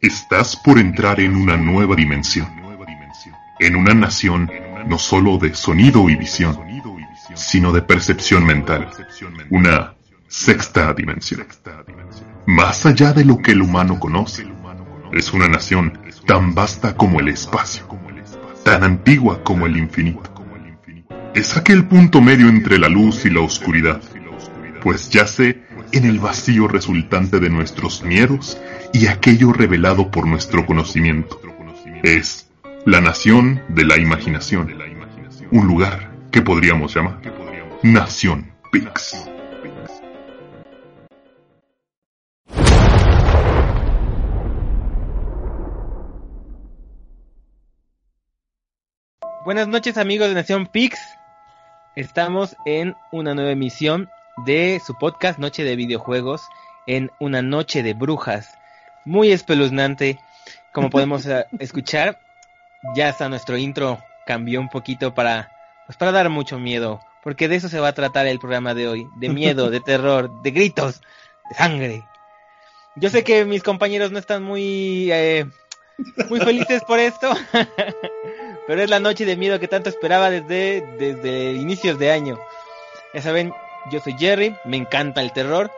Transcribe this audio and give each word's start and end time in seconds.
Estás 0.00 0.56
por 0.56 0.78
entrar 0.78 1.20
en 1.20 1.36
una 1.36 1.58
nueva 1.58 1.94
dimensión. 1.94 2.48
En 3.58 3.76
una 3.76 3.92
nación 3.92 4.50
no 4.86 4.98
solo 4.98 5.36
de 5.36 5.54
sonido 5.54 6.08
y 6.08 6.16
visión, 6.16 6.58
sino 7.34 7.70
de 7.70 7.82
percepción 7.82 8.46
mental. 8.46 8.90
Una 9.50 9.92
sexta 10.26 10.94
dimensión. 10.94 11.46
Más 12.46 12.86
allá 12.86 13.12
de 13.12 13.26
lo 13.26 13.38
que 13.38 13.52
el 13.52 13.60
humano 13.60 14.00
conoce. 14.00 14.46
Es 15.12 15.34
una 15.34 15.48
nación 15.48 15.98
tan 16.26 16.54
vasta 16.54 16.96
como 16.96 17.20
el 17.20 17.28
espacio, 17.28 17.86
tan 18.64 18.84
antigua 18.84 19.44
como 19.44 19.66
el 19.66 19.76
infinito. 19.76 20.32
Es 21.34 21.58
aquel 21.58 21.86
punto 21.86 22.22
medio 22.22 22.48
entre 22.48 22.78
la 22.78 22.88
luz 22.88 23.26
y 23.26 23.30
la 23.30 23.40
oscuridad, 23.40 24.00
pues 24.80 25.10
yace 25.10 25.62
en 25.92 26.04
el 26.04 26.18
vacío 26.18 26.68
resultante 26.68 27.38
de 27.38 27.50
nuestros 27.50 28.02
miedos 28.02 28.58
y 28.92 29.06
aquello 29.06 29.52
revelado 29.52 30.10
por 30.10 30.26
nuestro 30.26 30.66
conocimiento. 30.66 31.40
Es 32.02 32.50
la 32.86 33.00
nación 33.00 33.62
de 33.68 33.84
la 33.84 33.98
imaginación, 33.98 34.74
un 35.50 35.66
lugar 35.66 36.10
que 36.30 36.42
podríamos 36.42 36.94
llamar 36.94 37.20
Nación 37.82 38.52
Pix. 38.72 39.30
Buenas 49.44 49.68
noches 49.68 49.96
amigos 49.96 50.28
de 50.28 50.34
Nación 50.34 50.66
Pix. 50.66 51.00
Estamos 51.96 52.56
en 52.66 52.94
una 53.10 53.34
nueva 53.34 53.50
emisión 53.50 54.08
de 54.44 54.80
su 54.84 54.94
podcast 54.94 55.38
Noche 55.38 55.64
de 55.64 55.76
Videojuegos 55.76 56.42
en 56.86 57.10
una 57.18 57.42
noche 57.42 57.82
de 57.82 57.94
brujas. 57.94 58.56
Muy 59.04 59.32
espeluznante, 59.32 60.18
como 60.72 60.90
podemos 60.90 61.26
eh, 61.26 61.46
escuchar. 61.58 62.20
Ya 62.94 63.08
hasta 63.08 63.28
nuestro 63.28 63.56
intro 63.56 63.98
cambió 64.26 64.60
un 64.60 64.68
poquito 64.68 65.14
para, 65.14 65.50
pues 65.86 65.96
para 65.98 66.12
dar 66.12 66.30
mucho 66.30 66.58
miedo, 66.58 67.00
porque 67.22 67.48
de 67.48 67.56
eso 67.56 67.68
se 67.68 67.80
va 67.80 67.88
a 67.88 67.94
tratar 67.94 68.26
el 68.26 68.38
programa 68.38 68.74
de 68.74 68.88
hoy, 68.88 69.08
de 69.16 69.28
miedo, 69.28 69.70
de 69.70 69.80
terror, 69.84 70.42
de 70.42 70.50
gritos, 70.50 71.00
de 71.50 71.56
sangre. 71.56 72.04
Yo 72.96 73.10
sé 73.10 73.22
que 73.24 73.44
mis 73.44 73.62
compañeros 73.62 74.10
no 74.10 74.18
están 74.18 74.42
muy, 74.42 75.12
eh, 75.12 75.46
muy 76.28 76.40
felices 76.40 76.82
por 76.84 76.98
esto, 76.98 77.30
pero 78.66 78.82
es 78.82 78.90
la 78.90 79.00
noche 79.00 79.24
de 79.24 79.36
miedo 79.36 79.60
que 79.60 79.68
tanto 79.68 79.90
esperaba 79.90 80.30
desde, 80.30 80.80
desde 80.98 81.52
inicios 81.52 81.98
de 81.98 82.10
año. 82.10 82.38
Ya 83.12 83.22
saben, 83.22 83.52
yo 83.90 84.00
soy 84.00 84.14
Jerry, 84.18 84.54
me 84.64 84.76
encanta 84.76 85.22
el 85.22 85.32
terror 85.32 85.70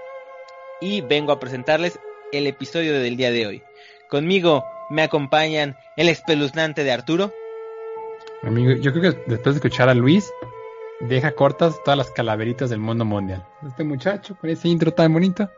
y 0.80 1.00
vengo 1.00 1.32
a 1.32 1.40
presentarles 1.40 1.98
el 2.32 2.46
episodio 2.46 2.94
del 2.94 3.16
día 3.16 3.30
de 3.30 3.46
hoy. 3.46 3.62
Conmigo 4.08 4.64
me 4.90 5.02
acompañan 5.02 5.76
el 5.96 6.08
espeluznante 6.08 6.84
de 6.84 6.92
Arturo. 6.92 7.32
Amigo, 8.42 8.72
yo 8.72 8.92
creo 8.92 9.12
que 9.12 9.22
después 9.26 9.54
de 9.54 9.58
escuchar 9.58 9.88
a 9.88 9.94
Luis, 9.94 10.30
deja 11.00 11.32
cortas 11.32 11.80
todas 11.84 11.96
las 11.96 12.10
calaveritas 12.10 12.70
del 12.70 12.80
mundo 12.80 13.04
mundial. 13.04 13.46
Este 13.66 13.84
muchacho 13.84 14.36
con 14.36 14.50
ese 14.50 14.68
intro 14.68 14.92
tan 14.92 15.12
bonito, 15.12 15.48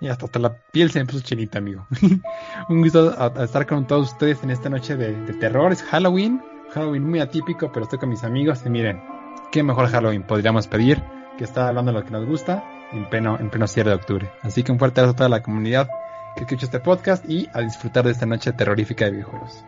y 0.00 0.08
hasta, 0.08 0.38
la 0.38 0.54
piel 0.54 0.90
se 0.90 0.98
me 0.98 1.06
puso 1.06 1.20
chinita, 1.20 1.58
amigo. 1.58 1.86
Un 2.68 2.82
gusto 2.82 3.16
estar 3.42 3.66
con 3.66 3.86
todos 3.86 4.12
ustedes 4.12 4.42
en 4.42 4.50
esta 4.50 4.68
noche 4.68 4.94
de, 4.96 5.12
de 5.12 5.32
terror. 5.34 5.72
Es 5.72 5.82
Halloween, 5.82 6.42
Halloween 6.74 7.08
muy 7.08 7.20
atípico, 7.20 7.72
pero 7.72 7.84
estoy 7.84 7.98
con 7.98 8.10
mis 8.10 8.22
amigos 8.22 8.62
y 8.66 8.68
miren, 8.68 9.02
qué 9.50 9.62
mejor 9.62 9.88
Halloween 9.88 10.22
podríamos 10.22 10.66
pedir 10.66 11.02
que 11.36 11.44
está 11.44 11.68
hablando 11.68 11.92
de 11.92 11.98
lo 11.98 12.04
que 12.04 12.10
nos 12.10 12.26
gusta 12.26 12.64
en 12.92 13.08
pleno, 13.08 13.38
en 13.38 13.50
pleno 13.50 13.66
cierre 13.66 13.90
de 13.90 13.96
octubre. 13.96 14.30
Así 14.42 14.62
que 14.62 14.72
un 14.72 14.78
fuerte 14.78 15.00
abrazo 15.00 15.14
a 15.14 15.16
toda 15.16 15.28
la 15.28 15.42
comunidad 15.42 15.88
que 16.34 16.42
escucha 16.42 16.66
este 16.66 16.80
podcast 16.80 17.28
y 17.28 17.48
a 17.52 17.60
disfrutar 17.60 18.04
de 18.04 18.12
esta 18.12 18.26
noche 18.26 18.52
terrorífica 18.52 19.06
de 19.06 19.12
videojuegos. 19.12 19.64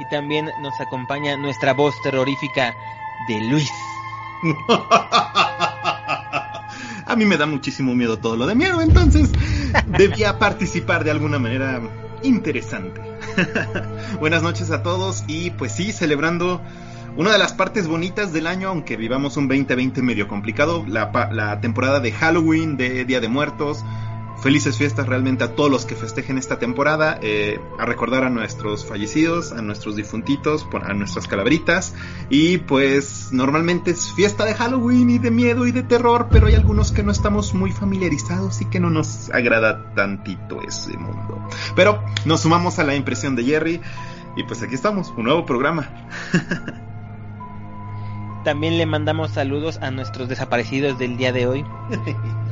Y 0.00 0.08
también 0.10 0.50
nos 0.62 0.80
acompaña 0.80 1.36
nuestra 1.36 1.72
voz 1.72 1.94
terrorífica 2.02 2.74
de 3.28 3.40
Luis. 3.50 3.70
a 7.06 7.16
mí 7.16 7.24
me 7.24 7.36
da 7.36 7.46
muchísimo 7.46 7.94
miedo 7.94 8.18
todo 8.18 8.36
lo 8.36 8.46
de 8.46 8.54
miedo, 8.54 8.82
entonces 8.82 9.30
debía 9.86 10.38
participar 10.40 11.04
de 11.04 11.12
alguna 11.12 11.38
manera 11.38 11.80
interesante. 12.22 13.00
Buenas 14.20 14.42
noches 14.42 14.70
a 14.70 14.82
todos 14.82 15.24
y 15.26 15.50
pues 15.50 15.72
sí, 15.72 15.92
celebrando 15.92 16.60
una 17.16 17.32
de 17.32 17.38
las 17.38 17.54
partes 17.54 17.88
bonitas 17.88 18.32
del 18.32 18.46
año, 18.46 18.68
aunque 18.68 18.96
vivamos 18.96 19.38
un 19.38 19.48
2020 19.48 20.02
medio 20.02 20.28
complicado, 20.28 20.84
la, 20.86 21.60
temporada 21.60 22.00
de 22.00 22.12
Halloween, 22.12 22.76
de 22.76 23.04
Día 23.04 23.20
de 23.20 23.28
Muertos. 23.28 23.84
Felices 24.42 24.76
fiestas 24.76 25.06
realmente 25.08 25.42
a 25.44 25.54
todos 25.54 25.70
los 25.70 25.86
que 25.86 25.96
festejen 25.96 26.36
esta 26.36 26.58
temporada, 26.58 27.18
eh, 27.22 27.58
a 27.78 27.86
recordar 27.86 28.22
a 28.22 28.28
nuestros 28.28 28.84
fallecidos, 28.84 29.52
a 29.52 29.62
nuestros 29.62 29.96
difuntitos, 29.96 30.66
a 30.82 30.92
nuestras 30.92 31.26
calabritas. 31.26 31.94
Y 32.28 32.58
pues 32.58 33.28
normalmente 33.32 33.92
es 33.92 34.12
fiesta 34.12 34.44
de 34.44 34.52
Halloween 34.52 35.08
y 35.08 35.18
de 35.18 35.30
miedo 35.30 35.66
y 35.66 35.72
de 35.72 35.82
terror, 35.82 36.28
pero 36.30 36.48
hay 36.48 36.54
algunos 36.54 36.92
que 36.92 37.02
no 37.02 37.12
estamos 37.12 37.54
muy 37.54 37.72
familiarizados 37.72 38.60
y 38.60 38.66
que 38.66 38.78
no 38.78 38.90
nos 38.90 39.30
agrada 39.30 39.94
tantito 39.94 40.60
ese 40.60 40.98
mundo. 40.98 41.48
Pero 41.74 42.04
nos 42.26 42.42
sumamos 42.42 42.78
a 42.78 42.84
la 42.84 42.94
impresión 42.94 43.36
de 43.36 43.44
Jerry 43.44 43.80
y 44.36 44.42
pues 44.44 44.62
aquí 44.62 44.74
estamos, 44.74 45.14
un 45.16 45.24
nuevo 45.24 45.46
programa. 45.46 45.88
También 48.46 48.78
le 48.78 48.86
mandamos 48.86 49.32
saludos 49.32 49.78
a 49.82 49.90
nuestros 49.90 50.28
desaparecidos 50.28 51.00
del 51.00 51.16
día 51.16 51.32
de 51.32 51.48
hoy, 51.48 51.64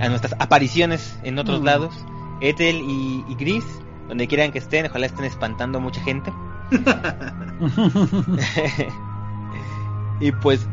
a 0.00 0.09
nuestras 0.09 0.34
apariciones 0.41 1.16
en 1.22 1.38
otros 1.38 1.60
mm. 1.60 1.65
lados, 1.65 1.94
Ethel 2.41 2.82
y, 2.84 3.25
Gris, 3.37 3.65
donde 4.09 4.27
quieran 4.27 4.50
que 4.50 4.59
estén, 4.59 4.87
ojalá 4.87 5.06
estén 5.06 5.25
espantando 5.25 5.78
a 5.78 5.81
mucha 5.81 6.03
gente. 6.03 6.32
y 10.21 10.32
pues 10.32 10.66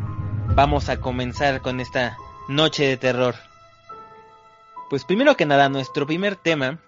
vamos 0.56 0.90
a 0.90 1.00
comenzar 1.00 1.62
con 1.62 1.82
esta 1.82 2.18
noche 2.48 2.88
de 2.88 2.98
terror. 2.98 3.36
Pues 4.90 5.06
primero 5.06 5.38
que 5.38 5.46
nada, 5.46 5.70
nuestro 5.70 6.08
primer 6.08 6.36
tema, 6.36 6.80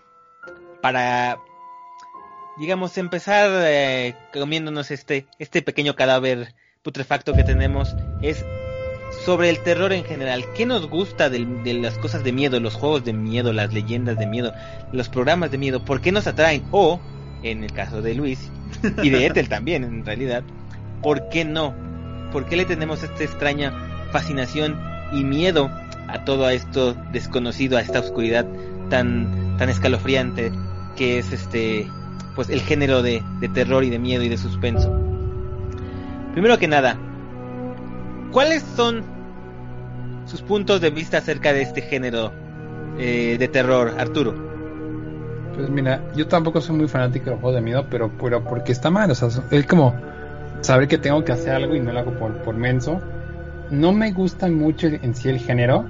para, 0.81 1.37
digamos, 2.57 2.97
empezar 2.97 3.51
eh, 3.63 4.15
comiéndonos 4.33 4.89
este, 4.89 5.27
este 5.37 5.61
pequeño 5.61 5.95
cadáver 5.95 6.55
putrefacto 6.83 7.33
que 7.33 7.43
tenemos 7.43 7.95
es 8.21 8.45
sobre 9.25 9.49
el 9.49 9.59
terror 9.59 9.93
en 9.93 10.03
general. 10.03 10.45
¿Qué 10.55 10.65
nos 10.65 10.87
gusta 10.89 11.29
de, 11.29 11.39
las 11.73 11.97
cosas 11.97 12.23
de 12.23 12.33
miedo, 12.33 12.59
los 12.59 12.75
juegos 12.75 13.05
de 13.05 13.13
miedo, 13.13 13.53
las 13.53 13.73
leyendas 13.73 14.17
de 14.17 14.27
miedo, 14.27 14.53
los 14.91 15.09
programas 15.09 15.49
de 15.51 15.57
miedo? 15.57 15.83
¿Por 15.83 16.01
qué 16.01 16.11
nos 16.11 16.27
atraen? 16.27 16.63
O, 16.71 16.99
en 17.41 17.63
el 17.63 17.71
caso 17.71 18.01
de 18.01 18.15
Luis, 18.15 18.51
y 19.01 19.09
de 19.09 19.25
Ethel 19.25 19.49
también 19.49 19.83
en 19.83 20.05
realidad, 20.05 20.43
¿por 21.01 21.29
qué 21.29 21.45
no? 21.45 21.73
¿Por 22.31 22.45
qué 22.45 22.57
le 22.57 22.65
tenemos 22.65 23.03
esta 23.03 23.23
extraña 23.23 23.73
fascinación 24.11 24.79
y 25.13 25.23
miedo 25.23 25.69
a 26.07 26.25
todo 26.25 26.49
esto 26.49 26.95
desconocido, 27.11 27.77
a 27.77 27.81
esta 27.81 27.99
oscuridad 27.99 28.45
tan, 28.89 29.57
tan 29.57 29.69
escalofriante 29.69 30.51
que 30.97 31.19
es 31.19 31.31
este, 31.31 31.87
pues 32.35 32.49
el 32.49 32.61
género 32.61 33.01
de, 33.01 33.23
de 33.39 33.47
terror 33.47 33.83
y 33.83 33.89
de 33.89 33.99
miedo 33.99 34.23
y 34.23 34.29
de 34.29 34.37
suspenso? 34.37 35.12
Primero 36.33 36.57
que 36.57 36.67
nada, 36.67 36.97
¿cuáles 38.31 38.63
son 38.75 39.03
sus 40.25 40.41
puntos 40.41 40.81
de 40.81 40.89
vista 40.89 41.19
acerca 41.19 41.53
de 41.53 41.61
este 41.61 41.81
género 41.81 42.31
eh, 42.97 43.37
de 43.37 43.47
terror, 43.47 43.93
Arturo? 43.97 44.33
Pues 45.53 45.69
mira, 45.69 46.03
yo 46.15 46.27
tampoco 46.27 46.59
soy 46.59 46.75
muy 46.75 46.87
fanático 46.87 47.29
de 47.29 47.35
juegos 47.35 47.53
de 47.55 47.61
miedo, 47.61 47.85
pero, 47.87 48.11
pero 48.19 48.43
porque 48.43 48.71
está 48.71 48.89
mal, 48.89 49.11
o 49.11 49.15
sea, 49.15 49.29
es 49.51 49.65
como 49.67 49.95
saber 50.61 50.87
que 50.87 50.97
tengo 50.97 51.23
que 51.23 51.33
hacer 51.33 51.53
algo 51.53 51.75
y 51.75 51.79
no 51.79 51.93
lo 51.93 51.99
hago 51.99 52.17
por, 52.17 52.33
por 52.41 52.55
menso. 52.55 52.99
No 53.69 53.93
me 53.93 54.11
gusta 54.11 54.47
mucho 54.47 54.87
en 54.87 55.13
sí 55.13 55.29
el 55.29 55.37
género, 55.39 55.85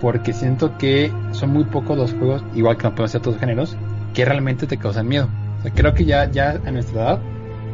porque 0.00 0.32
siento 0.32 0.78
que 0.78 1.12
son 1.32 1.50
muy 1.50 1.64
pocos 1.64 1.98
los 1.98 2.12
juegos, 2.12 2.44
igual 2.54 2.76
que 2.76 2.84
no 2.84 2.94
puedo 2.94 3.06
hacer 3.06 3.18
otros 3.18 3.38
géneros, 3.38 3.76
que 4.14 4.24
realmente 4.24 4.68
te 4.68 4.76
causan 4.76 5.08
miedo. 5.08 5.28
O 5.58 5.62
sea, 5.62 5.72
creo 5.72 5.94
que 5.94 6.04
ya, 6.04 6.30
ya 6.30 6.60
a 6.64 6.70
nuestra 6.70 7.02
edad 7.02 7.20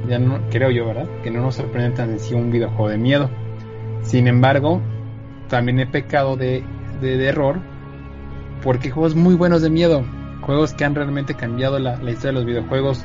ya 0.09 0.19
no, 0.19 0.41
creo 0.51 0.71
yo, 0.71 0.87
¿verdad? 0.87 1.07
Que 1.23 1.31
no 1.31 1.43
nos 1.43 1.57
sorprende 1.57 1.97
tan 1.97 2.11
en 2.11 2.21
sí 2.21 2.35
un 2.35 2.51
videojuego 2.51 2.89
de 2.89 2.99
miedo. 2.99 3.31
Sin 4.03 4.29
embargo, 4.29 4.81
también 5.49 5.81
he 5.81 5.87
pecado 5.87 6.37
de, 6.37 6.63
de, 7.01 7.27
error 7.27 7.59
porque 8.63 8.91
juegos 8.91 9.15
muy 9.15 9.35
buenos 9.35 9.63
de 9.63 9.71
miedo, 9.71 10.05
juegos 10.43 10.75
que 10.75 10.85
han 10.85 10.95
realmente 10.95 11.35
cambiado 11.35 11.79
la, 11.79 11.95
historia 11.95 12.29
de 12.29 12.33
los 12.33 12.47
videojuegos 12.47 13.05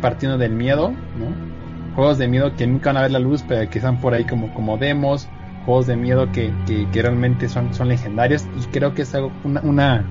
partiendo 0.00 0.38
del 0.38 0.52
miedo, 0.52 0.90
¿no? 0.90 1.94
Juegos 1.94 2.18
de 2.18 2.28
miedo 2.28 2.54
que 2.56 2.66
nunca 2.66 2.90
van 2.90 2.98
a 2.98 3.02
ver 3.02 3.10
la 3.10 3.18
luz, 3.18 3.44
pero 3.46 3.68
que 3.68 3.78
están 3.78 4.00
por 4.00 4.14
ahí 4.14 4.24
como, 4.24 4.54
como 4.54 4.76
demos, 4.76 5.28
juegos 5.64 5.86
de 5.86 5.96
miedo 5.96 6.30
que, 6.32 6.52
que, 6.66 7.02
realmente 7.02 7.48
son, 7.48 7.74
son 7.74 7.88
legendarios 7.88 8.46
y 8.58 8.66
creo 8.66 8.94
que 8.94 9.02
es 9.02 9.14
algo, 9.14 9.32
una, 9.44 9.60
una 9.62 10.04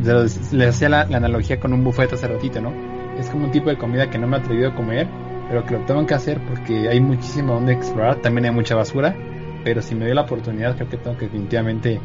les 0.00 0.68
hacía 0.68 0.88
la, 0.88 1.04
la, 1.06 1.18
analogía 1.18 1.60
con 1.60 1.72
un 1.72 1.84
buffet 1.84 2.12
hace 2.12 2.26
ratito, 2.26 2.60
¿no? 2.60 2.72
Es 3.18 3.28
como 3.28 3.44
un 3.44 3.50
tipo 3.50 3.68
de 3.68 3.76
comida 3.76 4.10
que 4.10 4.18
no 4.18 4.26
me 4.26 4.36
he 4.36 4.40
atrevido 4.40 4.70
a 4.70 4.74
comer 4.74 5.06
pero 5.52 5.66
que 5.66 5.74
lo 5.74 5.80
tengo 5.80 6.06
que 6.06 6.14
hacer 6.14 6.40
porque 6.48 6.88
hay 6.88 6.98
muchísimo 6.98 7.52
donde 7.52 7.74
explorar, 7.74 8.16
también 8.22 8.46
hay 8.46 8.52
mucha 8.52 8.74
basura, 8.74 9.14
pero 9.62 9.82
si 9.82 9.94
me 9.94 10.06
doy 10.06 10.14
la 10.14 10.22
oportunidad 10.22 10.74
creo 10.76 10.88
que 10.88 10.96
tengo 10.96 11.18
que 11.18 11.26
definitivamente, 11.26 12.00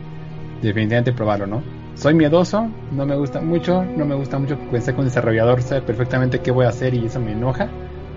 definitivamente 0.61 1.13
probarlo, 1.13 1.47
¿no? 1.47 1.63
soy 1.95 2.13
miedoso, 2.13 2.69
no 2.91 3.05
me 3.05 3.15
gusta 3.15 3.39
mucho, 3.39 3.85
no 3.85 4.03
me 4.03 4.15
gusta 4.15 4.37
mucho 4.37 4.59
que 4.69 4.75
esté 4.75 4.93
con 4.93 5.05
desarrollador, 5.05 5.61
sabe 5.61 5.81
perfectamente 5.81 6.39
qué 6.39 6.51
voy 6.51 6.65
a 6.65 6.69
hacer 6.69 6.93
y 6.93 7.05
eso 7.05 7.21
me 7.21 7.31
enoja, 7.31 7.69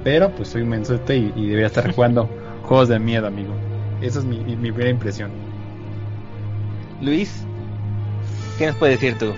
pero 0.02 0.30
pues 0.34 0.48
soy 0.48 0.62
un 0.62 0.70
mensote 0.70 1.16
y, 1.16 1.32
y 1.36 1.46
debería 1.46 1.68
estar 1.68 1.94
jugando 1.94 2.28
juegos 2.64 2.88
de 2.88 2.98
miedo, 2.98 3.28
amigo. 3.28 3.54
Esa 4.02 4.18
es 4.18 4.24
mi, 4.24 4.40
mi, 4.40 4.56
mi 4.56 4.72
primera 4.72 4.90
impresión. 4.90 5.30
Luis, 7.00 7.46
¿qué 8.58 8.66
nos 8.66 8.76
puedes 8.76 9.00
decir 9.00 9.16
tú? 9.16 9.32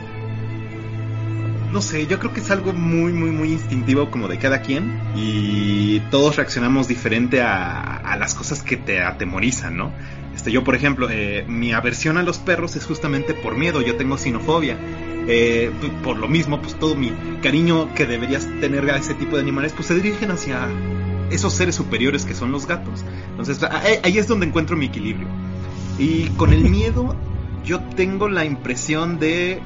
No 1.73 1.81
sé, 1.81 2.07
yo 2.07 2.19
creo 2.19 2.33
que 2.33 2.41
es 2.41 2.51
algo 2.51 2.73
muy, 2.73 3.13
muy, 3.13 3.31
muy 3.31 3.53
instintivo 3.53 4.11
como 4.11 4.29
de 4.29 4.39
cada 4.39 4.61
quien 4.61 5.01
y 5.17 6.01
todos 6.11 6.37
reaccionamos 6.37 6.87
diferente 6.87 7.41
a, 7.41 7.97
a 7.97 8.17
las 8.17 8.35
cosas 8.35 8.63
que 8.63 8.77
te 8.77 9.03
atemorizan, 9.03 9.77
¿no? 9.77 9.93
Este, 10.35 10.51
yo, 10.51 10.65
por 10.65 10.75
ejemplo, 10.75 11.09
eh, 11.11 11.45
mi 11.47 11.73
aversión 11.73 12.17
a 12.17 12.23
los 12.23 12.39
perros 12.39 12.77
es 12.77 12.87
justamente 12.87 13.35
por 13.35 13.57
miedo, 13.57 13.83
yo 13.83 13.97
tengo 13.97 14.19
sinofobia. 14.19 14.77
Eh, 15.29 15.71
por 16.03 16.17
lo 16.17 16.29
mismo, 16.29 16.61
pues 16.61 16.75
todo 16.75 16.95
mi 16.95 17.13
cariño 17.43 17.95
que 17.95 18.07
deberías 18.07 18.47
tener 18.61 18.91
a 18.91 18.97
ese 18.97 19.15
tipo 19.15 19.37
de 19.37 19.43
animales, 19.43 19.73
pues 19.73 19.87
se 19.87 19.95
dirigen 19.95 20.31
hacia 20.31 20.69
esos 21.31 21.53
seres 21.53 21.75
superiores 21.75 22.25
que 22.25 22.35
son 22.35 22.51
los 22.51 22.67
gatos. 22.67 23.05
Entonces, 23.31 23.63
ahí 24.03 24.19
es 24.19 24.27
donde 24.27 24.47
encuentro 24.47 24.77
mi 24.77 24.87
equilibrio. 24.87 25.29
Y 25.99 26.27
con 26.31 26.53
el 26.53 26.65
miedo, 26.71 27.15
yo 27.65 27.81
tengo 27.81 28.29
la 28.29 28.45
impresión 28.45 29.19
de 29.19 29.61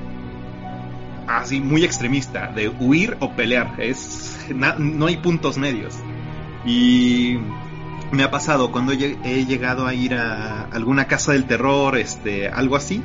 así 1.26 1.61
muy 1.61 1.84
extremista, 1.84 2.49
de 2.49 2.69
huir 2.69 3.17
o 3.20 3.32
pelear. 3.32 3.75
Es, 3.78 4.38
no 4.78 5.06
hay 5.06 5.17
puntos 5.17 5.58
medios. 5.58 5.94
Y 6.64 7.38
me 8.11 8.23
ha 8.23 8.31
pasado 8.31 8.73
cuando 8.73 8.93
he 8.93 9.44
llegado 9.44 9.87
a 9.87 9.94
ir 9.94 10.14
a 10.14 10.62
alguna 10.64 11.06
casa 11.06 11.32
del 11.32 11.44
terror, 11.44 11.96
este, 11.96 12.49
algo 12.49 12.76
así, 12.76 13.02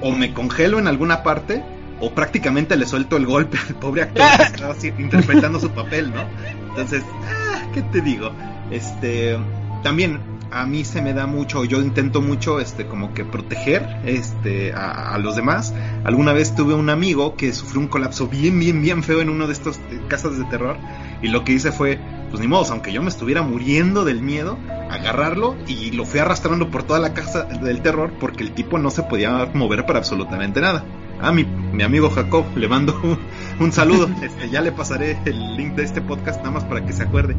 o 0.00 0.12
me 0.12 0.32
congelo 0.32 0.78
en 0.78 0.88
alguna 0.88 1.22
parte, 1.22 1.64
o 2.00 2.10
prácticamente 2.12 2.76
le 2.76 2.86
suelto 2.86 3.16
el 3.16 3.26
golpe 3.26 3.58
al 3.68 3.76
pobre 3.76 4.02
actor 4.02 4.24
que 4.36 4.42
estaba 4.42 4.72
así, 4.74 4.92
interpretando 4.98 5.60
su 5.60 5.70
papel, 5.70 6.12
¿no? 6.12 6.24
Entonces, 6.70 7.02
ah, 7.28 7.62
¿qué 7.72 7.82
te 7.82 8.00
digo? 8.00 8.32
Este, 8.70 9.38
también 9.82 10.20
a 10.54 10.66
mí 10.66 10.84
se 10.84 11.02
me 11.02 11.12
da 11.14 11.26
mucho, 11.26 11.64
yo 11.64 11.82
intento 11.82 12.20
mucho, 12.20 12.60
este, 12.60 12.86
como 12.86 13.12
que 13.12 13.24
proteger, 13.24 13.98
este, 14.06 14.72
a, 14.72 15.12
a, 15.12 15.18
los 15.18 15.34
demás. 15.34 15.74
Alguna 16.04 16.32
vez 16.32 16.54
tuve 16.54 16.74
un 16.74 16.90
amigo 16.90 17.34
que 17.34 17.52
sufrió 17.52 17.80
un 17.80 17.88
colapso 17.88 18.28
bien, 18.28 18.60
bien, 18.60 18.80
bien 18.80 19.02
feo 19.02 19.20
en 19.20 19.30
uno 19.30 19.48
de 19.48 19.52
estos 19.52 19.80
casas 20.06 20.38
de 20.38 20.44
terror 20.44 20.76
y 21.22 21.28
lo 21.28 21.42
que 21.44 21.52
hice 21.52 21.72
fue, 21.72 21.98
pues 22.30 22.40
ni 22.40 22.46
modo, 22.46 22.70
aunque 22.70 22.92
yo 22.92 23.02
me 23.02 23.08
estuviera 23.08 23.42
muriendo 23.42 24.04
del 24.04 24.22
miedo, 24.22 24.56
agarrarlo 24.90 25.56
y 25.66 25.90
lo 25.90 26.04
fui 26.04 26.20
arrastrando 26.20 26.70
por 26.70 26.84
toda 26.84 27.00
la 27.00 27.14
casa 27.14 27.42
del 27.42 27.82
terror 27.82 28.12
porque 28.20 28.44
el 28.44 28.52
tipo 28.52 28.78
no 28.78 28.90
se 28.90 29.02
podía 29.02 29.50
mover 29.54 29.86
para 29.86 29.98
absolutamente 29.98 30.60
nada. 30.60 30.84
Ah, 31.20 31.32
mi, 31.32 31.42
mi 31.44 31.82
amigo 31.82 32.10
Jacob, 32.10 32.44
le 32.54 32.68
mando 32.68 32.94
un, 33.02 33.18
un 33.58 33.72
saludo. 33.72 34.08
Este, 34.22 34.50
ya 34.50 34.60
le 34.60 34.70
pasaré 34.70 35.18
el 35.24 35.56
link 35.56 35.74
de 35.74 35.82
este 35.82 36.00
podcast 36.00 36.38
nada 36.38 36.52
más 36.52 36.64
para 36.64 36.86
que 36.86 36.92
se 36.92 37.02
acuerde. 37.02 37.34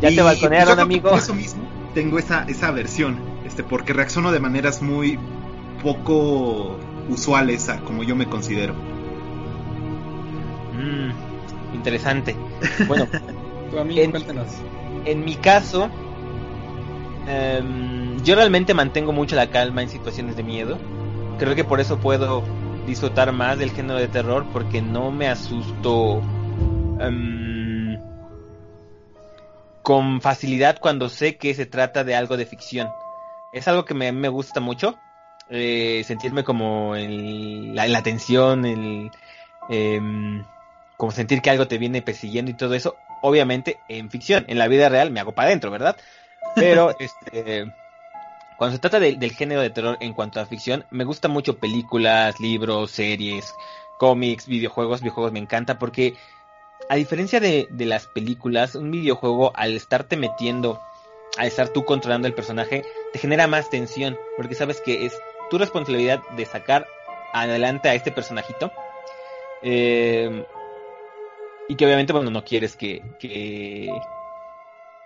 Ya 0.00 0.10
y, 0.10 0.16
te 0.16 0.22
balconearon, 0.22 0.80
amigo. 0.80 1.10
Por 1.10 1.18
eso 1.18 1.34
mismo 1.34 1.75
tengo 1.96 2.18
esa, 2.18 2.44
esa 2.46 2.68
aversión, 2.68 3.16
este, 3.46 3.64
porque 3.64 3.94
reacciono 3.94 4.30
de 4.30 4.38
maneras 4.38 4.82
muy 4.82 5.18
poco 5.82 6.78
usuales 7.08 7.70
a 7.70 7.80
como 7.80 8.02
yo 8.02 8.14
me 8.14 8.26
considero. 8.26 8.74
Mm, 10.74 11.74
interesante. 11.74 12.36
Bueno, 12.86 13.06
tu 13.70 13.78
amigo, 13.78 14.02
en, 14.02 14.12
en 15.06 15.24
mi 15.24 15.36
caso, 15.36 15.88
eh, 17.28 17.62
yo 18.22 18.34
realmente 18.34 18.74
mantengo 18.74 19.12
mucho 19.12 19.34
la 19.34 19.48
calma 19.48 19.80
en 19.80 19.88
situaciones 19.88 20.36
de 20.36 20.42
miedo. 20.42 20.76
Creo 21.38 21.54
que 21.54 21.64
por 21.64 21.80
eso 21.80 21.96
puedo 21.98 22.44
disfrutar 22.86 23.32
más 23.32 23.58
del 23.58 23.70
género 23.70 23.98
de 23.98 24.08
terror 24.08 24.44
porque 24.52 24.82
no 24.82 25.10
me 25.12 25.28
asusto 25.28 26.16
um, 27.00 27.55
con 29.86 30.20
facilidad 30.20 30.80
cuando 30.80 31.08
sé 31.08 31.36
que 31.36 31.54
se 31.54 31.64
trata 31.64 32.02
de 32.02 32.16
algo 32.16 32.36
de 32.36 32.44
ficción. 32.44 32.90
Es 33.52 33.68
algo 33.68 33.84
que 33.84 33.94
me, 33.94 34.10
me 34.10 34.28
gusta 34.28 34.58
mucho. 34.58 34.98
Eh, 35.48 36.02
sentirme 36.04 36.42
como 36.42 36.96
en 36.96 37.72
la, 37.72 37.86
la 37.86 38.02
tensión, 38.02 38.66
el, 38.66 39.12
eh, 39.70 40.00
como 40.96 41.12
sentir 41.12 41.40
que 41.40 41.50
algo 41.50 41.68
te 41.68 41.78
viene 41.78 42.02
persiguiendo 42.02 42.50
y 42.50 42.54
todo 42.54 42.74
eso. 42.74 42.96
Obviamente 43.22 43.78
en 43.88 44.10
ficción, 44.10 44.44
en 44.48 44.58
la 44.58 44.66
vida 44.66 44.88
real 44.88 45.12
me 45.12 45.20
hago 45.20 45.36
para 45.36 45.50
adentro, 45.50 45.70
¿verdad? 45.70 45.96
Pero 46.56 46.92
este 46.98 47.72
cuando 48.58 48.74
se 48.74 48.80
trata 48.80 48.98
de, 48.98 49.14
del 49.14 49.34
género 49.34 49.60
de 49.60 49.70
terror 49.70 49.98
en 50.00 50.14
cuanto 50.14 50.40
a 50.40 50.46
ficción, 50.46 50.84
me 50.90 51.04
gusta 51.04 51.28
mucho 51.28 51.58
películas, 51.58 52.40
libros, 52.40 52.90
series, 52.90 53.54
cómics, 53.98 54.46
videojuegos. 54.46 55.00
Videojuegos 55.00 55.32
me 55.32 55.38
encanta 55.38 55.78
porque, 55.78 56.14
a 56.88 56.96
diferencia 56.96 57.40
de, 57.40 57.68
de, 57.70 57.86
las 57.86 58.06
películas, 58.06 58.74
un 58.74 58.90
videojuego, 58.90 59.52
al 59.54 59.76
estarte 59.76 60.16
metiendo, 60.16 60.80
al 61.36 61.46
estar 61.46 61.68
tú 61.68 61.84
controlando 61.84 62.28
el 62.28 62.34
personaje, 62.34 62.84
te 63.12 63.18
genera 63.18 63.46
más 63.46 63.70
tensión. 63.70 64.18
Porque 64.36 64.54
sabes 64.54 64.80
que 64.80 65.06
es 65.06 65.12
tu 65.50 65.58
responsabilidad 65.58 66.22
de 66.36 66.44
sacar 66.44 66.86
adelante 67.32 67.88
a 67.88 67.94
este 67.94 68.12
personajito. 68.12 68.72
Eh, 69.62 70.44
y 71.68 71.74
que 71.74 71.84
obviamente, 71.84 72.12
bueno, 72.12 72.30
no 72.30 72.44
quieres 72.44 72.76
que, 72.76 73.02
que 73.18 73.90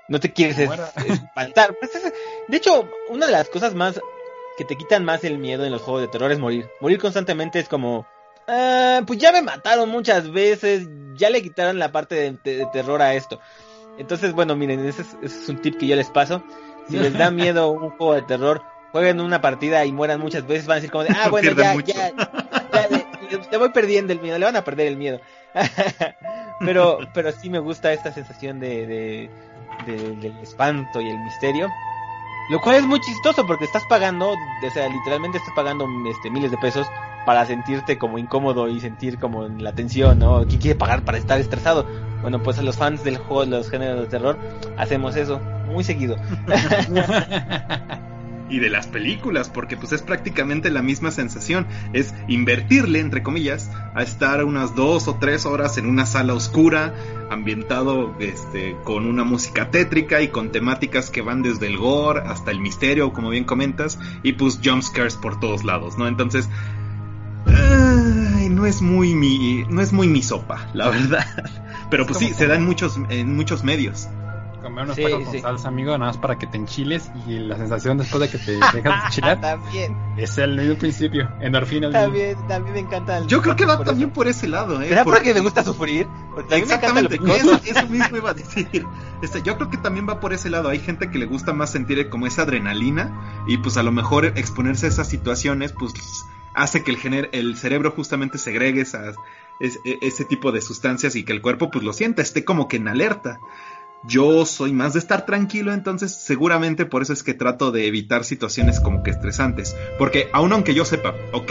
no 0.09 0.21
te 0.21 0.33
quieres 0.33 0.59
espantar. 0.59 1.75
Pues 1.81 1.93
de 2.49 2.57
hecho, 2.57 2.89
una 3.09 3.27
de 3.27 3.33
las 3.33 3.49
cosas 3.49 3.75
más 3.75 4.01
que 4.59 4.65
te 4.65 4.77
quitan 4.77 5.05
más 5.05 5.25
el 5.25 5.39
miedo 5.39 5.65
en 5.65 5.73
los 5.73 5.81
juegos 5.81 6.03
de 6.03 6.09
terror 6.09 6.31
es 6.33 6.39
morir. 6.39 6.69
Morir 6.81 6.99
constantemente 6.99 7.61
es 7.61 7.69
como, 7.69 8.07
ah, 8.51 9.03
pues 9.07 9.19
ya 9.19 9.33
me 9.33 9.43
mataron 9.43 9.89
muchas 9.89 10.31
veces, 10.31 10.89
ya 11.15 11.31
le 11.31 11.43
quitaron 11.43 11.79
la 11.79 11.93
parte 11.93 12.15
de, 12.15 12.39
de, 12.43 12.57
de 12.59 12.67
terror 12.67 13.01
a 13.01 13.15
esto. 13.15 13.41
Entonces, 13.99 14.33
bueno, 14.33 14.57
miren, 14.57 14.85
ese 14.87 15.03
es, 15.03 15.17
ese 15.23 15.43
es, 15.43 15.49
un 15.49 15.61
tip 15.61 15.79
que 15.79 15.87
yo 15.87 15.97
les 15.97 16.09
paso. 16.09 16.43
Si 16.89 16.97
les 16.97 17.13
da 17.13 17.31
miedo 17.31 17.71
un 17.71 17.91
juego 17.91 18.15
de 18.15 18.23
terror, 18.23 18.63
jueguen 18.93 19.21
una 19.21 19.41
partida 19.41 19.85
y 19.85 19.93
mueran 19.93 20.21
muchas 20.21 20.47
veces, 20.47 20.67
van 20.67 20.75
a 20.75 20.81
decir 20.81 20.91
como 20.91 21.05
de, 21.05 21.11
ah, 21.11 21.29
bueno, 21.31 21.53
ya, 21.53 21.75
ya, 21.77 22.13
ya, 22.73 22.89
ya, 22.89 23.41
le 23.51 23.59
voy 23.59 23.71
perdiendo 23.71 24.13
el 24.13 24.21
miedo, 24.21 24.39
le 24.39 24.45
van 24.45 24.57
a 24.57 24.65
perder 24.65 24.89
el 24.89 24.97
miedo. 24.97 25.21
pero, 26.61 26.99
pero 27.15 27.33
sí 27.33 27.49
me 27.51 27.59
gusta 27.59 27.93
esta 27.93 28.13
sensación 28.13 28.61
de, 28.61 28.87
de 28.87 29.31
de, 29.87 30.17
del 30.17 30.37
espanto 30.39 31.01
y 31.01 31.09
el 31.09 31.19
misterio. 31.19 31.69
Lo 32.51 32.61
cual 32.61 32.77
es 32.77 32.83
muy 32.85 33.01
chistoso 33.01 33.47
porque 33.47 33.65
estás 33.65 33.85
pagando, 33.89 34.33
o 34.33 34.71
sea, 34.73 34.89
literalmente 34.89 35.39
estás 35.39 35.55
pagando 35.55 35.87
este, 36.11 36.31
miles 36.31 36.51
de 36.51 36.59
pesos 36.59 36.87
para 37.25 37.47
sentirte 37.47 37.99
como 37.99 38.19
incómodo 38.19 38.69
y 38.69 38.81
sentir 38.81 39.19
como 39.19 39.49
la 39.49 39.73
tensión, 39.73 40.19
¿no? 40.19 40.47
¿Quién 40.47 40.61
quiere 40.61 40.79
pagar 40.79 41.03
para 41.05 41.19
estar 41.19 41.41
estresado? 41.41 41.87
Bueno, 42.23 42.43
pues 42.43 42.59
a 42.59 42.63
los 42.63 42.77
fans 42.77 43.05
del 43.05 43.17
juego, 43.19 43.45
los 43.45 43.71
géneros 43.71 44.01
de 44.01 44.07
terror, 44.07 44.39
hacemos 44.77 45.17
eso 45.17 45.41
muy 45.67 45.85
seguido. 45.85 46.17
y 48.51 48.59
de 48.59 48.69
las 48.69 48.89
películas, 48.89 49.49
porque 49.49 49.77
pues 49.77 49.93
es 49.93 50.03
prácticamente 50.03 50.71
la 50.71 50.83
misma 50.83 51.11
sensación, 51.11 51.67
es 51.93 52.15
invertirle, 52.29 52.99
entre 52.99 53.23
comillas, 53.23 53.71
a 53.95 54.03
estar 54.03 54.45
unas 54.45 54.75
dos 54.75 55.09
o 55.09 55.17
tres 55.17 55.47
horas 55.47 55.79
en 55.79 55.87
una 55.87 56.05
sala 56.05 56.35
oscura, 56.35 56.95
ambientado 57.31 58.15
este, 58.19 58.77
con 58.85 59.07
una 59.07 59.25
música 59.25 59.71
tétrica 59.71 60.21
y 60.21 60.29
con 60.29 60.51
temáticas 60.51 61.11
que 61.11 61.23
van 61.23 61.43
desde 61.43 61.69
el 61.69 61.79
gore 61.79 62.23
hasta 62.27 62.51
el 62.51 62.61
misterio, 62.61 63.13
como 63.13 63.31
bien 63.31 63.45
comentas, 63.45 63.99
y 64.23 64.33
pues 64.33 64.61
jumpscares 64.63 65.15
por 65.15 65.39
todos 65.39 65.65
lados, 65.65 65.97
¿no? 65.97 66.09
Entonces, 66.09 66.49
no 68.51 68.67
es 68.67 68.83
muy 68.83 69.15
mi, 69.15 69.65
no 69.69 69.81
es 69.81 69.93
muy 69.93 70.09
mi 70.09 70.23
sopa, 70.23 70.69
la 70.75 70.89
verdad. 70.91 71.27
Pero 71.91 72.07
pues 72.07 72.19
sí, 72.19 72.35
se 72.35 72.47
da 72.47 72.57
en 72.57 72.65
muchos, 72.65 72.99
en 73.09 73.35
muchos 73.35 73.65
medios 73.65 74.09
comer 74.61 74.85
unos 74.85 74.97
sí, 74.97 75.03
tacos 75.03 75.25
sí. 75.25 75.25
con 75.25 75.41
salsa, 75.41 75.69
amigo, 75.69 75.93
nada 75.93 76.13
más 76.13 76.19
para 76.19 76.39
que 76.39 76.47
te 76.47 76.57
enchiles 76.57 77.11
y 77.27 77.39
la 77.39 77.57
sensación 77.57 77.99
después 77.99 78.21
de 78.21 78.29
que 78.29 78.39
te 78.39 78.53
dejas 78.75 79.07
enchilar 79.07 79.41
también. 79.41 79.97
es 80.17 80.39
el 80.39 80.57
mismo 80.57 80.77
principio, 80.77 81.29
endorfina. 81.41 81.91
También, 81.91 82.37
también 82.47 82.75
me 82.75 82.81
encanta. 82.81 83.19
El... 83.19 83.27
Yo 83.27 83.43
creo 83.43 83.57
que 83.57 83.67
va 83.67 83.77
por 83.77 83.87
también 83.87 84.11
eso. 84.11 84.15
por 84.15 84.29
ese 84.29 84.49
lado, 84.49 84.81
¿eh? 84.81 84.89
¿Será 84.89 85.05
porque... 85.05 85.21
porque 85.21 85.35
me 85.35 85.41
gusta 85.41 85.65
sufrir? 85.65 86.07
Porque 86.35 86.57
Exactamente, 86.57 87.17
eso, 87.17 87.61
eso, 87.65 87.87
mismo 87.89 88.17
iba 88.17 88.31
a 88.31 88.35
decir. 88.35 88.87
Este, 89.23 89.43
yo 89.43 89.57
creo 89.57 89.71
que 89.71 89.77
también 89.77 90.09
va 90.09 90.21
por 90.21 90.33
ese 90.33 90.51
lado. 90.51 90.69
Hay 90.69 90.79
gente 90.79 91.11
que 91.11 91.19
le 91.19 91.27
gusta 91.27 91.53
más 91.53 91.71
sentir 91.71 92.09
como 92.09 92.27
esa 92.27 92.43
adrenalina 92.43 93.45
y 93.47 93.59
pues 93.59 93.77
a 93.77 93.83
lo 93.83 93.93
mejor 93.93 94.25
exponerse 94.25 94.87
a 94.87 94.89
esas 94.89 95.09
situaciones, 95.09 95.73
pues 95.73 95.93
hace 96.55 96.83
que 96.83 96.91
el, 96.91 96.99
gener 96.99 97.29
el 97.33 97.57
cerebro 97.57 97.91
justamente 97.91 98.39
segregue 98.39 98.81
esas, 98.81 99.17
ese, 99.61 99.79
ese 100.01 100.25
tipo 100.25 100.53
de 100.53 100.61
sustancias 100.61 101.17
y 101.17 101.25
que 101.25 101.33
el 101.33 101.43
cuerpo 101.43 101.71
pues 101.71 101.85
lo 101.85 101.93
sienta, 101.93 102.23
esté 102.23 102.45
como 102.45 102.69
que 102.69 102.77
en 102.77 102.89
alerta. 102.89 103.41
Yo 104.03 104.47
soy 104.47 104.73
más 104.73 104.95
de 104.95 104.99
estar 104.99 105.27
tranquilo, 105.27 105.75
entonces 105.75 106.15
seguramente 106.15 106.87
por 106.87 107.03
eso 107.03 107.13
es 107.13 107.23
que 107.23 107.35
trato 107.35 107.71
de 107.71 107.87
evitar 107.87 108.25
situaciones 108.25 108.81
como 108.81 109.03
que 109.03 109.11
estresantes. 109.11 109.77
Porque 109.99 110.31
aun 110.33 110.55
aunque 110.55 110.73
yo 110.73 110.87
sepa, 110.87 111.15
ok, 111.33 111.51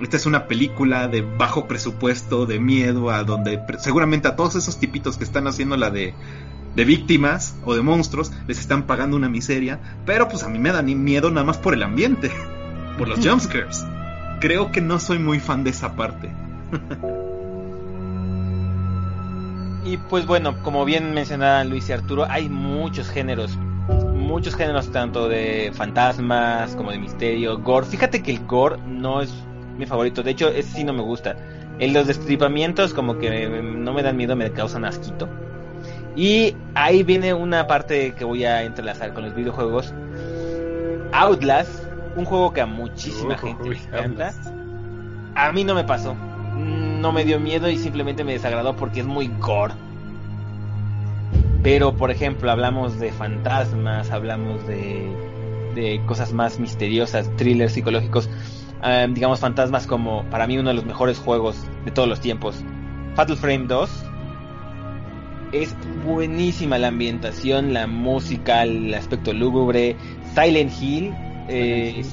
esta 0.00 0.16
es 0.16 0.26
una 0.26 0.48
película 0.48 1.06
de 1.06 1.22
bajo 1.22 1.68
presupuesto, 1.68 2.44
de 2.44 2.58
miedo, 2.58 3.10
a 3.10 3.22
donde 3.22 3.62
seguramente 3.78 4.26
a 4.26 4.34
todos 4.34 4.56
esos 4.56 4.80
tipitos 4.80 5.16
que 5.16 5.22
están 5.22 5.46
haciendo 5.46 5.76
la 5.76 5.90
de, 5.90 6.12
de 6.74 6.84
víctimas 6.84 7.54
o 7.64 7.76
de 7.76 7.82
monstruos 7.82 8.32
les 8.48 8.58
están 8.58 8.86
pagando 8.88 9.16
una 9.16 9.28
miseria, 9.28 9.80
pero 10.04 10.28
pues 10.28 10.42
a 10.42 10.48
mí 10.48 10.58
me 10.58 10.72
da 10.72 10.82
ni 10.82 10.96
miedo 10.96 11.30
nada 11.30 11.46
más 11.46 11.58
por 11.58 11.72
el 11.72 11.84
ambiente, 11.84 12.32
por 12.98 13.06
los 13.06 13.24
jumpscares. 13.24 13.86
Creo 14.46 14.70
que 14.70 14.80
no 14.80 15.00
soy 15.00 15.18
muy 15.18 15.40
fan 15.40 15.64
de 15.64 15.70
esa 15.70 15.96
parte. 15.96 16.30
y 19.84 19.96
pues 19.96 20.24
bueno, 20.24 20.62
como 20.62 20.84
bien 20.84 21.12
mencionaban 21.14 21.68
Luis 21.68 21.88
y 21.88 21.92
Arturo, 21.92 22.26
hay 22.30 22.48
muchos 22.48 23.10
géneros. 23.10 23.58
Muchos 24.14 24.54
géneros 24.54 24.92
tanto 24.92 25.28
de 25.28 25.72
fantasmas 25.74 26.76
como 26.76 26.92
de 26.92 26.98
misterio, 26.98 27.58
gore. 27.58 27.86
Fíjate 27.86 28.22
que 28.22 28.30
el 28.30 28.46
gore 28.46 28.76
no 28.86 29.20
es 29.20 29.34
mi 29.76 29.84
favorito. 29.84 30.22
De 30.22 30.30
hecho, 30.30 30.48
ese 30.48 30.76
sí 30.76 30.84
no 30.84 30.92
me 30.92 31.02
gusta. 31.02 31.34
En 31.80 31.92
los 31.92 32.06
destripamientos 32.06 32.94
como 32.94 33.18
que 33.18 33.48
no 33.48 33.92
me 33.92 34.04
dan 34.04 34.16
miedo, 34.16 34.36
me 34.36 34.52
causan 34.52 34.84
asquito. 34.84 35.28
Y 36.14 36.54
ahí 36.76 37.02
viene 37.02 37.34
una 37.34 37.66
parte 37.66 38.14
que 38.14 38.24
voy 38.24 38.44
a 38.44 38.62
entrelazar 38.62 39.12
con 39.12 39.24
los 39.24 39.34
videojuegos. 39.34 39.92
Outlast, 41.12 41.85
un 42.16 42.24
juego 42.24 42.52
que 42.52 42.62
a 42.62 42.66
muchísima 42.66 43.36
gente 43.38 43.68
le 43.68 43.76
encanta. 43.76 44.34
A 45.34 45.52
mí 45.52 45.64
no 45.64 45.74
me 45.74 45.84
pasó. 45.84 46.14
No 46.54 47.12
me 47.12 47.24
dio 47.24 47.38
miedo 47.38 47.68
y 47.68 47.76
simplemente 47.76 48.24
me 48.24 48.32
desagradó 48.32 48.74
porque 48.74 49.00
es 49.00 49.06
muy 49.06 49.28
gore. 49.38 49.74
Pero, 51.62 51.94
por 51.96 52.10
ejemplo, 52.10 52.50
hablamos 52.50 52.98
de 52.98 53.12
fantasmas, 53.12 54.10
hablamos 54.10 54.66
de, 54.66 55.06
de 55.74 56.00
cosas 56.06 56.32
más 56.32 56.58
misteriosas, 56.58 57.30
thrillers 57.36 57.72
psicológicos. 57.72 58.30
Em, 58.82 59.12
digamos, 59.14 59.40
fantasmas 59.40 59.86
como 59.86 60.24
para 60.30 60.46
mí 60.46 60.58
uno 60.58 60.70
de 60.70 60.74
los 60.74 60.86
mejores 60.86 61.18
juegos 61.18 61.56
de 61.84 61.90
todos 61.90 62.08
los 62.08 62.20
tiempos. 62.20 62.64
Fatal 63.14 63.36
Frame 63.36 63.66
2. 63.66 63.90
Es 65.52 65.76
buenísima 66.04 66.78
la 66.78 66.88
ambientación, 66.88 67.72
la 67.72 67.86
música, 67.86 68.62
el 68.62 68.94
aspecto 68.94 69.32
lúgubre. 69.32 69.96
Silent 70.34 70.72
Hill 70.80 71.14
eh, 71.48 72.04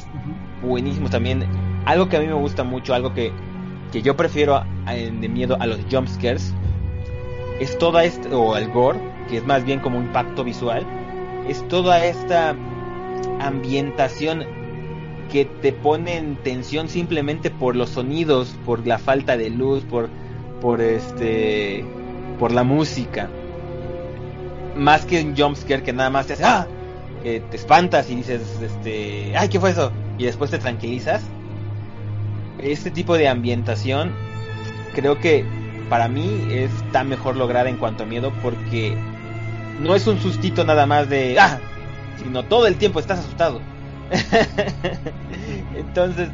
buenísimo 0.62 1.10
también. 1.10 1.46
Algo 1.86 2.10
que 2.10 2.18
a 2.18 2.20
mí 2.20 2.28
me 2.28 2.34
gusta 2.34 2.64
mucho, 2.64 2.94
algo 2.94 3.14
que, 3.14 3.32
que 3.92 4.02
yo 4.02 4.16
prefiero 4.16 4.64
de 4.86 5.30
miedo 5.30 5.58
a 5.60 5.68
los 5.68 5.80
jumpscares, 5.92 6.54
es 7.60 7.78
toda 7.78 8.04
esta, 8.04 8.36
o 8.36 8.56
al 8.56 8.70
gore, 8.72 9.00
que 9.30 9.38
es 9.38 9.46
más 9.46 9.64
bien 9.64 9.80
como 9.80 9.98
un 9.98 10.06
impacto 10.06 10.44
visual, 10.44 10.86
es 11.48 11.68
toda 11.68 12.06
esta 12.06 12.56
ambientación 13.40 14.46
que 15.32 15.46
te 15.46 15.74
pone 15.74 16.18
en 16.18 16.36
tensión 16.38 16.90
simplemente 16.90 17.50
por 17.50 17.76
los 17.76 17.90
sonidos, 17.90 18.56
por 18.66 18.86
la 18.86 19.00
falta 19.00 19.38
de 19.38 19.50
luz, 19.50 19.84
por, 19.84 20.10
por 20.62 20.82
este, 20.82 21.86
por 22.40 22.52
la 22.52 22.64
música. 22.64 23.30
Más 24.76 25.06
que 25.06 25.24
un 25.24 25.36
jumpscare 25.36 25.84
que 25.84 25.94
nada 25.94 26.10
más 26.10 26.28
te 26.28 26.34
hace, 26.34 26.44
¡ah! 26.44 26.68
Te 27.24 27.56
espantas 27.56 28.10
y 28.10 28.16
dices, 28.16 28.42
este, 28.62 29.36
¡ay, 29.38 29.50
qué 29.50 29.60
fue 29.60 29.72
eso! 29.72 29.92
Y 30.18 30.26
después 30.26 30.52
te 30.52 30.60
tranquilizas. 30.60 31.24
Este 32.60 32.92
tipo 32.92 33.18
de 33.18 33.28
ambientación 33.28 34.14
creo 34.94 35.20
que 35.20 35.46
para 35.90 36.08
mí 36.08 36.48
está 36.50 37.04
mejor 37.04 37.36
lograda 37.36 37.70
en 37.70 37.78
cuanto 37.78 38.04
a 38.04 38.06
miedo 38.06 38.32
porque 38.42 38.96
no 39.82 39.96
es 39.96 40.08
un 40.08 40.20
sustito 40.20 40.64
nada 40.64 40.86
más 40.86 41.10
de, 41.10 41.40
¡ah! 41.40 41.60
Sino 42.24 42.44
todo 42.44 42.68
el 42.68 42.76
tiempo 42.76 43.00
estás 43.00 43.20
asustado 43.20 43.60
Entonces, 45.76 46.30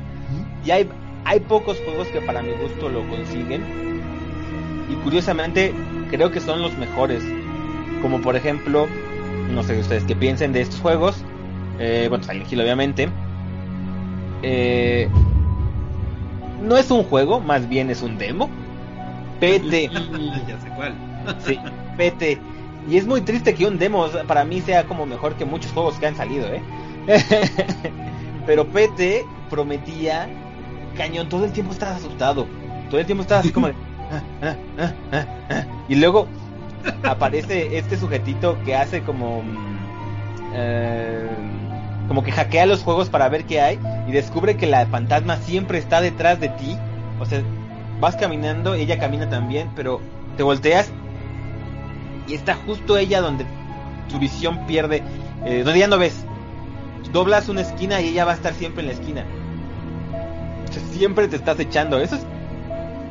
y 0.65 0.71
hay, 0.71 0.89
hay 1.25 1.39
pocos 1.39 1.77
juegos 1.83 2.07
que 2.09 2.21
para 2.21 2.41
mi 2.41 2.51
gusto 2.51 2.89
lo 2.89 3.07
consiguen. 3.07 3.63
Y 4.89 4.95
curiosamente, 5.03 5.73
creo 6.09 6.31
que 6.31 6.39
son 6.39 6.61
los 6.61 6.77
mejores. 6.77 7.23
Como 8.01 8.21
por 8.21 8.35
ejemplo, 8.35 8.87
no 9.49 9.63
sé 9.63 9.79
ustedes 9.79 10.03
qué 10.03 10.15
piensen 10.15 10.53
de 10.53 10.61
estos 10.61 10.79
juegos. 10.79 11.23
Eh, 11.79 12.07
bueno, 12.09 12.23
Silent 12.23 12.51
Hill 12.51 12.61
obviamente. 12.61 13.09
Eh, 14.41 15.09
no 16.61 16.77
es 16.77 16.91
un 16.91 17.03
juego, 17.03 17.39
más 17.39 17.67
bien 17.67 17.89
es 17.89 18.01
un 18.01 18.17
demo. 18.17 18.49
PT. 19.39 19.89
ya 20.47 20.59
sé 20.59 20.69
cuál. 20.75 20.93
sí, 21.45 21.59
PT. 21.97 22.39
Y 22.89 22.97
es 22.97 23.05
muy 23.05 23.21
triste 23.21 23.53
que 23.53 23.65
un 23.65 23.77
demo 23.77 24.07
para 24.27 24.43
mí 24.43 24.61
sea 24.61 24.85
como 24.85 25.05
mejor 25.05 25.35
que 25.35 25.45
muchos 25.45 25.71
juegos 25.71 25.95
que 25.99 26.07
han 26.07 26.15
salido, 26.15 26.47
¿eh? 26.47 26.61
Pero 28.45 28.67
Pete 28.67 29.25
prometía 29.49 30.27
cañón, 30.95 31.29
todo 31.29 31.45
el 31.45 31.51
tiempo 31.51 31.71
estaba 31.71 31.95
asustado. 31.95 32.47
Todo 32.89 32.99
el 32.99 33.05
tiempo 33.05 33.21
estaba 33.21 33.41
así 33.41 33.51
como 33.51 33.67
de, 33.67 33.73
ah, 34.11 34.55
ah, 34.79 34.93
ah, 35.11 35.65
y 35.87 35.95
luego 35.95 36.27
aparece 37.03 37.77
este 37.77 37.97
sujetito 37.97 38.57
que 38.63 38.75
hace 38.75 39.01
como 39.01 39.43
eh, 40.53 41.27
como 42.07 42.23
que 42.23 42.31
hackea 42.31 42.65
los 42.65 42.83
juegos 42.83 43.09
para 43.09 43.29
ver 43.29 43.45
qué 43.45 43.61
hay 43.61 43.79
y 44.07 44.11
descubre 44.11 44.57
que 44.57 44.65
la 44.65 44.85
fantasma 44.87 45.37
siempre 45.37 45.77
está 45.77 46.01
detrás 46.01 46.39
de 46.39 46.49
ti. 46.49 46.77
O 47.19 47.25
sea, 47.25 47.41
vas 47.99 48.15
caminando, 48.15 48.73
ella 48.73 48.97
camina 48.97 49.29
también, 49.29 49.69
pero 49.75 50.01
te 50.37 50.43
volteas 50.43 50.89
y 52.27 52.33
está 52.33 52.55
justo 52.55 52.97
ella 52.97 53.21
donde 53.21 53.45
tu 54.09 54.17
visión 54.17 54.65
pierde, 54.65 55.03
eh, 55.45 55.63
donde 55.63 55.79
ya 55.79 55.87
no 55.87 55.97
ves 55.97 56.25
doblas 57.11 57.49
una 57.49 57.61
esquina 57.61 58.01
y 58.01 58.09
ella 58.09 58.25
va 58.25 58.31
a 58.31 58.35
estar 58.35 58.53
siempre 58.53 58.81
en 58.81 58.87
la 58.87 58.93
esquina. 58.93 59.25
siempre 60.91 61.27
te 61.27 61.35
estás 61.35 61.59
echando. 61.59 61.99
Eso 61.99 62.15
es, 62.15 62.25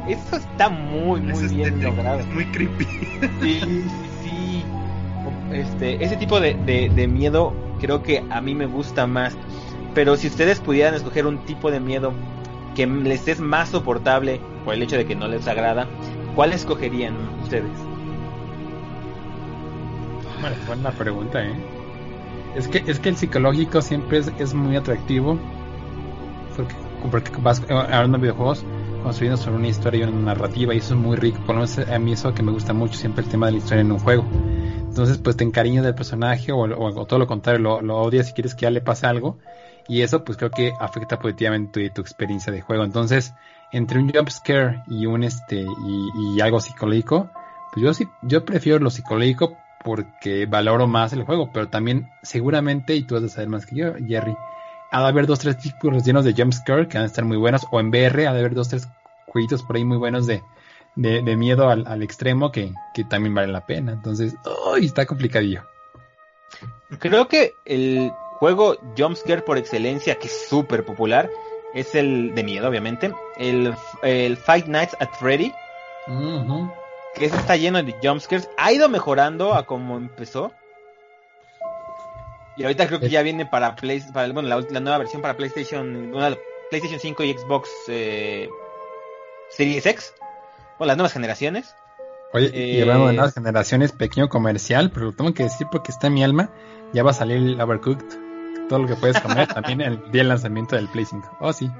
eso 0.09 0.37
está 0.37 0.69
muy, 0.69 1.21
muy 1.21 1.49
bien 1.49 1.83
logrado. 1.83 2.21
Es 2.21 2.27
muy 2.27 2.47
creepy. 2.47 2.87
Sí, 3.41 3.85
sí, 4.23 4.65
Este, 5.53 6.05
ese 6.05 6.17
tipo 6.17 6.41
de, 6.41 6.55
de, 6.55 7.09
miedo 7.09 7.55
creo 7.81 8.03
que 8.03 8.25
a 8.31 8.41
mí 8.41 8.55
me 8.55 8.67
gusta 8.67 9.07
más. 9.07 9.37
Pero 9.95 10.17
si 10.17 10.29
ustedes 10.29 10.61
pudieran 10.61 10.95
escoger 10.95 11.27
un 11.27 11.38
tipo 11.45 11.71
de 11.71 11.81
miedo 11.81 12.12
que 12.75 12.87
les 12.87 13.27
es 13.27 13.41
más 13.41 13.71
soportable 13.71 14.41
por 14.65 14.75
el 14.75 14.83
hecho 14.83 14.97
de 14.97 15.07
que 15.07 15.17
no 15.17 15.27
les 15.27 15.49
agrada, 15.49 15.88
¿cuál 16.35 16.53
escogerían 16.53 17.15
ustedes? 17.43 17.71
Bueno, 20.41 20.57
buena 20.67 20.91
pregunta, 20.93 21.45
¿eh? 21.45 21.57
Es 22.55 22.69
que, 22.69 22.83
es 22.87 22.99
que 22.99 23.09
el 23.11 23.17
psicológico 23.17 23.83
siempre 23.83 24.19
es, 24.19 24.55
muy 24.55 24.77
atractivo. 24.77 25.38
Porque, 26.57 26.75
porque 27.11 27.33
vas 27.41 27.62
eh, 27.69 27.73
hablando 27.73 28.19
de 28.19 28.23
videojuegos, 28.23 28.65
construyendo 29.02 29.37
sobre 29.37 29.57
una 29.57 29.69
historia 29.69 30.00
y 30.00 30.09
una 30.09 30.35
narrativa, 30.35 30.75
y 30.75 30.78
eso 30.78 30.95
es 30.95 31.00
muy 31.00 31.17
rico. 31.17 31.38
Por 31.38 31.57
lo 31.57 31.62
menos 31.62 31.78
a 31.78 31.99
mí 31.99 32.12
eso 32.12 32.35
que 32.35 32.43
me 32.43 32.52
gusta 32.52 32.73
mucho, 32.73 32.95
siempre 32.95 33.25
el 33.25 33.31
tema 33.31 33.47
de 33.47 33.52
la 33.52 33.59
historia 33.59 33.81
en 33.81 33.93
un 33.93 33.99
juego. 33.99 34.25
Entonces, 34.88 35.19
pues 35.19 35.37
te 35.37 35.45
encariñas 35.45 35.85
del 35.85 35.95
personaje, 35.95 36.52
o, 36.52 37.07
todo 37.07 37.19
lo 37.19 37.26
contrario, 37.26 37.81
lo, 37.81 37.97
odias 37.99 38.28
si 38.28 38.33
quieres 38.33 38.55
que 38.55 38.62
ya 38.62 38.71
le 38.71 38.81
pase 38.81 39.07
algo. 39.07 39.38
Y 39.87 40.02
eso, 40.02 40.25
pues 40.25 40.37
creo 40.37 40.50
que 40.50 40.73
afecta 40.78 41.19
positivamente 41.19 41.90
tu, 41.90 42.00
experiencia 42.00 42.52
de 42.52 42.61
juego. 42.61 42.85
Entonces, 42.85 43.35
entre 43.73 43.99
un 43.99 44.11
jump 44.12 44.28
scare 44.28 44.83
y 44.88 45.07
un 45.07 45.25
este 45.25 45.61
y, 45.61 46.37
y 46.37 46.40
algo 46.40 46.61
psicológico, 46.61 47.31
pues 47.73 47.85
yo 47.85 47.95
sí, 47.95 48.09
yo 48.23 48.45
prefiero 48.45 48.78
lo 48.78 48.90
psicológico 48.90 49.57
porque 49.85 50.47
valoro 50.47 50.87
más 50.87 51.12
el 51.12 51.25
juego, 51.25 51.50
pero 51.52 51.69
también 51.69 52.11
seguramente, 52.23 52.95
y 52.95 53.02
tú 53.02 53.14
vas 53.14 53.25
a 53.25 53.28
saber 53.28 53.49
más 53.49 53.67
que 53.67 53.76
yo, 53.76 53.95
Jerry, 54.07 54.37
ha 54.90 55.02
de 55.02 55.09
haber 55.09 55.26
dos, 55.26 55.38
tres 55.38 55.59
títulos 55.59 56.04
llenos 56.04 56.25
de 56.25 56.35
jumpscare 56.35 56.88
que 56.88 56.99
van 56.99 57.04
a 57.04 57.07
estar 57.07 57.25
muy 57.25 57.37
buenos, 57.37 57.66
o 57.71 57.80
en 57.80 57.88
VR 57.88 58.26
ha 58.26 58.33
de 58.33 58.40
haber 58.40 58.54
dos, 58.54 58.68
tres 58.68 58.88
jueguitos 59.26 59.62
por 59.62 59.76
ahí 59.76 59.85
muy 59.85 59.99
buenos 59.99 60.26
de, 60.26 60.42
de, 60.97 61.37
miedo 61.37 61.68
al, 61.68 62.02
extremo 62.02 62.50
que, 62.50 62.73
que, 62.95 63.04
también 63.04 63.35
vale 63.35 63.52
la 63.52 63.66
pena. 63.66 63.92
Entonces, 63.92 64.35
¡uy! 64.73 64.87
está 64.87 65.07
complicadillo. 65.07 65.62
Creo 66.99 67.28
que 67.28 67.52
el 67.66 68.11
juego 68.38 68.78
jumpscare 68.97 69.42
por 69.42 69.59
excelencia, 69.59 70.18
que 70.18 70.28
es 70.28 70.49
súper 70.49 70.85
popular, 70.85 71.28
es 71.75 71.95
el 71.95 72.35
de 72.35 72.42
miedo, 72.42 72.68
obviamente, 72.68 73.12
el, 73.37 73.75
el 74.02 74.37
Five 74.37 74.64
Nights 74.66 74.97
at 75.00 75.11
Freddy 75.18 75.52
que 77.14 77.26
está 77.26 77.57
lleno 77.57 77.83
de 77.83 77.95
jumpscares. 78.02 78.49
Ha 78.57 78.73
ido 78.73 78.88
mejorando 78.88 79.54
a 79.54 79.66
como 79.66 79.97
empezó. 79.97 80.52
Y 82.59 82.65
ahorita 82.65 82.88
creo 82.88 82.99
que 82.99 83.09
ya 83.09 83.23
viene 83.23 83.47
para, 83.47 83.77
Play, 83.77 84.03
para 84.12 84.33
bueno, 84.33 84.49
la, 84.49 84.81
nueva 84.81 84.99
versión 84.99 85.23
para 85.23 85.37
PlayStation, 85.37 86.12
PlayStation 86.71 87.00
5 87.00 87.23
y 87.23 87.33
Xbox 87.33 87.71
eh, 87.87 88.49
Series 89.49 89.87
X. 89.87 90.12
O 90.79 90.85
las 90.85 90.97
nuevas 90.97 91.12
generaciones. 91.12 91.77
Oye, 92.33 92.50
y 92.53 92.81
hablando 92.81 93.07
de 93.07 93.12
eh, 93.12 93.17
nuevas 93.17 93.35
generaciones, 93.35 93.93
pequeño 93.93 94.29
comercial, 94.29 94.91
pero 94.93 95.07
lo 95.07 95.12
tengo 95.12 95.33
que 95.35 95.45
decir 95.45 95.69
porque 95.71 95.93
está 95.93 96.09
en 96.09 96.15
mi 96.15 96.25
alma. 96.25 96.50
Ya 96.93 97.05
va 97.05 97.12
a 97.12 97.15
salir 97.15 97.37
el 97.37 97.61
Overcooked. 97.61 98.07
Todo 98.69 98.81
lo 98.81 98.88
que 98.88 98.97
puedes 98.97 99.21
comer 99.21 99.47
también 99.55 99.81
el 99.81 99.99
día 100.11 100.23
del 100.23 100.29
lanzamiento 100.29 100.75
del 100.75 100.88
Play 100.88 101.05
5. 101.05 101.38
Oh, 101.41 101.53
sí. 101.53 101.71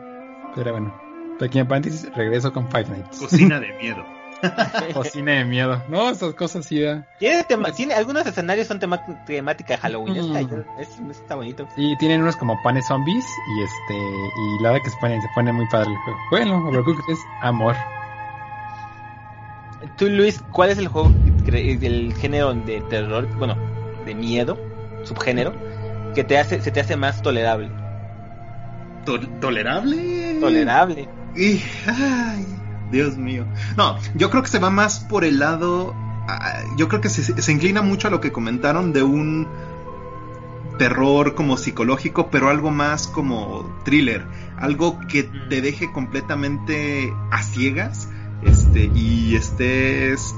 Pero 0.54 0.73
bueno, 0.73 0.94
pequeño 1.40 1.66
paréntesis, 1.66 2.08
regreso 2.14 2.52
con 2.52 2.70
Five 2.70 2.88
Nights. 2.88 3.18
Cocina 3.18 3.58
de 3.58 3.73
miedo. 3.75 4.17
Cocina 4.95 5.33
de 5.33 5.45
miedo. 5.45 5.83
No, 5.88 6.11
esas 6.11 6.35
cosas 6.35 6.64
sí. 6.66 6.85
Tiene, 7.18 7.45
tiene 7.75 7.95
algunos 7.95 8.26
escenarios 8.26 8.66
son 8.66 8.78
temática 8.78 9.75
de 9.75 9.78
Halloween. 9.78 10.33
Mm. 10.33 11.11
Está, 11.11 11.35
bonito. 11.35 11.68
Y 11.76 11.97
tienen 11.99 12.23
unos 12.23 12.37
como 12.37 12.61
panes 12.62 12.87
zombies. 12.87 13.25
Y 13.25 13.62
este 13.62 13.95
y 13.95 14.62
la 14.62 14.71
verdad 14.71 14.85
que 14.85 14.90
se 14.90 14.97
pone, 14.99 15.21
se 15.21 15.28
pone 15.35 15.52
muy 15.52 15.66
padre 15.68 15.90
el 15.90 15.97
juego. 15.99 16.18
Bueno, 16.30 16.68
Overcooked 16.68 17.12
es 17.12 17.18
amor. 17.42 17.76
Tú, 19.97 20.09
Luis, 20.09 20.42
¿cuál 20.52 20.71
es 20.71 20.78
el 20.78 20.88
juego 20.88 21.11
del 21.45 22.14
género 22.14 22.52
de 22.52 22.80
terror, 22.83 23.28
bueno, 23.38 23.57
de 24.04 24.14
miedo, 24.14 24.59
subgénero, 25.04 25.54
que 26.14 26.25
te 26.25 26.37
hace, 26.37 26.61
se 26.61 26.71
te 26.71 26.80
hace 26.80 26.97
más 26.97 27.23
tolerable? 27.23 27.71
¿Tolerable? 29.40 30.38
tolerable. 30.40 31.09
Y, 31.37 31.62
ay, 31.87 32.47
Dios 32.90 33.16
mío. 33.16 33.47
No, 33.76 33.99
yo 34.14 34.30
creo 34.30 34.42
que 34.42 34.49
se 34.49 34.59
va 34.59 34.71
más 34.71 35.00
por 35.00 35.25
el 35.25 35.38
lado. 35.38 35.95
ah, 36.28 36.62
Yo 36.76 36.88
creo 36.88 37.00
que 37.00 37.09
se, 37.09 37.40
se 37.40 37.52
inclina 37.52 37.83
mucho 37.83 38.09
a 38.09 38.11
lo 38.11 38.21
que 38.21 38.33
comentaron 38.33 38.92
de 38.92 39.02
un 39.02 39.47
terror 40.78 41.35
como 41.35 41.57
psicológico, 41.57 42.30
pero 42.30 42.49
algo 42.49 42.71
más 42.71 43.07
como 43.07 43.68
thriller. 43.85 44.25
Algo 44.57 44.99
que 45.09 45.25
te 45.25 45.61
deje 45.61 45.92
completamente 45.92 47.12
a 47.30 47.42
ciegas 47.42 48.09
este, 48.42 48.90
y 48.95 49.35
estés 49.35 50.35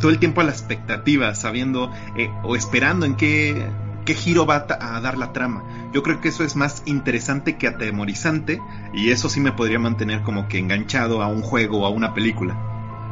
todo 0.00 0.10
el 0.10 0.18
tiempo 0.18 0.40
a 0.40 0.44
la 0.44 0.52
expectativa, 0.52 1.34
sabiendo 1.34 1.92
eh, 2.16 2.30
o 2.42 2.56
esperando 2.56 3.06
en 3.06 3.14
qué, 3.16 3.66
qué 4.04 4.14
giro 4.14 4.46
va 4.46 4.66
a, 4.68 5.00
dar 5.00 5.18
la 5.18 5.32
trama. 5.32 5.62
Yo 5.92 6.02
creo 6.02 6.20
que 6.20 6.28
eso 6.28 6.44
es 6.44 6.56
más 6.56 6.82
interesante 6.86 7.56
que 7.56 7.68
atemorizante 7.68 8.60
y 8.92 9.10
eso 9.10 9.28
sí 9.28 9.40
me 9.40 9.52
podría 9.52 9.78
mantener 9.78 10.22
como 10.22 10.48
que 10.48 10.58
enganchado 10.58 11.22
a 11.22 11.28
un 11.28 11.42
juego 11.42 11.80
o 11.80 11.86
a 11.86 11.90
una 11.90 12.14
película. 12.14 12.56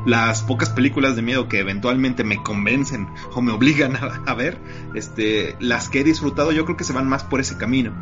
Las 0.07 0.43
pocas 0.43 0.71
películas 0.71 1.15
de 1.15 1.23
miedo 1.23 1.49
que 1.49 1.59
eventualmente 1.59 2.25
me 2.25 2.43
convencen 2.43 3.09
o 3.35 3.43
me 3.43 3.53
obligan 3.53 3.97
a, 3.97 4.23
a 4.27 4.35
ver, 4.35 4.59
este, 4.95 5.57
las 5.61 5.89
que 5.89 6.01
he 6.01 6.05
disfrutado 6.05 6.53
yo 6.53 6.65
creo 6.65 6.77
que 6.77 6.85
se 6.85 6.93
van 6.95 7.09
más 7.09 7.25
por 7.25 7.41
ese 7.41 7.59
camino. 7.59 7.93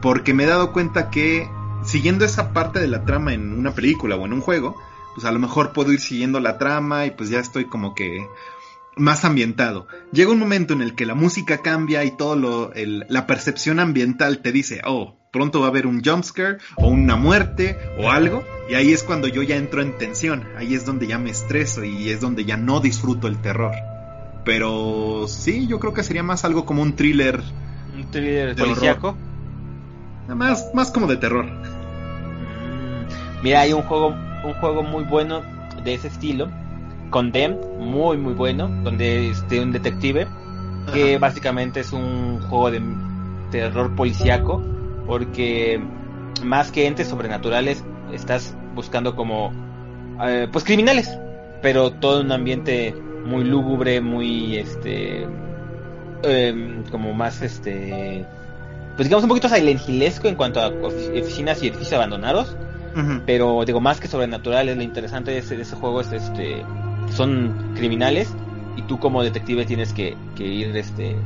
Porque 0.00 0.34
me 0.34 0.44
he 0.44 0.46
dado 0.46 0.72
cuenta 0.72 1.10
que 1.10 1.48
siguiendo 1.82 2.24
esa 2.24 2.52
parte 2.52 2.80
de 2.80 2.88
la 2.88 3.04
trama 3.04 3.32
en 3.32 3.52
una 3.52 3.72
película 3.72 4.16
o 4.16 4.24
en 4.24 4.32
un 4.32 4.40
juego, 4.40 4.76
pues 5.14 5.24
a 5.24 5.32
lo 5.32 5.38
mejor 5.38 5.72
puedo 5.72 5.92
ir 5.92 6.00
siguiendo 6.00 6.40
la 6.40 6.58
trama 6.58 7.06
y 7.06 7.10
pues 7.10 7.30
ya 7.30 7.40
estoy 7.40 7.64
como 7.64 7.94
que 7.94 8.28
más 8.96 9.24
ambientado. 9.24 9.86
Llega 10.12 10.30
un 10.32 10.38
momento 10.38 10.72
en 10.74 10.82
el 10.82 10.94
que 10.94 11.06
la 11.06 11.14
música 11.14 11.58
cambia 11.58 12.02
y 12.04 12.10
todo 12.16 12.34
lo, 12.36 12.72
el- 12.72 13.04
la 13.08 13.26
percepción 13.26 13.78
ambiental 13.78 14.38
te 14.38 14.52
dice, 14.52 14.80
oh, 14.84 15.16
pronto 15.32 15.60
va 15.60 15.66
a 15.66 15.68
haber 15.70 15.86
un 15.86 16.02
jumpscare 16.02 16.58
o 16.76 16.88
una 16.88 17.16
muerte 17.16 17.76
o 17.98 18.10
algo. 18.10 18.42
Y 18.70 18.74
ahí 18.74 18.92
es 18.92 19.02
cuando 19.02 19.28
yo 19.28 19.42
ya 19.42 19.56
entro 19.56 19.82
en 19.82 19.96
tensión. 19.98 20.44
Ahí 20.56 20.74
es 20.74 20.86
donde 20.86 21.06
ya 21.06 21.18
me 21.18 21.30
estreso 21.30 21.84
y 21.84 22.08
es 22.08 22.20
donde 22.20 22.44
ya 22.46 22.56
no 22.56 22.80
disfruto 22.80 23.28
el 23.28 23.36
terror. 23.40 23.72
Pero 24.44 25.26
sí, 25.28 25.66
yo 25.66 25.78
creo 25.78 25.92
que 25.92 26.02
sería 26.02 26.22
más 26.22 26.44
algo 26.44 26.64
como 26.64 26.80
un 26.82 26.94
thriller, 26.96 27.42
Un 27.94 28.10
thriller 28.10 28.56
policíaco. 28.56 29.16
más, 30.28 30.70
más 30.72 30.90
como 30.90 31.06
de 31.06 31.16
terror. 31.16 31.44
Mm, 31.46 33.42
Mira, 33.42 33.60
hay 33.60 33.72
un 33.72 33.82
juego, 33.82 34.08
un 34.44 34.54
juego 34.54 34.82
muy 34.82 35.04
bueno 35.04 35.42
de 35.84 35.94
ese 35.94 36.08
estilo, 36.08 36.48
Condemned, 37.10 37.58
muy 37.78 38.16
muy 38.16 38.34
bueno, 38.34 38.68
donde 38.82 39.30
este 39.30 39.60
un 39.60 39.72
detective 39.72 40.26
que 40.92 41.12
Ajá. 41.16 41.18
básicamente 41.18 41.80
es 41.80 41.92
un 41.92 42.40
juego 42.42 42.70
de 42.70 42.80
terror 43.50 43.94
policíaco, 43.94 44.62
porque 45.06 45.80
más 46.44 46.70
que 46.72 46.86
entes 46.86 47.08
sobrenaturales 47.08 47.84
estás 48.12 48.56
buscando 48.74 49.16
como 49.16 49.52
eh, 50.22 50.48
pues 50.52 50.64
criminales, 50.64 51.18
pero 51.62 51.90
todo 51.90 52.20
en 52.20 52.26
un 52.26 52.32
ambiente 52.32 52.94
muy 53.24 53.44
lúgubre, 53.44 54.00
muy 54.00 54.56
este 54.56 55.26
em, 56.22 56.84
como 56.90 57.12
más 57.12 57.42
este 57.42 58.24
pues 58.96 59.08
digamos 59.08 59.24
un 59.24 59.28
poquito 59.28 59.48
Silent 59.48 59.80
en 60.24 60.34
cuanto 60.36 60.60
a 60.60 60.70
ofi- 60.70 61.20
oficinas 61.20 61.62
y 61.62 61.68
edificios 61.68 61.92
abandonados, 61.94 62.56
pero 63.26 63.62
digo 63.66 63.80
más 63.80 64.00
que 64.00 64.08
sobrenatural 64.08 64.68
es 64.70 64.76
lo 64.76 64.82
interesante 64.82 65.30
de 65.32 65.38
ese, 65.38 65.56
de 65.56 65.62
ese 65.62 65.76
juego 65.76 66.00
es 66.00 66.12
este 66.12 66.64
son 67.10 67.72
criminales 67.76 68.32
y 68.76 68.82
tú 68.82 68.98
como 68.98 69.22
detective 69.22 69.64
tienes 69.64 69.92
que, 69.92 70.16
que 70.36 70.44
ir 70.46 70.76
este 70.76 71.16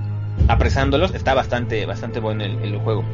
apresándolos. 0.49 1.15
Está 1.15 1.35
bastante 1.35 1.87
bastante 1.87 2.21
bueno 2.21 2.45
el, 2.45 2.59
el 2.63 2.79
juego. 2.79 3.05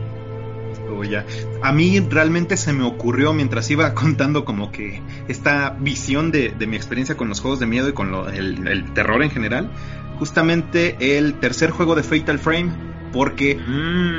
Oh, 0.89 1.03
ya. 1.03 1.25
A 1.63 1.73
mí 1.73 1.99
realmente 2.01 2.57
se 2.57 2.73
me 2.73 2.85
ocurrió 2.85 3.33
mientras 3.33 3.71
iba 3.71 3.93
contando 3.95 4.45
como 4.45 4.71
que 4.71 5.03
esta 5.29 5.71
visión 5.81 6.31
de, 6.31 6.51
de 6.51 6.67
mi 6.67 6.77
experiencia 6.77 7.17
con 7.17 7.29
los 7.29 7.41
juegos 7.41 7.59
de 7.61 7.67
miedo 7.67 7.89
y 7.89 7.93
con 7.93 8.11
lo- 8.13 8.29
el, 8.29 8.67
el 8.69 8.93
terror 8.93 9.23
en 9.23 9.31
general, 9.31 9.71
justamente 10.19 11.19
el 11.19 11.35
tercer 11.35 11.71
juego 11.71 11.95
de 11.95 12.03
Fatal 12.03 12.39
Frame, 12.39 12.71
porque 13.13 13.59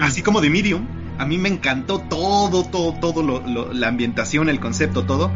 así 0.02 0.22
como 0.24 0.42
de 0.42 0.50
Medium, 0.50 0.86
a 1.18 1.26
mí 1.26 1.38
me 1.38 1.50
encantó 1.50 2.00
todo, 2.00 2.64
todo, 2.66 2.94
todo, 3.00 3.24
lo- 3.24 3.42
lo- 3.48 3.72
la 3.74 3.88
ambientación, 3.88 4.50
el 4.50 4.60
concepto, 4.60 5.04
todo, 5.04 5.32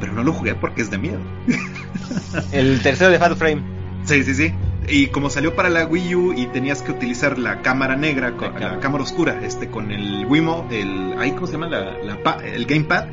pero 0.00 0.12
no 0.12 0.24
lo 0.24 0.32
jugué 0.32 0.54
porque 0.54 0.82
es 0.82 0.90
de 0.90 0.98
miedo. 0.98 1.20
el 2.52 2.80
tercero 2.82 3.10
de 3.10 3.18
Fatal 3.18 3.36
Frame 3.36 3.62
Sí, 4.04 4.24
sí, 4.24 4.34
sí. 4.34 4.52
Y 4.88 5.08
como 5.08 5.28
salió 5.30 5.54
para 5.54 5.68
la 5.68 5.86
Wii 5.86 6.14
U 6.14 6.32
y 6.32 6.46
tenías 6.46 6.80
que 6.82 6.90
utilizar 6.90 7.38
la 7.38 7.60
cámara 7.62 7.96
negra, 7.96 8.32
con, 8.36 8.54
La 8.54 8.72
la, 8.72 8.80
cámara. 8.80 9.04
oscura, 9.04 9.38
este, 9.44 9.68
con 9.68 9.92
el 9.92 10.24
Wimo, 10.26 10.66
el, 10.70 11.14
ahí, 11.18 11.32
¿cómo 11.32 11.46
se 11.46 11.52
llama? 11.52 11.68
La, 11.68 11.98
la 12.02 12.22
pa- 12.22 12.38
el 12.44 12.64
gamepad. 12.66 13.04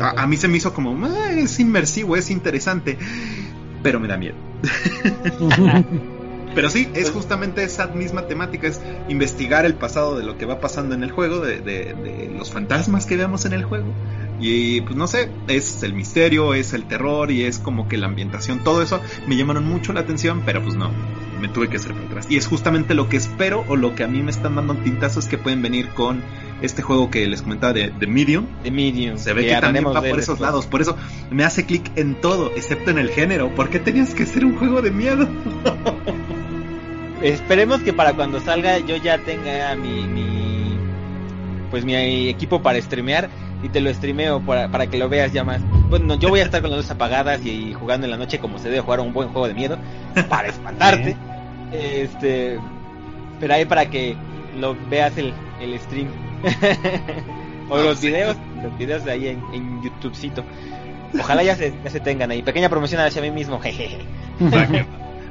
A, 0.00 0.22
a 0.22 0.26
mí 0.26 0.36
se 0.36 0.48
me 0.48 0.56
hizo 0.58 0.74
como, 0.74 1.06
"Ah, 1.06 1.30
es 1.32 1.58
inmersivo, 1.60 2.16
es 2.16 2.28
interesante, 2.30 2.98
pero 3.84 4.00
me 4.00 4.08
da 4.08 4.16
miedo. 4.18 4.34
Pero 6.54 6.70
sí, 6.70 6.88
es 6.94 7.10
justamente 7.10 7.62
esa 7.62 7.88
misma 7.88 8.22
temática, 8.28 8.66
es 8.66 8.80
investigar 9.08 9.66
el 9.66 9.74
pasado 9.74 10.16
de 10.16 10.24
lo 10.24 10.38
que 10.38 10.46
va 10.46 10.58
pasando 10.58 10.94
en 10.94 11.02
el 11.02 11.10
juego, 11.10 11.40
de, 11.40 11.60
de- 11.60 11.92
de 11.92 12.32
los 12.36 12.50
fantasmas 12.50 13.04
que 13.04 13.16
vemos 13.18 13.44
en 13.44 13.52
el 13.52 13.62
juego. 13.64 13.86
Y 14.38 14.82
pues 14.82 14.96
no 14.96 15.06
sé, 15.06 15.30
es 15.48 15.82
el 15.82 15.94
misterio, 15.94 16.54
es 16.54 16.72
el 16.72 16.84
terror 16.84 17.30
y 17.30 17.44
es 17.44 17.58
como 17.58 17.88
que 17.88 17.96
la 17.96 18.06
ambientación, 18.06 18.62
todo 18.62 18.82
eso 18.82 19.00
me 19.26 19.36
llamaron 19.36 19.64
mucho 19.64 19.92
la 19.92 20.00
atención, 20.00 20.42
pero 20.44 20.62
pues 20.62 20.76
no, 20.76 20.90
me 21.40 21.48
tuve 21.48 21.68
que 21.68 21.76
hacer 21.76 21.92
para 21.94 22.06
atrás. 22.06 22.26
Y 22.28 22.36
es 22.36 22.46
justamente 22.46 22.94
lo 22.94 23.08
que 23.08 23.16
espero 23.16 23.64
o 23.68 23.76
lo 23.76 23.94
que 23.94 24.04
a 24.04 24.08
mí 24.08 24.22
me 24.22 24.30
están 24.30 24.56
dando 24.56 24.74
tintazos 24.76 25.26
que 25.26 25.38
pueden 25.38 25.62
venir 25.62 25.88
con 25.88 26.22
este 26.60 26.82
juego 26.82 27.10
que 27.10 27.26
les 27.26 27.42
comentaba 27.42 27.72
de, 27.72 27.90
de 27.90 28.06
Medium. 28.06 28.46
de 28.62 28.70
Medium 28.70 29.18
Se 29.18 29.32
ve 29.32 29.46
que 29.46 29.52
también 29.52 29.86
hablaremos 29.86 29.96
va 29.96 30.10
por 30.10 30.18
esos 30.18 30.40
lados, 30.40 30.66
por 30.66 30.82
eso 30.82 30.96
me 31.30 31.44
hace 31.44 31.64
clic 31.64 31.90
en 31.96 32.20
todo, 32.20 32.52
excepto 32.56 32.90
en 32.90 32.98
el 32.98 33.10
género. 33.10 33.54
¿Por 33.54 33.70
qué 33.70 33.78
tenías 33.78 34.14
que 34.14 34.26
ser 34.26 34.44
un 34.44 34.56
juego 34.56 34.82
de 34.82 34.90
miedo? 34.90 35.28
Esperemos 37.22 37.80
que 37.80 37.94
para 37.94 38.12
cuando 38.12 38.40
salga 38.40 38.78
yo 38.78 38.96
ya 38.96 39.18
tenga 39.18 39.74
mi, 39.76 40.06
mi 40.06 40.76
pues 41.70 41.84
mi 41.84 42.28
equipo 42.28 42.62
para 42.62 42.80
streamear 42.80 43.28
y 43.66 43.68
te 43.68 43.80
lo 43.80 43.92
streameo 43.92 44.40
para, 44.40 44.68
para 44.70 44.86
que 44.86 44.96
lo 44.96 45.08
veas 45.08 45.32
ya 45.32 45.42
más. 45.42 45.60
Bueno, 45.90 46.14
yo 46.14 46.28
voy 46.28 46.38
a 46.40 46.44
estar 46.44 46.60
con 46.60 46.70
las 46.70 46.78
luces 46.78 46.92
apagadas 46.92 47.44
y, 47.44 47.74
jugando 47.74 48.06
en 48.06 48.12
la 48.12 48.16
noche 48.16 48.38
como 48.38 48.58
se 48.58 48.68
debe 48.70 48.80
jugar 48.80 49.00
un 49.00 49.12
buen 49.12 49.28
juego 49.30 49.48
de 49.48 49.54
miedo 49.54 49.76
para 50.28 50.48
espantarte. 50.48 51.16
Este, 51.72 52.60
pero 53.40 53.54
ahí 53.54 53.64
para 53.64 53.90
que 53.90 54.16
lo 54.56 54.76
veas 54.88 55.18
el, 55.18 55.34
el 55.60 55.76
stream. 55.80 56.06
o 57.68 57.74
Ah, 57.76 57.82
los 57.82 57.98
sí. 57.98 58.06
videos, 58.06 58.36
los 58.62 58.78
videos 58.78 59.04
de 59.04 59.10
ahí 59.10 59.26
en, 59.28 59.42
en 59.52 59.82
YouTubecito. 59.82 60.44
Ojalá 61.18 61.42
ya 61.42 61.56
se, 61.56 61.74
ya 61.82 61.90
se 61.90 61.98
tengan 61.98 62.30
ahí. 62.30 62.42
Pequeña 62.42 62.68
promoción 62.68 63.00
hacia 63.00 63.20
mí 63.20 63.32
mismo, 63.32 63.58
jejeje. 63.60 63.98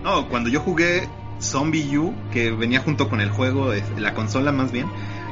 No, 0.04 0.28
cuando 0.28 0.50
yo 0.50 0.60
jugué 0.60 1.08
Zombie 1.40 1.98
U, 1.98 2.14
que 2.34 2.52
venía 2.52 2.82
junto 2.82 3.08
con 3.08 3.22
el 3.22 3.30
juego, 3.30 3.72
de 3.72 3.82
la 3.98 4.14
consola 4.14 4.52
más 4.52 4.74
bien, 4.74 4.88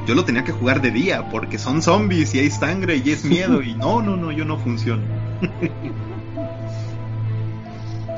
yo 0.05 0.15
lo 0.15 0.25
tenía 0.25 0.43
que 0.43 0.51
jugar 0.51 0.81
de 0.81 0.91
día, 0.91 1.29
porque 1.29 1.57
son 1.57 1.81
zombies 1.81 2.33
y 2.35 2.39
hay 2.39 2.49
sangre 2.49 3.01
y 3.03 3.11
es 3.11 3.23
miedo, 3.25 3.61
y 3.61 3.73
no, 3.73 4.01
no, 4.01 4.15
no, 4.15 4.31
yo 4.31 4.45
no 4.45 4.57
funciono. 4.57 5.03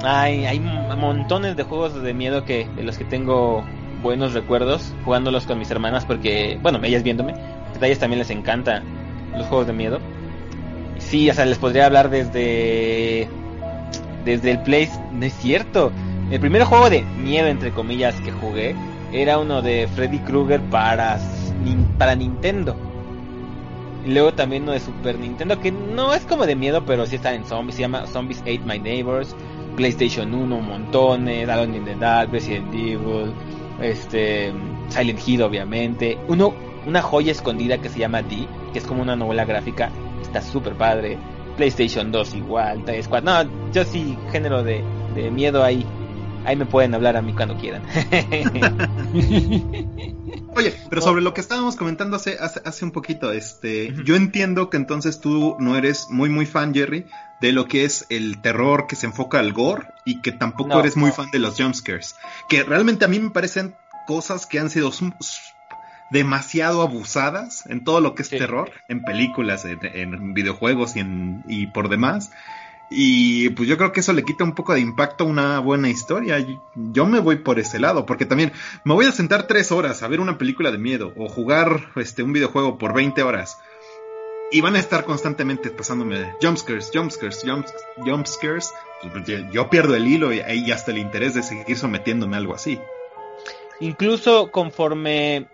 Hay, 0.04 0.46
hay 0.46 0.60
montones 0.60 1.56
de 1.56 1.64
juegos 1.64 2.02
de 2.02 2.14
miedo 2.14 2.46
que 2.46 2.68
de 2.76 2.84
los 2.84 2.98
que 2.98 3.06
tengo 3.06 3.64
buenos 4.04 4.34
recuerdos 4.34 4.94
jugándolos 5.04 5.46
con 5.46 5.58
mis 5.58 5.72
hermanas 5.72 6.06
porque, 6.06 6.60
bueno, 6.62 6.80
ellas 6.84 7.02
viéndome, 7.02 7.34
a 7.34 7.86
ellas 7.86 8.00
también 8.00 8.20
les 8.20 8.30
encanta 8.30 8.84
los 9.36 9.48
juegos 9.48 9.68
de 9.68 9.74
miedo. 9.74 10.00
Sí, 11.00 11.30
o 11.30 11.34
sea, 11.34 11.46
les 11.46 11.58
podría 11.58 11.88
hablar 11.88 12.10
desde 12.10 13.28
desde 14.24 14.52
el 14.52 14.60
Play, 14.60 14.90
no 15.12 15.26
es 15.26 15.34
cierto. 15.34 15.92
El 16.32 16.40
primer 16.40 16.64
juego 16.64 16.90
de 16.90 17.02
miedo 17.02 17.48
entre 17.48 17.72
comillas 17.72 18.16
que 18.22 18.32
jugué 18.32 18.76
era 19.14 19.38
uno 19.38 19.62
de 19.62 19.88
Freddy 19.96 20.20
Krueger 20.20 20.60
para 20.62 21.20
para 21.98 22.16
Nintendo. 22.16 22.76
Y 24.06 24.12
luego 24.12 24.34
también 24.34 24.64
uno 24.64 24.74
de 24.74 24.80
Super 24.80 25.18
Nintendo 25.18 25.60
que 25.60 25.72
no 25.72 26.14
es 26.14 26.26
como 26.26 26.46
de 26.46 26.56
miedo, 26.56 26.86
pero 26.86 27.06
sí 27.06 27.16
está 27.16 27.34
en 27.34 27.46
zombies, 27.46 27.76
se 27.76 27.82
llama 27.82 28.06
Zombies 28.08 28.42
Ate 28.42 28.62
My 28.66 28.80
Neighbors. 28.80 29.36
PlayStation 29.76 30.34
1 30.34 30.62
montones, 30.62 31.50
Alone 31.50 31.78
in 31.78 31.86
the 31.86 31.96
Dark, 31.96 32.32
Resident 32.32 32.74
Evil, 32.74 33.34
este 33.82 34.54
Silent 34.90 35.28
Hill 35.28 35.42
obviamente. 35.42 36.18
Uno 36.28 36.54
una 36.86 37.02
joya 37.02 37.32
escondida 37.32 37.80
que 37.80 37.90
se 37.90 38.00
llama 38.00 38.22
D, 38.22 38.48
que 38.72 38.80
es 38.80 38.86
como 38.86 39.02
una 39.02 39.16
novela 39.16 39.46
gráfica, 39.46 39.92
está 40.22 40.42
súper 40.42 40.76
padre. 40.76 41.18
PlayStation 41.58 42.12
2 42.12 42.36
igual, 42.36 42.84
3, 42.86 43.08
4. 43.08 43.32
No, 43.32 43.72
yo 43.72 43.84
sí 43.86 44.18
género 44.32 44.64
de, 44.64 44.84
de 45.16 45.32
miedo 45.32 45.64
ahí. 45.64 45.86
Ahí 46.46 46.56
me 46.56 46.66
pueden 46.66 46.94
hablar 46.94 47.18
a 47.18 47.22
mí 47.22 47.34
cuando 47.34 47.58
quieran. 47.58 47.82
Oye, 50.56 50.74
pero 50.90 51.02
sobre 51.02 51.22
lo 51.22 51.34
que 51.34 51.42
estábamos 51.42 51.76
comentando 51.76 52.16
hace, 52.16 52.38
hace, 52.40 52.62
hace 52.64 52.86
un 52.86 52.92
poquito, 52.92 53.32
este, 53.32 53.94
yo 54.06 54.16
entiendo 54.16 54.70
que 54.70 54.78
entonces 54.78 55.20
tú 55.20 55.58
no 55.60 55.76
eres 55.76 56.08
muy 56.10 56.30
muy 56.30 56.46
fan, 56.46 56.74
Jerry, 56.74 57.06
de 57.42 57.52
lo 57.52 57.68
que 57.68 57.84
es 57.84 58.06
el 58.10 58.42
terror 58.42 58.88
que 58.88 58.96
se 58.96 59.08
enfoca 59.08 59.40
al 59.40 59.54
gore 59.54 59.88
y 60.06 60.22
que 60.22 60.32
tampoco 60.32 60.70
No, 60.70 60.80
eres 60.80 60.96
muy 60.96 61.10
no. 61.10 61.16
fan 61.16 61.32
de 61.32 61.40
los 61.40 61.58
jumpscares. 61.58 62.16
Que 62.48 62.64
realmente 62.64 63.06
a 63.06 63.08
mí 63.08 63.20
me 63.20 63.32
parecen 63.32 63.76
cosas 64.08 64.46
que 64.46 64.60
han 64.60 64.70
sido 64.70 64.92
demasiado 66.12 66.82
abusadas 66.82 67.66
en 67.68 67.84
todo 67.84 68.00
lo 68.00 68.16
que 68.16 68.22
es 68.22 68.30
terror, 68.30 68.72
en 68.88 69.04
películas, 69.04 69.66
en, 69.66 70.34
videojuegos 70.34 70.96
y, 70.96 71.00
en, 71.00 71.44
y 71.48 71.68
por 71.68 71.90
demás. 71.90 72.32
Y 72.98 73.50
pues 73.50 73.68
yo 73.68 73.78
creo 73.78 73.92
que 73.92 74.00
eso 74.00 74.14
le 74.14 74.24
quita 74.24 74.46
un 74.46 74.56
poco 74.56 74.74
de 74.74 74.80
impacto 74.80 75.26
a 75.26 75.28
una 75.28 75.60
buena 75.60 75.90
historia. 75.90 76.38
Yo 76.76 77.06
me 77.06 77.20
voy 77.20 77.36
por 77.36 77.60
ese 77.60 77.78
lado, 77.78 78.06
porque 78.06 78.26
también 78.26 78.54
me 78.86 78.94
voy 78.94 79.06
a 79.06 79.12
sentar 79.12 79.48
tres 79.48 79.74
horas 79.74 80.02
a 80.02 80.08
ver 80.08 80.22
una 80.22 80.38
película 80.38 80.72
de 80.72 80.78
miedo 80.78 81.12
o 81.18 81.28
jugar 81.28 81.90
este, 81.98 82.24
un 82.24 82.32
videojuego 82.32 82.78
por 82.78 82.94
20 82.94 83.22
horas. 83.22 83.60
Y 84.50 84.62
van 84.62 84.78
a 84.78 84.80
estar 84.80 85.04
constantemente 85.04 85.72
pasándome 85.72 86.36
jumpscares, 86.42 86.90
jumpscares, 86.94 87.44
jumpscares. 87.98 88.74
Pues, 89.12 89.26
yo 89.52 89.70
pierdo 89.70 89.96
el 89.96 90.08
hilo 90.08 90.32
y, 90.32 90.40
y 90.40 90.72
hasta 90.72 90.92
el 90.92 91.00
interés 91.00 91.34
de 91.34 91.44
seguir 91.44 91.78
sometiéndome 91.78 92.38
a 92.38 92.40
algo 92.40 92.56
así. 92.56 92.80
Incluso 93.82 94.52
conforme 94.52 95.48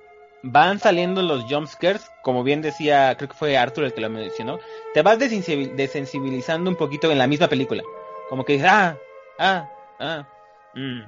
van 0.44 0.80
saliendo 0.80 1.22
los 1.22 1.44
jumpscares, 1.44 2.10
como 2.24 2.44
bien 2.44 2.62
decía, 2.62 3.16
creo 3.18 3.30
que 3.30 3.38
fue 3.38 3.58
Arthur 3.58 3.86
el 3.86 3.94
que 3.94 4.02
lo 4.02 4.10
mencionó, 4.10 4.60
te 4.94 5.02
vas 5.02 5.20
desensibilizando 5.20 6.70
un 6.70 6.76
poquito 6.76 7.12
en 7.12 7.18
la 7.18 7.28
misma 7.28 7.48
película. 7.48 7.84
Como 8.30 8.46
que 8.46 8.54
dices, 8.54 8.70
ah, 8.72 8.98
ah, 9.40 9.70
ah, 10.00 10.28
mm, 10.74 11.02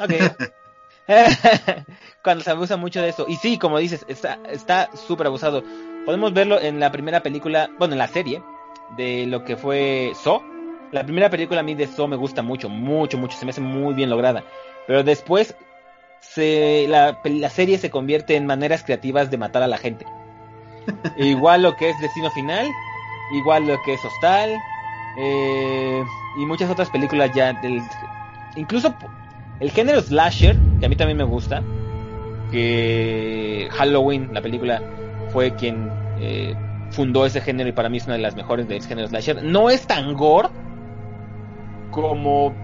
ok. 0.00 0.50
Cuando 2.22 2.44
se 2.44 2.50
abusa 2.50 2.76
mucho 2.76 3.02
de 3.02 3.10
eso. 3.10 3.26
Y 3.28 3.36
sí, 3.36 3.58
como 3.58 3.78
dices, 3.78 4.04
está 4.08 4.90
súper 4.94 5.26
abusado. 5.26 5.62
Podemos 6.04 6.32
verlo 6.32 6.60
en 6.60 6.80
la 6.80 6.90
primera 6.92 7.22
película, 7.22 7.70
bueno, 7.78 7.94
en 7.94 7.98
la 7.98 8.08
serie, 8.08 8.42
de 8.96 9.26
lo 9.26 9.44
que 9.44 9.56
fue 9.56 10.12
So. 10.22 10.42
La 10.92 11.02
primera 11.02 11.30
película 11.30 11.60
a 11.60 11.62
mí 11.62 11.74
de 11.74 11.86
So 11.86 12.06
me 12.06 12.16
gusta 12.16 12.42
mucho, 12.42 12.68
mucho, 12.68 13.18
mucho, 13.18 13.36
se 13.36 13.44
me 13.44 13.50
hace 13.50 13.60
muy 13.60 13.94
bien 13.94 14.10
lograda. 14.10 14.44
Pero 14.86 15.02
después 15.02 15.56
se, 16.30 16.86
la, 16.88 17.16
serie 17.50 17.78
se 17.78 17.90
convierte 17.90 18.36
en 18.36 18.46
maneras 18.46 18.82
creativas 18.82 19.30
de 19.30 19.38
matar 19.38 19.62
a 19.62 19.68
la 19.68 19.78
gente. 19.78 20.06
igual 21.16 21.62
lo 21.62 21.76
que 21.76 21.90
es 21.90 22.00
Destino 22.00 22.30
Final, 22.30 22.68
igual 23.32 23.66
lo 23.66 23.80
que 23.82 23.94
es 23.94 24.04
Hostal, 24.04 24.50
eh, 25.16 26.04
y 26.38 26.46
muchas 26.46 26.70
otras 26.70 26.90
películas 26.90 27.30
ya 27.34 27.52
del... 27.54 27.80
Incluso 28.56 28.94
el 29.60 29.70
género 29.70 30.00
slasher, 30.00 30.56
que 30.80 30.86
a 30.86 30.88
mí 30.88 30.96
también 30.96 31.18
me 31.18 31.24
gusta, 31.24 31.62
que 32.50 33.68
Halloween, 33.72 34.30
la 34.32 34.42
película, 34.42 34.82
fue 35.30 35.54
quien 35.54 35.90
eh, 36.20 36.54
fundó 36.90 37.26
ese 37.26 37.40
género 37.40 37.68
y 37.68 37.72
para 37.72 37.88
mí 37.88 37.98
es 37.98 38.04
una 38.04 38.14
de 38.14 38.22
las 38.22 38.36
mejores 38.36 38.68
del 38.68 38.82
género 38.82 39.08
slasher. 39.08 39.42
No 39.42 39.70
es 39.70 39.86
tan 39.86 40.14
gore 40.14 40.48
como 41.90 42.54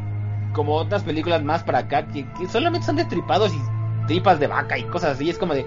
como 0.52 0.74
otras 0.74 1.02
películas 1.02 1.42
más 1.42 1.62
para 1.62 1.78
acá 1.78 2.06
que, 2.06 2.26
solamente 2.48 2.86
son 2.86 2.96
de 2.96 3.04
tripados 3.04 3.52
y 3.54 3.60
tripas 4.06 4.40
de 4.40 4.46
vaca 4.46 4.78
y 4.78 4.84
cosas 4.84 5.16
así. 5.16 5.30
Es 5.30 5.38
como 5.38 5.54
de. 5.54 5.66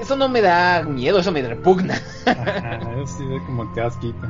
Eso 0.00 0.16
no 0.16 0.28
me 0.28 0.40
da 0.40 0.82
miedo, 0.82 1.18
eso 1.18 1.30
me 1.30 1.42
repugna. 1.42 1.94
eso 2.26 3.06
sí 3.06 3.24
como 3.46 3.72
que 3.72 3.80
asquito. 3.80 4.26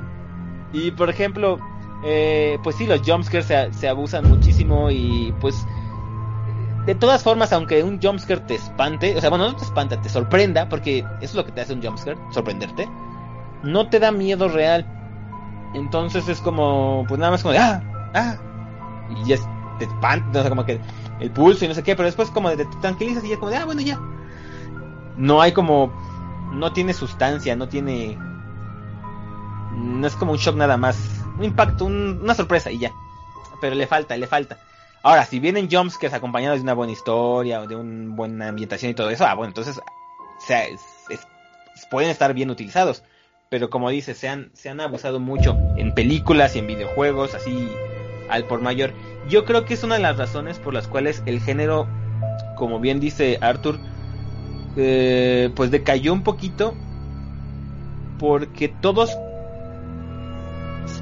Y 0.73 0.91
por 0.91 1.09
ejemplo, 1.09 1.59
eh, 2.05 2.59
pues 2.63 2.77
sí, 2.77 2.87
los 2.87 3.01
jumpscares 3.01 3.47
se, 3.47 3.73
se 3.73 3.89
abusan 3.89 4.29
muchísimo 4.29 4.91
y 4.91 5.35
pues. 5.41 5.67
De 6.87 6.95
todas 6.95 7.23
formas, 7.23 7.51
aunque 7.55 7.83
un 7.83 7.99
jumpscare 7.99 8.43
te 8.43 8.57
espante, 8.57 9.17
o 9.17 9.21
sea, 9.21 9.31
bueno, 9.31 9.49
no 9.49 9.57
te 9.57 9.65
espanta, 9.65 9.99
te 10.03 10.11
sorprenda, 10.11 10.69
porque 10.69 10.99
eso 10.99 11.09
es 11.23 11.35
lo 11.35 11.45
que 11.47 11.53
te 11.53 11.63
hace 11.63 11.73
un 11.73 11.83
jumpscare, 11.83 12.19
sorprenderte, 12.31 12.87
no 13.63 13.89
te 13.89 13.99
da 13.99 14.13
miedo 14.13 14.49
real. 14.49 14.87
Entonces 15.75 16.29
es 16.29 16.43
como, 16.43 17.07
pues 17.09 17.19
nada 17.19 17.33
más 17.33 17.43
como 17.43 17.53
de, 17.53 17.59
ah, 17.59 17.83
ah, 18.15 18.37
y 19.11 19.29
ya 19.29 19.37
te 19.79 19.85
espanta, 19.85 20.39
o 20.39 20.43
sea, 20.43 20.51
como 20.51 20.65
que 20.65 20.81
el 21.21 21.31
pulso 21.31 21.65
y 21.65 21.69
no 21.69 21.75
sé 21.75 21.83
qué, 21.83 21.97
pero 21.97 22.07
después 22.07 22.31
como 22.31 22.51
te 22.51 22.65
tranquilizas 22.81 23.25
y 23.25 23.31
ya 23.31 23.39
como 23.39 23.51
de, 23.51 23.57
ah, 23.57 23.65
bueno, 23.65 23.81
ya. 23.81 24.01
No 25.17 25.41
hay 25.41 25.53
como, 25.53 25.93
no 26.53 26.73
tiene 26.73 26.93
sustancia, 26.93 27.57
no 27.57 27.69
tiene, 27.69 28.19
no 29.73 30.07
es 30.07 30.15
como 30.17 30.33
un 30.33 30.39
shock 30.39 30.57
nada 30.57 30.77
más, 30.77 30.97
un 31.39 31.45
impacto, 31.45 31.85
una 31.85 32.35
sorpresa 32.35 32.71
y 32.71 32.79
ya. 32.79 32.93
Pero 33.61 33.75
le 33.75 33.87
falta, 33.87 34.17
le 34.17 34.27
falta. 34.27 34.59
Ahora, 35.03 35.25
si 35.27 35.39
vienen 35.39 35.69
jumps 35.71 35.99
que 35.99 36.07
es 36.07 36.15
acompañados 36.15 36.59
de 36.59 36.63
una 36.63 36.75
buena 36.75 36.93
historia 36.93 37.61
o 37.61 37.67
de 37.67 37.77
una 37.77 38.15
buena 38.15 38.49
ambientación 38.49 38.91
y 38.91 38.95
todo 38.95 39.11
eso, 39.11 39.27
ah, 39.27 39.35
bueno, 39.35 39.49
entonces 39.49 39.81
pueden 41.91 42.11
estar 42.11 42.35
bien 42.35 42.51
utilizados. 42.51 43.03
Pero 43.51 43.71
como 43.71 43.91
dice, 43.91 44.15
se 44.15 44.29
han, 44.29 44.51
se 44.55 44.71
han 44.71 44.81
abusado 44.81 45.21
mucho 45.21 45.57
en 45.77 45.95
películas 45.95 46.57
y 46.57 46.59
en 46.59 46.67
videojuegos, 46.67 47.35
así 47.35 47.71
al 48.29 48.45
por 48.45 48.61
mayor. 48.61 48.93
Yo 49.29 49.45
creo 49.45 49.65
que 49.65 49.75
es 49.75 49.83
una 49.83 49.97
de 49.97 50.03
las 50.03 50.17
razones 50.17 50.59
por 50.59 50.75
las 50.75 50.89
cuales 50.89 51.23
el 51.27 51.41
género, 51.41 51.87
como 52.57 52.81
bien 52.81 53.01
dice 53.01 53.39
Arthur, 53.41 53.79
eh, 54.77 55.51
pues 55.55 55.71
decayó 55.71 56.13
un 56.13 56.23
poquito 56.23 56.75
porque 58.19 58.69
todos 58.69 59.17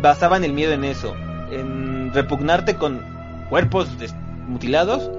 basaban 0.00 0.44
el 0.44 0.52
miedo 0.52 0.72
en 0.72 0.84
eso, 0.84 1.14
en 1.50 2.12
repugnarte 2.12 2.76
con 2.76 3.00
cuerpos 3.48 3.88
mutilados 4.46 5.10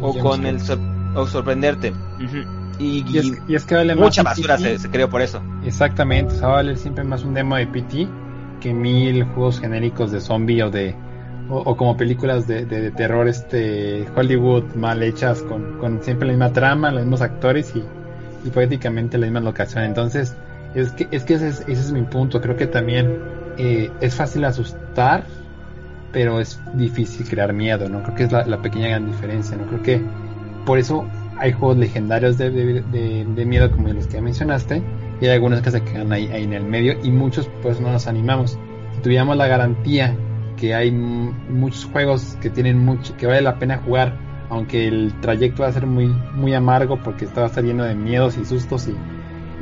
o 0.00 0.18
con 0.18 0.46
el 0.46 0.58
o 1.14 1.26
sorprenderte. 1.26 1.92
y, 2.78 3.04
es, 3.54 3.64
que 3.64 3.74
vale 3.74 3.94
mucha 3.94 4.22
basura 4.22 4.58
se, 4.58 4.78
se, 4.78 4.90
creó 4.90 5.08
por 5.08 5.22
eso. 5.22 5.40
Exactamente, 5.64 6.34
o 6.34 6.38
sea, 6.38 6.48
vale 6.48 6.76
siempre 6.76 7.04
más 7.04 7.22
un 7.24 7.34
demo 7.34 7.56
de 7.56 7.66
PT 7.66 8.08
que 8.60 8.72
mil 8.72 9.24
juegos 9.24 9.60
genéricos 9.60 10.10
de 10.10 10.20
zombie 10.20 10.62
o 10.62 10.70
de 10.70 10.94
o, 11.48 11.76
como 11.76 11.96
películas 11.96 12.46
de, 12.46 12.64
de, 12.64 12.90
terror 12.90 13.28
este 13.28 14.06
Hollywood 14.16 14.74
mal 14.74 15.02
hechas 15.02 15.42
con, 15.42 15.78
con, 15.78 16.02
siempre 16.02 16.26
la 16.26 16.32
misma 16.32 16.52
trama, 16.52 16.90
los 16.90 17.02
mismos 17.02 17.20
actores 17.20 17.74
y, 17.76 17.82
y 18.44 18.50
poéticamente 18.50 19.18
la 19.18 19.26
misma 19.26 19.40
locación. 19.40 19.84
Entonces, 19.84 20.36
es 20.74 20.92
que, 20.92 21.08
es 21.10 21.24
que 21.24 21.34
ese, 21.34 21.48
es, 21.70 21.92
mi 21.92 22.02
punto. 22.02 22.40
Creo 22.40 22.56
que 22.56 22.66
también 22.66 23.18
eh, 23.58 23.90
es 24.00 24.14
fácil 24.14 24.44
asustar, 24.44 25.24
pero 26.12 26.40
es 26.40 26.60
difícil 26.74 27.28
crear 27.28 27.52
miedo, 27.52 27.88
¿no? 27.88 28.02
Creo 28.02 28.14
que 28.14 28.22
es 28.24 28.32
la, 28.32 28.46
la 28.46 28.60
pequeña 28.62 28.88
gran 28.88 29.06
diferencia, 29.06 29.56
¿no? 29.56 29.66
Creo 29.66 29.82
que 29.82 30.02
por 30.64 30.78
eso 30.78 31.06
hay 31.38 31.52
juegos 31.52 31.76
legendarios 31.76 32.38
de, 32.38 32.50
de, 32.50 33.26
de, 33.26 33.44
miedo 33.44 33.70
como 33.70 33.88
los 33.88 34.06
que 34.06 34.20
mencionaste 34.20 34.82
y 35.20 35.26
hay 35.26 35.32
algunos 35.32 35.60
que 35.62 35.70
se 35.70 35.82
quedan 35.82 36.12
ahí, 36.12 36.28
ahí 36.28 36.44
en 36.44 36.52
el 36.52 36.64
medio 36.64 36.96
y 37.02 37.10
muchos 37.10 37.50
pues 37.62 37.80
no 37.80 37.90
nos 37.90 38.06
animamos. 38.06 38.58
Si 38.94 39.00
tuviéramos 39.02 39.36
la 39.36 39.46
garantía 39.48 40.16
que 40.56 40.74
hay 40.74 40.90
muchos 40.90 41.84
juegos 41.86 42.36
que 42.40 42.50
tienen 42.50 42.78
mucho, 42.78 43.16
que 43.16 43.26
vale 43.26 43.42
la 43.42 43.58
pena 43.58 43.78
jugar, 43.78 44.16
aunque 44.50 44.86
el 44.86 45.12
trayecto 45.20 45.62
va 45.62 45.68
a 45.68 45.72
ser 45.72 45.86
muy, 45.86 46.06
muy 46.34 46.54
amargo 46.54 47.00
porque 47.02 47.24
está 47.24 47.48
lleno 47.60 47.84
de 47.84 47.94
miedos 47.94 48.36
y 48.38 48.44
sustos 48.44 48.88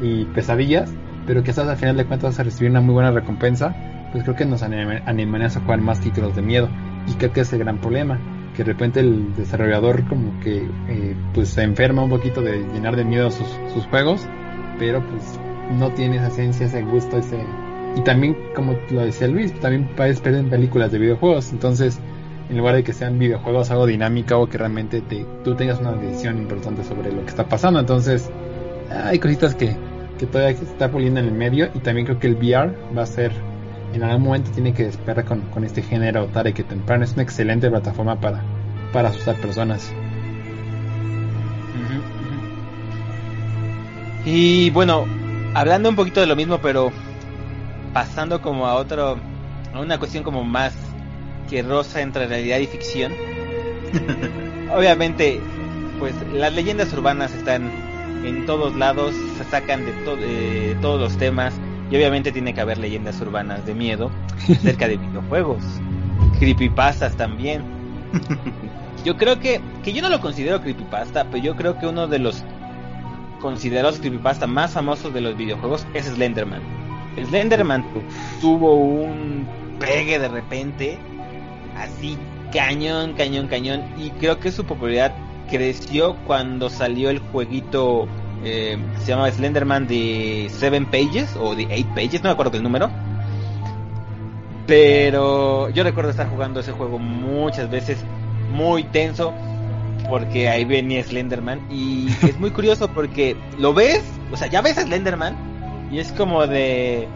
y, 0.01 0.25
pesadillas, 0.35 0.93
pero 1.27 1.45
que 1.45 1.51
estás 1.51 1.69
al 1.69 1.77
final 1.77 1.97
de 1.97 2.05
cuentas 2.05 2.31
vas 2.31 2.41
a 2.41 2.43
recibir 2.43 2.71
una 2.71 2.81
muy 2.81 2.95
buena 2.95 3.13
recompensa, 3.13 3.75
pues 4.11 4.25
creo 4.25 4.35
que 4.35 4.45
nos 4.45 4.63
animarías 4.63 5.57
a 5.57 5.61
jugar 5.61 5.81
más 5.81 6.01
títulos 6.01 6.35
de 6.35 6.43
miedo. 6.43 6.69
Y 7.07 7.13
creo 7.15 7.33
que 7.33 7.41
es 7.41 7.53
el 7.53 7.61
gran 7.61 7.79
problema, 7.79 8.19
que 8.57 8.65
de 8.65 8.73
repente 8.73 9.01
el 9.01 9.33
desarrollador 9.35 10.07
como 10.09 10.39
que 10.41 10.69
eh, 10.89 11.17
pues 11.35 11.51
se 11.51 11.63
enferma 11.63 12.03
un 12.03 12.11
poquito 12.11 12.43
de 12.43 12.59
llenar 12.73 12.97
de 12.97 13.05
miedo 13.05 13.31
sus, 13.31 13.47
sus 13.73 13.87
juegos, 13.87 14.27
pero 14.79 15.05
pues 15.07 15.39
no 15.79 15.91
tiene 15.93 16.17
esa 16.17 16.29
esencia, 16.29 16.67
ese 16.67 16.83
gusto, 16.83 17.19
ese, 17.19 17.45
y 17.97 18.01
también, 18.03 18.37
como 18.55 18.77
lo 18.91 19.05
decía 19.05 19.29
Luis, 19.29 19.53
también 19.61 19.89
en 19.97 20.51
películas 20.51 20.93
de 20.93 20.99
videojuegos. 20.99 21.53
Entonces, 21.53 21.99
en 22.49 22.57
lugar 22.57 22.75
de 22.75 22.85
que 22.85 22.93
sean 22.93 23.19
videojuegos 23.19 23.71
algo 23.71 23.87
dinámica 23.87 24.37
o 24.37 24.49
que 24.49 24.59
realmente 24.59 25.01
te, 25.03 25.27
tú 25.45 25.55
tengas 25.55 25.81
una 25.81 25.93
decisión 25.93 26.39
importante 26.39 26.85
sobre 26.85 27.13
lo 27.13 27.23
que 27.23 27.29
está 27.29 27.49
pasando. 27.49 27.81
Entonces, 27.81 28.31
hay 28.91 29.19
cositas 29.19 29.55
que, 29.55 29.77
que 30.19 30.27
todavía 30.27 30.57
se 30.57 30.65
está 30.65 30.91
puliendo 30.91 31.21
en 31.21 31.27
el 31.27 31.33
medio. 31.33 31.69
Y 31.75 31.81
también 31.81 32.07
creo 32.07 32.19
que 32.19 32.29
el 32.29 32.37
VR 32.37 32.75
va 32.97 33.03
a 33.03 33.07
ser, 33.07 33.33
en 33.93 34.03
algún 34.03 34.25
momento 34.25 34.51
tiene 34.53 34.73
que 34.73 34.85
despertar 34.85 35.27
con, 35.27 35.43
con 35.51 35.65
este 35.65 35.83
género 35.83 36.27
tarde 36.27 36.55
que 36.55 36.65
temprano. 36.65 37.05
Es 37.05 37.13
una 37.13 37.23
excelente 37.23 37.69
plataforma 37.69 38.19
para, 38.21 38.43
para 38.93 39.11
asustar 39.11 39.37
personas. 39.37 39.93
Y 44.25 44.71
bueno, 44.71 45.05
hablando 45.53 45.89
un 45.89 45.97
poquito 45.97 46.21
de 46.21 46.27
lo 46.27 46.37
mismo, 46.37 46.59
pero 46.59 46.93
pasando 47.93 48.41
como 48.41 48.67
a 48.67 48.75
otro, 48.75 49.19
a 49.73 49.81
una 49.81 49.99
cuestión 49.99 50.25
como 50.25 50.45
más 50.45 50.75
que 51.49 51.63
rosa 51.63 52.01
entre 52.01 52.27
realidad 52.27 52.59
y 52.59 52.67
ficción. 52.67 53.13
Obviamente, 54.75 55.41
pues 55.99 56.15
las 56.33 56.53
leyendas 56.55 56.93
urbanas 56.93 57.33
están 57.35 57.71
en 58.25 58.47
todos 58.47 58.75
lados, 58.77 59.15
se 59.37 59.45
sacan 59.45 59.85
de, 59.85 59.93
de 60.17 60.75
todos 60.81 61.01
los 61.01 61.17
temas 61.19 61.55
y 61.91 61.97
obviamente 61.97 62.33
tiene 62.33 62.55
que 62.55 62.61
haber 62.61 62.79
leyendas 62.79 63.21
urbanas 63.21 63.67
de 63.67 63.75
miedo 63.75 64.11
cerca 64.63 64.89
de 64.89 64.97
videojuegos, 65.09 65.63
creepypastas 66.39 67.17
también. 67.17 67.63
Yo 69.05 69.17
creo 69.17 69.41
que, 69.41 69.61
que 69.83 69.93
yo 69.93 70.01
no 70.01 70.09
lo 70.09 70.21
considero 70.21 70.61
creepypasta, 70.61 71.25
pero 71.25 71.43
yo 71.43 71.57
creo 71.57 71.77
que 71.77 71.89
uno 71.89 72.07
de 72.07 72.21
los 72.21 72.45
considerados 73.41 73.99
creepypasta 73.99 74.47
más 74.47 74.75
famosos 74.75 75.13
de 75.13 75.21
los 75.21 75.37
videojuegos 75.37 75.85
es 75.93 76.07
Slenderman. 76.07 76.82
Slenderman 77.17 77.85
tuvo 78.41 78.75
un 78.75 79.47
pegue 79.79 80.19
de 80.19 80.29
repente, 80.29 80.99
así 81.77 82.17
cañón, 82.53 83.15
cañón, 83.15 83.49
cañón, 83.49 83.83
y 83.99 84.11
creo 84.11 84.39
que 84.39 84.53
su 84.53 84.65
popularidad 84.65 85.15
creció 85.51 86.17
cuando 86.27 86.71
salió 86.71 87.11
el 87.11 87.19
jueguito 87.19 88.09
eh, 88.45 88.77
se 88.99 89.07
llamaba 89.07 89.31
Slenderman 89.31 89.87
de 89.87 90.51
Seven 90.51 90.87
Pages 90.87 91.37
o 91.37 91.55
de 91.55 91.65
Eight 91.65 91.87
Pages, 91.95 92.23
no 92.23 92.29
me 92.29 92.33
acuerdo 92.33 92.57
el 92.57 92.63
número. 92.63 92.91
Pero 94.67 95.69
yo 95.71 95.85
recuerdo 95.85 96.11
estar 96.11 96.29
jugando 96.29 96.61
ese 96.61 96.73
juego 96.73 96.99
muchas 96.99 97.71
veces, 97.71 97.99
muy 98.53 98.85
tenso, 98.85 99.33
porque 100.09 100.49
ahí 100.49 100.65
venía 100.65 101.03
Slenderman. 101.05 101.61
Y 101.71 102.09
es 102.27 102.39
muy 102.39 102.51
curioso 102.51 102.89
porque 102.89 103.37
lo 103.59 103.75
ves, 103.75 104.03
o 104.33 104.37
sea, 104.37 104.49
ya 104.49 104.61
ves 104.61 104.79
a 104.79 104.83
Slenderman 104.83 105.52
y 105.93 105.99
es 105.99 106.11
como 106.13 106.47
de. 106.47 107.07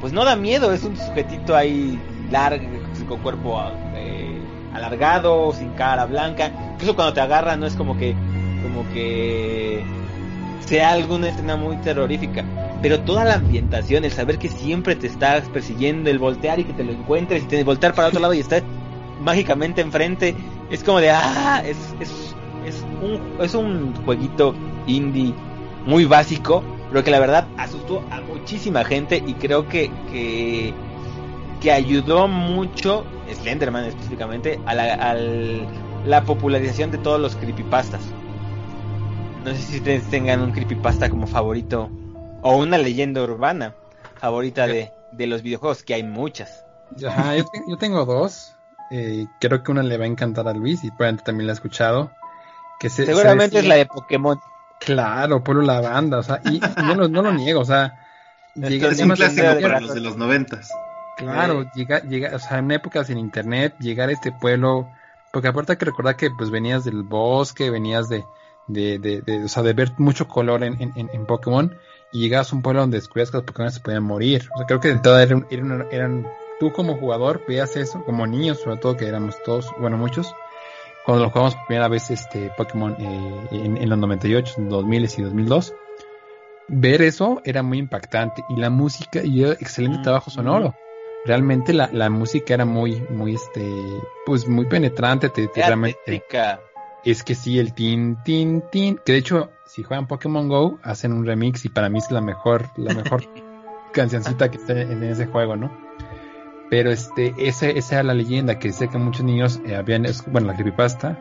Pues 0.00 0.12
no 0.14 0.24
da 0.24 0.36
miedo, 0.36 0.72
es 0.72 0.84
un 0.84 0.96
sujetito 0.96 1.54
ahí 1.54 2.00
largo, 2.30 2.64
con 3.06 3.18
cuerpo 3.20 3.60
eh, 3.94 4.40
alargado, 4.72 5.52
sin 5.52 5.70
cara 5.70 6.06
blanca. 6.06 6.52
Incluso 6.74 6.94
cuando 6.94 7.12
te 7.12 7.20
agarra 7.20 7.56
no 7.56 7.66
es 7.66 7.74
como 7.74 7.98
que. 7.98 8.14
Como 8.62 8.88
que 8.92 9.84
sea 10.66 10.92
alguna 10.92 11.28
escena 11.28 11.56
muy 11.56 11.76
terrorífica. 11.78 12.44
Pero 12.80 13.00
toda 13.00 13.24
la 13.24 13.34
ambientación, 13.34 14.04
el 14.04 14.12
saber 14.12 14.38
que 14.38 14.48
siempre 14.48 14.94
te 14.94 15.08
estás 15.08 15.48
persiguiendo, 15.48 16.08
el 16.08 16.18
voltear 16.18 16.60
y 16.60 16.64
que 16.64 16.72
te 16.72 16.84
lo 16.84 16.92
encuentres 16.92 17.42
y 17.42 17.46
te 17.46 17.64
voltear 17.64 17.94
para 17.94 18.08
otro 18.08 18.20
lado 18.20 18.32
y 18.32 18.38
estás 18.38 18.62
mágicamente 19.20 19.80
enfrente, 19.80 20.34
es 20.70 20.82
como 20.82 21.00
de 21.00 21.10
ah, 21.10 21.62
es, 21.66 21.76
es, 22.00 22.34
es, 22.64 22.84
un, 23.02 23.20
es 23.42 23.54
un 23.54 23.94
jueguito 24.04 24.54
indie 24.86 25.34
muy 25.84 26.04
básico, 26.04 26.62
pero 26.90 27.02
que 27.04 27.10
la 27.10 27.20
verdad 27.20 27.46
asustó 27.56 28.04
a 28.10 28.20
muchísima 28.20 28.84
gente 28.84 29.22
y 29.26 29.34
creo 29.34 29.68
que, 29.68 29.90
que, 30.10 30.74
que 31.60 31.72
ayudó 31.72 32.28
mucho, 32.28 33.04
Slenderman 33.32 33.84
específicamente, 33.86 34.60
a 34.66 34.74
la, 34.74 34.94
a 34.94 35.14
la 35.14 36.24
popularización 36.24 36.90
de 36.90 36.98
todos 36.98 37.20
los 37.20 37.36
creepypastas. 37.36 38.02
No 39.44 39.52
sé 39.52 39.62
si 39.62 39.76
ustedes 39.78 40.04
tengan 40.10 40.40
un 40.42 40.52
creepypasta 40.52 41.08
como 41.08 41.26
favorito 41.26 41.90
o 42.42 42.56
una 42.56 42.76
leyenda 42.76 43.22
urbana 43.22 43.74
favorita 44.18 44.66
de, 44.66 44.90
de 45.12 45.26
los 45.26 45.42
videojuegos, 45.42 45.82
que 45.82 45.94
hay 45.94 46.02
muchas. 46.02 46.64
Ajá, 47.06 47.36
yo, 47.36 47.44
te- 47.46 47.62
yo 47.66 47.76
tengo 47.78 48.04
dos. 48.04 48.54
Eh, 48.90 49.26
creo 49.40 49.62
que 49.62 49.70
una 49.70 49.82
le 49.82 49.96
va 49.96 50.04
a 50.04 50.08
encantar 50.08 50.48
a 50.48 50.52
Luis 50.52 50.82
y 50.84 50.88
probablemente 50.90 51.24
también 51.24 51.46
la 51.46 51.52
ha 51.52 51.54
escuchado. 51.54 52.10
Que 52.80 52.90
se, 52.90 53.06
Seguramente 53.06 53.50
se 53.50 53.58
es 53.60 53.66
la 53.66 53.76
de 53.76 53.86
Pokémon. 53.86 54.38
Claro, 54.80 55.44
Pueblo 55.44 55.62
Lavanda, 55.62 56.18
o 56.18 56.22
sea, 56.22 56.40
y, 56.44 56.56
y 56.56 56.60
no, 56.82 56.94
lo, 56.94 57.08
no 57.08 57.22
lo 57.22 57.32
niego, 57.32 57.60
o 57.60 57.64
sea, 57.64 57.94
llega- 58.56 58.88
Es 58.88 59.00
un 59.00 59.10
clásico 59.10 59.46
para 59.60 59.80
los 59.80 59.94
de 59.94 60.00
los 60.00 60.16
noventas. 60.16 60.70
Claro, 61.16 61.70
llega, 61.74 62.00
llega, 62.00 62.34
o 62.34 62.38
sea, 62.38 62.58
en 62.58 62.70
épocas 62.70 63.06
sin 63.08 63.18
internet, 63.18 63.74
llegar 63.78 64.08
a 64.08 64.12
este 64.12 64.32
pueblo, 64.32 64.88
porque 65.32 65.48
aparte 65.48 65.72
hay 65.72 65.78
que 65.78 65.84
recordar 65.84 66.16
que 66.16 66.30
pues 66.30 66.50
venías 66.50 66.84
del 66.84 67.02
bosque, 67.02 67.68
venías 67.70 68.08
de, 68.08 68.24
de, 68.68 68.98
de, 68.98 69.20
de- 69.20 69.44
o 69.44 69.48
sea, 69.48 69.62
de 69.62 69.74
ver 69.74 69.92
mucho 69.98 70.26
color 70.26 70.64
en, 70.64 70.80
en, 70.80 70.92
en- 70.96 71.10
en 71.12 71.26
Pokémon, 71.26 71.76
y 72.12 72.20
llegabas 72.20 72.50
a 72.52 72.56
un 72.56 72.62
pueblo 72.62 72.80
donde 72.80 72.96
descubrías 72.96 73.30
que 73.30 73.36
los 73.36 73.44
Pokémon 73.46 73.70
se 73.70 73.80
podían 73.80 74.02
morir. 74.02 74.48
O 74.54 74.58
sea, 74.58 74.66
creo 74.66 74.80
que 74.80 74.88
de 74.88 74.94
entrada 74.94 75.22
eran, 75.22 75.46
eran, 75.50 75.86
eran- 75.92 76.26
tú 76.58 76.72
como 76.72 76.96
jugador 76.96 77.42
veías 77.46 77.76
eso, 77.76 78.02
como 78.04 78.26
niños 78.26 78.60
sobre 78.60 78.78
todo, 78.78 78.96
que 78.96 79.06
éramos 79.06 79.36
todos, 79.44 79.70
bueno, 79.78 79.98
muchos, 79.98 80.34
cuando 81.04 81.24
lo 81.24 81.30
jugamos 81.30 81.54
por 81.56 81.66
primera 81.66 81.88
vez 81.88 82.10
este 82.10 82.50
Pokémon 82.56 82.94
eh, 82.98 83.46
en, 83.52 83.76
en 83.76 83.88
los 83.88 83.98
98, 83.98 84.54
2000 84.58 85.08
y 85.18 85.22
2002, 85.22 85.74
ver 86.68 87.02
eso 87.02 87.40
era 87.44 87.62
muy 87.62 87.78
impactante 87.78 88.44
y 88.48 88.56
la 88.56 88.70
música 88.70 89.22
y 89.22 89.42
era 89.42 89.52
excelente 89.54 89.98
Mm. 89.98 90.02
trabajo 90.02 90.30
sonoro. 90.30 90.74
Realmente 91.26 91.74
la, 91.74 91.90
la 91.92 92.08
música 92.08 92.54
era 92.54 92.64
muy, 92.64 93.02
muy, 93.10 93.34
este, 93.34 93.62
pues 94.24 94.48
muy 94.48 94.66
penetrante, 94.66 95.28
te, 95.28 95.48
te 95.48 95.60
realmente, 95.62 96.22
es 97.04 97.22
que 97.22 97.34
sí, 97.34 97.58
el 97.58 97.74
tin, 97.74 98.16
tin, 98.24 98.62
tin, 98.70 98.98
que 99.04 99.12
de 99.12 99.18
hecho, 99.18 99.50
si 99.66 99.82
juegan 99.82 100.06
Pokémon 100.06 100.48
Go, 100.48 100.78
hacen 100.82 101.12
un 101.12 101.26
remix 101.26 101.64
y 101.66 101.68
para 101.68 101.90
mí 101.90 101.98
es 101.98 102.10
la 102.10 102.20
mejor, 102.22 102.70
la 102.76 102.94
mejor 102.94 103.22
cancioncita 103.92 104.50
que 104.50 104.56
está 104.56 104.80
en 104.80 105.02
ese 105.02 105.26
juego, 105.26 105.56
¿no? 105.56 105.70
Pero 106.70 106.90
este, 106.90 107.34
ese, 107.36 107.76
esa 107.76 107.96
era 107.96 108.04
la 108.04 108.14
leyenda 108.14 108.58
que 108.58 108.72
sé 108.72 108.88
que 108.88 108.96
muchos 108.96 109.24
niños 109.24 109.60
eh, 109.66 109.76
habían, 109.76 110.06
bueno, 110.28 110.46
la 110.46 110.54
creepypasta, 110.54 111.18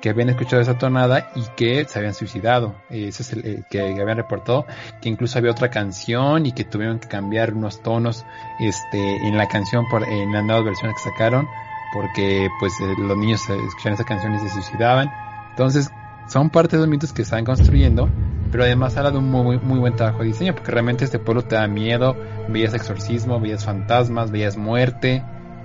que 0.00 0.08
habían 0.08 0.30
escuchado 0.30 0.62
esa 0.62 0.78
tonada 0.78 1.30
y 1.34 1.42
que 1.56 1.84
se 1.84 1.98
habían 1.98 2.14
suicidado. 2.14 2.74
Eh, 2.90 3.08
Ese 3.08 3.22
es 3.22 3.32
el, 3.32 3.64
que 3.70 3.80
habían 3.80 4.16
reportado, 4.16 4.66
que 5.00 5.08
incluso 5.08 5.38
había 5.38 5.50
otra 5.50 5.70
canción 5.70 6.46
y 6.46 6.52
que 6.52 6.64
tuvieron 6.64 6.98
que 6.98 7.08
cambiar 7.08 7.54
unos 7.54 7.82
tonos, 7.82 8.24
este, 8.58 9.16
en 9.26 9.36
la 9.36 9.46
canción 9.48 9.88
por, 9.88 10.02
en 10.04 10.32
las 10.32 10.44
nuevas 10.44 10.64
versiones 10.64 10.96
que 10.96 11.10
sacaron, 11.10 11.46
porque 11.92 12.48
pues 12.58 12.72
eh, 12.80 12.94
los 12.98 13.16
niños 13.16 13.48
eh, 13.50 13.56
escuchaban 13.66 13.94
esa 13.94 14.04
canción 14.04 14.34
y 14.34 14.38
se 14.38 14.48
suicidaban. 14.48 15.10
Entonces, 15.50 15.90
son 16.28 16.50
parte 16.50 16.76
de 16.76 16.82
los 16.82 16.88
mitos 16.88 17.12
que 17.12 17.22
están 17.22 17.44
construyendo, 17.44 18.08
pero 18.50 18.64
además 18.64 18.96
habla 18.96 19.10
de 19.10 19.18
un 19.18 19.30
muy, 19.30 19.58
muy 19.58 19.78
buen 19.78 19.96
trabajo 19.96 20.20
de 20.20 20.26
diseño, 20.26 20.54
porque 20.54 20.72
realmente 20.72 21.04
este 21.04 21.18
pueblo 21.18 21.42
te 21.42 21.54
da 21.56 21.66
miedo, 21.66 22.16
veías 22.48 22.74
exorcismo, 22.74 23.40
veías 23.40 23.64
fantasmas, 23.64 24.30
veías 24.30 24.56
muerte, 24.56 25.22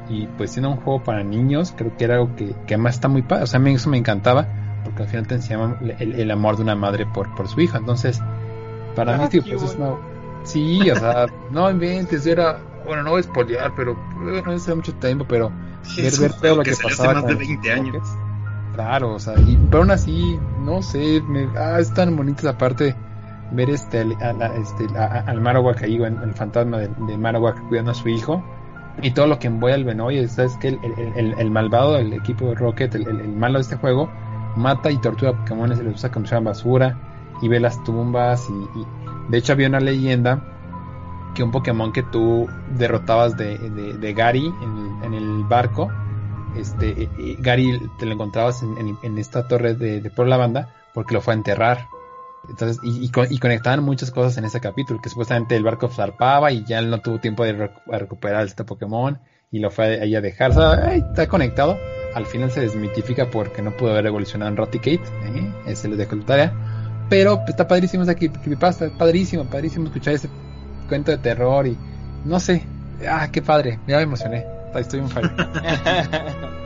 y 0.10 0.28
pues 0.28 0.52
siendo 0.52 0.70
un 0.70 0.78
juego 0.78 1.04
para 1.04 1.24
niños, 1.24 1.74
creo 1.76 1.96
que 1.98 2.04
era 2.04 2.16
algo 2.16 2.36
que, 2.36 2.56
que 2.68 2.76
además 2.76 2.96
está 2.96 3.08
muy 3.08 3.22
padre, 3.24 3.44
o 3.44 3.48
sea, 3.48 3.60
a 3.60 3.64
mí 3.64 3.74
eso 3.74 3.90
me 3.90 3.98
encantaba, 3.98 4.48
porque 4.84 5.04
al 5.04 5.10
final 5.10 5.28
te 5.28 5.36
enseñaba 5.36 5.78
el, 5.82 6.14
el 6.14 6.32
amor 6.32 6.58
de 6.58 6.64
una 6.64 6.76
madre 6.76 7.06
por, 7.06 7.34
por 7.36 7.48
su 7.48 7.60
hija, 7.62 7.78
entonces, 7.80 8.22
para 8.96 9.16
Ah, 9.16 9.18
mí, 9.18 9.30
tío, 9.30 9.44
qué 9.44 9.52
pues 9.52 9.64
es 9.64 9.76
una... 9.76 9.96
Sí, 10.44 10.90
o 10.92 10.96
sea, 10.96 11.26
no 11.52 11.70
inventes, 11.72 12.26
era... 12.26 12.60
Bueno, 12.86 13.02
no 13.02 13.10
voy 13.12 13.22
a 13.22 13.24
spoilear, 13.24 13.74
pero 13.76 13.96
bueno, 14.16 14.52
hace 14.52 14.76
mucho 14.76 14.94
tiempo, 14.94 15.26
pero 15.28 15.52
ver, 15.98 16.06
Es 16.06 16.20
un 16.20 16.24
ver 16.28 16.34
todo 16.34 16.56
lo 16.58 16.62
que 16.62 16.70
que, 16.70 16.72
hace 16.74 16.84
pasaba 16.84 17.14
más 17.16 17.26
de 17.26 17.32
los 17.34 17.40
20 17.40 17.72
años. 17.72 18.08
Claro, 18.76 19.14
o 19.14 19.20
sea, 19.20 19.36
y, 19.40 19.58
pero 19.70 19.84
aún 19.84 19.92
así, 19.92 20.38
no 20.60 20.82
sé, 20.82 21.22
me, 21.22 21.48
ah, 21.58 21.80
es 21.80 21.94
tan 21.94 22.14
bonito 22.18 22.42
esa 22.42 22.58
parte 22.58 22.94
ver 23.52 23.70
este, 23.70 24.02
al, 24.02 24.42
este, 24.62 24.86
Marowak 25.40 25.82
ahí, 25.84 25.96
el, 25.96 26.18
el 26.22 26.34
fantasma 26.34 26.80
de, 26.80 26.90
de 27.08 27.18
Marowak 27.18 27.58
cuidando 27.70 27.92
a 27.92 27.94
su 27.94 28.10
hijo, 28.10 28.44
y 29.02 29.12
todo 29.12 29.28
lo 29.28 29.40
que 29.40 29.48
envuelve, 29.48 29.96
¿no? 29.96 30.12
Y 30.12 30.28
sabes 30.28 30.58
que 30.58 30.70
el, 30.70 30.80
el, 31.16 31.34
el, 31.38 31.52
malvado 31.52 31.94
del 31.94 32.12
equipo 32.12 32.50
de 32.50 32.56
Rocket, 32.56 32.96
el, 32.96 33.30
malo 33.30 33.60
de 33.60 33.62
este 33.62 33.78
juego, 33.78 34.10
mata 34.58 34.92
y 34.92 34.98
tortura 34.98 35.32
a 35.32 35.38
Pokémon, 35.38 35.74
se 35.74 35.82
los 35.82 35.96
usa 35.96 36.12
como 36.12 36.26
fueran 36.26 36.44
basura, 36.44 36.98
y 37.42 37.48
ve 37.48 37.62
las 37.62 37.82
tumbas, 37.86 38.50
y, 38.50 39.32
de 39.32 39.38
hecho 39.38 39.54
había 39.54 39.70
una 39.70 39.80
leyenda 39.80 40.42
que 41.34 41.44
un 41.44 41.52
Pokémon 41.52 41.94
que 41.94 42.04
tú 42.04 42.46
derrotabas 42.78 43.38
de, 43.38 43.58
de, 43.58 44.14
Gary 44.14 44.54
en 44.62 44.86
en 45.06 45.14
el 45.14 45.44
barco, 45.46 45.90
este, 46.56 47.04
eh, 47.04 47.10
eh, 47.18 47.36
Gary 47.40 47.80
te 48.00 48.06
lo 48.06 48.14
encontrabas 48.14 48.64
en, 48.64 49.18
esta 49.18 49.48
torre 49.48 49.74
de, 49.76 50.10
por 50.10 50.28
la 50.28 50.38
banda 50.38 50.74
porque 50.94 51.14
lo 51.14 51.22
fue 51.22 51.34
a 51.34 51.38
enterrar. 51.38 51.88
Entonces, 52.50 52.80
y, 52.84 53.04
y, 53.06 53.10
con- 53.10 53.32
y 53.32 53.40
conectaban 53.40 53.84
muchas 53.84 54.12
cosas 54.12 54.38
en 54.38 54.46
ese 54.46 54.60
capítulo, 54.62 55.02
que 55.02 55.10
supuestamente 55.10 55.56
el 55.56 55.64
barco 55.64 55.88
zarpaba 55.90 56.52
y 56.52 56.64
ya 56.64 56.82
no 56.82 57.00
tuvo 57.02 57.20
tiempo 57.20 57.44
de 57.44 57.70
recuperar 57.88 58.46
este 58.46 58.64
Pokémon 58.64 59.20
y 59.52 59.60
lo 59.60 59.72
fue 59.72 60.00
ahí 60.02 60.16
a 60.16 60.22
dejar. 60.22 60.52
O 60.52 60.54
sea, 60.54 60.90
ay, 60.90 61.04
está 61.10 61.28
conectado. 61.28 61.78
Al 62.14 62.26
final 62.26 62.52
se 62.52 62.62
desmitifica 62.62 63.30
porque 63.30 63.62
no 63.62 63.72
pudo 63.76 63.92
haber 63.92 64.06
evolucionado 64.06 64.52
en 64.52 64.58
Raticate. 64.58 65.02
¿eh? 65.26 65.54
Ese 65.66 65.88
les 65.90 65.98
dejo 65.98 66.16
la 66.16 66.26
tarea. 66.26 66.54
Pero 67.10 67.38
pues, 67.38 67.50
está 67.50 67.68
padrísimo 67.68 68.04
esa 68.04 68.14
creep- 68.16 68.40
creepypasta, 68.40 68.90
padrísimo, 68.98 69.44
padrísimo 69.46 69.86
escuchar 69.88 70.14
ese 70.14 70.30
cuento 70.88 71.12
de 71.12 71.18
terror 71.18 71.68
y 71.68 71.78
no 72.24 72.40
sé. 72.40 72.64
Ah, 73.10 73.28
qué 73.32 73.42
padre, 73.42 73.80
ya 73.88 73.98
me 73.98 74.04
emocioné. 74.04 74.46
Estoy 74.82 75.00
un 75.02 75.10
fire. 75.10 75.32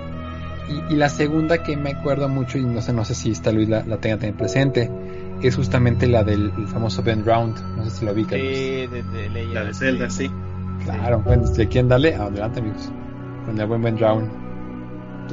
Y, 0.70 0.94
y 0.94 0.98
la 0.98 1.10
segunda 1.10 1.64
que 1.64 1.76
me 1.76 1.90
acuerdo 1.90 2.30
mucho, 2.30 2.60
y 2.60 2.64
no 2.64 2.80
sé, 2.80 2.94
no 2.94 3.04
sé 3.04 3.16
si 3.16 3.32
esta 3.32 3.52
Luis 3.52 3.68
la, 3.68 3.84
la 3.86 3.98
tenga 3.98 4.18
también 4.18 4.38
presente, 4.38 4.92
es 5.42 5.56
justamente 5.56 6.06
la 6.06 6.24
del 6.24 6.52
el 6.58 6.68
famoso 6.68 7.02
Ben 7.02 7.26
Round. 7.26 7.60
No 7.76 7.86
sé 7.86 7.90
si 7.90 8.06
lo 8.06 8.12
ubican. 8.12 8.40
Sí, 8.40 8.46
de, 8.88 9.04
de. 9.04 9.46
La 9.52 9.64
de 9.64 9.74
Zelda, 9.74 10.10
sí. 10.10 10.30
Claro, 10.84 11.22
bueno, 11.22 11.48
si 11.48 11.66
quieren 11.68 11.90
darle, 11.90 12.16
adelante 12.16 12.60
amigos. 12.60 12.92
Con 13.46 13.60
el 13.60 13.66
buen 13.66 13.82
Ben 13.82 13.98
Round. 13.98 14.30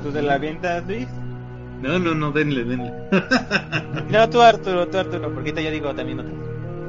¿Tú 0.02 0.10
te 0.10 0.22
la 0.22 0.34
avientas, 0.34 0.86
Luis? 0.86 1.06
No, 1.82 1.98
no, 1.98 2.14
no, 2.14 2.32
denle, 2.32 2.64
denle. 2.64 2.92
No, 4.10 4.28
tú 4.30 4.40
Arturo, 4.40 4.86
tú 4.88 4.98
Arturo, 4.98 5.22
porque 5.34 5.50
ahorita 5.50 5.60
yo 5.60 5.70
digo 5.70 5.94
también 5.94 6.20
otra. 6.20 6.32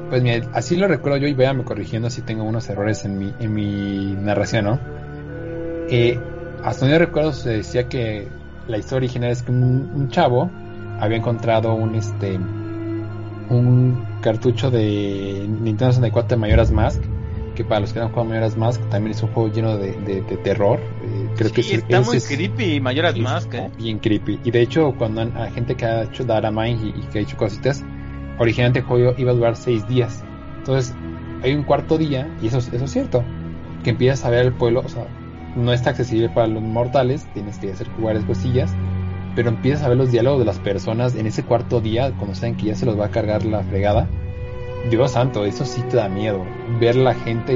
Pues 0.08 0.22
mira, 0.22 0.48
así 0.54 0.76
lo 0.76 0.88
recuerdo 0.88 1.18
yo 1.18 1.26
y 1.26 1.34
véanme 1.34 1.64
corrigiendo 1.64 2.08
si 2.08 2.22
tengo 2.22 2.44
unos 2.44 2.68
errores 2.70 3.04
en 3.04 3.18
mi, 3.18 3.34
en 3.40 3.52
mi 3.52 4.14
narración, 4.14 4.64
¿no? 4.64 4.78
Eh, 5.90 6.18
hasta 6.62 6.86
donde 6.86 6.98
yo 6.98 7.04
recuerdo 7.06 7.32
se 7.32 7.50
decía 7.50 7.88
que 7.88 8.28
la 8.66 8.78
historia 8.78 8.98
original 9.08 9.30
es 9.30 9.42
que 9.42 9.52
un, 9.52 9.90
un 9.94 10.08
chavo 10.10 10.50
había 11.00 11.16
encontrado 11.16 11.74
un 11.74 11.94
este 11.94 12.38
un 13.50 14.04
cartucho 14.20 14.70
de 14.70 15.46
Nintendo 15.48 15.92
64 15.92 16.36
de 16.36 16.36
Majora's 16.36 16.70
Mask 16.70 17.00
que 17.54 17.64
para 17.64 17.80
los 17.80 17.92
que 17.92 17.98
no 17.98 18.06
han 18.06 18.10
jugado 18.12 18.28
Majora's 18.28 18.56
Mask 18.56 18.80
también 18.88 19.12
es 19.16 19.22
un 19.22 19.30
juego 19.30 19.50
lleno 19.52 19.76
de, 19.76 19.92
de- 20.02 20.22
de 20.22 20.36
terror. 20.38 20.78
Eh, 21.02 21.28
creo 21.36 21.50
que 21.52 21.60
es- 21.62 21.72
está 21.72 22.00
muy 22.02 22.16
es- 22.18 22.28
creepy, 22.28 22.80
Mayoras 22.80 23.16
Mask, 23.16 23.52
¿eh? 23.54 23.70
bien 23.76 23.98
creepy. 23.98 24.38
Y 24.44 24.50
de 24.52 24.60
hecho 24.62 24.94
cuando 24.96 25.22
han- 25.22 25.36
a 25.36 25.50
gente 25.50 25.74
que 25.74 25.84
ha 25.84 26.02
hecho 26.04 26.24
Data 26.24 26.50
Mine 26.52 26.78
y, 26.82 26.88
y 27.00 27.02
que 27.10 27.18
ha 27.18 27.22
hecho 27.22 27.36
cositas 27.36 27.82
originalmente 28.38 28.80
el 28.80 28.84
juego 28.84 29.14
iba 29.18 29.32
a 29.32 29.34
durar 29.34 29.56
seis 29.56 29.86
días. 29.88 30.22
Entonces 30.58 30.94
hay 31.42 31.54
un 31.54 31.64
cuarto 31.64 31.98
día 31.98 32.28
y 32.40 32.46
eso, 32.48 32.58
es- 32.58 32.72
eso 32.72 32.84
es 32.84 32.90
cierto 32.92 33.24
que 33.82 33.90
empiezas 33.90 34.24
a 34.24 34.30
ver 34.30 34.44
el 34.46 34.52
pueblo 34.52 34.82
o 34.84 34.88
sea 34.88 35.06
no 35.58 35.72
está 35.72 35.90
accesible 35.90 36.28
para 36.28 36.46
los 36.46 36.62
mortales 36.62 37.26
tienes 37.34 37.58
que 37.58 37.72
hacer 37.72 37.88
jugar 37.90 38.24
cosillas 38.24 38.74
pero 39.34 39.50
empiezas 39.50 39.82
a 39.84 39.88
ver 39.88 39.98
los 39.98 40.10
diálogos 40.10 40.40
de 40.40 40.46
las 40.46 40.58
personas 40.58 41.14
en 41.14 41.26
ese 41.26 41.42
cuarto 41.42 41.80
día 41.80 42.12
cuando 42.16 42.34
saben 42.34 42.56
que 42.56 42.66
ya 42.66 42.74
se 42.74 42.86
los 42.86 42.98
va 42.98 43.06
a 43.06 43.10
cargar 43.10 43.44
la 43.44 43.62
fregada 43.62 44.08
Dios 44.90 45.10
santo, 45.10 45.44
eso 45.44 45.64
sí 45.64 45.82
te 45.90 45.96
da 45.96 46.08
miedo. 46.08 46.44
Ver 46.80 46.96
la 46.96 47.14
gente 47.14 47.52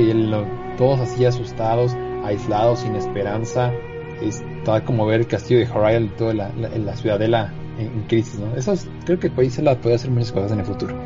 todos 0.77 1.01
así 1.01 1.25
asustados, 1.25 1.97
aislados, 2.25 2.81
sin 2.81 2.95
esperanza. 2.95 3.73
Está 4.21 4.85
como 4.85 5.07
ver 5.07 5.21
el 5.21 5.27
castillo 5.27 5.61
de 5.61 5.71
Horizon 5.71 6.05
y 6.05 6.09
toda 6.09 6.35
la, 6.35 6.49
la, 6.51 6.97
ciudadela 6.97 7.53
en, 7.79 8.03
crisis, 8.03 8.39
¿no? 8.39 8.55
Eso 8.55 8.75
creo 9.05 9.19
que 9.19 9.29
el 9.29 9.51
se 9.51 9.63
la 9.63 9.77
puede 9.81 9.97
hacer 9.97 10.11
muchas 10.11 10.33
cosas 10.33 10.53
en 10.53 10.61
el 10.61 10.67
futuro. 10.67 10.97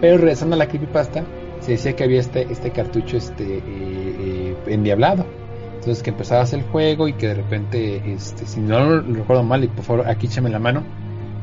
Pero 0.00 0.16
regresando 0.16 0.54
a 0.54 0.58
la 0.58 0.68
creepypasta, 0.68 1.24
se 1.60 1.72
decía 1.72 1.96
que 1.96 2.04
había 2.04 2.20
este, 2.20 2.46
este 2.50 2.70
cartucho 2.70 3.16
este, 3.16 3.58
eh, 3.58 3.62
eh, 3.66 4.56
endiablado. 4.68 5.26
Entonces 5.88 6.04
que 6.04 6.10
empezabas 6.10 6.52
el 6.52 6.64
juego 6.64 7.08
y 7.08 7.14
que 7.14 7.28
de 7.28 7.34
repente, 7.36 8.12
este, 8.12 8.44
si 8.44 8.60
no 8.60 8.78
lo 8.78 9.00
recuerdo 9.00 9.42
mal, 9.42 9.64
y 9.64 9.68
por 9.68 9.86
favor 9.86 10.06
aquí 10.06 10.26
échame 10.26 10.50
la 10.50 10.58
mano, 10.58 10.84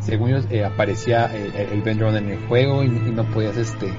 según 0.02 0.30
ellos 0.30 0.46
eh, 0.52 0.64
aparecía 0.64 1.36
el, 1.36 1.56
el 1.56 2.00
en 2.16 2.30
el 2.30 2.38
juego 2.48 2.84
y, 2.84 2.90
no 2.90 3.24
podías 3.24 3.58
este 3.58 3.92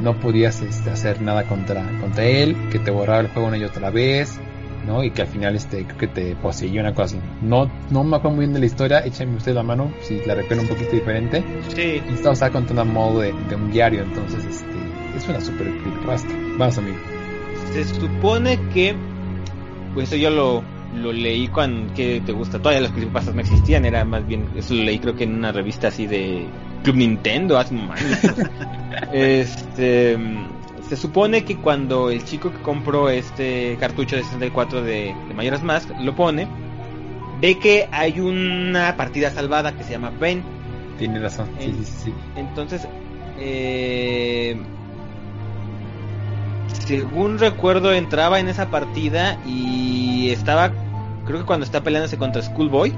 no 0.00 0.18
podías 0.18 0.62
este, 0.62 0.88
hacer 0.88 1.20
nada 1.20 1.44
contra 1.44 1.84
contra 2.00 2.24
él 2.24 2.56
que 2.70 2.78
te 2.78 2.90
borraba 2.90 3.20
el 3.20 3.28
juego 3.28 3.48
una 3.48 3.58
y 3.58 3.64
otra 3.64 3.90
vez 3.90 4.40
no 4.86 5.04
y 5.04 5.10
que 5.10 5.20
al 5.20 5.28
final 5.28 5.56
este 5.56 5.84
creo 5.84 5.98
que 5.98 6.08
te 6.08 6.36
poseía 6.36 6.80
una 6.80 6.94
cosa 6.94 7.16
así. 7.16 7.26
No 7.42 7.70
no 7.90 8.02
me 8.02 8.16
acuerdo 8.16 8.36
muy 8.36 8.46
bien 8.46 8.54
de 8.54 8.60
la 8.60 8.66
historia 8.66 9.00
échame 9.00 9.36
usted 9.36 9.52
la 9.52 9.62
mano 9.62 9.92
si 10.00 10.24
la 10.24 10.34
recuerdo 10.34 10.62
un 10.62 10.68
poquito 10.70 10.92
diferente. 10.92 11.44
Sí. 11.68 12.02
Y 12.08 12.14
estaba 12.14 12.48
contando 12.48 12.80
a 12.80 12.86
modo 12.86 13.20
de, 13.20 13.32
un 13.54 13.70
diario 13.70 14.04
entonces 14.04 14.42
este 14.42 15.18
es 15.18 15.28
una 15.28 15.42
super 15.42 15.66
creepypasta. 15.66 16.32
Vamos 16.56 16.78
amigo. 16.78 16.96
Se 17.74 17.84
supone 17.84 18.58
que 18.72 18.96
pues 19.94 20.08
eso 20.08 20.16
yo 20.16 20.30
lo 20.30 20.62
lo 20.94 21.12
leí 21.12 21.48
cuando 21.48 21.92
que 21.94 22.20
te 22.24 22.32
gusta 22.32 22.58
todavía 22.58 22.82
las 22.82 22.92
creepypastas 22.92 23.34
no 23.34 23.40
existían 23.40 23.84
era 23.84 24.04
más 24.04 24.26
bien 24.26 24.48
eso 24.56 24.74
lo 24.74 24.82
leí 24.82 24.98
creo 24.98 25.16
que 25.16 25.24
en 25.24 25.34
una 25.34 25.52
revista 25.52 25.88
así 25.88 26.06
de 26.06 26.46
Club 26.82 26.96
Nintendo 26.96 27.58
hace 27.58 27.74
este 29.12 30.18
se 30.88 30.96
supone 30.96 31.44
que 31.44 31.56
cuando 31.56 32.10
el 32.10 32.22
chico 32.24 32.52
que 32.52 32.58
compró 32.58 33.08
este 33.08 33.78
cartucho 33.80 34.16
de 34.16 34.24
64 34.24 34.82
de, 34.82 35.14
de 35.28 35.34
Mayoras 35.34 35.62
Mask 35.62 35.88
lo 36.00 36.14
pone 36.14 36.46
ve 37.40 37.58
que 37.58 37.88
hay 37.90 38.20
una 38.20 38.94
partida 38.96 39.30
salvada 39.30 39.72
que 39.72 39.84
se 39.84 39.92
llama 39.92 40.10
Ben 40.10 40.42
tiene 40.98 41.20
razón 41.20 41.48
sí, 41.58 41.74
sí, 41.84 41.92
sí. 42.04 42.14
entonces 42.36 42.86
eh, 43.38 44.56
según 46.72 47.38
recuerdo 47.38 47.92
entraba 47.92 48.40
en 48.40 48.48
esa 48.48 48.70
partida 48.70 49.38
y 49.46 50.30
estaba 50.30 50.72
creo 51.24 51.40
que 51.40 51.46
cuando 51.46 51.64
está 51.64 51.82
peleándose 51.82 52.18
contra 52.18 52.42
Schoolboy. 52.42 52.92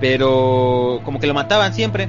Pero 0.00 1.00
como 1.04 1.18
que 1.18 1.26
lo 1.26 1.34
mataban 1.34 1.74
siempre. 1.74 2.08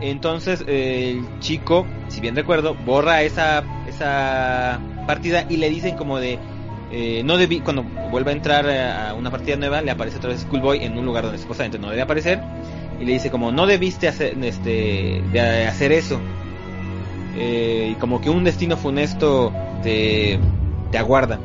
Entonces 0.00 0.64
el 0.66 1.24
chico 1.40 1.86
si 2.08 2.20
bien 2.20 2.36
recuerdo 2.36 2.74
borra 2.74 3.22
esa 3.22 3.64
esa 3.88 4.78
partida 5.06 5.46
y 5.48 5.56
le 5.56 5.70
dicen 5.70 5.96
como 5.96 6.18
de 6.18 6.38
eh, 6.92 7.22
no 7.24 7.38
debí 7.38 7.60
cuando 7.60 7.82
vuelve 7.82 8.30
a 8.30 8.34
entrar 8.34 8.68
a 8.68 9.14
una 9.14 9.30
partida 9.30 9.56
nueva 9.56 9.80
le 9.80 9.90
aparece 9.90 10.18
otra 10.18 10.30
vez 10.30 10.42
Schoolboy 10.42 10.84
en 10.84 10.98
un 10.98 11.04
lugar 11.04 11.24
donde 11.24 11.38
supuestamente 11.38 11.78
no 11.78 11.88
debe 11.88 12.02
aparecer. 12.02 12.40
Y 13.00 13.04
le 13.04 13.12
dice 13.12 13.30
como 13.30 13.52
no 13.52 13.66
debiste 13.66 14.08
hacer 14.08 14.36
este 14.42 15.22
de 15.32 15.66
hacer 15.66 15.92
eso 15.92 16.20
eh, 17.36 17.90
y 17.92 17.94
como 17.96 18.20
que 18.20 18.30
un 18.30 18.44
destino 18.44 18.76
funesto 18.76 19.52
te, 19.82 20.38
aguarda. 20.96 21.38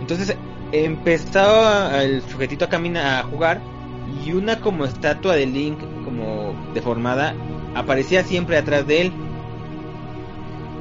Entonces 0.00 0.34
empezaba 0.72 2.02
el 2.02 2.22
sujetito 2.22 2.64
a 2.64 2.68
caminar 2.68 3.18
a 3.18 3.22
jugar 3.24 3.60
y 4.24 4.32
una 4.32 4.60
como 4.60 4.86
estatua 4.86 5.36
de 5.36 5.46
Link 5.46 5.78
como 6.04 6.54
deformada 6.72 7.34
aparecía 7.74 8.24
siempre 8.24 8.56
atrás 8.56 8.86
de 8.86 9.02
él. 9.02 9.12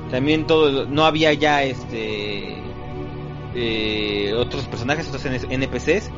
También 0.10 0.47
todo 0.47 0.86
no 0.86 1.04
había 1.04 1.34
ya 1.34 1.63
este 1.63 2.56
eh, 3.56 4.34
otros 4.38 4.65
personajes, 4.67 5.08
otros 5.10 5.25
NPCs 5.25 6.12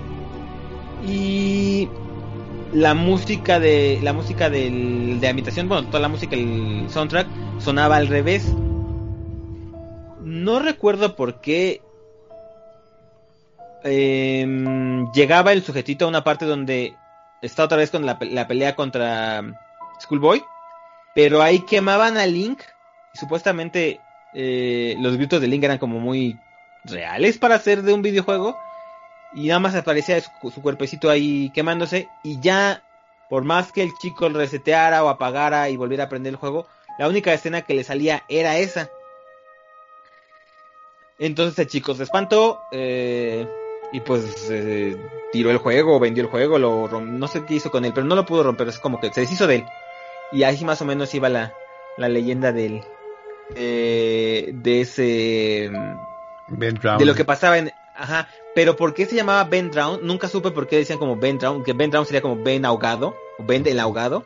y 1.07 1.89
la 2.73 2.93
música 2.93 3.60
de 3.60 3.99
la 4.01 4.13
música 4.13 4.49
del, 4.49 5.19
de 5.19 5.27
habitación, 5.27 5.69
bueno, 5.69 5.88
toda 5.88 5.99
la 5.99 6.10
música, 6.10 6.36
el 6.36 6.88
soundtrack 6.89 7.27
sonaba 7.60 7.97
al 7.97 8.08
revés. 8.08 8.53
No 10.21 10.60
recuerdo 10.60 11.15
por 11.15 11.39
qué 11.39 11.82
em, 13.84 15.12
llegaba 15.12 15.53
el 15.53 15.63
sujetito 15.63 16.06
a 16.06 16.10
una 16.10 16.23
parte 16.23 16.45
donde 16.45 16.95
está 17.41 17.63
otra 17.63 17.77
vez 17.77 17.91
con 17.91 18.06
la, 18.06 18.17
pelea 18.19 18.75
contra 18.75 19.41
Schoolboy, 20.01 20.43
pero 21.15 21.41
ahí 21.41 21.60
quemaban 21.60 22.17
a 22.17 22.25
Link 22.25 22.60
y 23.13 23.17
supuestamente 23.17 24.01
eh, 24.34 24.95
los 24.99 25.15
gritos 25.15 25.39
de 25.39 25.47
Link 25.47 25.63
eran 25.63 25.77
como 25.77 25.99
muy 25.99 26.38
reales 26.84 27.38
para 27.38 27.60
ser 27.60 27.82
de 27.84 27.93
un 27.93 28.01
videojuego 28.01 28.58
y 29.38 29.47
nada 29.47 29.60
más 29.60 29.76
aparecía 29.76 30.19
su, 30.19 30.50
su, 30.50 30.62
cuerpecito 30.63 31.12
ahí 31.12 31.52
quemándose 31.54 32.10
y 32.23 32.39
ya 32.39 32.84
por 33.30 33.43
más 33.43 33.71
que 33.71 33.84
el 33.84 33.91
chico 34.02 34.28
reseteara 34.30 35.04
o 35.04 35.10
apagara 35.10 35.69
y 35.69 35.78
volviera 35.78 36.06
a 36.06 36.10
prender 36.10 36.32
el 36.32 36.38
juego, 36.38 36.67
la 36.97 37.08
única 37.08 37.32
escena 37.34 37.62
que 37.62 37.76
le 37.76 37.84
salía 37.84 38.23
era 38.30 38.58
esa. 38.58 38.89
Entonces 41.19 41.60
el 41.60 41.67
chico 41.67 41.93
se 41.93 42.04
espantó 42.04 42.62
eh, 42.71 43.47
y 43.91 44.00
pues 44.02 44.47
eh, 44.50 44.97
tiró 45.32 45.52
el 45.52 45.58
juego, 45.58 46.00
vendió 46.00 46.23
el 46.23 46.30
juego, 46.32 46.58
lo 46.58 46.88
no 47.00 47.28
sé 47.28 47.45
qué 47.45 47.56
hizo 47.56 47.69
con 47.69 47.86
él, 47.86 47.91
pero 47.93 48.08
no 48.08 48.15
lo 48.15 48.26
pudo 48.26 48.41
romper, 48.41 48.67
es 48.69 48.80
como 48.80 49.00
que 49.00 49.13
se 49.13 49.21
deshizo 49.21 49.45
de 49.45 49.58
él. 49.58 49.65
Y 50.32 50.43
ahí 50.43 50.63
más 50.65 50.82
o 50.82 50.86
menos 50.86 51.13
iba 51.13 51.30
la, 51.30 51.54
la 51.97 52.10
leyenda 52.10 52.52
del 52.52 52.84
eh, 53.56 54.50
de 54.52 54.82
ese 54.82 55.71
de 56.47 57.06
lo 57.06 57.13
que 57.13 57.26
pasaba 57.26 57.58
en 57.58 57.71
ajá, 57.97 58.29
pero 58.55 58.75
por 58.75 58.93
qué 58.93 59.05
se 59.05 59.15
llamaba 59.15 59.43
Ben 59.45 59.71
Drown, 59.71 59.99
nunca 60.03 60.27
supe 60.27 60.51
por 60.51 60.67
qué 60.67 60.77
decían 60.77 60.99
como 60.99 61.15
Ben 61.15 61.38
Drown, 61.38 61.63
que 61.63 61.73
Ben 61.73 61.89
Drown 61.89 62.05
sería 62.05 62.21
como 62.21 62.43
Ben 62.43 62.65
ahogado 62.65 63.15
o 63.39 63.43
Ben 63.43 63.65
el 63.67 63.79
ahogado, 63.79 64.25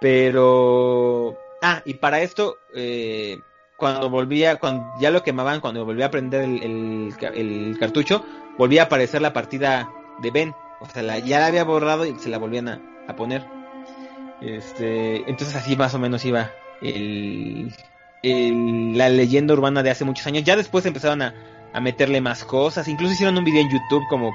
pero 0.00 1.36
Ah, 1.62 1.82
y 1.84 1.94
para 1.94 2.22
esto, 2.22 2.58
eh, 2.74 3.38
cuando 3.76 4.08
volvía, 4.08 4.56
cuando 4.56 4.86
ya 4.98 5.10
lo 5.10 5.22
quemaban, 5.22 5.60
cuando 5.60 5.84
volvía 5.84 6.06
a 6.06 6.10
prender 6.10 6.42
el, 6.42 7.76
cartucho, 7.78 8.24
volvía 8.56 8.82
a 8.82 8.84
aparecer 8.86 9.20
la 9.20 9.32
partida 9.32 9.90
de 10.20 10.30
Ben. 10.30 10.54
O 10.80 10.86
sea, 10.86 11.18
ya 11.18 11.40
la 11.40 11.46
había 11.46 11.64
borrado 11.64 12.06
y 12.06 12.18
se 12.18 12.30
la 12.30 12.38
volvían 12.38 12.68
a, 12.68 13.16
poner. 13.16 13.44
Este, 14.40 15.28
entonces 15.28 15.54
así 15.54 15.76
más 15.76 15.92
o 15.94 15.98
menos 15.98 16.24
iba 16.24 16.50
el, 16.80 17.74
la 18.22 19.10
leyenda 19.10 19.52
urbana 19.52 19.82
de 19.82 19.90
hace 19.90 20.06
muchos 20.06 20.26
años. 20.26 20.44
Ya 20.44 20.56
después 20.56 20.86
empezaron 20.86 21.20
a, 21.20 21.34
meterle 21.78 22.20
más 22.20 22.44
cosas. 22.44 22.88
Incluso 22.88 23.12
hicieron 23.12 23.38
un 23.38 23.44
video 23.44 23.60
en 23.60 23.70
YouTube 23.70 24.02
como 24.08 24.34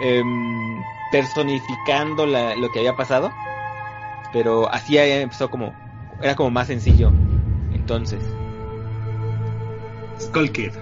em, 0.00 0.82
personificando 1.12 2.24
lo 2.24 2.72
que 2.72 2.78
había 2.78 2.96
pasado. 2.96 3.30
Pero 4.32 4.72
así 4.72 4.96
empezó 4.96 5.50
como 5.50 5.74
era 6.22 6.34
como 6.34 6.50
más 6.50 6.68
sencillo. 6.68 7.12
Entonces. 7.72 8.22
Skull 10.20 10.50
Kid. 10.52 10.72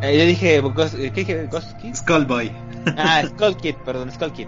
Eh, 0.00 0.16
yo 0.16 0.24
dije, 0.26 0.62
¿qué 0.96 1.10
dije? 1.10 1.46
Ghost 1.50 1.76
Kid? 1.78 1.92
Skullboy. 1.92 2.52
ah, 2.96 3.20
Skull 3.26 3.56
Kid, 3.56 3.74
perdón, 3.84 4.12
Skull 4.12 4.32
Kid. 4.32 4.46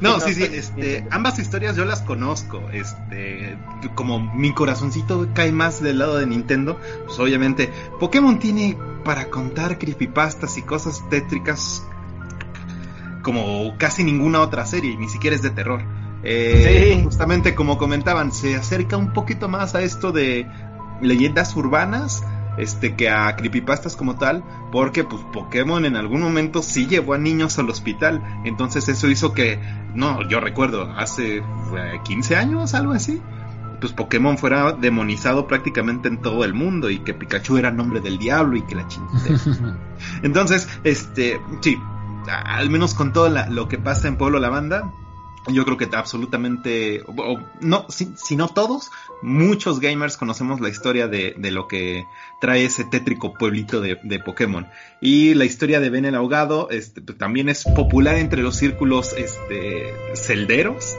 No, 0.00 0.20
sí, 0.20 0.34
sí, 0.34 0.44
este, 0.44 1.06
ambas 1.10 1.38
historias 1.38 1.76
yo 1.76 1.84
las 1.84 2.02
conozco, 2.02 2.68
este, 2.72 3.56
como 3.94 4.18
mi 4.34 4.52
corazoncito 4.52 5.28
cae 5.34 5.52
más 5.52 5.82
del 5.82 5.98
lado 5.98 6.18
de 6.18 6.26
Nintendo, 6.26 6.78
pues 7.06 7.18
obviamente 7.18 7.70
Pokémon 7.98 8.38
tiene 8.38 8.76
para 9.04 9.30
contar 9.30 9.78
creepypastas 9.78 10.58
y 10.58 10.62
cosas 10.62 11.02
tétricas 11.08 11.82
como 13.22 13.76
casi 13.78 14.04
ninguna 14.04 14.40
otra 14.40 14.66
serie, 14.66 14.96
ni 14.96 15.08
siquiera 15.08 15.36
es 15.36 15.42
de 15.42 15.50
terror. 15.50 15.82
Eh, 16.22 17.00
justamente 17.02 17.54
como 17.54 17.78
comentaban, 17.78 18.32
se 18.32 18.54
acerca 18.54 18.96
un 18.96 19.12
poquito 19.12 19.48
más 19.48 19.74
a 19.74 19.82
esto 19.82 20.12
de 20.12 20.46
leyendas 21.00 21.56
urbanas 21.56 22.22
este 22.58 22.94
que 22.94 23.08
a 23.10 23.34
creepypastas 23.36 23.96
como 23.96 24.16
tal, 24.16 24.44
porque 24.72 25.04
pues 25.04 25.22
Pokémon 25.32 25.84
en 25.84 25.96
algún 25.96 26.20
momento 26.20 26.62
sí 26.62 26.86
llevó 26.86 27.14
a 27.14 27.18
niños 27.18 27.58
al 27.58 27.70
hospital, 27.70 28.22
entonces 28.44 28.88
eso 28.88 29.08
hizo 29.08 29.32
que, 29.32 29.58
no, 29.94 30.28
yo 30.28 30.40
recuerdo, 30.40 30.92
hace 30.96 31.42
15 32.04 32.36
años, 32.36 32.74
algo 32.74 32.92
así, 32.92 33.20
pues 33.80 33.92
Pokémon 33.92 34.38
fuera 34.38 34.72
demonizado 34.72 35.46
prácticamente 35.46 36.08
en 36.08 36.20
todo 36.20 36.44
el 36.44 36.54
mundo 36.54 36.90
y 36.90 36.98
que 37.00 37.14
Pikachu 37.14 37.56
era 37.56 37.70
nombre 37.70 38.00
del 38.00 38.18
diablo 38.18 38.56
y 38.56 38.62
que 38.62 38.74
la 38.74 38.86
chingada. 38.86 39.78
entonces, 40.22 40.68
este, 40.84 41.40
sí, 41.62 41.78
al 42.28 42.70
menos 42.70 42.94
con 42.94 43.12
todo 43.12 43.28
lo 43.28 43.68
que 43.68 43.78
pasa 43.78 44.08
en 44.08 44.16
Pueblo 44.16 44.38
La 44.38 44.50
Banda, 44.50 44.92
yo 45.48 45.64
creo 45.64 45.76
que 45.76 45.88
absolutamente, 45.92 47.02
no, 47.60 47.86
si, 47.88 48.36
no 48.36 48.48
todos, 48.48 48.90
muchos 49.22 49.80
gamers 49.80 50.16
conocemos 50.16 50.60
la 50.60 50.68
historia 50.68 51.08
de, 51.08 51.34
de, 51.36 51.50
lo 51.50 51.66
que 51.66 52.06
trae 52.40 52.64
ese 52.64 52.84
tétrico 52.84 53.32
pueblito 53.34 53.80
de, 53.80 53.98
de 54.02 54.18
Pokémon. 54.18 54.66
Y 55.00 55.34
la 55.34 55.44
historia 55.46 55.80
de 55.80 55.90
Ben 55.90 56.04
el 56.04 56.14
Ahogado 56.14 56.68
este, 56.70 57.00
pues, 57.00 57.16
también 57.16 57.48
es 57.48 57.64
popular 57.64 58.16
entre 58.16 58.42
los 58.42 58.56
círculos 58.56 59.14
este, 59.16 59.94
celderos. 60.14 60.96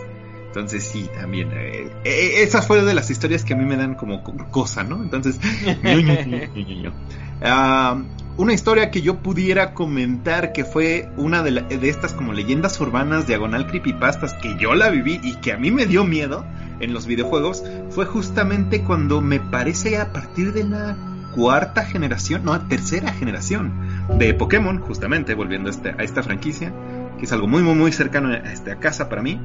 Entonces 0.47 0.83
sí, 0.83 1.09
también. 1.15 1.49
Eh, 1.53 1.89
eh, 2.03 2.43
esa 2.43 2.61
fue 2.61 2.83
de 2.83 2.93
las 2.93 3.09
historias 3.09 3.45
que 3.45 3.53
a 3.53 3.55
mí 3.55 3.63
me 3.63 3.77
dan 3.77 3.95
como 3.95 4.21
cosa, 4.51 4.83
¿no? 4.83 5.01
Entonces, 5.01 5.39
uh, 7.41 8.03
una 8.38 8.53
historia 8.53 8.91
que 8.91 9.01
yo 9.01 9.17
pudiera 9.17 9.73
comentar 9.73 10.53
que 10.53 10.65
fue 10.65 11.09
una 11.17 11.43
de, 11.43 11.51
de, 11.51 11.89
estas 11.89 12.13
como 12.13 12.34
leyendas 12.34 12.79
urbanas 12.79 13.27
diagonal 13.27 13.67
creepypastas 13.67 14.34
que 14.34 14.55
yo 14.57 14.73
la 14.73 14.89
viví 14.89 15.19
y 15.23 15.36
que 15.36 15.51
a 15.51 15.57
mí 15.57 15.71
me 15.71 15.86
dio 15.86 16.03
miedo 16.03 16.45
en 16.79 16.93
los 16.93 17.05
videojuegos 17.05 17.63
fue 17.89 18.05
justamente 18.05 18.84
cuando 18.84 19.21
me 19.21 19.39
parece 19.39 19.97
a 19.97 20.11
partir 20.11 20.53
de 20.53 20.63
la 20.63 20.95
cuarta 21.36 21.86
generación, 21.86 22.43
no, 22.43 22.59
tercera 22.67 23.13
generación 23.13 23.73
de 24.17 24.34
Pokémon, 24.34 24.79
justamente 24.79 25.34
volviendo 25.34 25.69
a, 25.69 25.71
este, 25.71 25.89
a 25.91 26.03
esta 26.03 26.23
franquicia, 26.23 26.73
que 27.17 27.25
es 27.25 27.32
algo 27.32 27.47
muy 27.47 27.63
muy 27.63 27.75
muy 27.75 27.91
cercano 27.91 28.29
a, 28.29 28.38
este, 28.38 28.71
a 28.71 28.79
casa 28.79 29.07
para 29.07 29.21
mí 29.21 29.39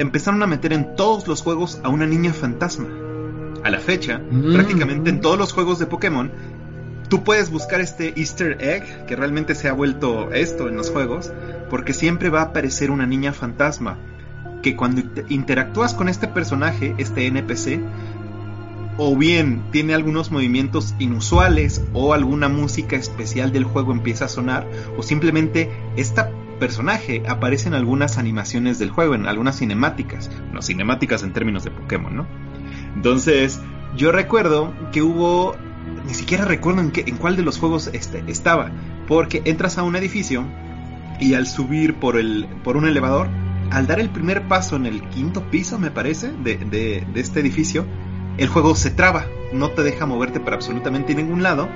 empezaron 0.00 0.42
a 0.42 0.46
meter 0.46 0.72
en 0.72 0.96
todos 0.96 1.28
los 1.28 1.42
juegos 1.42 1.80
a 1.84 1.88
una 1.88 2.06
niña 2.06 2.32
fantasma. 2.32 2.88
A 3.62 3.68
la 3.68 3.78
fecha, 3.78 4.18
mm. 4.18 4.54
prácticamente 4.54 5.10
en 5.10 5.20
todos 5.20 5.38
los 5.38 5.52
juegos 5.52 5.78
de 5.78 5.86
Pokémon, 5.86 6.32
tú 7.10 7.22
puedes 7.24 7.50
buscar 7.50 7.82
este 7.82 8.14
easter 8.16 8.56
egg, 8.60 9.04
que 9.04 9.16
realmente 9.16 9.54
se 9.54 9.68
ha 9.68 9.74
vuelto 9.74 10.32
esto 10.32 10.68
en 10.68 10.76
los 10.76 10.90
juegos, 10.90 11.30
porque 11.68 11.92
siempre 11.92 12.30
va 12.30 12.40
a 12.40 12.44
aparecer 12.44 12.90
una 12.90 13.06
niña 13.06 13.34
fantasma, 13.34 13.98
que 14.62 14.76
cuando 14.76 15.02
interactúas 15.28 15.92
con 15.92 16.08
este 16.08 16.26
personaje, 16.28 16.94
este 16.96 17.26
NPC, 17.26 17.80
o 18.96 19.16
bien 19.16 19.62
tiene 19.70 19.94
algunos 19.94 20.30
movimientos 20.30 20.94
inusuales 20.98 21.82
o 21.92 22.14
alguna 22.14 22.48
música 22.48 22.96
especial 22.96 23.52
del 23.52 23.64
juego 23.64 23.92
empieza 23.92 24.26
a 24.26 24.28
sonar 24.28 24.66
o 24.98 25.02
simplemente 25.02 25.70
esta 25.96 26.30
personaje 26.60 27.22
aparece 27.26 27.68
en 27.68 27.74
algunas 27.74 28.18
animaciones 28.18 28.78
del 28.78 28.90
juego, 28.90 29.16
en 29.16 29.26
algunas 29.26 29.56
cinemáticas, 29.56 30.30
no 30.52 30.62
cinemáticas 30.62 31.24
en 31.24 31.32
términos 31.32 31.64
de 31.64 31.72
Pokémon, 31.72 32.14
¿no? 32.14 32.26
Entonces, 32.94 33.60
yo 33.96 34.12
recuerdo 34.12 34.72
que 34.92 35.02
hubo, 35.02 35.56
ni 36.06 36.14
siquiera 36.14 36.44
recuerdo 36.44 36.80
en, 36.80 36.90
qué, 36.90 37.04
en 37.06 37.16
cuál 37.16 37.36
de 37.36 37.42
los 37.42 37.58
juegos 37.58 37.90
este, 37.92 38.24
estaba, 38.26 38.70
porque 39.06 39.42
entras 39.44 39.78
a 39.78 39.82
un 39.82 39.96
edificio 39.96 40.44
y 41.20 41.34
al 41.34 41.46
subir 41.46 41.94
por, 41.94 42.16
el, 42.16 42.46
por 42.64 42.76
un 42.76 42.86
elevador, 42.86 43.28
al 43.70 43.86
dar 43.86 44.00
el 44.00 44.10
primer 44.10 44.48
paso 44.48 44.76
en 44.76 44.86
el 44.86 45.02
quinto 45.08 45.50
piso, 45.50 45.78
me 45.78 45.90
parece, 45.90 46.32
de, 46.32 46.56
de, 46.56 47.06
de 47.12 47.20
este 47.20 47.40
edificio, 47.40 47.86
el 48.38 48.48
juego 48.48 48.74
se 48.74 48.90
traba, 48.90 49.26
no 49.52 49.70
te 49.70 49.82
deja 49.82 50.06
moverte 50.06 50.40
para 50.40 50.56
absolutamente 50.56 51.14
ningún 51.14 51.42
lado 51.42 51.68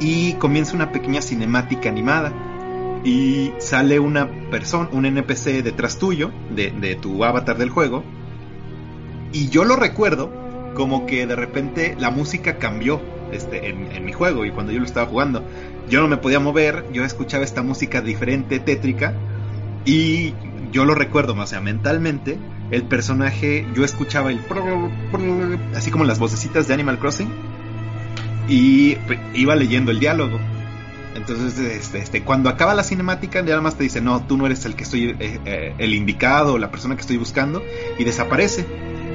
y 0.00 0.34
comienza 0.34 0.74
una 0.74 0.92
pequeña 0.92 1.22
cinemática 1.22 1.88
animada 1.88 2.32
y 3.04 3.52
sale 3.58 4.00
una 4.00 4.28
persona, 4.50 4.88
un 4.92 5.06
NPC 5.06 5.62
detrás 5.62 5.98
tuyo, 5.98 6.32
de, 6.50 6.98
tu 7.00 7.24
avatar 7.24 7.56
del 7.56 7.70
juego, 7.70 8.02
y 9.32 9.48
yo 9.48 9.64
lo 9.64 9.76
recuerdo 9.76 10.30
como 10.74 11.06
que 11.06 11.26
de 11.26 11.36
repente 11.36 11.94
la 11.98 12.10
música 12.10 12.58
cambió 12.58 13.00
este, 13.32 13.68
en, 13.68 14.04
mi 14.04 14.12
juego 14.12 14.44
y 14.44 14.50
cuando 14.50 14.72
yo 14.72 14.78
lo 14.78 14.84
estaba 14.84 15.06
jugando. 15.06 15.42
Yo 15.88 16.00
no 16.00 16.08
me 16.08 16.16
podía 16.16 16.40
mover, 16.40 16.84
yo 16.92 17.04
escuchaba 17.04 17.44
esta 17.44 17.62
música 17.62 18.00
diferente, 18.00 18.58
tétrica, 18.58 19.14
y 19.84 20.34
yo 20.72 20.84
lo 20.84 20.94
recuerdo, 20.94 21.34
o 21.34 21.46
sea, 21.46 21.60
mentalmente, 21.60 22.38
el 22.70 22.82
personaje, 22.84 23.66
yo 23.74 23.84
escuchaba 23.84 24.30
el... 24.32 24.40
así 25.74 25.90
como 25.90 26.04
las 26.04 26.18
vocecitas 26.18 26.66
de 26.66 26.74
Animal 26.74 26.98
Crossing, 26.98 27.30
y 28.48 28.96
iba 29.34 29.54
leyendo 29.54 29.90
el 29.90 30.00
diálogo. 30.00 30.38
Entonces, 31.14 31.58
este, 31.58 31.98
este, 31.98 32.22
cuando 32.22 32.50
acaba 32.50 32.74
la 32.74 32.84
cinemática, 32.84 33.42
nada 33.42 33.60
más 33.60 33.76
te 33.76 33.84
dice, 33.84 34.00
no, 34.00 34.26
tú 34.26 34.36
no 34.36 34.46
eres 34.46 34.64
el 34.66 34.76
que 34.76 34.84
estoy, 34.84 35.16
eh, 35.18 35.40
eh, 35.44 35.74
el 35.78 35.94
indicado, 35.94 36.58
la 36.58 36.70
persona 36.70 36.94
que 36.94 37.00
estoy 37.00 37.16
buscando, 37.16 37.62
y 37.98 38.04
desaparece. 38.04 38.66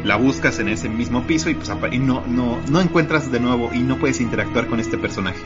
La 0.03 0.15
buscas 0.15 0.59
en 0.59 0.69
ese 0.69 0.89
mismo 0.89 1.23
piso 1.27 1.49
y, 1.49 1.55
pues, 1.55 1.71
y 1.91 1.99
no, 1.99 2.23
no, 2.27 2.59
no 2.69 2.81
encuentras 2.81 3.31
de 3.31 3.39
nuevo 3.39 3.69
y 3.73 3.79
no 3.79 3.97
puedes 3.97 4.19
interactuar 4.19 4.67
con 4.67 4.79
este 4.79 4.97
personaje. 4.97 5.41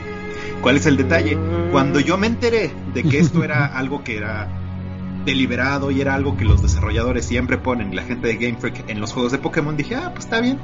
¿Cuál 0.62 0.76
es 0.76 0.86
el 0.86 0.96
detalle? 0.96 1.38
Cuando 1.70 2.00
yo 2.00 2.16
me 2.16 2.26
enteré 2.26 2.72
de 2.94 3.02
que 3.02 3.18
esto 3.18 3.44
era 3.44 3.66
algo 3.78 4.02
que 4.02 4.16
era 4.16 4.48
deliberado 5.24 5.90
y 5.90 6.00
era 6.00 6.14
algo 6.14 6.36
que 6.36 6.44
los 6.44 6.62
desarrolladores 6.62 7.26
siempre 7.26 7.58
ponen, 7.58 7.94
la 7.94 8.02
gente 8.02 8.28
de 8.28 8.36
Game 8.36 8.58
Freak 8.58 8.88
en 8.88 9.00
los 9.00 9.12
juegos 9.12 9.32
de 9.32 9.38
Pokémon, 9.38 9.76
dije, 9.76 9.96
ah, 9.96 10.12
pues 10.12 10.24
está 10.24 10.40
bien. 10.40 10.58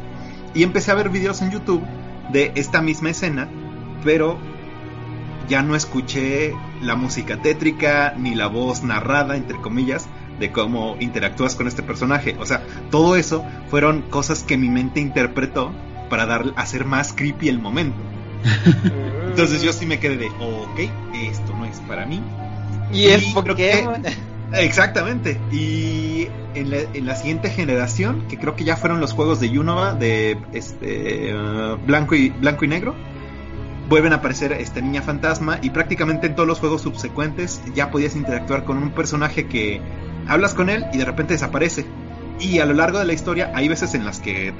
Y 0.54 0.62
empecé 0.62 0.90
a 0.90 0.94
ver 0.94 1.10
videos 1.10 1.42
en 1.42 1.50
YouTube 1.50 1.82
de 2.32 2.52
esta 2.54 2.80
misma 2.80 3.10
escena, 3.10 3.48
pero 4.04 4.38
ya 5.48 5.62
no 5.62 5.74
escuché 5.74 6.54
la 6.80 6.94
música 6.94 7.42
tétrica 7.42 8.14
ni 8.16 8.34
la 8.34 8.46
voz 8.46 8.82
narrada, 8.82 9.36
entre 9.36 9.60
comillas, 9.60 10.08
de 10.42 10.50
cómo 10.50 10.96
interactúas 10.98 11.54
con 11.54 11.68
este 11.68 11.82
personaje. 11.82 12.36
O 12.40 12.44
sea, 12.44 12.62
todo 12.90 13.14
eso 13.14 13.46
fueron 13.70 14.02
cosas 14.02 14.42
que 14.42 14.58
mi 14.58 14.68
mente 14.68 15.00
interpretó 15.00 15.72
para 16.10 16.26
dar, 16.26 16.52
hacer 16.56 16.84
más 16.84 17.12
creepy 17.12 17.48
el 17.48 17.60
momento. 17.60 17.96
Entonces 19.28 19.62
yo 19.62 19.72
sí 19.72 19.86
me 19.86 20.00
quedé 20.00 20.16
de, 20.16 20.26
ok, 20.26 20.80
esto 21.14 21.56
no 21.56 21.64
es 21.64 21.78
para 21.80 22.04
mí. 22.06 22.20
Y, 22.92 23.06
es 23.06 23.24
porque... 23.32 23.86
exactamente. 24.52 25.40
Y 25.52 26.26
en 26.54 26.70
la, 26.70 26.78
en 26.92 27.06
la, 27.06 27.14
siguiente 27.14 27.48
generación, 27.48 28.26
que 28.28 28.36
creo 28.36 28.56
que 28.56 28.64
ya 28.64 28.76
fueron 28.76 29.00
los 29.00 29.12
juegos 29.12 29.38
de 29.38 29.56
Unova, 29.56 29.94
de 29.94 30.36
este, 30.52 31.32
uh, 31.34 31.76
blanco, 31.86 32.16
y, 32.16 32.30
blanco 32.30 32.64
y 32.64 32.68
negro, 32.68 32.96
vuelven 33.88 34.12
a 34.12 34.16
aparecer 34.16 34.52
esta 34.52 34.80
niña 34.80 35.02
fantasma 35.02 35.60
y 35.62 35.70
prácticamente 35.70 36.26
en 36.26 36.34
todos 36.34 36.48
los 36.48 36.58
juegos 36.58 36.82
subsecuentes 36.82 37.62
ya 37.74 37.92
podías 37.92 38.16
interactuar 38.16 38.64
con 38.64 38.78
un 38.78 38.90
personaje 38.90 39.46
que 39.46 39.80
hablas 40.28 40.54
con 40.54 40.68
él 40.68 40.86
y 40.92 40.98
de 40.98 41.04
repente 41.04 41.34
desaparece. 41.34 41.86
Y 42.40 42.58
a 42.58 42.66
lo 42.66 42.74
largo 42.74 42.98
de 42.98 43.04
la 43.04 43.12
historia 43.12 43.52
hay 43.54 43.68
veces 43.68 43.94
en 43.94 44.04
las 44.04 44.18
que 44.20 44.52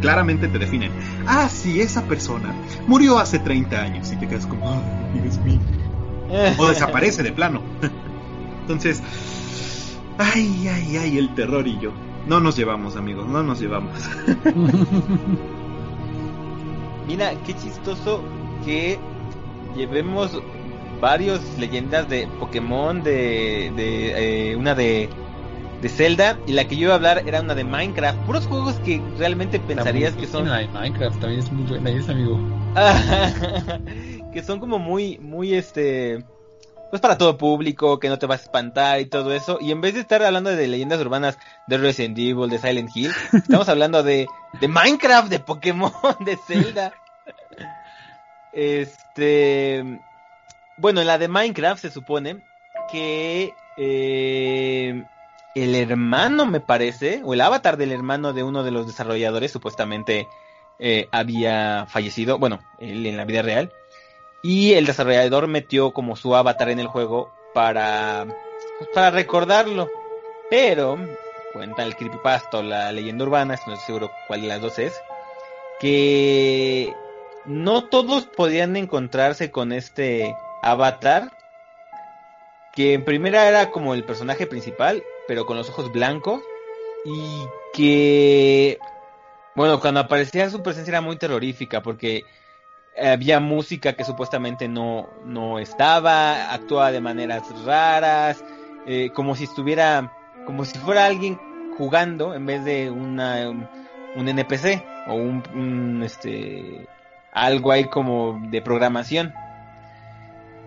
claramente 0.00 0.48
te 0.48 0.58
definen, 0.58 0.90
ah, 1.26 1.48
sí, 1.48 1.80
esa 1.80 2.02
persona 2.02 2.54
murió 2.86 3.18
hace 3.18 3.38
30 3.38 3.80
años 3.80 4.12
y 4.12 4.16
te 4.16 4.26
quedas 4.26 4.46
como, 4.46 4.68
ah, 4.68 4.82
Dios 5.14 5.38
mío. 5.38 5.60
o 6.58 6.68
desaparece 6.68 7.22
de 7.22 7.32
plano. 7.32 7.62
Entonces, 8.62 9.02
ay, 10.18 10.68
ay, 10.68 10.96
ay, 10.96 11.18
el 11.18 11.34
terror 11.34 11.66
y 11.66 11.78
yo. 11.78 11.92
No 12.26 12.40
nos 12.40 12.56
llevamos, 12.56 12.96
amigos, 12.96 13.26
no 13.26 13.42
nos 13.42 13.60
llevamos. 13.60 13.92
Mira, 17.06 17.32
qué 17.44 17.54
chistoso 17.54 18.22
que 18.64 18.98
llevemos 19.76 20.40
varios 21.02 21.40
leyendas 21.58 22.08
de 22.08 22.28
Pokémon, 22.38 23.02
de, 23.02 23.72
de 23.74 24.52
eh, 24.52 24.56
una 24.56 24.76
de, 24.76 25.08
de 25.82 25.88
Zelda 25.88 26.38
y 26.46 26.52
la 26.52 26.68
que 26.68 26.76
yo 26.76 26.84
iba 26.84 26.92
a 26.92 26.96
hablar 26.96 27.24
era 27.26 27.40
una 27.40 27.56
de 27.56 27.64
Minecraft. 27.64 28.20
Puros 28.20 28.46
juegos 28.46 28.76
que 28.84 29.02
realmente 29.18 29.58
pensarías 29.58 30.14
que 30.14 30.28
son... 30.28 30.44
Minecraft 30.44 31.20
también 31.20 31.40
es 31.40 31.50
muy 31.50 31.64
buena, 31.64 31.90
es 31.90 32.08
amigo. 32.08 32.38
que 34.32 34.44
son 34.44 34.60
como 34.60 34.78
muy, 34.78 35.18
muy 35.18 35.54
este... 35.54 36.24
Pues 36.90 37.02
para 37.02 37.18
todo 37.18 37.36
público, 37.36 37.98
que 37.98 38.08
no 38.08 38.18
te 38.18 38.26
vas 38.26 38.40
a 38.40 38.44
espantar 38.44 39.00
y 39.00 39.06
todo 39.06 39.34
eso. 39.34 39.58
Y 39.60 39.72
en 39.72 39.80
vez 39.80 39.94
de 39.94 40.00
estar 40.00 40.22
hablando 40.22 40.50
de 40.50 40.68
leyendas 40.68 41.00
urbanas 41.00 41.36
de 41.66 41.78
Resident 41.78 42.16
Evil, 42.16 42.48
de 42.48 42.58
Silent 42.58 42.90
Hill, 42.94 43.10
estamos 43.32 43.68
hablando 43.68 44.04
de, 44.04 44.28
de 44.60 44.68
Minecraft, 44.68 45.28
de 45.28 45.40
Pokémon, 45.40 45.90
de 46.20 46.36
Zelda. 46.46 46.92
Este. 48.52 50.00
Bueno, 50.82 51.00
en 51.00 51.06
la 51.06 51.16
de 51.16 51.28
Minecraft 51.28 51.80
se 51.80 51.92
supone 51.92 52.42
que 52.90 53.54
eh, 53.76 55.04
el 55.54 55.74
hermano, 55.76 56.44
me 56.44 56.58
parece, 56.58 57.22
o 57.24 57.34
el 57.34 57.40
avatar 57.40 57.76
del 57.76 57.92
hermano 57.92 58.32
de 58.32 58.42
uno 58.42 58.64
de 58.64 58.72
los 58.72 58.88
desarrolladores, 58.88 59.52
supuestamente 59.52 60.26
eh, 60.80 61.06
había 61.12 61.86
fallecido. 61.88 62.40
Bueno, 62.40 62.58
él 62.80 63.06
en 63.06 63.16
la 63.16 63.24
vida 63.24 63.42
real. 63.42 63.72
Y 64.42 64.72
el 64.72 64.86
desarrollador 64.86 65.46
metió 65.46 65.92
como 65.92 66.16
su 66.16 66.34
avatar 66.34 66.68
en 66.68 66.80
el 66.80 66.88
juego 66.88 67.32
para, 67.54 68.26
pues, 68.80 68.90
para 68.92 69.12
recordarlo. 69.12 69.88
Pero, 70.50 70.98
cuenta 71.52 71.84
el 71.84 71.94
creepypasta 71.94 72.58
o 72.58 72.62
la 72.64 72.90
leyenda 72.90 73.24
urbana, 73.24 73.54
no 73.68 73.74
estoy 73.74 73.86
seguro 73.86 74.10
cuál 74.26 74.42
de 74.42 74.48
las 74.48 74.60
dos 74.60 74.80
es, 74.80 75.00
que 75.78 76.92
no 77.44 77.84
todos 77.84 78.24
podían 78.26 78.74
encontrarse 78.74 79.52
con 79.52 79.70
este 79.70 80.34
avatar, 80.62 81.32
que 82.72 82.94
en 82.94 83.04
primera 83.04 83.48
era 83.48 83.70
como 83.70 83.94
el 83.94 84.04
personaje 84.04 84.46
principal, 84.46 85.02
pero 85.28 85.44
con 85.44 85.56
los 85.56 85.68
ojos 85.68 85.92
blancos, 85.92 86.40
y 87.04 87.44
que, 87.74 88.78
bueno, 89.54 89.80
cuando 89.80 90.00
aparecía 90.00 90.48
su 90.48 90.62
presencia 90.62 90.92
era 90.92 91.00
muy 91.00 91.16
terrorífica, 91.16 91.82
porque 91.82 92.22
había 93.00 93.40
música 93.40 93.94
que 93.94 94.04
supuestamente 94.04 94.68
no, 94.68 95.08
no 95.24 95.58
estaba, 95.58 96.52
actuaba 96.52 96.92
de 96.92 97.00
maneras 97.00 97.42
raras, 97.64 98.44
eh, 98.86 99.10
como 99.14 99.34
si 99.36 99.44
estuviera, 99.44 100.12
como 100.46 100.64
si 100.64 100.78
fuera 100.78 101.06
alguien 101.06 101.38
jugando 101.76 102.34
en 102.34 102.46
vez 102.46 102.64
de 102.64 102.90
una, 102.90 103.48
un, 103.48 104.28
NPC 104.28 104.84
o 105.08 105.14
un, 105.14 105.42
un 105.54 106.02
este 106.02 106.86
algo 107.32 107.72
ahí 107.72 107.84
como 107.84 108.40
de 108.50 108.60
programación. 108.60 109.32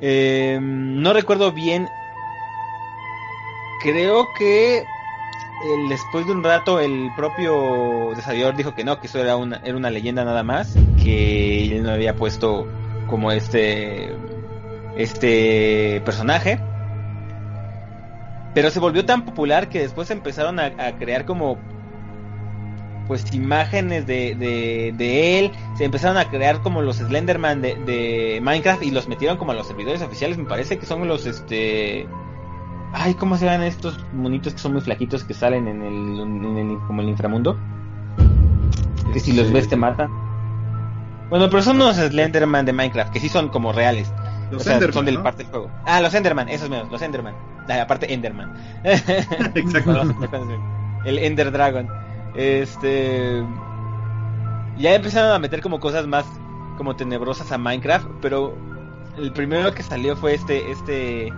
Eh, 0.01 0.59
no 0.61 1.13
recuerdo 1.13 1.51
bien. 1.51 1.87
Creo 3.81 4.27
que 4.37 4.83
después 5.89 6.25
de 6.25 6.31
un 6.31 6.43
rato 6.43 6.79
el 6.79 7.11
propio 7.15 8.13
desarrollador 8.15 8.55
dijo 8.55 8.75
que 8.75 8.83
no, 8.83 8.99
que 8.99 9.07
eso 9.07 9.19
era 9.19 9.35
una, 9.35 9.57
era 9.57 9.75
una 9.75 9.89
leyenda 9.89 10.25
nada 10.25 10.43
más, 10.43 10.75
que 11.01 11.63
él 11.63 11.83
no 11.83 11.91
había 11.91 12.15
puesto 12.15 12.67
como 13.07 13.31
este 13.31 14.13
este 14.97 16.01
personaje. 16.05 16.59
Pero 18.53 18.71
se 18.71 18.79
volvió 18.79 19.05
tan 19.05 19.25
popular 19.25 19.67
que 19.67 19.79
después 19.79 20.09
empezaron 20.11 20.59
a, 20.59 20.97
crear 20.97 21.25
como 21.25 21.57
pues 23.07 23.33
imágenes 23.33 24.05
de, 24.07 24.35
de, 24.35 25.39
él, 25.39 25.51
se 25.77 25.85
empezaron 25.85 26.17
a 26.17 26.29
crear 26.29 26.61
como 26.61 26.81
los 26.81 26.97
Slenderman 26.97 27.61
de, 27.61 27.75
de 27.75 28.39
Minecraft 28.41 28.83
y 28.83 28.91
los 28.91 29.07
metieron 29.07 29.37
como 29.37 29.51
a 29.51 29.55
los 29.55 29.67
servidores 29.67 30.01
oficiales, 30.01 30.37
me 30.37 30.45
parece 30.45 30.77
que 30.77 30.85
son 30.85 31.07
los 31.07 31.25
este 31.25 32.07
Ay, 32.97 33.13
¿cómo 33.15 33.37
se 33.37 33.45
llaman 33.45 33.63
estos 33.63 33.99
monitos 34.13 34.53
que 34.53 34.59
son 34.59 34.71
muy 34.71 34.81
flaquitos 34.81 35.25
que 35.25 35.33
salen 35.33 35.67
en 35.67 35.81
el, 35.81 36.19
en 36.19 36.57
el 36.57 36.77
como 36.87 37.01
el 37.01 37.09
inframundo? 37.09 37.57
Que 39.11 39.19
si 39.19 39.33
los 39.33 39.51
ves 39.51 39.67
te 39.67 39.75
matan. 39.75 40.09
Bueno, 41.29 41.49
pero 41.49 41.61
son 41.61 41.75
unos 41.75 41.97
Slenderman 41.97 42.65
de 42.65 42.71
Minecraft, 42.71 43.11
que 43.11 43.19
sí 43.19 43.27
son 43.27 43.49
como 43.49 43.73
reales. 43.73 44.11
Los 44.49 44.61
o 44.61 44.63
sea, 44.63 44.75
Enderman, 44.75 44.93
son 44.93 45.05
del 45.05 45.21
parte 45.21 45.43
del 45.43 45.51
juego. 45.51 45.71
Ah, 45.85 45.99
los 45.99 46.13
Enderman, 46.13 46.47
esos 46.47 46.69
menos, 46.69 46.89
los 46.89 47.01
Enderman. 47.01 47.33
La 47.67 47.85
parte 47.85 48.13
Enderman. 48.13 48.53
Exacto. 48.83 50.15
el 51.03 51.19
Ender 51.19 51.51
Dragon. 51.51 51.89
Este. 52.35 53.43
Ya 54.77 54.93
empezaron 54.93 55.31
a 55.31 55.39
meter 55.39 55.61
como 55.61 55.79
cosas 55.79 56.05
más 56.05 56.25
como 56.77 56.95
tenebrosas 56.95 57.51
a 57.51 57.57
Minecraft, 57.57 58.07
pero 58.21 58.57
el 59.17 59.31
primero 59.31 59.73
que 59.73 59.83
salió 59.83 60.15
fue 60.15 60.33
este, 60.33 60.71
este, 60.71 61.31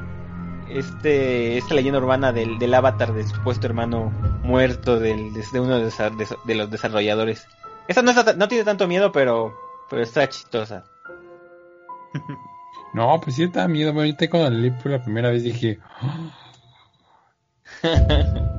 este, 0.69 1.57
esta 1.57 1.75
leyenda 1.75 1.99
urbana 1.99 2.33
del, 2.33 2.57
del 2.57 2.73
avatar 2.73 3.13
de 3.13 3.27
supuesto 3.27 3.67
hermano 3.67 4.11
muerto 4.43 4.99
del, 4.99 5.33
de 5.33 5.59
uno 5.59 5.77
de, 5.77 6.55
los 6.55 6.71
desarrolladores. 6.71 7.47
Esta 7.87 8.01
no, 8.01 8.11
no 8.13 8.47
tiene 8.47 8.63
tanto 8.63 8.87
miedo, 8.87 9.11
pero, 9.11 9.55
pero 9.89 10.01
está 10.01 10.27
chistosa. 10.27 10.83
No, 12.93 13.19
pues 13.21 13.35
sí 13.35 13.43
está 13.43 13.67
miedo. 13.67 13.91
Ahorita 13.91 14.27
cuando 14.27 14.49
leí 14.49 14.71
por 14.71 14.91
la 14.91 15.03
primera 15.03 15.29
vez 15.29 15.43
dije. 15.43 15.77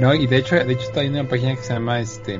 no, 0.00 0.14
y 0.14 0.26
de 0.26 0.38
hecho, 0.38 0.56
de 0.56 0.72
hecho 0.72 0.86
está 0.86 1.02
en 1.02 1.12
una 1.12 1.28
página 1.28 1.54
que 1.54 1.62
se 1.62 1.72
llama 1.72 2.00
este. 2.00 2.38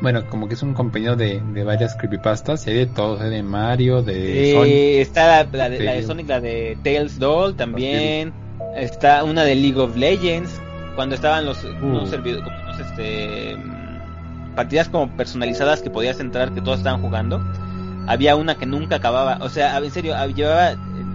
Bueno, 0.00 0.24
como 0.28 0.48
que 0.48 0.54
es 0.54 0.62
un 0.62 0.74
compañero 0.74 1.14
de, 1.14 1.40
de 1.52 1.62
varias 1.62 1.94
creepypastas, 1.94 2.66
hay 2.66 2.74
de 2.74 2.86
todos, 2.86 3.20
hay 3.20 3.30
de 3.30 3.42
Mario, 3.44 4.02
de 4.02 4.52
Sonic. 4.52 4.74
Está 4.74 5.44
la, 5.52 5.68
de, 5.68 6.02
Sonic, 6.02 6.28
la 6.28 6.40
de 6.40 6.76
Tails 6.82 7.20
Doll 7.20 7.54
también. 7.54 8.32
Está 8.76 9.22
una 9.22 9.44
de 9.44 9.54
League 9.54 9.78
of 9.78 9.96
Legends, 9.96 10.60
cuando 10.96 11.14
estaban 11.14 11.44
los 11.44 11.62
unos, 11.62 12.12
uh. 12.12 12.80
este, 12.80 13.56
partidas 14.56 14.88
como 14.88 15.08
personalizadas 15.16 15.82
que 15.82 15.90
podías 15.90 16.18
entrar, 16.18 16.52
que 16.52 16.60
todos 16.60 16.78
estaban 16.78 17.00
jugando. 17.00 17.40
Había 18.08 18.34
una 18.34 18.56
que 18.56 18.66
nunca 18.66 18.96
acababa, 18.96 19.38
o 19.40 19.48
sea, 19.48 19.78
en 19.78 19.90
serio, 19.92 20.16
llevaba, 20.34 20.74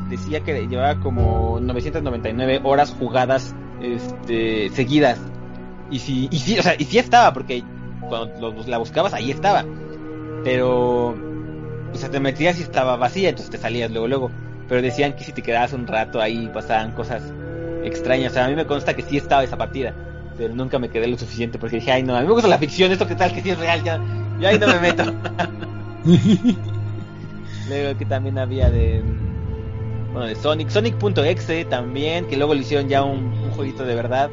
decía 0.09 0.39
que 0.41 0.65
llevaba 0.67 0.97
como 1.01 1.59
999 1.61 2.61
horas 2.63 2.95
jugadas 2.97 3.53
este, 3.82 4.69
seguidas. 4.69 5.19
Y 5.89 5.99
si, 5.99 6.28
y 6.32 6.39
sí, 6.39 6.59
o 6.59 6.63
sea, 6.63 6.75
y 6.78 6.84
sí 6.86 6.97
estaba, 6.97 7.34
porque 7.34 7.63
cuando 8.09 8.53
la 8.67 8.78
buscabas, 8.78 9.13
ahí 9.13 9.32
estaba. 9.32 9.65
Pero, 10.43 11.09
o 11.09 11.95
sea, 11.95 12.09
te 12.09 12.19
metías 12.19 12.59
y 12.59 12.63
estaba 12.63 12.97
vacía, 12.97 13.30
entonces 13.30 13.51
te 13.51 13.57
salías 13.57 13.91
luego, 13.91 14.07
luego. 14.07 14.32
Pero 14.67 14.82
decían 14.82 15.13
que 15.13 15.23
si 15.23 15.32
te 15.32 15.41
quedabas 15.41 15.73
un 15.73 15.88
rato 15.88 16.19
ahí 16.21 16.49
pasaban 16.53 16.91
cosas 16.91 17.23
extrañas. 17.84 18.32
O 18.32 18.34
sea, 18.36 18.45
a 18.45 18.49
mí 18.49 18.55
me 18.55 18.65
consta 18.65 18.95
que 18.95 19.01
sí 19.01 19.17
estaba 19.17 19.43
esa 19.43 19.57
partida, 19.57 19.93
pero 20.38 20.53
nunca 20.53 20.78
me 20.80 20.89
quedé 20.89 21.07
lo 21.07 21.17
suficiente 21.17 21.57
porque 21.57 21.78
dije, 21.78 21.91
ay, 21.91 22.03
no, 22.03 22.15
a 22.15 22.21
mí 22.21 22.28
me 22.28 22.34
gusta 22.34 22.49
la 22.49 22.57
ficción, 22.57 22.91
esto 22.91 23.07
que 23.07 23.15
tal, 23.15 23.34
que 23.34 23.41
sí 23.41 23.49
es 23.49 23.57
real, 23.57 23.84
ya, 23.84 23.99
ya 24.39 24.49
ahí 24.49 24.59
no 24.59 24.67
me 24.67 24.80
meto. 24.80 25.03
luego 27.69 27.97
que 27.97 28.05
también 28.05 28.38
había 28.38 28.69
de 28.69 29.03
bueno 30.11 30.27
de 30.27 30.35
Sonic 30.35 30.69
Sonic.exe 30.69 31.65
también 31.65 32.25
que 32.25 32.37
luego 32.37 32.53
le 32.53 32.61
hicieron 32.61 32.87
ya 32.87 33.03
un, 33.03 33.33
un 33.33 33.51
jueguito 33.51 33.85
de 33.85 33.95
verdad 33.95 34.29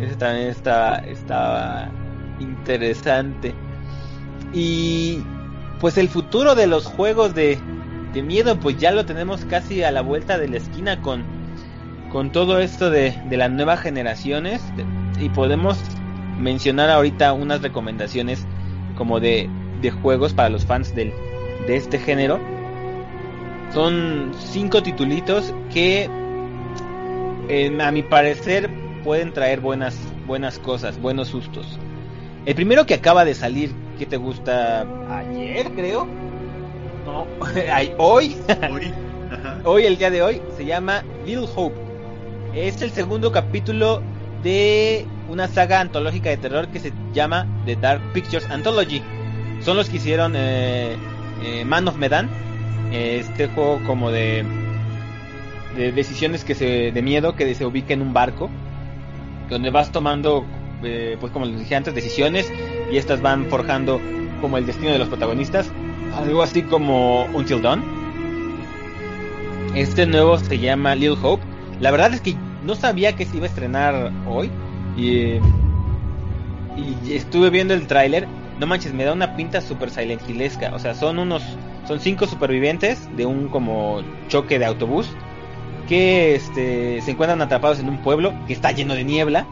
ese 0.00 0.16
también 0.16 0.48
estaba 0.48 1.90
interesante. 2.40 3.54
Y 4.52 5.22
pues 5.78 5.98
el 5.98 6.08
futuro 6.08 6.54
de 6.54 6.66
los 6.66 6.86
juegos 6.86 7.34
de, 7.34 7.58
de 8.12 8.22
miedo, 8.22 8.58
pues 8.58 8.78
ya 8.78 8.90
lo 8.90 9.04
tenemos 9.04 9.44
casi 9.44 9.82
a 9.82 9.90
la 9.90 10.00
vuelta 10.00 10.38
de 10.38 10.48
la 10.48 10.56
esquina 10.56 11.00
con, 11.02 11.22
con 12.10 12.32
todo 12.32 12.58
esto 12.58 12.90
de, 12.90 13.14
de 13.28 13.36
las 13.36 13.50
nuevas 13.50 13.80
generaciones. 13.80 14.62
Y 15.20 15.28
podemos 15.28 15.78
mencionar 16.38 16.90
ahorita 16.90 17.32
unas 17.32 17.60
recomendaciones 17.60 18.46
como 18.96 19.20
de, 19.20 19.48
de 19.82 19.90
juegos 19.90 20.32
para 20.32 20.48
los 20.48 20.64
fans 20.64 20.94
del, 20.94 21.12
de 21.66 21.76
este 21.76 21.98
género. 21.98 22.40
Son 23.72 24.32
cinco 24.38 24.82
titulitos 24.82 25.54
que 25.72 26.08
a 27.80 27.90
mi 27.90 28.02
parecer 28.02 28.70
pueden 29.02 29.32
traer 29.32 29.60
buenas, 29.60 29.96
buenas 30.26 30.58
cosas, 30.58 31.00
buenos 31.00 31.28
sustos. 31.28 31.78
El 32.46 32.54
primero 32.54 32.86
que 32.86 32.94
acaba 32.94 33.24
de 33.24 33.34
salir, 33.34 33.72
¿qué 33.98 34.06
te 34.06 34.16
gusta? 34.16 34.86
Ayer, 35.10 35.70
creo. 35.72 36.06
No, 37.04 37.26
hoy. 37.98 38.36
Hoy. 38.70 38.92
hoy, 39.64 39.84
el 39.84 39.98
día 39.98 40.10
de 40.10 40.22
hoy, 40.22 40.42
se 40.56 40.64
llama 40.64 41.04
Little 41.26 41.48
Hope. 41.54 41.76
Es 42.54 42.82
el 42.82 42.90
segundo 42.90 43.30
capítulo 43.30 44.02
de 44.42 45.06
una 45.28 45.48
saga 45.48 45.80
antológica 45.80 46.30
de 46.30 46.36
terror 46.36 46.68
que 46.68 46.80
se 46.80 46.92
llama 47.12 47.46
The 47.66 47.76
Dark 47.76 48.00
Pictures 48.12 48.48
Anthology. 48.50 49.02
Son 49.60 49.76
los 49.76 49.88
que 49.88 49.96
hicieron 49.96 50.34
eh, 50.36 50.96
eh, 51.44 51.64
Man 51.64 51.86
of 51.88 51.96
Medan. 51.96 52.28
Este 52.92 53.48
juego 53.48 53.80
como 53.86 54.10
de, 54.10 54.44
de 55.76 55.92
decisiones 55.92 56.44
que 56.44 56.54
se 56.54 56.92
de 56.92 57.02
miedo 57.02 57.36
que 57.36 57.54
se 57.54 57.64
ubica 57.64 57.94
en 57.94 58.02
un 58.02 58.12
barco 58.12 58.50
donde 59.48 59.70
vas 59.70 59.92
tomando 59.92 60.44
eh, 60.82 61.16
pues 61.20 61.32
como 61.32 61.44
les 61.46 61.58
dije 61.58 61.74
antes, 61.74 61.94
decisiones 61.94 62.50
y 62.90 62.96
estas 62.96 63.20
van 63.20 63.46
forjando 63.46 64.00
como 64.40 64.56
el 64.56 64.66
destino 64.66 64.92
de 64.92 64.98
los 64.98 65.08
protagonistas, 65.08 65.70
algo 66.16 66.42
así 66.42 66.62
como 66.62 67.24
Until 67.34 67.60
Dawn. 67.60 67.82
Este 69.74 70.06
nuevo 70.06 70.38
se 70.38 70.58
llama 70.58 70.94
Little 70.94 71.18
Hope. 71.22 71.42
La 71.80 71.90
verdad 71.90 72.14
es 72.14 72.20
que 72.20 72.34
no 72.64 72.74
sabía 72.74 73.14
que 73.14 73.26
se 73.26 73.36
iba 73.36 73.46
a 73.46 73.48
estrenar 73.48 74.12
hoy 74.26 74.50
y, 74.96 75.38
estuve 77.10 77.50
viendo 77.50 77.74
el 77.74 77.86
tráiler. 77.86 78.26
No 78.58 78.66
manches, 78.66 78.92
me 78.92 79.04
da 79.04 79.12
una 79.12 79.36
pinta 79.36 79.60
super 79.60 79.90
silent 79.90 80.22
hillesca. 80.28 80.72
O 80.74 80.78
sea, 80.78 80.94
son 80.94 81.18
unos, 81.18 81.42
son 81.86 82.00
cinco 82.00 82.26
supervivientes 82.26 83.08
de 83.16 83.26
un 83.26 83.48
como 83.48 84.02
choque 84.28 84.58
de 84.58 84.66
autobús 84.66 85.10
que 85.88 86.34
este, 86.34 87.00
se 87.00 87.10
encuentran 87.10 87.42
atrapados 87.42 87.80
en 87.80 87.88
un 87.88 88.02
pueblo 88.02 88.32
que 88.46 88.52
está 88.52 88.70
lleno 88.72 88.94
de 88.94 89.04
niebla 89.04 89.46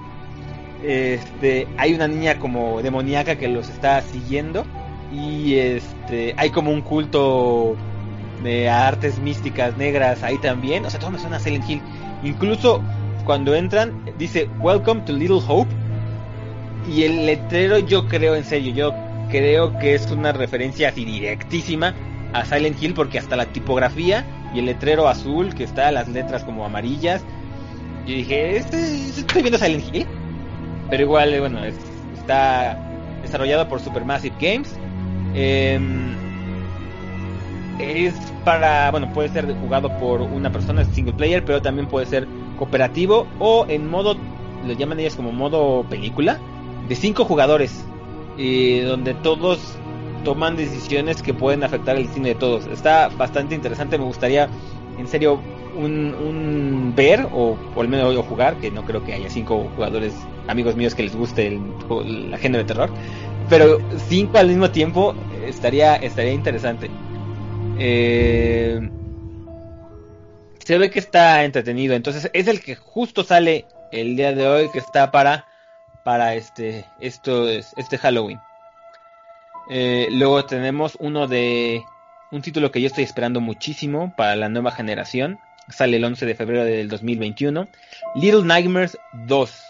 este, 0.82 1.66
hay 1.76 1.94
una 1.94 2.06
niña 2.06 2.38
como 2.38 2.82
demoníaca 2.82 3.36
que 3.36 3.48
los 3.48 3.68
está 3.68 4.00
siguiendo 4.02 4.64
y 5.12 5.54
este, 5.54 6.34
hay 6.36 6.50
como 6.50 6.70
un 6.70 6.82
culto 6.82 7.76
de 8.42 8.68
artes 8.68 9.18
místicas 9.18 9.76
negras 9.76 10.22
ahí 10.22 10.38
también. 10.38 10.84
O 10.84 10.90
sea, 10.90 11.00
todo 11.00 11.10
me 11.10 11.18
suena 11.18 11.36
a 11.36 11.40
Silent 11.40 11.68
Hill. 11.68 11.82
Incluso 12.22 12.82
cuando 13.24 13.54
entran 13.54 13.92
dice 14.18 14.48
Welcome 14.60 15.02
to 15.02 15.12
Little 15.12 15.40
Hope 15.46 15.70
y 16.88 17.02
el 17.02 17.26
letrero 17.26 17.78
yo 17.78 18.06
creo 18.06 18.34
en 18.36 18.44
serio, 18.44 18.72
yo 18.72 18.94
creo 19.30 19.78
que 19.78 19.94
es 19.94 20.10
una 20.10 20.32
referencia 20.32 20.88
así 20.88 21.04
directísima 21.04 21.94
a 22.32 22.44
Silent 22.44 22.82
Hill 22.82 22.94
porque 22.94 23.18
hasta 23.18 23.36
la 23.36 23.46
tipografía 23.46 24.24
y 24.54 24.58
el 24.60 24.66
letrero 24.66 25.08
azul 25.08 25.54
que 25.54 25.64
está 25.64 25.90
las 25.92 26.08
letras 26.08 26.44
como 26.44 26.64
amarillas. 26.64 27.24
Yo 28.06 28.14
dije, 28.14 28.56
¿Este, 28.56 28.76
¿estoy 28.76 29.42
viendo 29.42 29.58
Silent 29.58 29.94
Hill? 29.94 30.06
Pero 30.90 31.02
igual, 31.02 31.34
eh, 31.34 31.40
bueno, 31.40 31.60
está 31.64 32.78
desarrollado 33.22 33.68
por 33.68 33.80
Supermassive 33.80 34.34
Games. 34.40 34.74
Em, 35.34 36.14
es 37.78 38.14
para, 38.44 38.90
bueno, 38.90 39.12
puede 39.12 39.28
ser 39.28 39.54
jugado 39.60 39.96
por 39.98 40.22
una 40.22 40.50
persona 40.50 40.84
single 40.84 41.12
player, 41.12 41.44
pero 41.44 41.60
también 41.60 41.86
puede 41.86 42.06
ser 42.06 42.26
cooperativo 42.58 43.26
o 43.38 43.66
en 43.68 43.88
modo, 43.88 44.16
lo 44.66 44.72
llaman 44.72 44.98
ellas 45.00 45.14
como 45.14 45.32
modo 45.32 45.84
película, 45.88 46.38
de 46.88 46.94
cinco 46.94 47.24
jugadores, 47.24 47.84
y 48.36 48.80
donde 48.80 49.14
todos 49.14 49.76
toman 50.24 50.56
decisiones 50.56 51.22
que 51.22 51.34
pueden 51.34 51.64
afectar 51.64 51.96
el 51.96 52.04
destino 52.04 52.26
de 52.26 52.34
todos. 52.34 52.66
Está 52.66 53.08
bastante 53.08 53.54
interesante, 53.54 53.98
me 53.98 54.04
gustaría 54.04 54.48
en 54.98 55.06
serio 55.06 55.40
un, 55.76 56.92
ver 56.96 57.26
o, 57.32 57.56
por 57.74 57.84
al 57.84 57.90
menos 57.90 58.16
jugar, 58.26 58.56
que 58.56 58.70
no 58.70 58.84
creo 58.84 59.04
que 59.04 59.14
haya 59.14 59.30
cinco 59.30 59.70
jugadores 59.76 60.14
amigos 60.48 60.76
míos 60.76 60.94
que 60.94 61.04
les 61.04 61.14
guste 61.14 61.46
el, 61.46 62.36
género 62.38 62.64
de 62.64 62.64
terror, 62.64 62.90
pero 63.48 63.78
cinco 64.08 64.38
al 64.38 64.48
mismo 64.48 64.70
tiempo 64.70 65.14
estaría 65.46 65.96
estaría 65.96 66.32
interesante. 66.32 66.90
Eh, 67.78 68.90
se 70.64 70.78
ve 70.78 70.90
que 70.90 70.98
está 70.98 71.44
entretenido, 71.44 71.94
entonces 71.94 72.30
es 72.32 72.48
el 72.48 72.60
que 72.60 72.74
justo 72.74 73.22
sale 73.22 73.66
el 73.92 74.16
día 74.16 74.34
de 74.34 74.46
hoy 74.46 74.70
que 74.70 74.78
está 74.78 75.10
para 75.10 75.46
para 76.04 76.34
este 76.34 76.84
esto 77.00 77.48
este 77.48 77.98
Halloween. 77.98 78.40
Eh, 79.70 80.08
luego 80.10 80.44
tenemos 80.44 80.96
uno 80.98 81.26
de 81.26 81.84
un 82.30 82.42
título 82.42 82.70
que 82.70 82.80
yo 82.80 82.86
estoy 82.86 83.04
esperando 83.04 83.40
muchísimo 83.40 84.14
para 84.16 84.36
la 84.36 84.48
nueva 84.48 84.70
generación. 84.72 85.38
Sale 85.68 85.96
el 85.96 86.04
11 86.04 86.24
de 86.26 86.34
febrero 86.34 86.64
del 86.64 86.88
2021. 86.88 87.68
Little 88.14 88.44
Nightmares 88.44 88.98
2. 89.12 89.62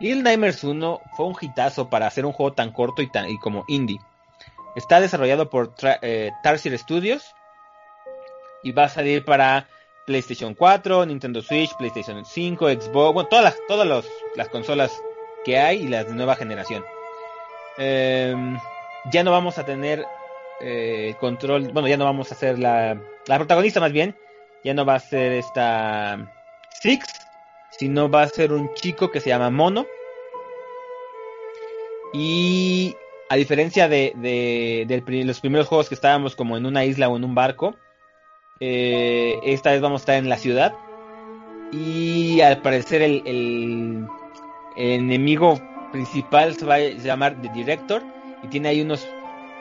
Little 0.00 0.22
Nightmares 0.22 0.62
1 0.62 1.00
fue 1.16 1.26
un 1.26 1.34
hitazo 1.40 1.88
para 1.88 2.06
hacer 2.06 2.24
un 2.26 2.32
juego 2.32 2.52
tan 2.52 2.72
corto 2.72 3.02
y, 3.02 3.10
tan, 3.10 3.28
y 3.28 3.38
como 3.38 3.64
indie. 3.68 4.00
Está 4.76 5.00
desarrollado 5.00 5.50
por 5.50 5.74
eh, 6.02 6.30
Tarsier 6.42 6.76
Studios 6.78 7.34
y 8.62 8.72
va 8.72 8.84
a 8.84 8.88
salir 8.88 9.24
para 9.24 9.68
PlayStation 10.06 10.54
4, 10.54 11.06
Nintendo 11.06 11.42
Switch, 11.42 11.74
PlayStation 11.76 12.24
5, 12.24 12.68
Xbox, 12.70 13.14
bueno, 13.14 13.28
todas 13.28 13.44
las, 13.44 13.56
todas 13.68 14.04
las 14.36 14.48
consolas 14.48 14.92
que 15.44 15.58
hay 15.58 15.82
y 15.82 15.88
las 15.88 16.06
de 16.06 16.14
nueva 16.14 16.36
generación. 16.36 16.84
Em, 17.76 18.58
ya 19.12 19.24
no 19.24 19.30
vamos 19.30 19.58
a 19.58 19.64
tener 19.64 20.06
eh, 20.60 21.14
control, 21.20 21.70
bueno, 21.72 21.88
ya 21.88 21.96
no 21.96 22.04
vamos 22.04 22.30
a 22.30 22.34
hacer 22.34 22.58
la, 22.58 23.00
la 23.26 23.36
protagonista 23.36 23.80
más 23.80 23.92
bien, 23.92 24.16
ya 24.62 24.74
no 24.74 24.84
va 24.84 24.94
a 24.94 25.00
ser 25.00 25.32
esta 25.32 26.30
Six, 26.80 27.06
sino 27.70 28.10
va 28.10 28.22
a 28.22 28.28
ser 28.28 28.52
un 28.52 28.72
chico 28.74 29.10
que 29.10 29.20
se 29.20 29.30
llama 29.30 29.50
Mono. 29.50 29.86
Y 32.12 32.94
a 33.28 33.36
diferencia 33.36 33.88
de, 33.88 34.12
de, 34.16 35.24
los 35.24 35.40
primeros 35.40 35.66
juegos 35.66 35.88
que 35.88 35.94
estábamos 35.94 36.36
como 36.36 36.56
en 36.56 36.66
una 36.66 36.84
isla 36.84 37.08
o 37.08 37.16
en 37.16 37.24
un 37.24 37.34
barco, 37.34 37.74
eh, 38.60 39.38
esta 39.44 39.72
vez 39.72 39.80
vamos 39.80 40.00
a 40.00 40.02
estar 40.02 40.16
en 40.16 40.28
la 40.28 40.36
ciudad. 40.36 40.74
Y 41.72 42.40
al 42.40 42.60
parecer 42.62 43.02
el, 43.02 43.22
el, 43.24 44.06
enemigo 44.76 45.60
principal 45.90 46.54
se 46.56 46.66
va 46.66 46.74
a 46.74 46.80
llamar 46.80 47.40
The 47.40 47.48
Director. 47.48 48.02
Y 48.44 48.48
tiene 48.48 48.68
ahí 48.68 48.82
unos 48.82 49.08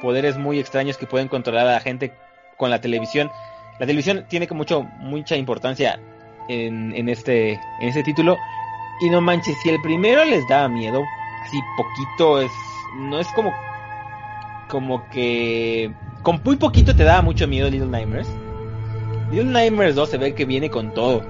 poderes 0.02 0.38
muy 0.38 0.60
extraños 0.60 0.98
que 0.98 1.08
pueden 1.08 1.28
controlar 1.30 1.68
a 1.68 1.74
la 1.74 1.80
gente 1.80 2.14
con 2.58 2.70
la 2.70 2.82
televisión. 2.82 3.32
La 3.80 3.86
televisión 3.86 4.26
tiene 4.28 4.48
mucho, 4.52 4.84
mucha 5.00 5.36
importancia 5.36 6.00
en, 6.50 6.94
en, 6.96 7.10
este, 7.10 7.54
en 7.54 7.88
este 7.88 8.04
título. 8.04 8.38
Y 9.02 9.10
no 9.10 9.22
manches, 9.22 9.56
si 9.64 9.70
el 9.70 9.82
primero 9.82 10.24
les 10.26 10.48
daba 10.48 10.68
miedo, 10.68 11.02
así 11.44 11.60
poquito, 11.78 12.42
es, 12.42 12.52
no 12.98 13.20
es 13.20 13.28
como, 13.30 13.54
como 14.70 15.10
que, 15.10 15.92
con 16.22 16.42
muy 16.44 16.58
poquito 16.58 16.96
te 16.96 17.04
daba 17.04 17.22
mucho 17.22 17.48
miedo 17.48 17.70
Little 17.70 17.88
Nightmares. 17.88 18.30
Little 19.32 19.52
Nightmares 19.52 19.96
2 19.96 20.10
se 20.10 20.18
ve 20.18 20.36
que 20.36 20.46
viene 20.46 20.70
con 20.70 20.94
todo. 20.94 21.24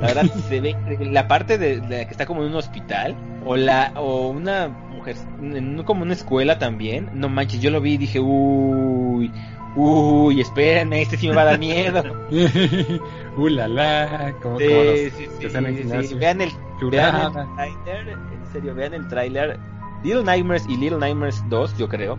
La 0.00 0.06
verdad 0.08 0.24
se 0.48 0.60
ve 0.60 0.76
la 1.00 1.28
parte 1.28 1.58
de, 1.58 1.80
que 1.80 2.10
está 2.10 2.26
como 2.26 2.42
en 2.42 2.50
un 2.50 2.56
hospital 2.56 3.14
o 3.44 3.56
la 3.56 3.92
o 3.96 4.28
una 4.28 4.68
mujer 4.68 5.16
en, 5.40 5.82
como 5.84 6.02
una 6.02 6.14
escuela 6.14 6.58
también. 6.58 7.10
No 7.14 7.28
manches, 7.28 7.60
yo 7.60 7.70
lo 7.70 7.80
vi 7.80 7.94
y 7.94 7.98
dije, 7.98 8.20
"Uy, 8.20 9.30
uy, 9.76 10.40
espérenme, 10.40 11.02
este 11.02 11.16
sí 11.16 11.28
me 11.28 11.34
va 11.34 11.42
a 11.42 11.46
dar 11.46 11.58
miedo." 11.58 12.02
uh 13.36 13.48
la 13.48 13.68
la, 13.68 14.34
como, 14.42 14.58
sí, 14.58 15.10
sí, 15.16 15.28
sí, 15.38 16.14
Vean 16.14 16.40
el 16.40 16.50
vean 16.90 17.16
el 17.16 17.32
trailer, 17.56 18.08
en 18.08 18.52
serio, 18.52 18.74
vean 18.74 18.94
el 18.94 19.08
trailer. 19.08 19.58
Little 20.02 20.24
Nightmares 20.24 20.64
y 20.66 20.78
Little 20.78 20.98
Nightmares 20.98 21.44
2, 21.50 21.76
yo 21.76 21.86
creo, 21.88 22.18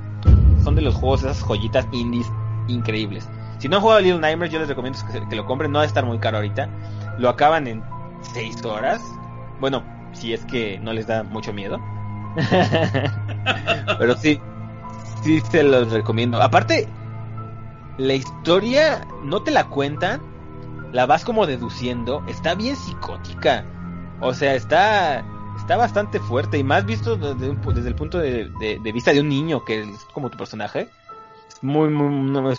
son 0.63 0.75
de 0.75 0.81
los 0.81 0.93
juegos 0.93 1.23
esas 1.23 1.41
joyitas 1.41 1.87
indies 1.91 2.27
increíbles. 2.67 3.27
Si 3.61 3.69
no 3.69 3.75
han 3.75 3.83
jugado 3.83 4.01
Little 4.01 4.19
Nightmares, 4.19 4.51
yo 4.51 4.57
les 4.57 4.67
recomiendo 4.67 4.97
que, 5.29 5.35
lo 5.35 5.45
compren. 5.45 5.71
No 5.71 5.77
va 5.77 5.83
a 5.83 5.87
estar 5.87 6.03
muy 6.03 6.17
caro 6.17 6.37
ahorita. 6.37 6.67
Lo 7.19 7.29
acaban 7.29 7.67
en 7.67 7.83
6 8.33 8.65
horas. 8.65 9.03
Bueno, 9.59 9.83
si 10.13 10.33
es 10.33 10.43
que 10.45 10.79
no 10.79 10.93
les 10.93 11.05
da 11.05 11.21
mucho 11.21 11.53
miedo. 11.53 11.79
Pero 13.99 14.17
sí, 14.17 14.41
sí 15.21 15.41
se 15.41 15.61
los 15.61 15.91
recomiendo. 15.91 16.41
Aparte, 16.41 16.87
la 17.99 18.15
historia 18.15 19.05
no 19.23 19.43
te 19.43 19.51
la 19.51 19.67
cuentan, 19.67 20.23
la 20.91 21.05
vas 21.05 21.23
como 21.23 21.45
deduciendo. 21.45 22.23
Está 22.27 22.55
bien 22.55 22.75
psicótica. 22.75 23.63
O 24.21 24.33
sea, 24.33 24.55
está 24.55 25.23
está 25.55 25.77
bastante 25.77 26.19
fuerte 26.19 26.57
y 26.57 26.63
más 26.63 26.83
visto 26.87 27.15
desde, 27.15 27.55
desde 27.55 27.89
el 27.89 27.95
punto 27.95 28.17
de, 28.17 28.49
de, 28.59 28.91
vista 28.91 29.13
de 29.13 29.19
un 29.19 29.29
niño 29.29 29.63
que 29.63 29.81
es 29.81 29.99
como 30.13 30.31
tu 30.31 30.37
personaje 30.37 30.89
muy, 31.61 31.89
muy, 31.89 32.53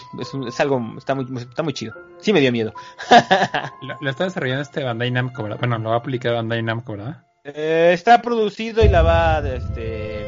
es, 0.47 0.61
algo, 0.61 0.95
está 0.97 1.15
muy, 1.15 1.27
está 1.37 1.63
muy 1.63 1.73
chido. 1.73 1.95
Sí 2.19 2.33
me 2.33 2.41
dio 2.41 2.53
miedo. 2.53 2.73
lo, 4.01 4.11
está 4.11 4.25
desarrollando 4.25 4.63
este 4.63 4.85
Bandai 4.85 5.11
Namco, 5.11 5.43
¿verdad? 5.43 5.59
Bueno, 5.59 5.79
lo 5.79 5.91
va 5.91 5.97
a 5.97 5.99
aplicar 5.99 6.35
Bandai 6.35 6.63
Namco, 6.63 6.93
¿verdad? 6.93 7.23
Eh, 7.45 7.91
está 7.93 8.23
producido 8.23 8.85
y 8.85 8.89
la 8.89 9.03
va, 9.03 9.41
este, 9.41 10.25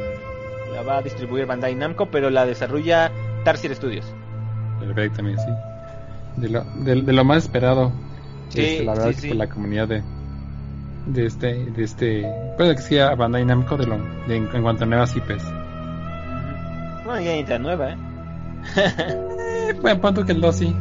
la 0.75 0.83
va 0.83 0.99
a 0.99 1.03
distribuir 1.03 1.47
Bandai 1.47 1.75
Namco, 1.77 2.11
pero 2.11 2.31
la 2.31 2.47
desarrolla 2.47 3.13
Tarsier 3.45 3.77
Studios. 3.77 4.07
Perfecto, 4.81 5.17
también 5.19 5.39
sí. 5.39 5.51
De 6.37 6.49
lo, 6.49 6.65
de, 6.65 6.97
lo 6.97 7.25
más 7.25 7.45
esperado. 7.45 7.93
Sí, 8.49 8.61
este, 8.61 8.85
la 8.85 8.93
verdad 8.95 9.11
es 9.11 9.21
que 9.21 9.29
por 9.29 9.37
la 9.37 9.49
comunidad 9.49 9.87
de, 9.87 10.03
de 11.07 11.27
este, 11.27 11.65
de 11.65 11.85
este, 11.85 12.27
puede 12.57 12.75
que 12.75 12.83
sea 12.83 13.15
Bandai 13.15 13.45
Namco 13.45 13.77
de 13.77 13.87
lo, 13.87 13.99
de, 14.27 14.37
en, 14.37 14.47
cuanto 14.49 14.83
a 14.83 14.87
nuevas 14.89 15.15
IPs. 15.15 15.45
Bueno, 17.05 17.21
ya 17.21 17.35
está 17.35 17.59
nueva, 17.59 17.93
¿eh? 17.93 17.97
Bueno, 19.81 20.01
punto 20.01 20.25
que 20.25 20.33
el 20.33 20.41
2 20.41 20.57
sí. 20.57 20.75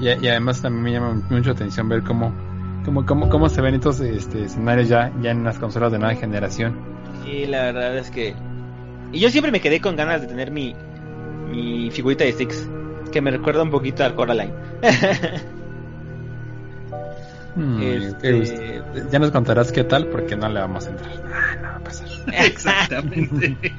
Y, 0.00 0.08
además 0.08 0.62
también 0.62 0.82
me 0.82 0.92
llama 0.92 1.22
mucho 1.28 1.50
atención 1.50 1.88
ver 1.88 2.02
cómo, 2.02 2.32
cómo, 2.84 3.04
cómo, 3.04 3.28
cómo 3.28 3.48
se 3.48 3.60
ven 3.60 3.74
estos 3.74 4.00
este, 4.00 4.44
escenarios 4.44 4.88
ya, 4.88 5.12
ya 5.20 5.30
en 5.30 5.44
las 5.44 5.58
consolas 5.58 5.92
de 5.92 5.98
nueva 5.98 6.14
generación. 6.14 6.78
Sí, 7.24 7.46
la 7.46 7.64
verdad 7.64 7.98
es 7.98 8.10
que... 8.10 8.34
Y 9.12 9.20
yo 9.20 9.28
siempre 9.28 9.52
me 9.52 9.60
quedé 9.60 9.80
con 9.80 9.96
ganas 9.96 10.22
de 10.22 10.28
tener 10.28 10.50
mi, 10.50 10.74
mi 11.50 11.90
figurita 11.90 12.24
de 12.24 12.32
Six, 12.32 12.68
que 13.12 13.20
me 13.20 13.30
recuerda 13.30 13.62
un 13.62 13.70
poquito 13.70 14.04
al 14.04 14.14
Coraline. 14.14 14.54
Hmm, 17.54 17.82
este, 17.82 18.82
ya 19.10 19.18
nos 19.18 19.32
contarás 19.32 19.72
qué 19.72 19.82
tal, 19.82 20.06
porque 20.06 20.36
no 20.36 20.48
le 20.48 20.60
vamos 20.60 20.86
a 20.86 20.90
entrar. 20.90 21.10
Ah, 21.34 21.56
no 21.56 21.62
va 21.62 21.76
a 21.76 21.80
pasar. 21.80 22.08
Exactamente. 22.32 23.56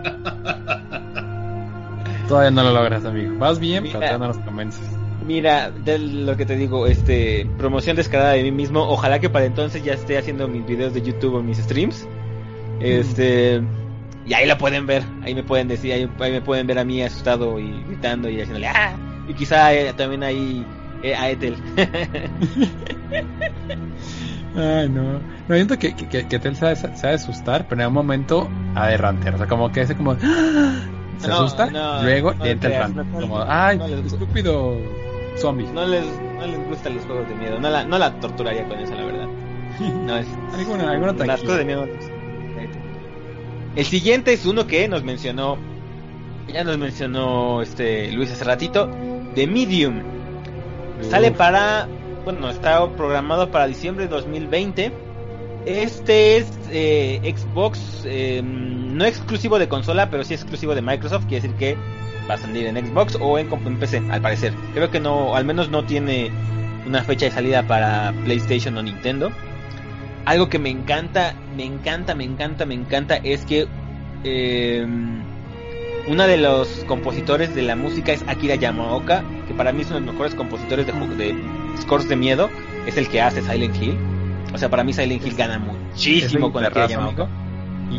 Todavía 2.32 2.52
no 2.52 2.64
lo 2.64 2.72
logras, 2.72 3.04
amigo. 3.04 3.38
Vas 3.40 3.60
bien, 3.60 3.84
pero 3.84 4.00
todavía 4.00 4.18
no 4.18 4.28
nos 4.28 4.38
convences. 4.38 4.82
Mira, 5.28 5.70
de 5.70 6.00
lo 6.00 6.38
que 6.38 6.46
te 6.46 6.56
digo, 6.56 6.88
este, 6.88 7.46
promoción 7.58 7.98
descarada 7.98 8.32
de 8.32 8.44
mí 8.44 8.54
mismo. 8.54 8.88
Ojalá 8.88 9.20
que 9.20 9.30
para 9.30 9.44
entonces 9.44 9.84
ya 9.84 9.96
esté 9.96 10.18
haciendo 10.18 10.48
mis 10.48 10.66
videos 10.66 10.94
de 10.94 11.02
YouTube 11.02 11.36
o 11.36 11.44
mis 11.44 11.58
streams. 11.58 12.08
Este, 12.80 13.62
y 14.26 14.34
ahí 14.34 14.48
lo 14.48 14.58
pueden 14.58 14.88
ver. 14.88 15.04
Ahí 15.24 15.36
me 15.36 15.44
pueden 15.44 15.68
decir, 15.68 15.92
ahí, 15.92 16.10
me 16.32 16.40
pueden 16.40 16.68
ver 16.68 16.80
a 16.80 16.86
mí 16.86 17.04
asustado 17.04 17.60
y 17.60 17.84
gritando 17.88 18.30
y 18.30 18.40
haciéndole 18.40 18.68
¡ah! 18.68 18.96
Y 19.28 19.34
quizá 19.34 19.74
eh, 19.74 19.92
también 19.92 20.24
ahí 20.24 20.66
eh, 21.04 21.14
a 21.14 21.32
Ethel. 21.32 21.58
Ay, 24.56 24.88
no. 24.88 25.20
No, 25.50 25.56
siento 25.56 25.78
que, 25.78 25.94
que, 25.98 26.26
que 26.30 26.36
Ethel 26.38 26.56
a 26.64 27.10
asustar, 27.10 27.68
pero 27.68 27.82
en 27.82 27.88
un 27.90 27.94
momento 27.94 28.50
a 28.74 28.88
derrantear. 28.88 29.36
O 29.36 29.38
sea, 29.38 29.48
como 29.48 29.70
que 29.70 29.82
ese 29.82 29.98
como. 29.98 30.16
¡Ah! 30.24 30.80
Se 31.22 31.32
asusta, 31.32 32.02
luego 32.02 32.34
entra 32.44 32.86
el 32.86 32.94
como, 33.12 33.42
ay, 33.42 33.80
estúpido 34.06 34.78
zombie. 35.38 35.68
No 35.74 35.86
les, 35.86 36.06
no 36.06 36.48
les 36.48 36.68
gustan 36.68 36.96
los 36.96 37.06
juegos 37.06 37.28
de 37.28 37.36
miedo, 37.36 37.60
no 37.60 37.70
la, 37.70 37.84
no 37.84 37.98
la 37.98 38.20
torturaría 38.20 38.68
con 38.68 38.80
eso, 38.80 38.94
la 38.94 39.06
verdad. 39.06 39.28
No 39.80 40.18
es. 40.18 40.28
alguna, 40.58 40.92
alguna 40.92 41.14
Las 41.26 41.42
cosas 41.42 41.60
de 41.60 41.66
miedo. 41.66 41.88
El 43.76 43.86
siguiente 43.86 44.34
es 44.34 44.46
uno 44.46 44.68
que 44.68 44.88
nos 44.88 45.04
mencionó, 45.04 45.58
ya 46.48 46.64
nos 46.64 46.78
mencionó 46.78 47.62
este 47.62 48.12
Luis 48.12 48.32
hace 48.32 48.44
ratito, 48.44 48.90
The 49.34 49.48
Medium. 49.48 50.02
Sale 51.10 51.32
para, 51.32 51.88
bueno, 52.26 52.50
está 52.50 52.88
programado 52.96 53.50
para 53.50 53.68
diciembre 53.68 54.06
de 54.06 54.12
2020. 54.12 54.92
Este 55.66 56.38
es 56.38 56.48
eh, 56.72 57.36
Xbox 57.36 58.04
eh, 58.06 58.42
no 58.44 59.06
exclusivo 59.06 59.60
de 59.60 59.68
consola, 59.68 60.10
pero 60.10 60.24
sí 60.24 60.34
exclusivo 60.34 60.74
de 60.74 60.82
Microsoft, 60.82 61.26
quiere 61.28 61.42
decir 61.42 61.58
que 61.58 61.78
va 62.30 62.36
a 62.36 62.38
salir 62.38 62.66
en 62.66 62.84
Xbox 62.86 63.16
o 63.20 63.38
en, 63.38 63.48
PC, 63.78 64.02
al 64.10 64.22
parecer. 64.22 64.54
Creo 64.74 64.90
que 64.90 65.00
no, 65.00 65.36
al 65.36 65.46
menos 65.46 65.70
no 65.70 65.84
tiene 65.86 66.32
una 66.88 67.04
fecha 67.04 67.26
de 67.26 67.32
salida 67.32 67.64
para 67.68 68.14
PlayStation 68.24 68.76
o 68.78 68.84
Nintendo. 68.84 69.32
Algo 70.26 70.50
que 70.50 70.58
me 70.58 70.70
encanta, 70.70 71.36
me 71.56 71.66
encanta, 71.66 72.16
me 72.16 72.24
encanta, 72.24 72.66
me 72.66 72.74
encanta 72.74 73.18
es 73.18 73.46
que 73.46 73.68
eh, 74.24 74.86
uno 76.08 76.28
de 76.28 76.38
los 76.38 76.68
compositores 76.88 77.54
de 77.54 77.62
la 77.62 77.76
música 77.76 78.12
es 78.12 78.24
Akira 78.28 78.56
Yamaoka, 78.56 79.24
que 79.48 79.54
para 79.54 79.72
mí 79.72 79.82
es 79.82 79.88
uno 79.88 80.00
de 80.00 80.06
los 80.06 80.14
mejores 80.14 80.36
compositores 80.36 80.88
de, 80.88 80.94
de 80.94 81.36
scores 81.78 82.10
de 82.10 82.16
miedo, 82.16 82.50
es 82.88 82.98
el 82.98 83.10
que 83.10 83.22
hace 83.22 83.42
Silent 83.44 83.76
Hill. 83.82 83.98
O 84.54 84.58
sea, 84.58 84.70
para 84.70 84.84
mí 84.84 84.94
Silent 84.94 85.26
Hill 85.26 85.36
gana 85.36 85.60
muchísimo 85.60 86.52
con 86.52 86.66
Akira 86.66 86.88
Yamaoka. 86.88 87.28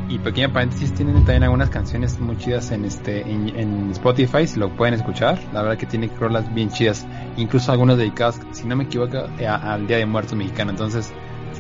Y, 0.09 0.19
pequeña 0.21 0.51
paréntesis, 0.51 0.95
tienen 0.95 1.17
también 1.17 1.43
algunas 1.43 1.69
canciones 1.69 2.19
muy 2.19 2.39
chidas 2.39 2.71
en 2.71 2.87
este 2.87 3.21
en, 3.21 3.91
Spotify, 3.91 4.47
si 4.47 4.59
lo 4.59 4.75
pueden 4.75 4.95
escuchar. 4.95 5.39
La 5.53 5.61
verdad 5.61 5.77
que 5.77 5.85
tiene 5.85 6.11
rolas 6.19 6.53
bien 6.55 6.71
chidas, 6.71 7.07
incluso 7.37 7.73
algunas 7.73 7.99
dedicadas, 7.99 8.41
si 8.53 8.67
no 8.67 8.75
me 8.75 8.85
equivoco, 8.85 9.19
al 9.47 9.87
Día 9.87 9.99
de 9.99 10.07
Muertos 10.07 10.35
mexicano. 10.35 10.71
Entonces, 10.71 11.13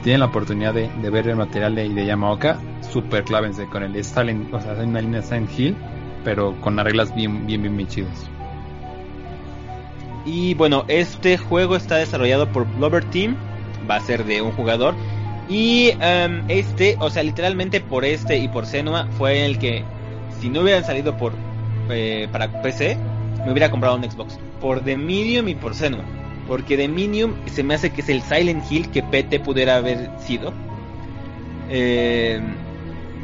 tienen 0.03 0.20
la 0.20 0.26
oportunidad 0.26 0.72
de, 0.72 0.88
ver 1.11 1.28
el 1.28 1.36
material 1.36 1.74
de, 1.74 1.90
de 1.90 2.07
Yamaoka, 2.07 2.59
super 2.80 3.22
clávense 3.22 3.66
con 3.66 3.82
el 3.82 4.03
Silent, 4.03 4.53
o 4.53 4.61
sea, 4.61 4.72
una 4.72 5.03
línea 5.03 5.20
de 5.20 5.26
Silent 5.26 5.59
Hill, 5.59 5.76
pero 6.24 6.59
con 6.61 6.78
reglas 6.78 7.14
bien, 7.14 7.47
bien, 7.47 7.62
bien, 7.62 7.76
bien 7.76 7.88
chidas. 7.88 8.30
Y 10.24 10.55
bueno, 10.55 10.84
este 10.88 11.36
juego 11.36 11.76
está 11.76 11.97
desarrollado 11.97 12.51
por 12.51 12.66
Blover 12.76 13.05
Team, 13.05 13.36
va 13.89 13.97
a 13.97 14.01
ser 14.01 14.24
de 14.24 14.43
un 14.43 14.53
jugador. 14.53 14.95
Y 15.49 15.91
em, 16.01 16.45
este, 16.49 16.97
o 17.01 17.11
sea, 17.11 17.22
literalmente 17.22 17.80
por 17.80 18.05
este 18.05 18.39
y 18.39 18.49
por 18.49 18.66
Senua 18.66 19.07
fue 19.18 19.45
el 19.45 19.59
que, 19.59 19.85
si 20.41 20.49
no 20.49 20.61
hubieran 20.61 20.85
salido 20.85 21.16
por 21.16 21.33
eh, 21.91 22.28
para 22.30 22.62
PC, 22.62 22.97
me 23.45 23.53
hubiera 23.53 23.70
comprado 23.70 23.97
un 23.97 24.05
Xbox. 24.05 24.39
Por 24.61 24.85
Medium 24.85 25.49
y 25.49 25.55
por 25.55 25.74
Senua. 25.74 26.05
Porque 26.47 26.89
Medium 26.89 27.35
se 27.47 27.62
me 27.62 27.74
hace 27.74 27.91
que 27.91 28.01
es 28.01 28.09
el 28.09 28.22
Silent 28.22 28.64
Hill 28.70 28.91
que 28.91 29.03
PT 29.03 29.41
pudiera 29.41 29.76
haber 29.76 30.11
sido. 30.18 30.53
Eh, 31.70 32.41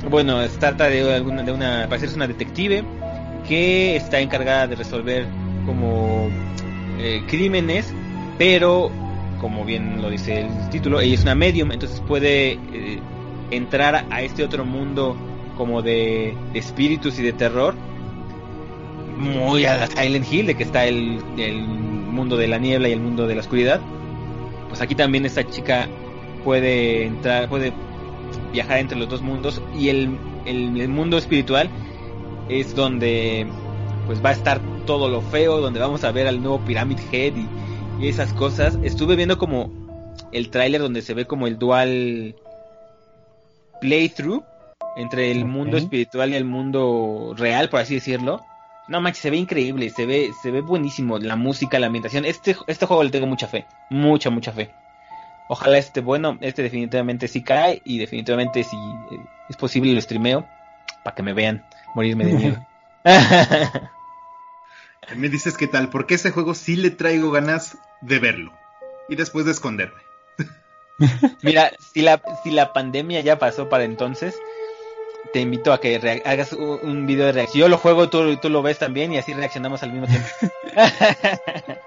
bueno, 0.08 0.42
se 0.46 0.58
trata 0.58 0.88
de, 0.88 1.14
alguna, 1.14 1.42
de 1.42 1.52
una, 1.52 1.86
parece 1.88 2.14
una 2.14 2.26
detective 2.26 2.84
que 3.46 3.96
está 3.96 4.20
encargada 4.20 4.68
de 4.68 4.76
resolver 4.76 5.26
como 5.66 6.28
eh, 6.98 7.22
crímenes, 7.28 7.92
pero 8.38 8.90
como 9.40 9.64
bien 9.64 10.02
lo 10.02 10.10
dice 10.10 10.40
el 10.40 10.70
título, 10.70 11.00
ella 11.00 11.14
es 11.14 11.22
una 11.22 11.34
medium, 11.34 11.72
entonces 11.72 12.00
puede 12.00 12.52
eh, 12.52 13.00
entrar 13.50 14.06
a 14.10 14.22
este 14.22 14.44
otro 14.44 14.64
mundo 14.64 15.16
como 15.56 15.82
de, 15.82 16.36
espíritus 16.54 17.18
y 17.18 17.22
de 17.22 17.32
terror, 17.32 17.74
muy 19.16 19.64
a 19.64 19.76
la 19.76 19.86
Silent 19.88 20.32
Hill, 20.32 20.46
de 20.46 20.54
que 20.54 20.62
está 20.62 20.86
el, 20.86 21.20
el 21.36 21.66
mundo 21.66 22.36
de 22.36 22.46
la 22.46 22.58
niebla 22.58 22.88
y 22.88 22.92
el 22.92 23.00
mundo 23.00 23.26
de 23.26 23.34
la 23.34 23.40
oscuridad. 23.40 23.80
Pues 24.68 24.80
aquí 24.80 24.94
también 24.94 25.24
esta 25.24 25.44
chica 25.44 25.88
puede 26.44 27.04
entrar, 27.04 27.48
puede 27.48 27.72
viajar 28.52 28.78
entre 28.78 28.98
los 28.98 29.08
dos 29.08 29.22
mundos 29.22 29.60
y 29.76 29.88
el, 29.88 30.18
el, 30.46 30.88
mundo 30.88 31.18
espiritual 31.18 31.68
es 32.48 32.74
donde 32.74 33.46
pues 34.06 34.24
va 34.24 34.30
a 34.30 34.32
estar 34.32 34.60
todo 34.86 35.08
lo 35.08 35.20
feo, 35.20 35.60
donde 35.60 35.80
vamos 35.80 36.04
a 36.04 36.12
ver 36.12 36.26
al 36.26 36.40
nuevo 36.40 36.60
Pyramid 36.60 36.98
Head 37.12 37.34
esas 38.02 38.32
cosas. 38.32 38.78
Estuve 38.82 39.16
viendo 39.16 39.38
como 39.38 39.70
el 40.32 40.50
tráiler 40.50 40.80
donde 40.80 41.02
se 41.02 41.14
ve 41.14 41.26
como 41.26 41.46
el 41.46 41.58
dual 41.58 42.36
playthrough 43.80 44.44
entre 44.96 45.30
el 45.30 45.44
mundo 45.44 45.76
espiritual 45.76 46.30
y 46.30 46.36
el 46.36 46.44
mundo 46.44 47.34
real, 47.36 47.68
por 47.68 47.80
así 47.80 47.94
decirlo. 47.94 48.44
No 48.88 49.00
manches, 49.00 49.22
se 49.22 49.30
ve 49.30 49.36
increíble, 49.36 49.90
se 49.90 50.06
ve, 50.06 50.30
se 50.42 50.50
ve 50.50 50.60
buenísimo, 50.60 51.18
la 51.18 51.36
música, 51.36 51.78
la 51.78 51.86
ambientación. 51.86 52.24
Este, 52.24 52.56
este 52.66 52.86
juego 52.86 53.04
le 53.04 53.10
tengo 53.10 53.26
mucha 53.26 53.46
fe, 53.46 53.66
mucha, 53.90 54.30
mucha 54.30 54.52
fe. 54.52 54.70
Ojalá 55.48 55.78
este 55.78 56.00
bueno, 56.00 56.38
este 56.40 56.62
definitivamente 56.62 57.28
sí 57.28 57.42
cae 57.42 57.82
y 57.84 57.98
definitivamente 57.98 58.64
si 58.64 58.76
eh, 58.76 59.18
es 59.48 59.56
posible 59.56 59.92
lo 59.92 60.00
streameo 60.00 60.46
para 61.04 61.14
que 61.14 61.22
me 61.22 61.32
vean 61.32 61.64
morirme 61.94 62.24
de 62.24 62.32
miedo. 62.32 62.66
me 65.16 65.28
dices 65.28 65.56
qué 65.56 65.66
tal, 65.66 65.90
porque 65.90 66.14
ese 66.14 66.30
juego 66.30 66.54
sí 66.54 66.76
le 66.76 66.90
traigo 66.90 67.30
ganas 67.30 67.78
de 68.00 68.18
verlo 68.18 68.52
y 69.08 69.16
después 69.16 69.44
de 69.44 69.52
esconderme. 69.52 70.00
Mira, 71.42 71.72
si 71.92 72.02
la, 72.02 72.20
si 72.42 72.50
la 72.50 72.72
pandemia 72.72 73.20
ya 73.20 73.38
pasó 73.38 73.68
para 73.68 73.84
entonces, 73.84 74.38
te 75.32 75.40
invito 75.40 75.72
a 75.72 75.80
que 75.80 76.22
hagas 76.24 76.52
un, 76.52 77.06
video 77.06 77.26
de 77.26 77.32
reacción. 77.32 77.60
Yo 77.60 77.68
lo 77.68 77.78
juego, 77.78 78.08
tú, 78.08 78.36
tú 78.36 78.50
lo 78.50 78.62
ves 78.62 78.78
también 78.78 79.12
y 79.12 79.18
así 79.18 79.32
reaccionamos 79.32 79.82
al 79.82 79.92
mismo 79.92 80.06
tiempo. 80.06 80.28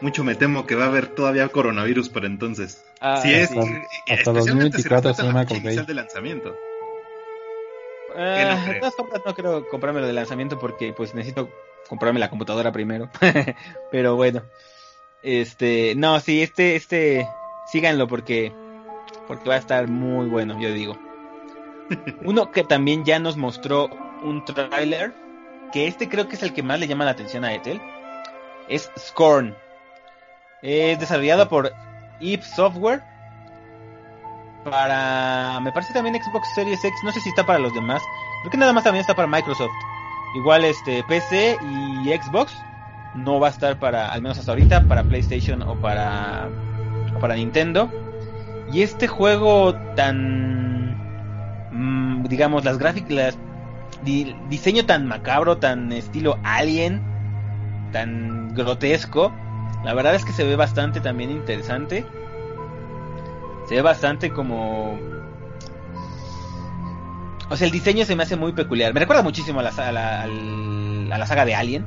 Mucho 0.00 0.24
me 0.24 0.34
temo 0.34 0.66
que 0.66 0.74
va 0.74 0.84
a 0.84 0.88
haber 0.88 1.08
todavía 1.08 1.48
coronavirus 1.48 2.10
para 2.10 2.26
entonces. 2.26 2.84
Ah, 3.00 3.20
si 3.22 3.32
es, 3.32 3.50
hasta 4.08 4.32
2024 4.32 5.14
se 5.14 5.22
llama 5.22 5.44
de 5.44 5.94
lanzamiento. 5.94 6.56
Ah, 8.14 8.78
no, 8.80 9.20
no, 9.26 9.34
creo 9.34 9.68
comprarme 9.68 10.00
lo 10.00 10.06
de 10.06 10.12
lanzamiento 10.12 10.58
porque 10.58 10.92
pues 10.92 11.14
necesito 11.14 11.50
comprarme 11.88 12.20
la 12.20 12.30
computadora 12.30 12.72
primero. 12.72 13.08
Pero 13.90 14.16
bueno. 14.16 14.42
Este, 15.22 15.94
no, 15.96 16.20
sí, 16.20 16.42
este, 16.42 16.76
este, 16.76 17.28
síganlo 17.66 18.06
porque, 18.06 18.52
porque 19.26 19.48
va 19.48 19.56
a 19.56 19.58
estar 19.58 19.88
muy 19.88 20.28
bueno, 20.28 20.60
yo 20.60 20.72
digo. 20.72 20.96
Uno 22.24 22.50
que 22.50 22.64
también 22.64 23.04
ya 23.04 23.18
nos 23.18 23.36
mostró 23.36 23.90
un 24.22 24.44
trailer, 24.44 25.14
que 25.72 25.86
este 25.88 26.08
creo 26.08 26.28
que 26.28 26.36
es 26.36 26.42
el 26.42 26.52
que 26.52 26.62
más 26.62 26.78
le 26.78 26.86
llama 26.86 27.04
la 27.04 27.10
atención 27.12 27.44
a 27.44 27.54
Ethel, 27.54 27.80
es 28.68 28.90
Scorn. 28.98 29.56
Es 30.62 30.98
desarrollado 30.98 31.48
por 31.48 31.72
Eve 32.20 32.42
Software. 32.42 33.02
Para. 34.64 35.60
Me 35.60 35.70
parece 35.72 35.92
también 35.92 36.20
Xbox 36.20 36.48
Series 36.54 36.84
X. 36.84 37.00
No 37.04 37.12
sé 37.12 37.20
si 37.20 37.28
está 37.28 37.44
para 37.44 37.58
los 37.58 37.72
demás. 37.74 38.02
Creo 38.42 38.50
que 38.50 38.56
nada 38.56 38.72
más 38.72 38.84
también 38.84 39.00
está 39.00 39.14
para 39.14 39.28
Microsoft. 39.28 39.70
Igual 40.36 40.64
este 40.64 41.02
PC 41.04 41.58
y 41.62 42.08
Xbox. 42.12 42.54
No 43.14 43.40
va 43.40 43.48
a 43.48 43.50
estar 43.50 43.78
para, 43.78 44.12
al 44.12 44.22
menos 44.22 44.38
hasta 44.38 44.52
ahorita, 44.52 44.84
para 44.84 45.02
PlayStation 45.02 45.62
o 45.62 45.74
para, 45.76 46.48
o 47.16 47.18
para 47.18 47.34
Nintendo. 47.34 47.90
Y 48.72 48.82
este 48.82 49.08
juego 49.08 49.74
tan. 49.94 50.96
Mm, 51.72 52.24
digamos, 52.24 52.64
las 52.64 52.78
gráficas. 52.78 53.38
diseño 54.02 54.86
tan 54.86 55.06
macabro, 55.06 55.58
tan 55.58 55.90
estilo 55.92 56.38
alien. 56.44 57.02
Tan 57.92 58.54
grotesco 58.54 59.32
la 59.86 59.94
verdad 59.94 60.16
es 60.16 60.24
que 60.24 60.32
se 60.32 60.42
ve 60.42 60.56
bastante 60.56 61.00
también 61.00 61.30
interesante. 61.30 62.04
Se 63.68 63.76
ve 63.76 63.82
bastante 63.82 64.32
como... 64.32 64.98
O 67.48 67.56
sea, 67.56 67.66
el 67.66 67.72
diseño 67.72 68.04
se 68.04 68.16
me 68.16 68.24
hace 68.24 68.36
muy 68.36 68.52
peculiar. 68.52 68.92
Me 68.92 69.00
recuerda 69.00 69.22
muchísimo 69.22 69.60
a 69.60 69.62
la, 69.62 69.70
a 69.70 71.18
la, 71.18 71.26
saga 71.26 71.44
de 71.44 71.54
Alien. 71.54 71.86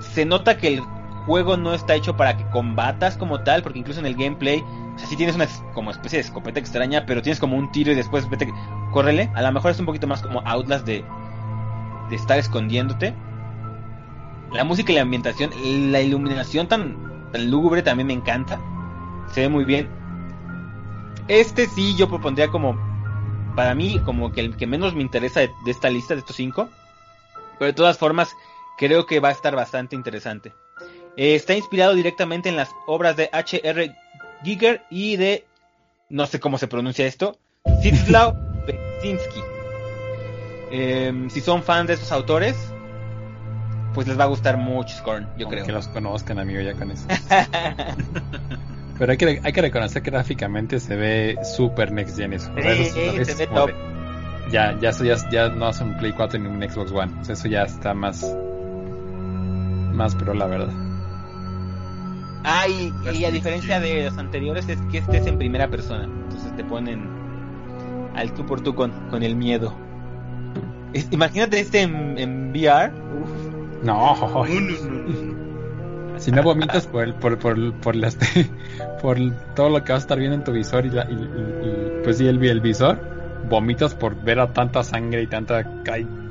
Se 0.00 0.24
nota 0.24 0.58
que 0.58 0.74
el 0.74 0.80
juego 1.26 1.56
no 1.56 1.74
está 1.74 1.94
hecho 1.94 2.16
para 2.16 2.36
que 2.36 2.44
combatas 2.50 3.16
como 3.16 3.40
tal, 3.40 3.62
porque 3.62 3.78
incluso 3.78 4.00
en 4.00 4.06
el 4.06 4.14
gameplay, 4.14 4.62
o 4.94 4.98
sea, 4.98 5.08
sí 5.08 5.16
tienes 5.16 5.34
una 5.34 5.46
como 5.74 5.90
especie 5.90 6.18
de 6.18 6.24
escopeta 6.24 6.60
extraña, 6.60 7.04
pero 7.06 7.22
tienes 7.22 7.40
como 7.40 7.56
un 7.56 7.72
tiro 7.72 7.92
y 7.92 7.94
después 7.94 8.28
vete, 8.28 8.52
córrele. 8.92 9.30
A 9.34 9.42
lo 9.42 9.52
mejor 9.52 9.70
es 9.70 9.80
un 9.80 9.86
poquito 9.86 10.06
más 10.06 10.22
como 10.22 10.40
Outlast 10.40 10.86
de, 10.86 11.04
de 12.10 12.16
estar 12.16 12.38
escondiéndote 12.38 13.14
la 14.52 14.64
música 14.64 14.92
y 14.92 14.94
la 14.94 15.02
ambientación, 15.02 15.50
la 15.92 16.00
iluminación 16.00 16.68
tan, 16.68 17.30
tan 17.32 17.50
lúgubre 17.50 17.82
también 17.82 18.06
me 18.06 18.14
encanta. 18.14 18.60
Se 19.32 19.42
ve 19.42 19.48
muy 19.48 19.64
bien. 19.64 19.88
Este 21.28 21.66
sí 21.66 21.96
yo 21.96 22.08
propondría 22.08 22.48
como, 22.48 22.78
para 23.56 23.74
mí, 23.74 24.00
como 24.04 24.32
que 24.32 24.40
el 24.40 24.56
que 24.56 24.66
menos 24.66 24.94
me 24.94 25.02
interesa 25.02 25.40
de, 25.40 25.50
esta 25.66 25.90
lista, 25.90 26.14
de 26.14 26.20
estos 26.20 26.36
cinco. 26.36 26.68
Pero 27.58 27.66
de 27.66 27.72
todas 27.72 27.98
formas, 27.98 28.36
creo 28.78 29.06
que 29.06 29.20
va 29.20 29.30
a 29.30 29.32
estar 29.32 29.56
bastante 29.56 29.96
interesante. 29.96 30.52
Eh, 31.16 31.34
está 31.34 31.54
inspirado 31.54 31.94
directamente 31.94 32.48
en 32.48 32.56
las 32.56 32.70
obras 32.86 33.16
de 33.16 33.28
H.R. 33.32 33.96
Giger 34.44 34.84
y 34.90 35.16
de, 35.16 35.46
no 36.10 36.26
sé 36.26 36.38
cómo 36.38 36.58
se 36.58 36.68
pronuncia 36.68 37.06
esto, 37.06 37.38
Sitzlaw 37.82 38.34
Bezinski. 38.66 39.40
Em, 40.70 41.30
si 41.30 41.40
son 41.40 41.62
fans 41.62 41.88
de 41.88 41.94
esos 41.94 42.12
autores, 42.12 42.56
pues 43.94 44.06
les 44.06 44.18
va 44.18 44.24
a 44.24 44.28
gustar 44.28 44.58
mucho 44.58 44.94
Scorn, 44.96 45.26
yo 45.38 45.48
creo. 45.48 45.64
Que 45.64 45.72
los 45.72 45.88
conozcan, 45.88 46.38
amigo, 46.38 46.60
ya 46.60 46.74
con 46.74 46.90
eso. 46.90 47.06
Pero 48.98 49.12
hay 49.12 49.18
que, 49.18 49.40
hay 49.42 49.52
que 49.52 49.60
reconocer 49.60 50.02
que 50.02 50.10
gráficamente 50.10 50.80
se 50.80 50.96
ve 50.96 51.36
super 51.56 51.92
next 51.92 52.16
gen 52.16 52.32
eso. 52.32 52.50
se 52.54 53.34
ve 53.34 53.46
top. 53.46 53.70
ya, 54.50 54.78
ya, 54.80 54.90
eso 54.90 55.04
ya, 55.04 55.16
ya 55.30 55.48
no 55.48 55.66
hace 55.66 55.84
un 55.84 55.96
Play 55.98 56.12
4 56.12 56.38
ni 56.38 56.48
un 56.48 56.62
Xbox 56.62 56.92
One. 56.92 57.12
O 57.20 57.24
sea, 57.24 57.34
eso 57.34 57.48
ya 57.48 57.62
está 57.62 57.94
más. 57.94 58.34
Más 59.92 60.14
pro, 60.14 60.34
la 60.34 60.46
verdad. 60.46 60.72
Ah, 62.44 62.66
y, 62.68 63.24
a 63.24 63.30
diferencia 63.30 63.80
de 63.80 64.04
los 64.04 64.18
anteriores, 64.18 64.68
es 64.68 64.80
que 64.90 64.98
este 64.98 65.18
es 65.18 65.26
en 65.26 65.38
primera 65.38 65.68
persona. 65.68 66.04
Entonces 66.04 66.54
te 66.56 66.64
ponen 66.64 67.08
al 68.14 68.32
tú 68.32 68.46
por 68.46 68.60
tú 68.60 68.74
con, 68.74 68.92
con 69.10 69.22
el 69.22 69.36
miedo. 69.36 69.74
imagínate 71.10 71.60
este 71.60 71.82
en, 71.82 72.18
en 72.18 72.50
VR. 72.50 72.92
Uf 72.92 73.56
no. 73.82 74.16
Si 76.26 76.32
no 76.32 76.42
vomitas 76.42 76.88
por, 76.88 77.04
el, 77.04 77.14
por, 77.14 77.38
por, 77.38 77.72
por, 77.74 77.94
las, 77.94 78.18
por 79.00 79.16
todo 79.54 79.70
lo 79.70 79.84
que 79.84 79.92
vas 79.92 80.02
a 80.02 80.06
estar 80.06 80.18
viendo 80.18 80.34
en 80.34 80.42
tu 80.42 80.50
visor 80.50 80.84
y, 80.84 80.88
y, 80.88 82.02
pues 82.02 82.18
sí, 82.18 82.26
el, 82.26 82.42
el, 82.42 82.60
visor, 82.60 82.98
vomitas 83.48 83.94
por 83.94 84.20
ver 84.24 84.40
a 84.40 84.52
tanta 84.52 84.82
sangre 84.82 85.22
y 85.22 85.28
tanta 85.28 85.64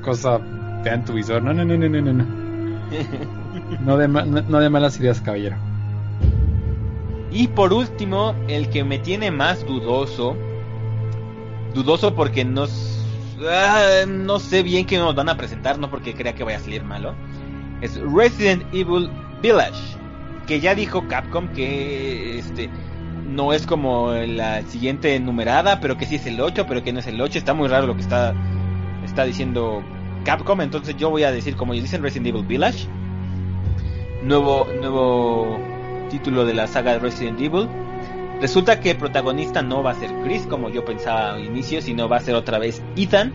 cosa 0.01 0.41
en 0.83 1.05
tu 1.05 1.13
visor. 1.13 1.41
No, 1.41 1.53
no, 1.53 1.63
no, 1.63 1.77
no, 1.77 1.87
no, 1.87 2.11
no. 2.11 2.25
No 3.79 3.97
de, 3.97 4.07
no 4.09 4.59
de 4.59 4.69
malas 4.69 4.99
ideas, 4.99 5.21
caballero. 5.21 5.55
Y 7.31 7.47
por 7.47 7.71
último, 7.71 8.35
el 8.49 8.69
que 8.69 8.83
me 8.83 8.99
tiene 8.99 9.31
más 9.31 9.65
dudoso, 9.65 10.35
dudoso 11.73 12.13
porque 12.15 12.43
no, 12.43 12.65
ah, 13.49 14.03
no 14.05 14.39
sé 14.39 14.61
bien 14.61 14.85
qué 14.85 14.97
nos 14.97 15.15
van 15.15 15.29
a 15.29 15.37
presentar, 15.37 15.79
no 15.79 15.89
porque 15.89 16.13
crea 16.13 16.35
que 16.35 16.43
vaya 16.43 16.57
a 16.57 16.59
salir 16.59 16.83
malo 16.83 17.15
es 17.81 17.99
Resident 18.01 18.63
Evil 18.73 19.09
Village. 19.41 19.97
que 20.47 20.59
ya 20.59 20.75
dijo 20.75 21.07
Capcom 21.07 21.47
que 21.49 22.37
este 22.37 22.69
no 23.27 23.51
es 23.53 23.65
como 23.65 24.13
la 24.13 24.61
siguiente 24.63 25.19
numerada, 25.19 25.79
pero 25.79 25.97
que 25.97 26.05
sí 26.05 26.15
es 26.15 26.25
el 26.25 26.39
8, 26.39 26.65
pero 26.67 26.83
que 26.83 26.93
no 26.93 26.99
es 26.99 27.07
el 27.07 27.19
8. 27.19 27.37
Está 27.37 27.53
muy 27.53 27.67
raro 27.67 27.87
lo 27.87 27.95
que 27.95 28.01
está, 28.01 28.33
está 29.03 29.25
diciendo 29.25 29.83
Capcom. 30.23 30.61
Entonces 30.61 30.95
yo 30.97 31.09
voy 31.09 31.23
a 31.23 31.31
decir, 31.31 31.55
como 31.55 31.73
dicen 31.73 32.01
Resident 32.01 32.27
Evil 32.27 32.45
Village. 32.45 32.87
Nuevo, 34.23 34.67
nuevo 34.79 35.59
título 36.09 36.45
de 36.45 36.53
la 36.53 36.67
saga 36.67 36.93
de 36.93 36.99
Resident 36.99 37.39
Evil. 37.41 37.67
Resulta 38.41 38.79
que 38.79 38.91
el 38.91 38.97
protagonista 38.97 39.61
no 39.61 39.81
va 39.81 39.91
a 39.91 39.95
ser 39.95 40.11
Chris, 40.23 40.45
como 40.47 40.69
yo 40.69 40.83
pensaba 40.83 41.33
al 41.33 41.45
inicio, 41.45 41.81
sino 41.81 42.09
va 42.09 42.17
a 42.17 42.21
ser 42.21 42.35
otra 42.35 42.59
vez 42.59 42.81
Ethan, 42.95 43.33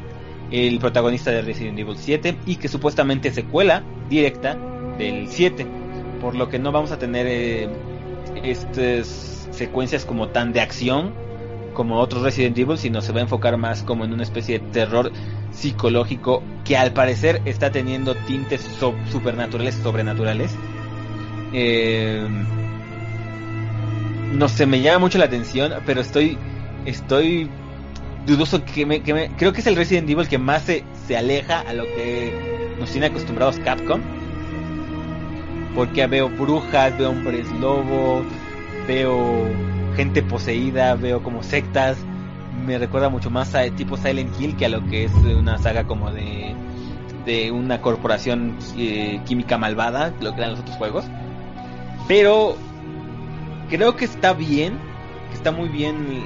el 0.50 0.78
protagonista 0.78 1.30
de 1.30 1.42
Resident 1.42 1.78
Evil 1.78 1.96
7, 1.96 2.36
y 2.46 2.56
que 2.56 2.68
supuestamente 2.68 3.28
es 3.28 3.34
secuela 3.34 3.82
directa 4.08 4.58
del 4.98 5.28
7. 5.28 5.79
Por 6.20 6.34
lo 6.34 6.48
que 6.48 6.58
no 6.58 6.72
vamos 6.72 6.92
a 6.92 6.98
tener 6.98 7.26
eh, 7.28 7.68
estas 8.42 9.48
secuencias 9.50 10.04
como 10.04 10.28
tan 10.28 10.52
de 10.52 10.60
acción 10.60 11.12
como 11.74 11.98
otros 11.98 12.22
Resident 12.22 12.58
Evil, 12.58 12.78
sino 12.78 13.00
se 13.00 13.12
va 13.12 13.20
a 13.20 13.22
enfocar 13.22 13.56
más 13.56 13.82
como 13.82 14.04
en 14.04 14.12
una 14.12 14.22
especie 14.22 14.58
de 14.58 14.66
terror 14.66 15.12
psicológico 15.52 16.42
que 16.64 16.76
al 16.76 16.92
parecer 16.92 17.40
está 17.44 17.70
teniendo 17.70 18.14
tintes 18.14 18.66
supernaturales, 19.10 19.76
sobrenaturales. 19.76 20.54
Eh, 21.52 22.26
no 24.32 24.48
sé, 24.48 24.66
me 24.66 24.80
llama 24.80 25.00
mucho 25.00 25.18
la 25.18 25.24
atención, 25.24 25.72
pero 25.86 26.00
estoy, 26.00 26.38
estoy 26.84 27.48
dudoso 28.26 28.64
que 28.64 28.86
me, 28.86 29.00
creo 29.02 29.52
que 29.52 29.60
es 29.60 29.66
el 29.66 29.76
Resident 29.76 30.08
Evil 30.08 30.28
que 30.28 30.38
más 30.38 30.62
se, 30.62 30.84
se 31.06 31.16
aleja 31.16 31.60
a 31.60 31.72
lo 31.72 31.84
que 31.84 32.76
nos 32.78 32.90
tiene 32.90 33.06
acostumbrados 33.06 33.58
Capcom. 33.58 34.00
Porque 35.74 36.06
veo 36.06 36.28
brujas, 36.28 36.96
veo 36.98 37.10
hombres 37.10 37.50
lobo, 37.52 38.22
veo 38.86 39.48
gente 39.96 40.22
poseída, 40.22 40.94
veo 40.94 41.22
como 41.22 41.42
sectas. 41.42 41.98
Me 42.66 42.78
recuerda 42.78 43.08
mucho 43.08 43.30
más 43.30 43.54
a 43.54 43.68
tipo 43.70 43.96
Silent 43.96 44.38
Hill 44.40 44.56
que 44.56 44.66
a 44.66 44.68
lo 44.68 44.84
que 44.86 45.04
es 45.04 45.12
una 45.12 45.58
saga 45.58 45.84
como 45.84 46.10
de, 46.10 46.54
de 47.24 47.50
una 47.50 47.80
corporación 47.80 48.56
eh, 48.76 49.20
química 49.26 49.58
malvada, 49.58 50.12
lo 50.20 50.32
que 50.32 50.38
eran 50.40 50.52
los 50.52 50.60
otros 50.60 50.76
juegos. 50.76 51.04
Pero 52.08 52.56
creo 53.68 53.96
que 53.96 54.04
está 54.04 54.32
bien, 54.32 54.78
que 55.30 55.36
está 55.36 55.52
muy 55.52 55.68
bien 55.68 56.24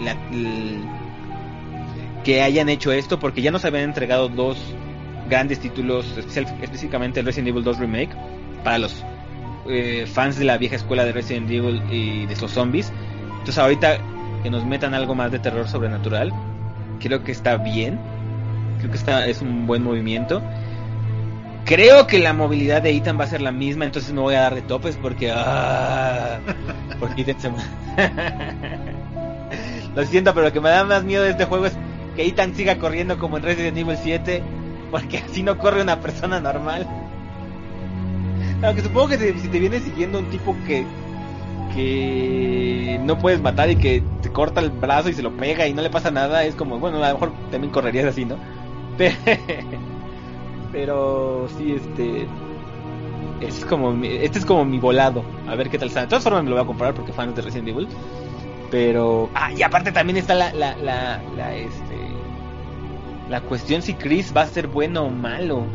que 2.24 2.40
hayan 2.42 2.70
hecho 2.70 2.90
esto 2.90 3.18
porque 3.20 3.42
ya 3.42 3.50
nos 3.50 3.64
habían 3.64 3.84
entregado 3.84 4.28
dos 4.28 4.56
grandes 5.28 5.60
títulos, 5.60 6.16
específicamente 6.16 7.20
el 7.20 7.26
Resident 7.26 7.48
Evil 7.48 7.62
2 7.62 7.78
Remake, 7.78 8.10
para 8.64 8.78
los 8.78 9.04
eh, 9.68 10.06
fans 10.06 10.38
de 10.38 10.44
la 10.44 10.58
vieja 10.58 10.76
escuela 10.76 11.04
de 11.04 11.12
Resident 11.12 11.50
Evil 11.50 11.82
y 11.90 12.26
de 12.26 12.34
esos 12.34 12.52
zombies. 12.52 12.92
Entonces 13.30 13.58
ahorita 13.58 13.98
que 14.42 14.50
nos 14.50 14.64
metan 14.64 14.94
algo 14.94 15.14
más 15.14 15.32
de 15.32 15.38
terror 15.38 15.68
sobrenatural, 15.68 16.32
creo 17.00 17.24
que 17.24 17.32
está 17.32 17.56
bien. 17.56 17.98
Creo 18.78 18.90
que 18.90 18.96
está, 18.96 19.26
es 19.26 19.40
un 19.40 19.66
buen 19.66 19.82
movimiento. 19.82 20.42
Creo 21.64 22.06
que 22.06 22.18
la 22.18 22.34
movilidad 22.34 22.82
de 22.82 22.90
Ethan 22.90 23.18
va 23.18 23.24
a 23.24 23.28
ser 23.28 23.40
la 23.40 23.52
misma, 23.52 23.86
entonces 23.86 24.12
me 24.12 24.20
voy 24.20 24.34
a 24.34 24.42
dar 24.42 24.54
de 24.54 24.62
topes 24.62 24.98
porque... 25.00 25.32
Ah, 25.34 26.38
porque 27.00 27.22
Ethan 27.22 27.40
se... 27.40 27.50
Lo 29.94 30.04
siento, 30.04 30.34
pero 30.34 30.46
lo 30.46 30.52
que 30.52 30.60
me 30.60 30.68
da 30.68 30.84
más 30.84 31.04
miedo 31.04 31.22
de 31.22 31.30
este 31.30 31.46
juego 31.46 31.66
es 31.66 31.72
que 32.16 32.26
Ethan 32.26 32.54
siga 32.54 32.76
corriendo 32.76 33.18
como 33.18 33.38
en 33.38 33.44
Resident 33.44 33.78
Evil 33.78 33.96
7, 33.96 34.42
porque 34.90 35.18
así 35.18 35.42
no 35.42 35.56
corre 35.56 35.80
una 35.82 36.00
persona 36.00 36.40
normal. 36.40 36.86
Aunque 38.64 38.82
supongo 38.82 39.08
que 39.08 39.38
si 39.38 39.48
te 39.48 39.60
viene 39.60 39.80
siguiendo 39.80 40.18
un 40.18 40.30
tipo 40.30 40.56
que 40.66 40.86
que 41.74 43.00
no 43.02 43.18
puedes 43.18 43.40
matar 43.40 43.68
y 43.70 43.76
que 43.76 44.02
te 44.22 44.30
corta 44.30 44.60
el 44.60 44.70
brazo 44.70 45.08
y 45.08 45.14
se 45.14 45.22
lo 45.22 45.36
pega 45.36 45.66
y 45.66 45.74
no 45.74 45.82
le 45.82 45.90
pasa 45.90 46.10
nada, 46.10 46.44
es 46.44 46.54
como, 46.54 46.78
bueno, 46.78 47.02
a 47.02 47.08
lo 47.08 47.14
mejor 47.14 47.32
también 47.50 47.72
correrías 47.72 48.06
así, 48.06 48.24
¿no? 48.24 48.36
Pero, 50.72 51.48
sí, 51.56 51.72
este 51.72 52.28
es 53.40 53.64
como 53.64 53.92
este 54.04 54.38
es 54.38 54.44
como 54.44 54.64
mi 54.64 54.78
volado, 54.78 55.24
a 55.48 55.54
ver 55.54 55.68
qué 55.68 55.78
tal 55.78 55.90
sale. 55.90 56.06
De 56.06 56.10
todas 56.10 56.24
formas 56.24 56.44
me 56.44 56.50
lo 56.50 56.56
voy 56.56 56.64
a 56.64 56.66
comprar 56.66 56.94
porque 56.94 57.12
fans 57.12 57.34
de 57.34 57.42
Resident 57.42 57.68
Evil. 57.68 57.88
Pero 58.70 59.30
ah, 59.34 59.52
y 59.52 59.62
aparte 59.62 59.92
también 59.92 60.16
está 60.16 60.34
la 60.34 60.52
la 60.52 60.76
la, 60.76 61.22
la 61.36 61.54
este 61.54 61.96
la 63.28 63.40
cuestión 63.42 63.82
si 63.82 63.94
Chris 63.94 64.32
va 64.36 64.42
a 64.42 64.46
ser 64.46 64.68
bueno 64.68 65.04
o 65.04 65.10
malo. 65.10 65.66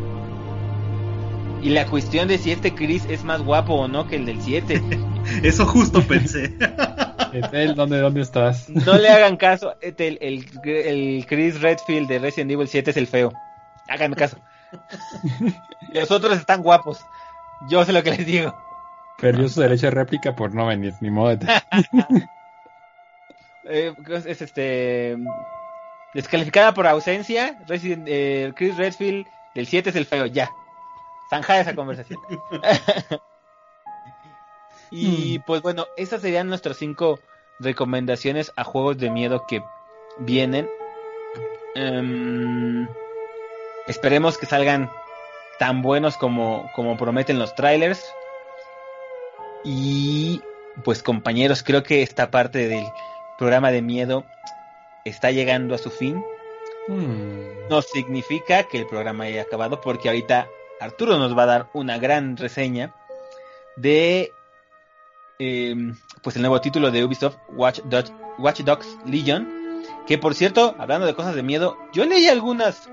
Y 1.61 1.69
la 1.69 1.85
cuestión 1.85 2.27
de 2.27 2.37
si 2.37 2.51
este 2.51 2.73
Chris 2.73 3.05
es 3.09 3.23
más 3.23 3.41
guapo 3.41 3.73
o 3.73 3.87
no 3.87 4.07
que 4.07 4.15
el 4.15 4.25
del 4.25 4.41
7. 4.41 4.81
Eso 5.43 5.65
justo 5.65 6.01
pensé. 6.01 6.55
¿dónde, 7.75 7.99
¿Dónde 7.99 8.21
estás? 8.21 8.69
No 8.69 8.97
le 8.97 9.09
hagan 9.09 9.37
caso. 9.37 9.75
Este, 9.81 10.07
el, 10.07 10.45
el, 10.63 11.25
Chris 11.27 11.61
Redfield 11.61 12.07
de 12.07 12.19
Resident 12.19 12.51
Evil 12.51 12.67
7 12.67 12.91
es 12.91 12.97
el 12.97 13.07
feo. 13.07 13.33
Háganme 13.89 14.15
caso. 14.15 14.37
Los 15.93 16.11
otros 16.11 16.37
están 16.37 16.61
guapos. 16.61 16.99
Yo 17.69 17.83
sé 17.83 17.91
lo 17.91 18.03
que 18.03 18.11
les 18.11 18.25
digo. 18.25 18.55
Perdió 19.19 19.49
su 19.49 19.59
derecho 19.59 19.87
de 19.87 19.91
réplica 19.91 20.35
por 20.35 20.53
no 20.53 20.67
venir, 20.67 20.93
ni 21.01 21.09
modo. 21.09 21.37
Eh, 23.71 23.93
es 24.25 24.41
este 24.41 25.15
descalificada 26.15 26.73
por 26.73 26.87
ausencia. 26.87 27.59
Resident, 27.67 28.07
eh, 28.09 28.51
Chris 28.55 28.75
Redfield 28.77 29.27
del 29.53 29.67
7 29.67 29.91
es 29.91 29.95
el 29.95 30.07
feo, 30.07 30.25
ya. 30.25 30.49
Zanja 31.29 31.59
esa 31.59 31.75
conversación. 31.75 32.19
y 34.91 35.37
hmm. 35.37 35.43
pues 35.45 35.61
bueno, 35.61 35.85
esas 35.95 36.21
serían 36.21 36.47
nuestras 36.47 36.77
cinco 36.77 37.19
recomendaciones 37.59 38.51
a 38.55 38.63
juegos 38.63 38.97
de 38.97 39.11
miedo 39.11 39.45
que 39.47 39.63
vienen. 40.17 40.69
Em, 41.75 42.87
esperemos 43.87 44.37
que 44.37 44.47
salgan 44.47 44.89
tan 45.59 45.81
buenos 45.81 46.17
como, 46.17 46.69
como 46.73 46.97
prometen 46.97 47.37
los 47.37 47.53
trailers. 47.53 48.03
Y 49.63 50.41
pues 50.83 51.03
compañeros, 51.03 51.63
creo 51.63 51.83
que 51.83 52.01
esta 52.01 52.31
parte 52.31 52.67
del 52.67 52.85
programa 53.37 53.71
de 53.71 53.81
miedo 53.81 54.25
está 55.05 55.31
llegando 55.31 55.75
a 55.75 55.77
su 55.77 55.91
fin. 55.91 56.23
Hmm. 56.87 57.67
No 57.69 57.83
significa 57.83 58.63
que 58.63 58.79
el 58.79 58.87
programa 58.87 59.25
haya 59.25 59.43
acabado 59.43 59.79
porque 59.81 60.07
ahorita 60.07 60.47
Arturo 60.79 61.17
nos 61.17 61.37
va 61.37 61.43
a 61.43 61.47
dar 61.47 61.69
una 61.73 61.97
gran 61.97 62.37
reseña 62.37 62.93
de 63.75 64.31
em, 65.39 65.95
pues 66.21 66.35
el 66.35 66.41
nuevo 66.41 66.61
título 66.61 66.91
de 66.91 67.03
Ubisoft 67.03 67.37
Watch, 67.49 67.81
Dogs, 67.83 68.97
Legion 69.05 69.47
que 70.05 70.17
por 70.17 70.35
cierto 70.35 70.75
hablando 70.77 71.05
de 71.05 71.13
cosas 71.13 71.35
de 71.35 71.43
miedo 71.43 71.77
yo 71.93 72.05
leí 72.05 72.27
algunas 72.27 72.89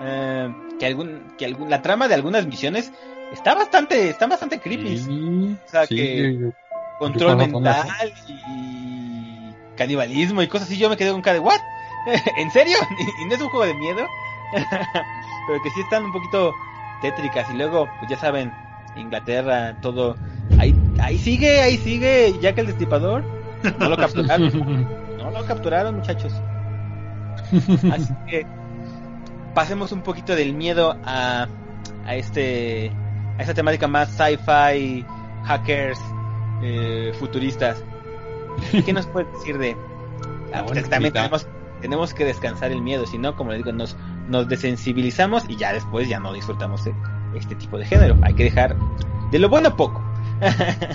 eh, 0.00 0.54
que 0.78 0.86
algún 0.86 1.34
que 1.38 1.46
algún, 1.46 1.70
la 1.70 1.82
trama 1.82 2.08
de 2.08 2.14
algunas 2.14 2.46
misiones 2.46 2.92
está 3.32 3.54
bastante 3.54 4.10
está 4.10 4.26
bastante 4.26 4.60
creepy. 4.60 5.56
O 5.64 5.68
sea 5.68 5.86
que 5.86 6.52
control 6.98 7.36
mental 7.36 8.12
y 8.28 9.76
canibalismo 9.76 10.42
y 10.42 10.48
cosas 10.48 10.68
así 10.68 10.78
yo 10.78 10.88
me 10.88 10.96
quedé 10.96 11.12
con 11.12 11.22
cara 11.22 11.34
de 11.34 11.40
what 11.40 11.60
en 12.38 12.50
serio 12.50 12.78
y 13.22 13.24
no 13.26 13.34
es 13.34 13.40
un 13.40 13.48
juego 13.48 13.66
de 13.66 13.74
miedo 13.74 14.06
pero 15.46 15.62
que 15.62 15.70
sí 15.70 15.80
están 15.80 16.04
un 16.04 16.12
poquito 16.12 16.54
tétricas. 17.00 17.48
Y 17.50 17.56
luego, 17.56 17.88
pues 17.98 18.10
ya 18.10 18.18
saben, 18.18 18.52
Inglaterra, 18.96 19.76
todo. 19.80 20.16
Ahí, 20.58 20.74
ahí 21.00 21.18
sigue, 21.18 21.60
ahí 21.60 21.76
sigue 21.78 22.34
Jack 22.40 22.58
el 22.58 22.66
Destripador. 22.66 23.24
No 23.78 23.88
lo 23.88 23.96
capturaron. 23.96 24.86
no 25.18 25.30
lo 25.30 25.44
capturaron, 25.46 25.96
muchachos. 25.96 26.32
Así 27.92 28.14
que 28.28 28.46
pasemos 29.54 29.92
un 29.92 30.02
poquito 30.02 30.34
del 30.34 30.54
miedo 30.54 30.96
a, 31.04 31.48
a 32.04 32.14
este 32.16 32.92
a 33.38 33.42
esta 33.42 33.54
temática 33.54 33.86
más 33.86 34.10
sci-fi, 34.10 35.04
hackers, 35.44 36.00
eh, 36.62 37.12
futuristas. 37.18 37.82
¿Qué 38.84 38.92
nos 38.92 39.06
puedes 39.06 39.30
decir 39.32 39.58
de? 39.58 39.76
Ah, 40.52 40.64
también 40.88 41.12
tenemos, 41.12 41.46
tenemos 41.80 42.14
que 42.14 42.24
descansar 42.24 42.72
el 42.72 42.80
miedo, 42.80 43.06
si 43.06 43.18
no, 43.18 43.36
como 43.36 43.50
les 43.50 43.58
digo, 43.58 43.72
nos, 43.72 43.96
nos 44.28 44.48
desensibilizamos 44.48 45.44
y 45.48 45.56
ya 45.56 45.72
después 45.72 46.08
ya 46.08 46.18
no 46.20 46.32
disfrutamos 46.32 46.84
de 46.84 46.94
este 47.34 47.54
tipo 47.54 47.78
de 47.78 47.86
género. 47.86 48.16
Hay 48.22 48.34
que 48.34 48.44
dejar 48.44 48.76
de 49.30 49.38
lo 49.38 49.48
bueno 49.48 49.76
poco. 49.76 50.02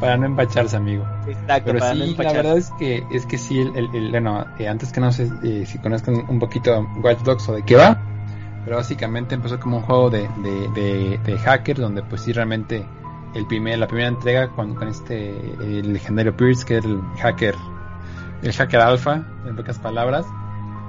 para 0.00 0.16
no 0.16 0.26
empacharse, 0.26 0.76
amigo. 0.76 1.04
Exacto, 1.26 1.72
Pero 1.72 1.92
sí, 1.92 2.14
la 2.16 2.32
verdad 2.32 2.56
es 2.56 2.70
que 2.78 3.04
es 3.10 3.26
que 3.26 3.38
sí, 3.38 3.58
el, 3.60 3.88
el, 3.94 4.10
bueno, 4.10 4.46
eh, 4.58 4.68
antes 4.68 4.92
que 4.92 5.00
no 5.00 5.12
sé 5.12 5.30
eh, 5.42 5.64
si 5.66 5.78
conozcan 5.78 6.24
un 6.28 6.38
poquito 6.38 6.86
Watch 7.02 7.20
Dogs 7.20 7.48
o 7.48 7.54
de 7.54 7.62
qué 7.62 7.76
va, 7.76 8.00
pero 8.64 8.76
básicamente 8.76 9.34
empezó 9.34 9.58
como 9.58 9.78
un 9.78 9.82
juego 9.82 10.10
de, 10.10 10.28
de, 10.42 11.18
de, 11.24 11.38
hacker 11.38 11.78
donde 11.78 12.02
pues 12.02 12.22
sí 12.22 12.32
realmente 12.32 12.84
el 13.34 13.46
primer, 13.46 13.78
la 13.78 13.86
primera 13.86 14.08
entrega 14.08 14.48
con, 14.48 14.74
con 14.74 14.88
este 14.88 15.30
el 15.60 15.92
legendario 15.92 16.36
Pierce 16.36 16.64
que 16.64 16.78
es 16.78 16.84
el 16.84 17.00
hacker 17.20 17.54
el 18.42 18.52
hacker 18.52 18.80
alfa 18.80 19.22
en 19.46 19.56
pocas 19.56 19.78
palabras 19.78 20.26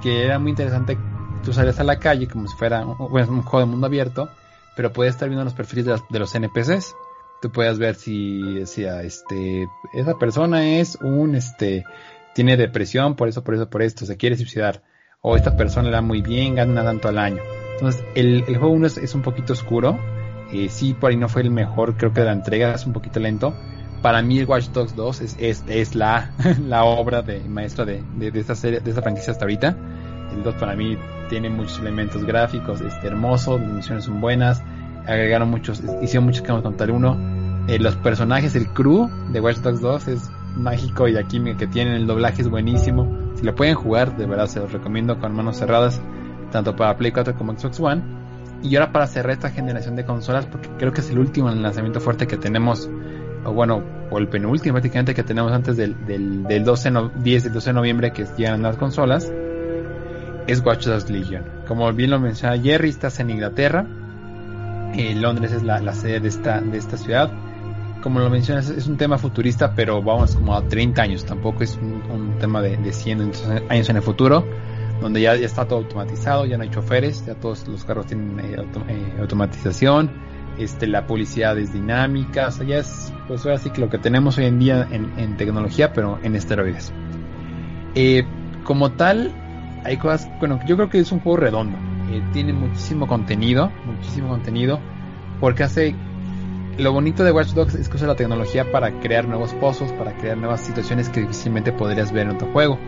que 0.00 0.24
era 0.24 0.38
muy 0.38 0.50
interesante. 0.50 0.98
Tú 1.44 1.52
salías 1.52 1.80
a 1.80 1.84
la 1.84 1.98
calle 1.98 2.28
como 2.28 2.46
si 2.46 2.56
fuera 2.56 2.84
un, 2.84 2.96
juego 2.96 3.60
de 3.60 3.66
mundo 3.66 3.86
abierto, 3.86 4.28
pero 4.76 4.92
puedes 4.92 5.14
estar 5.14 5.28
viendo 5.28 5.44
los 5.44 5.54
perfiles 5.54 5.86
de 5.86 6.18
los, 6.18 6.34
NPCs. 6.34 6.94
tú 7.40 7.50
puedes 7.50 7.78
ver 7.78 7.94
si 7.94 8.42
decía, 8.54 9.02
este, 9.02 9.68
esa 9.92 10.18
persona 10.18 10.78
es 10.78 10.96
un, 10.96 11.34
este, 11.34 11.84
tiene 12.34 12.56
depresión, 12.56 13.16
por 13.16 13.28
eso, 13.28 13.42
por 13.42 13.54
eso, 13.54 13.70
por 13.70 13.82
esto, 13.82 14.06
se 14.06 14.16
quiere 14.16 14.36
suicidar. 14.36 14.82
O 15.22 15.36
esta 15.36 15.56
persona 15.56 15.88
le 15.88 15.94
da 15.94 16.00
muy 16.00 16.22
bien, 16.22 16.54
gana 16.54 16.82
tanto 16.82 17.08
al 17.08 17.18
año. 17.18 17.42
Entonces, 17.74 18.04
el, 18.14 18.44
el 18.46 18.56
juego 18.56 18.74
1 18.74 18.86
es, 18.86 19.14
un 19.14 19.22
poquito 19.22 19.52
oscuro. 19.52 19.98
Eh, 20.52 20.68
sí, 20.68 20.94
por 20.94 21.10
ahí 21.10 21.16
no 21.16 21.28
fue 21.28 21.42
el 21.42 21.50
mejor, 21.50 21.96
creo 21.96 22.12
que 22.12 22.22
la 22.22 22.32
entrega 22.32 22.74
es 22.74 22.86
un 22.86 22.92
poquito 22.92 23.20
lento. 23.20 23.54
Para 24.02 24.22
mí, 24.22 24.42
Watch 24.44 24.68
Dogs 24.68 24.96
2 24.96 25.20
es, 25.20 25.36
es, 25.38 25.64
es 25.68 25.94
la, 25.94 26.30
la 26.66 26.84
obra 26.84 27.22
de 27.22 27.40
maestra 27.40 27.84
de, 27.84 28.02
de, 28.16 28.38
esta 28.38 28.54
serie, 28.54 28.80
de 28.80 28.90
esta 28.90 29.02
franquicia 29.02 29.32
hasta 29.32 29.44
ahorita. 29.44 29.76
El 30.34 30.42
2 30.42 30.54
para 30.54 30.74
mí 30.74 30.96
tiene 31.28 31.50
muchos 31.50 31.78
elementos 31.80 32.24
gráficos, 32.24 32.80
es 32.80 32.94
hermoso, 33.04 33.58
las 33.58 33.68
misiones 33.68 34.04
son 34.04 34.20
buenas, 34.20 34.62
agregaron 35.06 35.50
muchos, 35.50 35.82
hicieron 36.02 36.24
muchos 36.24 36.42
cambios 36.42 36.62
contra 36.62 36.86
el 36.86 36.92
1. 36.92 37.66
Eh, 37.68 37.78
los 37.78 37.96
personajes, 37.96 38.56
el 38.56 38.68
crew 38.68 39.08
de 39.32 39.40
Watch 39.40 39.58
Dogs 39.58 39.80
2 39.80 40.08
es 40.08 40.30
mágico 40.56 41.08
y 41.08 41.12
la 41.12 41.24
química 41.24 41.58
que 41.58 41.66
tienen, 41.66 41.94
el 41.94 42.06
doblaje 42.06 42.42
es 42.42 42.48
buenísimo. 42.48 43.32
Si 43.34 43.44
lo 43.44 43.54
pueden 43.54 43.74
jugar, 43.74 44.16
de 44.16 44.26
verdad 44.26 44.46
se 44.46 44.60
los 44.60 44.72
recomiendo 44.72 45.18
con 45.18 45.34
manos 45.34 45.56
cerradas, 45.58 46.00
tanto 46.50 46.74
para 46.74 46.96
Play 46.96 47.12
4 47.12 47.36
como 47.36 47.56
Xbox 47.56 47.80
One. 47.80 48.02
Y 48.62 48.76
ahora 48.76 48.92
para 48.92 49.06
cerrar 49.06 49.32
esta 49.32 49.50
generación 49.50 49.96
de 49.96 50.04
consolas, 50.04 50.46
porque 50.46 50.68
creo 50.78 50.92
que 50.92 51.00
es 51.00 51.10
el 51.10 51.18
último 51.18 51.50
lanzamiento 51.50 52.00
fuerte 52.00 52.26
que 52.26 52.36
tenemos, 52.36 52.90
o 53.44 53.52
bueno, 53.52 53.82
o 54.10 54.18
el 54.18 54.28
penúltimo 54.28 54.74
prácticamente 54.74 55.14
que 55.14 55.22
tenemos 55.22 55.52
antes 55.52 55.76
del, 55.76 56.06
del, 56.06 56.44
del 56.44 56.64
12 56.64 56.90
no, 56.90 57.08
10 57.08 57.44
del 57.44 57.52
12 57.52 57.70
de 57.70 57.74
noviembre 57.74 58.12
que 58.12 58.26
llegan 58.36 58.62
las 58.62 58.76
consolas, 58.76 59.32
es 60.46 60.64
Watch 60.64 60.86
Dogs 60.86 61.10
Legion. 61.10 61.44
Como 61.66 61.92
bien 61.92 62.10
lo 62.10 62.18
mencionaba 62.18 62.60
Jerry, 62.60 62.88
estás 62.88 63.20
en 63.20 63.30
Inglaterra, 63.30 63.86
eh, 64.94 65.14
Londres 65.14 65.52
es 65.52 65.62
la, 65.62 65.80
la, 65.80 65.92
sede 65.92 66.20
de 66.20 66.28
esta, 66.28 66.60
de 66.60 66.76
esta 66.76 66.96
ciudad 66.96 67.30
como 68.02 68.20
lo 68.20 68.30
mencionas, 68.30 68.70
es 68.70 68.86
un 68.86 68.96
tema 68.96 69.18
futurista, 69.18 69.74
pero 69.74 70.02
vamos 70.02 70.34
como 70.34 70.54
a 70.54 70.66
30 70.66 71.02
años, 71.02 71.24
tampoco 71.24 71.62
es 71.62 71.76
un, 71.76 72.36
tema 72.38 72.62
de, 72.62 72.76
de, 72.76 72.92
100 72.92 73.32
años 73.68 73.88
en 73.88 73.96
el 73.96 74.02
futuro, 74.02 74.46
donde 75.00 75.20
ya, 75.20 75.36
ya, 75.36 75.46
está 75.46 75.66
todo 75.66 75.80
automatizado, 75.80 76.46
ya 76.46 76.56
no 76.56 76.62
hay 76.62 76.70
choferes, 76.70 77.24
ya 77.26 77.34
todos 77.34 77.66
los 77.68 77.84
carros 77.84 78.06
tienen 78.06 78.40
eh, 78.40 78.56
eh, 78.88 79.16
automatización, 79.20 80.10
este, 80.58 80.86
la 80.86 81.06
publicidad 81.06 81.58
es 81.58 81.72
dinámica, 81.72 82.48
o 82.48 82.50
sea, 82.50 82.66
ya 82.66 82.78
es, 82.78 83.12
pues 83.28 83.44
ahora 83.44 83.58
sí 83.58 83.70
que 83.70 83.80
lo 83.80 83.88
que 83.88 83.98
tenemos 83.98 84.38
hoy 84.38 84.46
en 84.46 84.58
día 84.58 84.88
en, 84.90 85.36
tecnología, 85.36 85.92
pero 85.92 86.18
en 86.22 86.36
esteroides. 86.36 86.92
Eh, 87.94 88.24
como 88.64 88.92
tal, 88.92 89.32
hay 89.84 89.96
cosas, 89.96 90.30
bueno, 90.38 90.60
yo 90.66 90.76
creo 90.76 90.90
que 90.90 90.98
es 90.98 91.12
un 91.12 91.20
juego 91.20 91.38
redondo, 91.38 91.78
tiene 92.32 92.52
muchísimo 92.52 93.06
contenido, 93.06 93.70
muchísimo 93.86 94.28
contenido, 94.28 94.80
porque 95.40 95.62
hace 95.62 95.94
lo 96.78 96.92
bonito 96.92 97.24
de 97.24 97.32
Watch 97.32 97.52
Dogs 97.52 97.74
es 97.74 97.88
que 97.88 97.96
usa 97.96 98.06
la 98.06 98.16
tecnología 98.16 98.70
para 98.70 99.00
crear 99.00 99.26
nuevos 99.26 99.52
pozos, 99.54 99.92
para 99.92 100.16
crear 100.16 100.36
nuevas 100.36 100.60
situaciones 100.60 101.08
que 101.08 101.20
difícilmente 101.20 101.72
podrías 101.72 102.12
ver 102.12 102.26
en 102.26 102.36
otro 102.36 102.48
juego. 102.52 102.78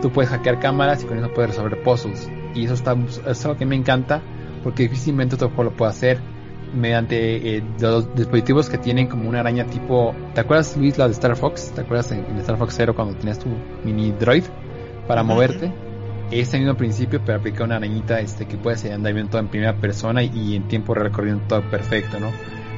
Tú 0.00 0.10
puedes 0.10 0.30
hackear 0.30 0.58
cámaras 0.60 1.02
y 1.02 1.06
con 1.06 1.18
eso 1.18 1.32
puedes 1.32 1.50
resolver 1.50 1.82
pozos. 1.82 2.28
Y 2.54 2.64
eso 2.64 2.74
está, 2.74 2.96
es 3.26 3.44
algo 3.44 3.58
que 3.58 3.66
me 3.66 3.76
encanta 3.76 4.22
porque 4.62 4.84
difícilmente 4.84 5.34
otro 5.34 5.48
juego 5.48 5.64
lo 5.64 5.76
puede 5.76 5.90
hacer 5.90 6.20
mediante 6.74 7.56
eh, 7.56 7.62
los 7.80 8.14
dispositivos 8.14 8.68
que 8.68 8.78
tienen 8.78 9.06
como 9.06 9.28
una 9.28 9.40
araña 9.40 9.66
tipo... 9.66 10.14
¿Te 10.34 10.40
acuerdas 10.40 10.76
Luis 10.76 10.98
la 10.98 11.06
de 11.06 11.12
Star 11.12 11.36
Fox? 11.36 11.72
¿Te 11.74 11.82
acuerdas 11.82 12.12
en, 12.12 12.24
Star 12.38 12.56
Fox 12.56 12.74
Zero 12.76 12.94
cuando 12.94 13.14
tenías 13.16 13.38
tu 13.38 13.48
mini 13.84 14.12
droid 14.12 14.44
para 15.06 15.22
moverte? 15.22 15.72
Ese 16.30 16.58
mismo 16.58 16.74
principio 16.74 17.20
pero 17.24 17.38
aplica 17.38 17.64
una 17.64 17.76
arañita 17.76 18.20
este 18.20 18.46
que 18.46 18.56
puede 18.56 18.92
andar 18.92 19.14
bien 19.14 19.28
todo 19.28 19.40
en 19.40 19.48
primera 19.48 19.76
persona 19.76 20.22
y, 20.22 20.56
en 20.56 20.66
tiempo 20.66 20.92
real 20.94 21.12
corriendo 21.12 21.44
todo 21.46 21.62
perfecto, 21.70 22.18
¿no? 22.18 22.30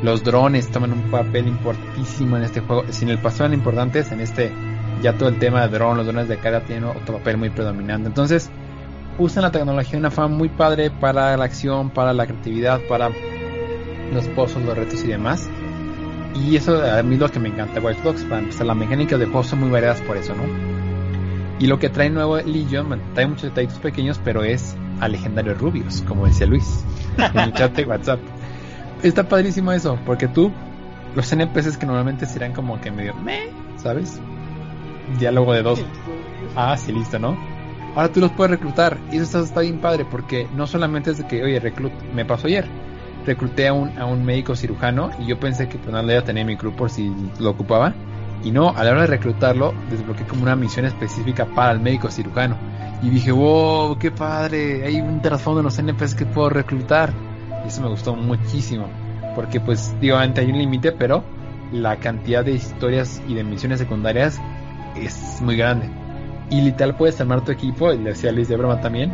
Los 0.03 0.23
drones 0.23 0.71
toman 0.71 0.93
un 0.93 1.11
papel 1.11 1.49
importantísimo 1.49 2.37
en 2.37 2.45
este 2.45 2.61
juego. 2.61 2.85
Si 2.91 3.05
en 3.05 3.11
el 3.11 3.19
pasado 3.19 3.47
eran 3.47 3.59
importantes, 3.59 4.13
en 4.13 4.21
este 4.21 4.53
ya 5.03 5.13
todo 5.15 5.29
el 5.29 5.39
tema 5.39 5.67
de 5.67 5.69
drones, 5.69 5.99
los 5.99 6.07
drones 6.07 6.29
de 6.29 6.37
carga 6.39 6.61
tienen 6.61 6.85
otro 6.85 7.19
papel 7.19 7.37
muy 7.37 7.51
predominante. 7.51 8.09
Entonces, 8.09 8.51
usan 9.19 9.43
la 9.43 9.51
tecnología 9.51 9.93
de 9.93 9.99
una 9.99 10.11
forma 10.11 10.37
muy 10.37 10.49
padre 10.49 10.91
para 10.91 11.37
la 11.37 11.45
acción, 11.45 11.91
para 11.91 12.13
la 12.13 12.27
creatividad, 12.27 12.81
para 12.89 13.11
los 14.13 14.27
pozos, 14.29 14.63
los 14.63 14.77
retos 14.77 15.05
y 15.05 15.09
demás. 15.09 15.49
Y 16.35 16.57
eso 16.57 16.83
a 16.83 17.03
mí 17.03 17.15
es 17.15 17.21
lo 17.21 17.29
que 17.31 17.41
me 17.41 17.49
encanta 17.49 17.81
Watch 17.81 17.99
Dogs. 17.99 18.25
Para 18.25 18.41
empezar, 18.41 18.67
las 18.67 18.77
mecánicas 18.77 19.19
de 19.19 19.27
juego 19.27 19.43
son 19.43 19.61
muy 19.61 19.71
variadas 19.71 20.01
por 20.03 20.17
eso, 20.17 20.35
¿no? 20.35 20.45
Y 21.59 21.67
lo 21.67 21.79
que 21.79 21.89
trae 21.89 22.09
nuevo 22.11 22.37
Legion, 22.37 23.01
trae 23.15 23.27
muchos 23.27 23.45
detalles 23.45 23.75
pequeños, 23.79 24.21
pero 24.23 24.45
es 24.45 24.77
a 25.01 25.09
legendario 25.09 25.55
Rubius, 25.55 26.03
como 26.03 26.27
decía 26.27 26.47
Luis 26.47 26.85
en 27.17 27.39
el 27.39 27.53
chat 27.53 27.75
de 27.75 27.85
WhatsApp 27.85 28.21
está 29.03 29.29
padrísimo 29.29 29.73
eso, 29.73 29.99
porque 30.05 30.29
tú, 30.29 30.53
los 31.15 31.31
NPCs 31.33 31.77
que 31.77 31.87
normalmente 31.87 32.27
serán 32.27 32.53
como 32.53 32.81
que 32.81 32.91
medio 32.91 33.15
me, 33.15 33.49
¿sabes? 33.77 34.21
Diálogo 35.19 35.53
de 35.53 35.63
dos. 35.63 35.85
Ah, 36.57 36.77
sí, 36.77 36.93
listo, 36.93 37.19
¿no? 37.19 37.37
Ahora 37.95 38.13
tú 38.13 38.21
los 38.21 38.31
puedes 38.33 38.53
reclutar 38.53 38.99
y 39.11 39.19
eso 39.19 39.43
está, 39.43 39.61
bien 39.61 39.81
padre 39.81 40.05
porque 40.05 40.47
no 40.55 40.67
solamente 40.67 41.11
es 41.11 41.19
de 41.19 41.27
que, 41.27 41.43
oye, 41.43 41.59
reclut 41.59 41.93
me 42.15 42.25
pasó 42.25 42.47
ayer, 42.47 42.67
recluté 43.29 43.69
a 43.69 43.73
un, 43.73 43.97
a 43.99 44.07
un 44.07 44.25
médico 44.25 44.57
cirujano 44.57 45.11
y 45.21 45.27
yo 45.27 45.39
pensé 45.39 45.69
que 45.69 45.79
pues 45.79 45.91
no 45.93 46.03
le 46.03 46.15
iba 46.15 46.23
a 46.23 46.25
tener 46.25 46.45
mi 46.45 46.57
crew 46.57 46.73
por 46.73 46.91
si 46.91 47.13
lo 47.39 47.51
ocupaba. 47.51 47.95
Y 48.43 48.51
no, 48.51 48.71
a 48.71 48.85
la 48.85 48.93
hora 48.93 49.01
de 49.03 49.07
reclutarlo, 49.09 49.75
desbloqueé 49.91 50.27
como 50.27 50.43
una 50.43 50.57
misión 50.57 50.87
específica 50.87 51.45
para 51.45 51.73
el 51.73 51.81
médico 51.81 52.11
cirujano. 52.11 52.57
Y 53.03 53.11
dije, 53.11 53.33
wow, 53.33 53.99
qué 53.99 54.11
padre, 54.11 54.85
hay 54.85 55.01
un 55.01 55.21
trasfondo 55.21 55.61
en 55.61 55.65
los 55.65 55.79
NPCs 55.79 56.15
que 56.15 56.27
puedo 56.27 56.49
reclutar. 56.49 57.13
Y 57.65 57.69
eso 57.69 57.83
me 57.83 57.89
gustó 57.89 58.15
muchísimo. 58.15 58.89
Porque 59.35 59.61
pues, 59.61 59.95
digo, 60.01 60.17
hay 60.17 60.31
un 60.51 60.59
límite, 60.59 60.93
pero 60.93 61.25
la 61.73 61.97
cantidad 61.97 62.45
de 62.45 62.53
historias 62.53 63.23
y 63.29 63.35
de 63.35 63.45
misiones 63.45 63.79
secundarias 63.79 64.41
es 64.97 65.41
muy 65.43 65.57
grande. 65.57 65.89
Y 66.51 66.61
literal 66.61 66.97
puedes 66.97 67.21
armar 67.21 67.45
tu 67.45 67.53
equipo, 67.53 67.91
le 67.91 68.11
decía 68.11 68.33
Luis 68.33 68.49
de 68.49 68.57
broma 68.57 68.81
también, 68.81 69.13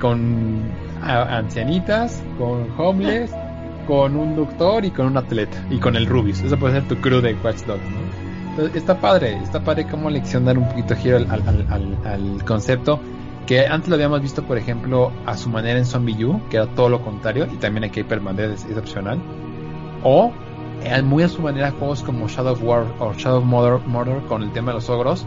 con 0.00 0.62
ancianitas, 1.02 2.22
con 2.38 2.68
homeless, 2.78 3.32
con 3.86 4.16
un 4.16 4.36
doctor 4.36 4.84
y 4.84 4.90
con 4.90 5.06
un 5.06 5.16
atleta. 5.16 5.58
Y 5.70 5.78
con 5.78 5.96
el 5.96 6.06
Rubius. 6.06 6.40
Eso 6.40 6.58
puede 6.58 6.74
ser 6.74 6.88
tu 6.88 6.96
crew 6.96 7.20
de 7.20 7.34
Watch 7.34 7.62
Dogs, 7.62 7.82
Entonces, 8.50 8.76
está 8.76 9.00
padre, 9.00 9.38
está 9.42 9.62
padre 9.62 9.86
como 9.86 10.10
lección 10.10 10.44
dar 10.44 10.58
un 10.58 10.68
poquito 10.68 10.94
giro 10.96 11.16
al, 11.16 11.30
al, 11.30 11.98
al 12.04 12.44
concepto 12.44 13.00
que 13.46 13.66
antes 13.66 13.88
lo 13.88 13.94
habíamos 13.94 14.20
visto, 14.20 14.42
por 14.42 14.58
ejemplo, 14.58 15.12
a 15.24 15.36
su 15.36 15.48
manera 15.48 15.78
en 15.78 15.86
Zombie 15.86 16.24
U, 16.24 16.40
que 16.50 16.56
era 16.56 16.66
todo 16.66 16.88
lo 16.88 17.00
contrario, 17.02 17.46
y 17.50 17.56
también 17.56 17.84
aquí 17.84 18.00
Hyper 18.00 18.20
es, 18.40 18.64
es 18.64 18.76
opcional. 18.76 19.20
O 20.02 20.32
eh, 20.82 21.00
muy 21.02 21.22
a 21.22 21.28
su 21.28 21.40
manera 21.40 21.70
juegos 21.70 22.02
como 22.02 22.28
Shadow 22.28 22.52
of 22.52 22.62
War 22.62 22.86
o 22.98 23.12
Shadow 23.14 23.38
of 23.38 23.86
Murder, 23.86 24.20
con 24.28 24.42
el 24.42 24.52
tema 24.52 24.72
de 24.72 24.74
los 24.74 24.90
ogros, 24.90 25.26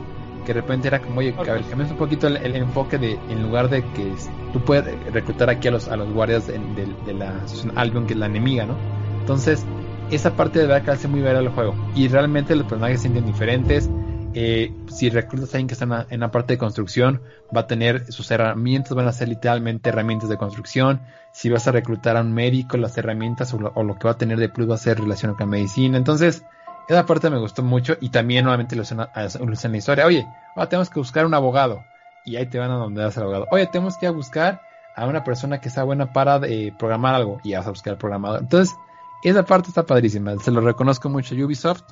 que 0.49 0.55
de 0.55 0.61
repente 0.61 0.87
era 0.87 0.99
como, 0.99 1.19
oye, 1.19 1.31
okay. 1.37 1.49
a 1.51 1.53
ver, 1.53 1.63
cambias 1.65 1.91
un 1.91 1.97
poquito 1.97 2.25
el, 2.25 2.55
enfoque 2.55 2.97
de, 2.97 3.19
en 3.29 3.43
lugar 3.43 3.69
de 3.69 3.83
que 3.83 4.11
tú 4.51 4.59
puedes 4.59 4.83
reclutar 5.13 5.47
aquí 5.47 5.67
a 5.67 5.71
los, 5.71 5.87
a 5.87 5.95
los 5.95 6.11
guardias 6.11 6.47
de, 6.47 6.57
de, 7.05 7.13
la 7.13 7.45
Albion, 7.75 8.07
que 8.07 8.13
es 8.13 8.19
la 8.19 8.25
enemiga, 8.25 8.65
¿no? 8.65 8.75
Entonces, 9.19 9.63
esa 10.09 10.35
parte 10.35 10.57
de 10.57 10.65
verdad 10.65 10.83
que 10.83 10.89
hace 10.89 11.07
muy 11.07 11.21
ver 11.21 11.35
el 11.35 11.49
juego. 11.49 11.75
Y 11.93 12.07
realmente 12.07 12.55
los 12.55 12.65
personajes 12.65 12.97
se 12.97 13.09
sienten 13.09 13.27
diferentes 13.27 13.91
eh, 14.33 14.71
si 14.87 15.09
reclutas 15.09 15.53
a 15.53 15.57
alguien 15.57 15.67
que 15.67 15.73
está 15.73 16.05
en 16.09 16.19
la, 16.19 16.31
parte 16.31 16.53
de 16.53 16.57
construcción, 16.57 17.21
va 17.55 17.61
a 17.61 17.67
tener 17.67 18.11
sus 18.11 18.29
herramientas, 18.29 18.93
van 18.93 19.07
a 19.07 19.11
ser 19.11 19.27
literalmente 19.27 19.89
herramientas 19.89 20.29
de 20.29 20.37
construcción. 20.37 21.01
Si 21.31 21.49
vas 21.49 21.67
a 21.67 21.71
reclutar 21.71 22.15
a 22.15 22.21
un 22.21 22.33
médico, 22.33 22.77
las 22.77 22.97
herramientas 22.97 23.53
o 23.53 23.59
lo, 23.83 23.95
que 23.95 24.07
va 24.07 24.11
a 24.11 24.17
tener 24.17 24.37
de 24.37 24.49
plus 24.49 24.69
va 24.69 24.75
a 24.75 24.77
ser 24.77 24.99
relacionado 24.99 25.37
con 25.37 25.49
medicina. 25.49 25.97
Entonces, 25.97 26.43
esa 26.89 27.05
parte 27.05 27.29
me 27.29 27.37
gustó 27.37 27.63
mucho 27.63 27.95
y 28.01 28.09
también 28.09 28.43
nuevamente 28.43 28.75
lo 28.75 28.81
usan 28.81 29.07
en 29.15 29.71
la 29.71 29.77
historia. 29.77 30.05
Oye, 30.05 30.27
ahora 30.55 30.69
tenemos 30.69 30.89
que 30.89 30.99
buscar 30.99 31.25
un 31.25 31.33
abogado 31.33 31.83
y 32.25 32.35
ahí 32.35 32.47
te 32.47 32.59
van 32.59 32.71
a 32.71 32.75
donde 32.75 33.03
vas 33.03 33.17
al 33.17 33.23
abogado. 33.23 33.47
Oye, 33.51 33.67
tenemos 33.67 33.97
que 33.97 34.09
buscar 34.09 34.61
a 34.95 35.05
una 35.05 35.23
persona 35.23 35.61
que 35.61 35.69
sea 35.69 35.83
buena 35.83 36.11
para 36.11 36.37
eh, 36.47 36.73
programar 36.77 37.15
algo 37.15 37.39
y 37.43 37.53
vas 37.53 37.65
a 37.67 37.69
buscar 37.69 37.93
al 37.93 37.99
programador. 37.99 38.41
Entonces, 38.41 38.75
esa 39.23 39.45
parte 39.45 39.69
está 39.69 39.83
padrísima. 39.83 40.35
Se 40.39 40.51
lo 40.51 40.61
reconozco 40.61 41.09
mucho 41.09 41.35
a 41.35 41.45
Ubisoft 41.45 41.83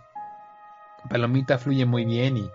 Palomita 1.07 1.57
fluye 1.57 1.85
muy 1.85 2.05
bien 2.05 2.37
y, 2.37 2.49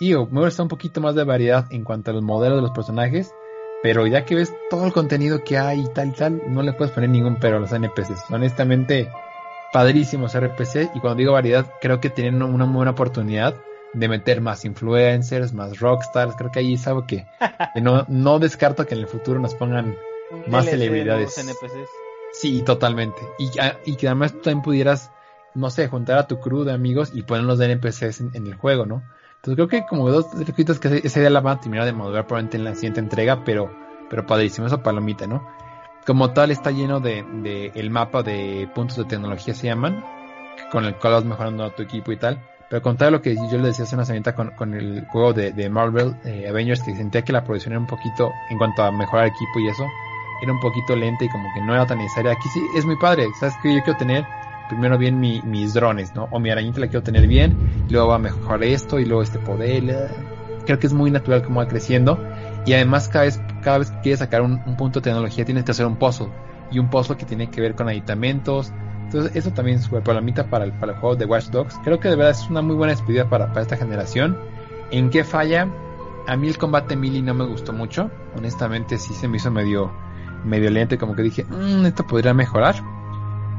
y 0.00 0.14
me 0.14 0.40
gusta 0.40 0.62
un 0.62 0.68
poquito 0.68 1.00
más 1.00 1.14
de 1.14 1.24
variedad 1.24 1.66
en 1.70 1.84
cuanto 1.84 2.10
a 2.10 2.14
los 2.14 2.22
modelos 2.22 2.58
de 2.58 2.62
los 2.62 2.70
personajes, 2.70 3.34
pero 3.82 4.06
ya 4.06 4.24
que 4.24 4.34
ves 4.34 4.54
todo 4.68 4.86
el 4.86 4.92
contenido 4.92 5.44
que 5.44 5.58
hay 5.58 5.80
y 5.80 5.88
tal 5.88 6.08
y 6.08 6.12
tal, 6.12 6.42
no 6.48 6.62
le 6.62 6.72
puedes 6.72 6.92
poner 6.92 7.10
ningún 7.10 7.36
pero 7.36 7.56
a 7.56 7.60
los 7.60 7.72
NPCs. 7.72 8.30
Honestamente, 8.30 9.10
padrísimos 9.72 10.34
RPC 10.34 10.90
y 10.94 11.00
cuando 11.00 11.16
digo 11.16 11.32
variedad, 11.32 11.66
creo 11.80 12.00
que 12.00 12.10
tienen 12.10 12.42
una 12.42 12.64
buena 12.64 12.92
oportunidad 12.92 13.54
de 13.92 14.08
meter 14.08 14.40
más 14.40 14.64
influencers, 14.64 15.52
más 15.52 15.80
rockstars, 15.80 16.36
creo 16.36 16.50
que 16.50 16.60
ahí 16.60 16.74
es 16.74 16.86
algo 16.86 17.06
que, 17.06 17.26
no, 17.82 18.04
no 18.08 18.38
descarto 18.38 18.86
que 18.86 18.94
en 18.94 19.00
el 19.00 19.06
futuro 19.06 19.40
nos 19.40 19.54
pongan 19.54 19.96
más 20.46 20.66
celebridades. 20.66 21.38
NPCs. 21.38 21.88
Sí, 22.32 22.62
totalmente. 22.62 23.20
Y, 23.38 23.50
y 23.84 23.96
que 23.96 24.06
además 24.06 24.32
tú 24.32 24.38
también 24.38 24.62
pudieras 24.62 25.10
no 25.54 25.70
sé, 25.70 25.88
juntar 25.88 26.18
a 26.18 26.26
tu 26.26 26.40
crew 26.40 26.64
de 26.64 26.72
amigos 26.72 27.10
y 27.14 27.22
ponerlos 27.22 27.58
de 27.58 27.72
NPCs 27.72 28.20
en, 28.20 28.46
el 28.46 28.54
juego, 28.54 28.86
¿no? 28.86 29.02
Entonces 29.36 29.54
creo 29.54 29.68
que 29.68 29.86
como 29.86 30.10
dos 30.10 30.26
circuitos 30.36 30.78
que 30.78 31.00
esa 31.02 31.18
idea 31.18 31.30
la 31.30 31.40
van 31.40 31.58
a 31.58 31.60
terminar 31.60 31.86
de 31.86 31.92
modular 31.92 32.26
probablemente 32.26 32.58
en 32.58 32.64
la 32.64 32.74
siguiente 32.74 33.00
entrega, 33.00 33.42
pero, 33.44 33.74
pero 34.08 34.26
padrísimo, 34.26 34.66
esa 34.66 34.82
palomita, 34.82 35.26
¿no? 35.26 35.46
Como 36.06 36.30
tal 36.30 36.50
está 36.50 36.70
lleno 36.70 37.00
de, 37.00 37.24
de 37.42 37.72
el 37.74 37.90
mapa 37.90 38.22
de 38.22 38.68
puntos 38.74 38.96
de 38.96 39.04
tecnología 39.04 39.54
se 39.54 39.66
llaman, 39.66 40.04
con 40.72 40.84
el 40.84 40.94
cual 40.96 41.14
vas 41.14 41.24
mejorando 41.24 41.64
a 41.64 41.74
tu 41.74 41.82
equipo 41.82 42.12
y 42.12 42.16
tal. 42.16 42.40
Pero 42.68 42.82
contar 42.82 43.10
lo 43.10 43.20
que 43.20 43.34
yo 43.34 43.58
le 43.58 43.68
decía 43.68 43.84
hace 43.84 43.96
una 43.96 44.04
semana 44.04 44.32
con, 44.32 44.50
con 44.52 44.74
el 44.74 45.04
juego 45.06 45.32
de, 45.32 45.52
de 45.52 45.68
Marvel 45.68 46.14
eh, 46.24 46.46
Avengers, 46.48 46.82
que 46.82 46.94
sentía 46.94 47.22
que 47.22 47.32
la 47.32 47.42
producción 47.42 47.72
era 47.72 47.80
un 47.80 47.86
poquito, 47.86 48.30
en 48.48 48.58
cuanto 48.58 48.82
a 48.84 48.92
mejorar 48.92 49.26
equipo 49.26 49.58
y 49.58 49.68
eso, 49.68 49.84
era 50.40 50.52
un 50.52 50.60
poquito 50.60 50.94
lenta 50.94 51.24
y 51.24 51.28
como 51.28 51.52
que 51.52 51.60
no 51.60 51.74
era 51.74 51.84
tan 51.86 51.98
necesaria. 51.98 52.32
Aquí 52.32 52.48
sí 52.48 52.60
es 52.76 52.86
muy 52.86 52.96
padre, 52.96 53.26
¿sabes 53.38 53.56
que 53.62 53.74
Yo 53.74 53.82
quiero 53.82 53.98
tener 53.98 54.24
primero 54.68 54.96
bien 54.96 55.18
mi, 55.18 55.42
mis 55.42 55.74
drones, 55.74 56.14
¿no? 56.14 56.28
O 56.30 56.38
mi 56.38 56.48
arañita 56.48 56.78
la 56.78 56.86
quiero 56.86 57.02
tener 57.02 57.26
bien, 57.26 57.56
y 57.88 57.92
luego 57.92 58.08
va 58.08 58.14
a 58.14 58.18
mejorar 58.18 58.62
esto 58.62 59.00
y 59.00 59.04
luego 59.04 59.22
este 59.22 59.40
poder. 59.40 60.14
Creo 60.64 60.78
que 60.78 60.86
es 60.86 60.92
muy 60.92 61.10
natural 61.10 61.42
como 61.42 61.58
va 61.58 61.66
creciendo. 61.66 62.22
Y 62.64 62.74
además 62.74 63.08
cada 63.08 63.24
vez, 63.24 63.40
cada 63.60 63.78
vez 63.78 63.90
que 63.90 64.00
quieres 64.00 64.18
sacar 64.18 64.42
un, 64.42 64.60
un 64.66 64.76
punto 64.76 65.00
de 65.00 65.04
tecnología 65.04 65.44
tienes 65.44 65.64
que 65.64 65.72
hacer 65.72 65.86
un 65.86 65.96
puzzle. 65.96 66.28
Y 66.70 66.78
un 66.78 66.88
puzzle 66.88 67.16
que 67.16 67.26
tiene 67.26 67.50
que 67.50 67.60
ver 67.60 67.74
con 67.74 67.88
aditamentos, 67.88 68.72
entonces, 69.10 69.34
eso 69.34 69.50
también 69.50 69.78
es 69.78 69.84
súper 69.84 70.04
palomita 70.04 70.46
para 70.46 70.64
el, 70.64 70.72
para 70.72 70.94
juego 70.94 71.16
de 71.16 71.24
Watch 71.24 71.46
Dogs. 71.46 71.76
Creo 71.82 71.98
que 71.98 72.08
de 72.08 72.14
verdad 72.14 72.30
es 72.30 72.48
una 72.48 72.62
muy 72.62 72.76
buena 72.76 72.92
despedida 72.92 73.28
para, 73.28 73.48
para 73.48 73.62
esta 73.62 73.76
generación. 73.76 74.38
¿En 74.92 75.10
qué 75.10 75.24
falla? 75.24 75.68
A 76.28 76.36
mí 76.36 76.46
el 76.46 76.56
combate 76.56 76.94
Melee 76.94 77.20
no 77.20 77.34
me 77.34 77.44
gustó 77.44 77.72
mucho. 77.72 78.08
Honestamente, 78.36 78.98
sí 78.98 79.12
se 79.14 79.26
me 79.26 79.38
hizo 79.38 79.50
medio, 79.50 79.90
medio 80.44 80.70
lento. 80.70 80.96
Como 80.96 81.16
que 81.16 81.22
dije, 81.22 81.44
mmm, 81.44 81.86
esto 81.86 82.06
podría 82.06 82.34
mejorar. 82.34 82.76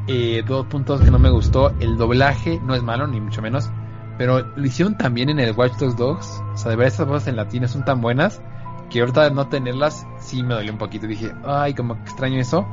Eh, 0.07 0.41
dos 0.47 0.67
puntos 0.67 1.01
que 1.01 1.11
no 1.11 1.19
me 1.19 1.29
gustó. 1.29 1.73
El 1.81 1.97
doblaje 1.97 2.61
no 2.63 2.73
es 2.73 2.81
malo, 2.81 3.05
ni 3.05 3.19
mucho 3.19 3.41
menos. 3.41 3.69
Pero 4.17 4.53
lo 4.55 4.65
hicieron 4.65 4.97
también 4.97 5.27
en 5.27 5.41
el 5.41 5.51
Watch 5.51 5.73
Dogs 5.73 5.97
2. 5.97 6.43
O 6.53 6.57
sea, 6.57 6.69
de 6.69 6.77
verdad, 6.77 6.93
estas 6.93 7.07
voces 7.07 7.27
en 7.27 7.35
latino 7.35 7.67
son 7.67 7.83
tan 7.83 7.99
buenas 7.99 8.41
que 8.91 8.99
ahorita 8.99 9.29
no 9.31 9.47
tenerlas 9.47 10.05
sí 10.19 10.43
me 10.43 10.53
dolió 10.53 10.71
un 10.71 10.77
poquito. 10.77 11.07
Dije, 11.07 11.33
ay, 11.45 11.73
como 11.73 11.95
que 11.95 12.01
extraño 12.01 12.39
eso 12.39 12.67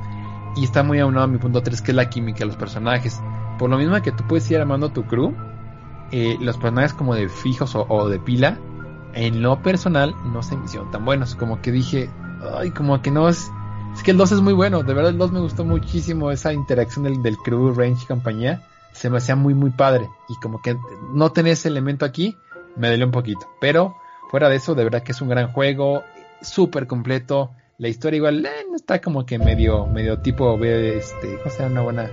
y 0.56 0.64
está 0.64 0.82
muy 0.82 0.98
aunado 0.98 1.24
a 1.24 1.28
mi 1.28 1.38
punto 1.38 1.62
3 1.62 1.80
que 1.80 1.92
es 1.92 1.96
la 1.96 2.10
química 2.10 2.40
de 2.40 2.46
los 2.46 2.56
personajes. 2.56 3.20
Por 3.58 3.70
lo 3.70 3.78
mismo 3.78 4.00
que 4.02 4.12
tú 4.12 4.24
puedes 4.26 4.50
ir 4.50 4.58
armando 4.58 4.90
tu 4.90 5.04
crew, 5.04 5.34
eh, 6.10 6.36
los 6.40 6.56
personajes 6.56 6.92
como 6.92 7.14
de 7.14 7.28
fijos 7.28 7.74
o, 7.74 8.08
de 8.08 8.18
pila, 8.18 8.58
en 9.14 9.42
lo 9.42 9.62
personal 9.62 10.14
no 10.32 10.42
se 10.42 10.56
me 10.56 10.64
hicieron 10.64 10.90
tan 10.90 11.04
buenos. 11.04 11.34
Como 11.34 11.60
que 11.62 11.70
dije, 11.70 12.10
ay, 12.56 12.70
como 12.70 13.00
que 13.00 13.10
no 13.10 13.28
es... 13.28 13.50
Es 13.94 14.02
que 14.02 14.10
el 14.10 14.16
2 14.16 14.32
es 14.32 14.40
muy 14.40 14.52
bueno, 14.52 14.82
de 14.82 14.94
verdad 14.94 15.10
el 15.10 15.18
2 15.18 15.32
me 15.32 15.40
gustó 15.40 15.64
muchísimo 15.64 16.30
esa 16.30 16.52
interacción 16.52 17.04
del, 17.04 17.22
del 17.22 17.36
crew, 17.38 17.72
range 17.72 18.04
y 18.04 18.06
compañía. 18.06 18.62
Se 18.92 19.10
me 19.10 19.18
hacía 19.18 19.36
muy 19.36 19.54
muy 19.54 19.70
padre. 19.70 20.08
Y 20.28 20.36
como 20.36 20.60
que 20.60 20.76
no 21.14 21.30
tener 21.30 21.52
ese 21.52 21.68
elemento 21.68 22.04
aquí, 22.04 22.36
me 22.76 22.90
dolió 22.90 23.06
un 23.06 23.12
poquito. 23.12 23.46
Pero 23.60 23.96
fuera 24.30 24.48
de 24.48 24.56
eso, 24.56 24.74
de 24.74 24.84
verdad 24.84 25.02
que 25.02 25.12
es 25.12 25.20
un 25.20 25.28
gran 25.28 25.52
juego, 25.52 26.04
súper 26.40 26.86
completo 26.86 27.50
la 27.78 27.86
historia 27.86 28.16
igual 28.16 28.44
eh, 28.44 28.66
no 28.68 28.74
está 28.74 29.00
como 29.00 29.24
que 29.24 29.38
medio, 29.38 29.86
medio 29.86 30.18
tipo, 30.18 30.58
este, 30.64 31.38
¿cómo 31.38 31.50
sea 31.50 31.66
una 31.66 31.80
buena, 31.80 32.10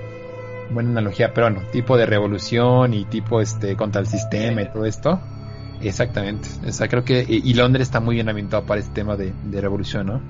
buena 0.69 0.91
analogía? 0.91 1.33
Pero 1.33 1.49
bueno, 1.49 1.67
tipo 1.71 1.97
de 1.97 2.05
revolución 2.05 2.93
y 2.93 3.05
tipo 3.05 3.41
este 3.41 3.75
contra 3.75 4.01
el 4.01 4.07
sistema 4.07 4.61
y 4.61 4.71
todo 4.71 4.85
esto. 4.85 5.19
Exactamente. 5.81 6.47
O 6.67 6.71
sea, 6.71 6.87
creo 6.87 7.03
que, 7.03 7.25
y, 7.27 7.53
Londres 7.55 7.87
está 7.87 7.99
muy 7.99 8.13
bien 8.15 8.29
ambientado 8.29 8.63
para 8.63 8.79
este 8.79 8.93
tema 8.93 9.15
de, 9.15 9.33
revolución, 9.59 10.05
¿no? 10.05 10.21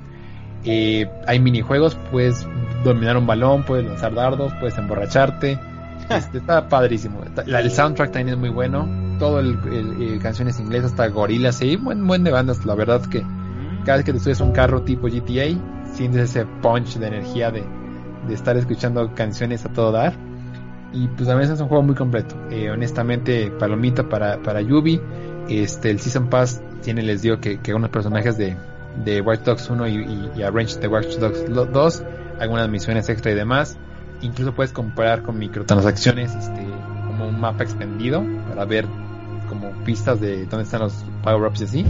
Eh, 0.64 1.08
hay 1.28 1.40
minijuegos, 1.40 1.96
puedes 2.12 2.48
dominar 2.86 3.18
un 3.18 3.28
balón, 3.28 3.64
puedes 3.64 3.86
lanzar 3.86 4.16
dardos, 4.16 4.54
puedes 4.62 4.78
emborracharte. 4.78 5.60
Este, 6.10 6.38
está 6.38 6.68
padrísimo. 6.68 7.22
el 7.46 7.72
soundtrack 7.72 8.12
también 8.12 8.36
es 8.36 8.38
muy 8.38 8.50
bueno. 8.50 8.88
Todo 9.20 9.40
el, 9.40 10.20
canciones 10.22 10.60
inglesas, 10.60 10.92
hasta 10.92 11.08
gorilas, 11.08 11.56
sí, 11.56 11.78
buen, 11.78 12.06
buen 12.06 12.24
de 12.24 12.32
bandas, 12.32 12.66
la 12.66 12.76
verdad 12.76 13.02
que 13.06 13.24
cada 13.86 13.98
vez 13.98 14.06
que 14.06 14.14
te 14.14 14.20
subes 14.20 14.42
un 14.42 14.52
carro 14.52 14.82
tipo 14.82 15.08
GTA, 15.08 15.58
sientes 15.94 16.32
ese 16.32 16.46
punch 16.62 16.98
de 16.98 17.08
energía 17.08 17.52
de, 17.52 17.64
estar 18.30 18.58
escuchando 18.58 19.14
canciones 19.14 19.66
a 19.66 19.70
todo 19.72 19.92
dar. 19.92 20.14
Y 20.92 21.08
pues 21.10 21.30
a 21.30 21.36
veces 21.36 21.56
es 21.56 21.62
un 21.62 21.68
juego 21.68 21.84
muy 21.84 21.96
completo. 21.96 22.36
Eh, 22.50 22.70
honestamente, 22.72 23.52
palomita 23.52 24.08
para, 24.10 24.42
para 24.42 24.62
Yubi. 24.62 25.00
Este, 25.48 25.92
el 25.92 26.00
Season 26.00 26.30
Pass 26.30 26.62
tiene, 26.82 27.04
les 27.04 27.22
digo, 27.22 27.40
que, 27.40 27.60
que 27.60 27.74
unos 27.74 27.90
personajes 27.90 28.38
de, 28.38 28.56
de 29.04 29.22
Watch 29.22 29.42
Dogs 29.42 29.70
1 29.70 29.88
y, 29.88 29.92
y, 29.92 30.32
y 30.36 30.40
de 30.42 30.88
Watch 30.88 31.18
Dogs 31.18 31.46
2, 31.48 32.04
algunas 32.40 32.70
misiones 32.70 33.10
extra 33.10 33.32
y 33.32 33.36
demás. 33.36 33.78
Incluso 34.22 34.54
puedes 34.54 34.72
comparar 34.72 35.22
con 35.22 35.38
microtransacciones, 35.38 36.34
este, 36.34 36.66
como 37.08 37.28
un 37.28 37.40
mapa 37.40 37.64
extendido 37.64 38.24
para 38.50 38.66
ver 38.66 38.86
como 39.50 39.72
pistas 39.84 40.20
de 40.20 40.46
dónde 40.46 40.64
están 40.64 40.82
los 40.82 41.06
power-ups 41.24 41.62
y 41.62 41.64
así. 41.64 41.86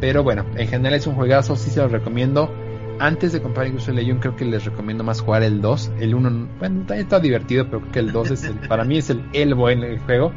Pero 0.00 0.22
bueno, 0.22 0.44
en 0.56 0.68
general 0.68 0.94
es 0.94 1.06
un 1.06 1.14
juegazo, 1.14 1.56
sí 1.56 1.70
se 1.70 1.80
lo 1.80 1.88
recomiendo. 1.88 2.52
Antes 3.00 3.32
de 3.32 3.40
comprar 3.40 3.66
incluso 3.66 3.90
el 3.90 3.96
Legion, 3.96 4.18
creo 4.18 4.34
que 4.34 4.44
les 4.44 4.64
recomiendo 4.64 5.04
más 5.04 5.20
jugar 5.20 5.42
el 5.42 5.60
2. 5.60 5.92
El 6.00 6.14
1, 6.14 6.48
bueno, 6.58 6.80
también 6.80 7.00
está 7.00 7.20
divertido, 7.20 7.66
pero 7.66 7.80
creo 7.80 7.92
que 7.92 7.98
el 8.00 8.12
2 8.12 8.30
es 8.32 8.44
el, 8.44 8.54
para 8.68 8.84
mí 8.84 8.98
es 8.98 9.10
el, 9.10 9.22
el 9.32 9.54
buen 9.54 9.82
el 9.82 9.98
juego. 10.00 10.32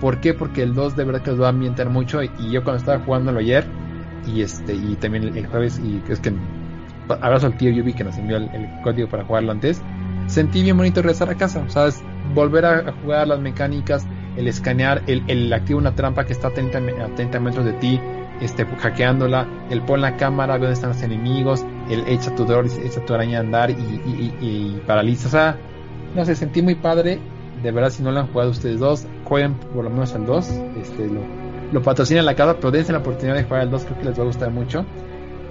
¿Por 0.00 0.20
qué? 0.20 0.34
Porque 0.34 0.62
el 0.62 0.74
2 0.74 0.94
de 0.96 1.04
verdad 1.04 1.22
que 1.22 1.30
los 1.30 1.40
va 1.40 1.46
a 1.46 1.50
ambientar 1.50 1.88
mucho. 1.88 2.22
Y, 2.22 2.30
yo 2.50 2.62
cuando 2.62 2.78
estaba 2.78 3.02
jugándolo 3.04 3.40
ayer, 3.40 3.66
y 4.26 4.42
este 4.42 4.74
y 4.74 4.96
también 4.96 5.36
el, 5.36 5.46
jueves, 5.46 5.80
y 5.80 6.02
es 6.08 6.20
que 6.20 6.32
abrazo 7.08 7.46
al 7.46 7.56
tío 7.56 7.70
Yubi 7.70 7.92
que 7.92 8.04
nos 8.04 8.16
envió 8.18 8.36
el, 8.36 8.68
código 8.82 9.08
para 9.08 9.24
jugarlo 9.24 9.52
antes, 9.52 9.82
sentí 10.36 10.62
bien 10.62 10.76
bonito 10.76 11.00
regresar 11.00 11.30
a 11.30 11.34
casa. 11.34 11.64
O 11.66 12.34
volver 12.34 12.66
a, 12.66 12.92
jugar 12.92 13.26
las 13.26 13.40
mecánicas, 13.40 14.06
el 14.36 14.46
escanear, 14.48 15.02
el, 15.06 15.24
el 15.28 15.50
activar 15.50 15.80
una 15.80 15.94
trampa 15.94 16.26
que 16.26 16.34
está 16.34 16.48
a 16.48 16.50
30, 16.50 16.78
a 16.78 17.14
30 17.14 17.40
metros 17.40 17.64
de 17.64 17.72
ti 17.72 17.98
este, 18.42 18.66
hackeándola, 18.66 19.46
el 19.70 19.80
pon 19.80 20.02
la 20.02 20.18
cámara, 20.18 20.54
ve 20.54 20.66
dónde 20.66 20.74
están 20.74 20.90
los 20.90 21.02
enemigos, 21.02 21.64
el 21.88 22.06
echa 22.06 22.34
tu 22.34 22.44
dolor, 22.44 22.66
echa 22.84 23.02
tu 23.06 23.14
araña 23.14 23.38
a 23.38 23.40
andar 23.40 23.70
y, 23.70 23.74
y, 23.74 24.34
y, 24.42 24.82
paraliza. 24.86 25.28
O 25.28 25.30
sea, 25.30 25.56
no 26.14 26.22
sé, 26.26 26.36
sentí 26.36 26.60
muy 26.60 26.74
padre. 26.74 27.18
De 27.62 27.72
verdad, 27.72 27.88
si 27.88 28.02
no 28.02 28.12
lo 28.12 28.20
han 28.20 28.26
jugado 28.26 28.50
ustedes 28.50 28.78
dos, 28.78 29.06
jueguen 29.24 29.54
por 29.54 29.84
lo 29.84 29.88
menos 29.88 30.14
al 30.14 30.26
2. 30.26 30.48
Este, 30.82 31.06
lo, 31.06 31.22
lo 31.72 31.82
patrocina 31.82 32.20
la 32.20 32.34
casa, 32.34 32.56
pero 32.56 32.70
dense 32.72 32.92
la 32.92 32.98
oportunidad 32.98 33.36
de 33.36 33.44
jugar 33.44 33.62
al 33.62 33.70
2, 33.70 33.84
creo 33.86 33.98
que 33.98 34.04
les 34.04 34.18
va 34.18 34.22
a 34.22 34.26
gustar 34.26 34.50
mucho. 34.50 34.84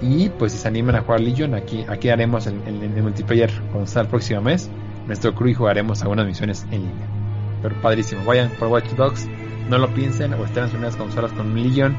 Y 0.02 0.28
pues 0.28 0.52
si 0.52 0.58
se 0.58 0.68
animan 0.68 0.96
a 0.96 1.02
jugar 1.02 1.20
Legion, 1.20 1.54
aquí, 1.54 1.84
aquí 1.88 2.10
haremos 2.10 2.46
el, 2.46 2.60
el, 2.66 3.02
multiplayer 3.02 3.50
cuando 3.72 3.86
sea 3.86 4.02
el 4.02 4.08
próximo 4.08 4.42
mes. 4.42 4.68
Nuestro 5.06 5.34
crew 5.34 5.48
y 5.48 5.54
jugaremos 5.54 6.02
algunas 6.02 6.26
misiones 6.26 6.64
en 6.70 6.82
línea. 6.82 7.06
Pero 7.62 7.80
padrísimo, 7.80 8.24
vayan 8.24 8.50
por 8.58 8.68
Watch 8.68 8.90
Dogs, 8.96 9.26
no 9.68 9.78
lo 9.78 9.88
piensen 9.94 10.34
o 10.34 10.44
estén 10.44 10.64
en 10.64 10.70
sus 10.70 10.78
nuevas 10.78 10.96
consolas 10.96 11.32
con 11.32 11.54
Legion 11.54 11.96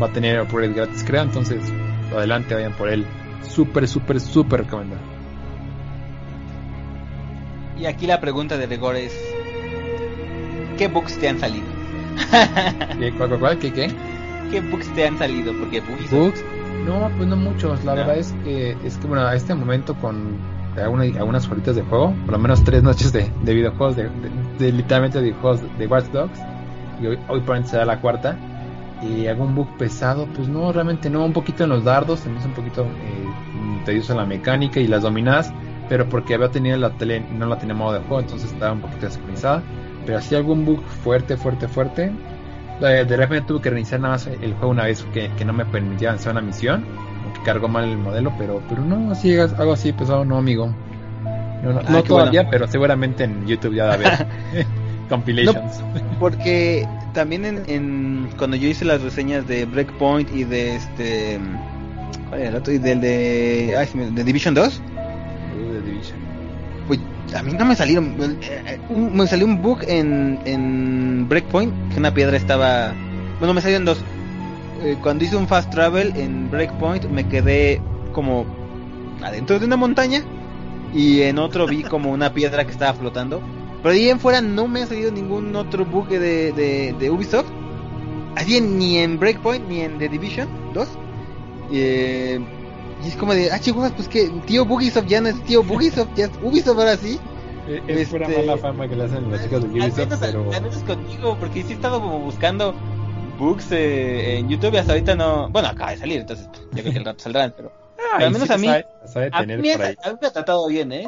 va 0.00 0.06
a 0.06 0.12
tener 0.12 0.40
upgrade 0.40 0.72
gratis, 0.72 1.04
creo. 1.04 1.22
Entonces, 1.22 1.60
adelante, 2.14 2.54
vayan 2.54 2.72
por 2.72 2.88
él. 2.88 3.04
Súper, 3.42 3.88
súper, 3.88 4.20
súper 4.20 4.64
recomendado. 4.64 5.00
Y 7.78 7.86
aquí 7.86 8.06
la 8.06 8.20
pregunta 8.20 8.56
de 8.56 8.66
rigor 8.66 8.96
es: 8.96 9.12
¿Qué 10.76 10.88
books 10.88 11.18
te 11.18 11.28
han 11.28 11.38
salido? 11.38 11.66
¿Qué, 12.98 13.12
cuál, 13.16 13.38
cuál, 13.38 13.58
¿Qué, 13.58 13.72
qué? 13.72 13.90
¿Qué 14.50 14.60
books 14.60 14.92
te 14.94 15.06
han 15.06 15.18
salido? 15.18 15.52
Porque 15.58 15.80
books. 16.10 16.44
No, 16.88 17.10
pues 17.16 17.28
no 17.28 17.36
muchos. 17.36 17.84
La 17.84 17.94
verdad 17.94 18.16
es 18.16 18.32
que, 18.44 18.76
es 18.84 18.96
que, 18.96 19.06
bueno, 19.06 19.26
a 19.26 19.34
este 19.34 19.54
momento 19.54 19.94
con 19.94 20.38
algunas, 20.76 21.48
horitas 21.48 21.76
de 21.76 21.82
juego, 21.82 22.14
por 22.24 22.32
lo 22.32 22.38
menos 22.38 22.64
tres 22.64 22.82
noches 22.82 23.12
de, 23.12 23.30
de 23.42 23.54
videojuegos, 23.54 23.96
de, 23.96 24.08
de, 24.58 24.72
literalmente 24.72 25.20
de 25.20 25.32
juegos 25.32 25.60
de 25.78 25.86
Watch 25.86 26.06
Dogs, 26.06 26.38
y 27.00 27.06
hoy, 27.06 27.16
hoy 27.28 27.40
probablemente 27.40 27.70
será 27.70 27.84
la 27.84 28.00
cuarta 28.00 28.36
y 29.02 29.26
algún 29.26 29.54
bug 29.54 29.68
pesado, 29.76 30.26
pues 30.34 30.48
no, 30.48 30.72
realmente 30.72 31.10
no, 31.10 31.24
un 31.24 31.32
poquito 31.32 31.64
en 31.64 31.70
los 31.70 31.84
dardos, 31.84 32.20
se 32.20 32.28
me 32.28 32.38
hizo 32.38 32.48
un 32.48 32.54
poquito 32.54 32.84
eh, 32.84 33.82
tedioso 33.84 34.14
la 34.14 34.24
mecánica 34.24 34.80
y 34.80 34.88
las 34.88 35.02
dominadas, 35.02 35.52
pero 35.88 36.08
porque 36.08 36.34
había 36.34 36.50
tenido 36.50 36.76
la 36.78 36.90
tele, 36.90 37.20
no 37.20 37.46
la 37.46 37.58
tenía 37.58 37.74
modo 37.74 37.94
de 37.94 38.00
juego, 38.00 38.20
entonces 38.20 38.52
estaba 38.52 38.72
un 38.72 38.80
poquito 38.80 39.06
desincronizada, 39.06 39.62
pero 40.04 40.18
así 40.18 40.34
algún 40.34 40.64
bug 40.64 40.82
fuerte, 41.04 41.36
fuerte, 41.36 41.68
fuerte, 41.68 42.12
de, 42.80 43.16
repente 43.16 43.46
tuve 43.46 43.62
que 43.62 43.70
reiniciar 43.70 44.00
nada 44.00 44.14
más 44.14 44.26
el 44.26 44.52
juego 44.54 44.68
una 44.68 44.84
vez 44.84 45.04
que, 45.12 45.30
que 45.36 45.44
no 45.44 45.52
me 45.52 45.64
permitía 45.64 46.10
avanzar 46.10 46.32
una 46.32 46.42
misión, 46.42 46.84
que 47.34 47.42
cargó 47.42 47.68
mal 47.68 47.84
el 47.84 47.98
modelo, 47.98 48.32
pero, 48.38 48.62
pero 48.68 48.82
no, 48.82 49.12
así, 49.12 49.36
algo 49.36 49.72
así 49.72 49.92
pesado, 49.92 50.24
no 50.24 50.38
amigo. 50.38 50.72
No, 51.62 51.72
no, 51.72 51.80
ah, 51.86 52.02
todavía, 52.06 52.48
pero 52.48 52.68
seguramente 52.68 53.24
en 53.24 53.46
YouTube 53.46 53.74
ya 53.74 53.96
debe 53.96 54.06
haber 54.06 54.26
compilations. 55.08 55.82
porque 56.20 56.86
también 57.14 57.64
en, 57.66 58.30
cuando 58.36 58.56
yo 58.56 58.68
hice 58.68 58.84
las 58.84 59.02
reseñas 59.02 59.46
de 59.48 59.64
Breakpoint 59.64 60.30
y 60.32 60.44
de 60.44 60.76
este 60.76 61.40
¿cuál 62.28 62.40
era 62.40 62.50
el 62.50 62.56
otro? 62.56 62.72
y 62.72 62.78
del 62.78 63.00
de 63.00 63.74
ay, 63.76 63.88
de 64.12 64.24
Division 64.24 64.54
2 64.54 64.82
pues 66.86 67.00
a 67.34 67.42
mí 67.42 67.52
no 67.52 67.64
me 67.64 67.76
salieron 67.76 68.16
eh, 68.42 68.78
me 68.90 69.26
salió 69.26 69.46
un 69.46 69.60
bug 69.60 69.80
en, 69.86 70.38
en 70.44 71.28
Breakpoint 71.28 71.72
que 71.92 71.98
una 71.98 72.12
piedra 72.12 72.36
estaba 72.36 72.94
bueno 73.38 73.54
me 73.54 73.60
salieron 73.60 73.84
dos 73.84 73.98
eh, 74.82 74.96
cuando 75.02 75.24
hice 75.24 75.36
un 75.36 75.48
fast 75.48 75.70
travel 75.70 76.12
en 76.16 76.50
Breakpoint 76.50 77.04
me 77.06 77.28
quedé 77.28 77.80
como 78.12 78.46
adentro 79.22 79.58
de 79.58 79.66
una 79.66 79.76
montaña 79.76 80.22
y 80.94 81.22
en 81.22 81.38
otro 81.38 81.66
vi 81.66 81.82
como 81.90 82.10
una 82.10 82.32
piedra 82.32 82.64
que 82.64 82.72
estaba 82.72 82.94
flotando 82.94 83.42
pero 83.82 83.94
ahí 83.94 84.08
en 84.08 84.18
fuera 84.18 84.40
no 84.40 84.66
me 84.66 84.82
ha 84.82 84.86
salido 84.86 85.10
ningún 85.10 85.54
otro 85.54 85.84
bug 85.84 86.08
de, 86.08 86.52
de, 86.98 87.10
Ubisoft. 87.10 87.46
Así 88.36 88.60
ni 88.60 88.98
en 88.98 89.18
Breakpoint 89.18 89.68
ni 89.68 89.80
en 89.80 89.98
The 89.98 90.08
Division 90.08 90.48
2. 90.74 90.88
Eh, 91.72 92.40
y 93.04 93.08
es 93.08 93.16
como 93.16 93.34
de, 93.34 93.50
ah, 93.52 93.58
chihuahuas, 93.60 93.92
pues 93.92 94.08
que 94.08 94.28
tío 94.46 94.64
Bugisoft 94.64 95.06
ya 95.06 95.20
no 95.20 95.28
es 95.28 95.42
tío 95.44 95.62
Bugisoft, 95.62 96.08
ya 96.16 96.26
es 96.26 96.30
Ubisoft 96.42 96.78
ahora 96.78 96.96
sí. 96.96 97.18
Es 97.86 98.08
pura 98.08 98.26
Este- 98.26 98.38
mala 98.46 98.56
fama 98.58 98.88
que 98.88 98.96
le 98.96 99.04
hacen 99.04 99.30
las 99.30 99.42
chicas 99.44 99.60
de 99.60 99.66
Al 99.66 99.72
Ubisoft, 99.74 99.98
menos, 99.98 100.18
pero... 100.20 100.52
al 100.54 100.62
menos 100.62 100.76
contigo, 100.84 101.36
porque 101.38 101.62
sí 101.62 101.72
he 101.72 101.74
estado 101.74 102.00
como 102.00 102.18
buscando 102.20 102.74
bugs 103.38 103.70
eh, 103.72 104.38
en 104.38 104.48
YouTube 104.48 104.74
y 104.74 104.78
hasta 104.78 104.92
ahorita 104.92 105.14
no. 105.14 105.48
Bueno, 105.50 105.68
acaba 105.68 105.90
de 105.92 105.98
salir, 105.98 106.20
entonces 106.20 106.48
pues, 106.48 106.62
yo 106.72 106.80
creo 106.82 106.92
que 106.92 106.98
el 106.98 107.04
rato 107.04 107.18
saldrán, 107.22 107.54
pero. 107.56 107.70
Ay, 108.16 108.24
al 108.24 108.32
menos 108.32 108.48
sí 108.48 108.54
a 108.54 108.58
mí- 108.58 108.66
sabe- 108.68 108.86
sabe 109.06 109.30
A 109.32 109.40
tener 109.40 109.60
mí, 109.60 109.70
por 109.72 109.82
ahí. 109.82 109.96
a 110.02 110.08
mí 110.10 110.16
me 110.20 110.26
ha 110.26 110.30
tratado 110.32 110.66
bien, 110.68 110.90
¿eh? 110.92 111.06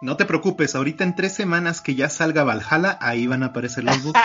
No 0.00 0.16
te 0.16 0.24
preocupes, 0.24 0.74
ahorita 0.74 1.04
en 1.04 1.14
tres 1.14 1.32
semanas 1.34 1.80
que 1.80 1.94
ya 1.94 2.08
salga 2.08 2.42
Valhalla, 2.42 2.98
ahí 3.00 3.26
van 3.28 3.42
a 3.44 3.46
aparecer 3.46 3.84
los 3.84 4.02
bugs. 4.02 4.18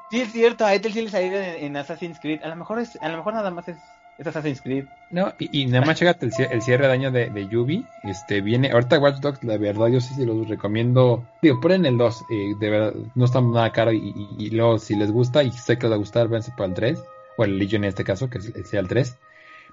Sí, 0.09 0.21
es 0.21 0.31
cierto, 0.31 0.63
a 0.63 0.75
Ethel 0.75 0.93
sí 0.93 1.01
le 1.01 1.09
salió 1.09 1.31
en, 1.41 1.63
en 1.65 1.75
Assassin's 1.77 2.19
Creed. 2.19 2.43
A 2.43 2.47
lo 2.49 2.55
mejor 2.55 2.77
es, 2.77 2.99
a 3.01 3.09
lo 3.09 3.17
mejor 3.17 3.33
nada 3.33 3.49
más 3.49 3.67
es, 3.67 3.77
es 4.17 4.27
Assassin's 4.27 4.61
Creed. 4.61 4.85
No, 5.09 5.33
y, 5.39 5.65
nada 5.65 5.85
más 5.85 5.97
chécate 5.97 6.27
el, 6.27 6.31
el 6.51 6.61
cierre 6.61 6.87
de 6.87 6.93
año 6.93 7.11
de, 7.11 7.29
de 7.29 7.47
Yubi. 7.47 7.85
Este, 8.03 8.41
viene, 8.41 8.71
ahorita 8.71 8.99
Watch 8.99 9.19
Dogs, 9.19 9.43
la 9.43 9.57
verdad, 9.57 9.87
yo 9.87 9.99
sí 10.01 10.13
se 10.13 10.25
los 10.25 10.47
recomiendo. 10.47 11.25
Digo, 11.41 11.59
ponen 11.59 11.85
el 11.85 11.97
2, 11.97 12.25
eh, 12.29 12.53
de 12.59 12.69
verdad, 12.69 12.93
no 13.15 13.25
está 13.25 13.41
nada 13.41 13.71
caro. 13.71 13.91
Y, 13.91 14.49
luego, 14.51 14.79
si 14.79 14.95
les 14.95 15.11
gusta, 15.11 15.43
y 15.43 15.51
sé 15.51 15.77
que 15.77 15.83
les 15.83 15.91
va 15.91 15.95
a 15.95 15.99
gustar, 15.99 16.27
váyanse 16.27 16.51
para 16.55 16.69
el 16.69 16.73
3, 16.73 17.03
o 17.37 17.43
el 17.43 17.57
Legion 17.57 17.83
en 17.83 17.89
este 17.89 18.03
caso, 18.03 18.29
que 18.29 18.39
sea 18.41 18.79
el 18.79 18.87
3. 18.87 19.17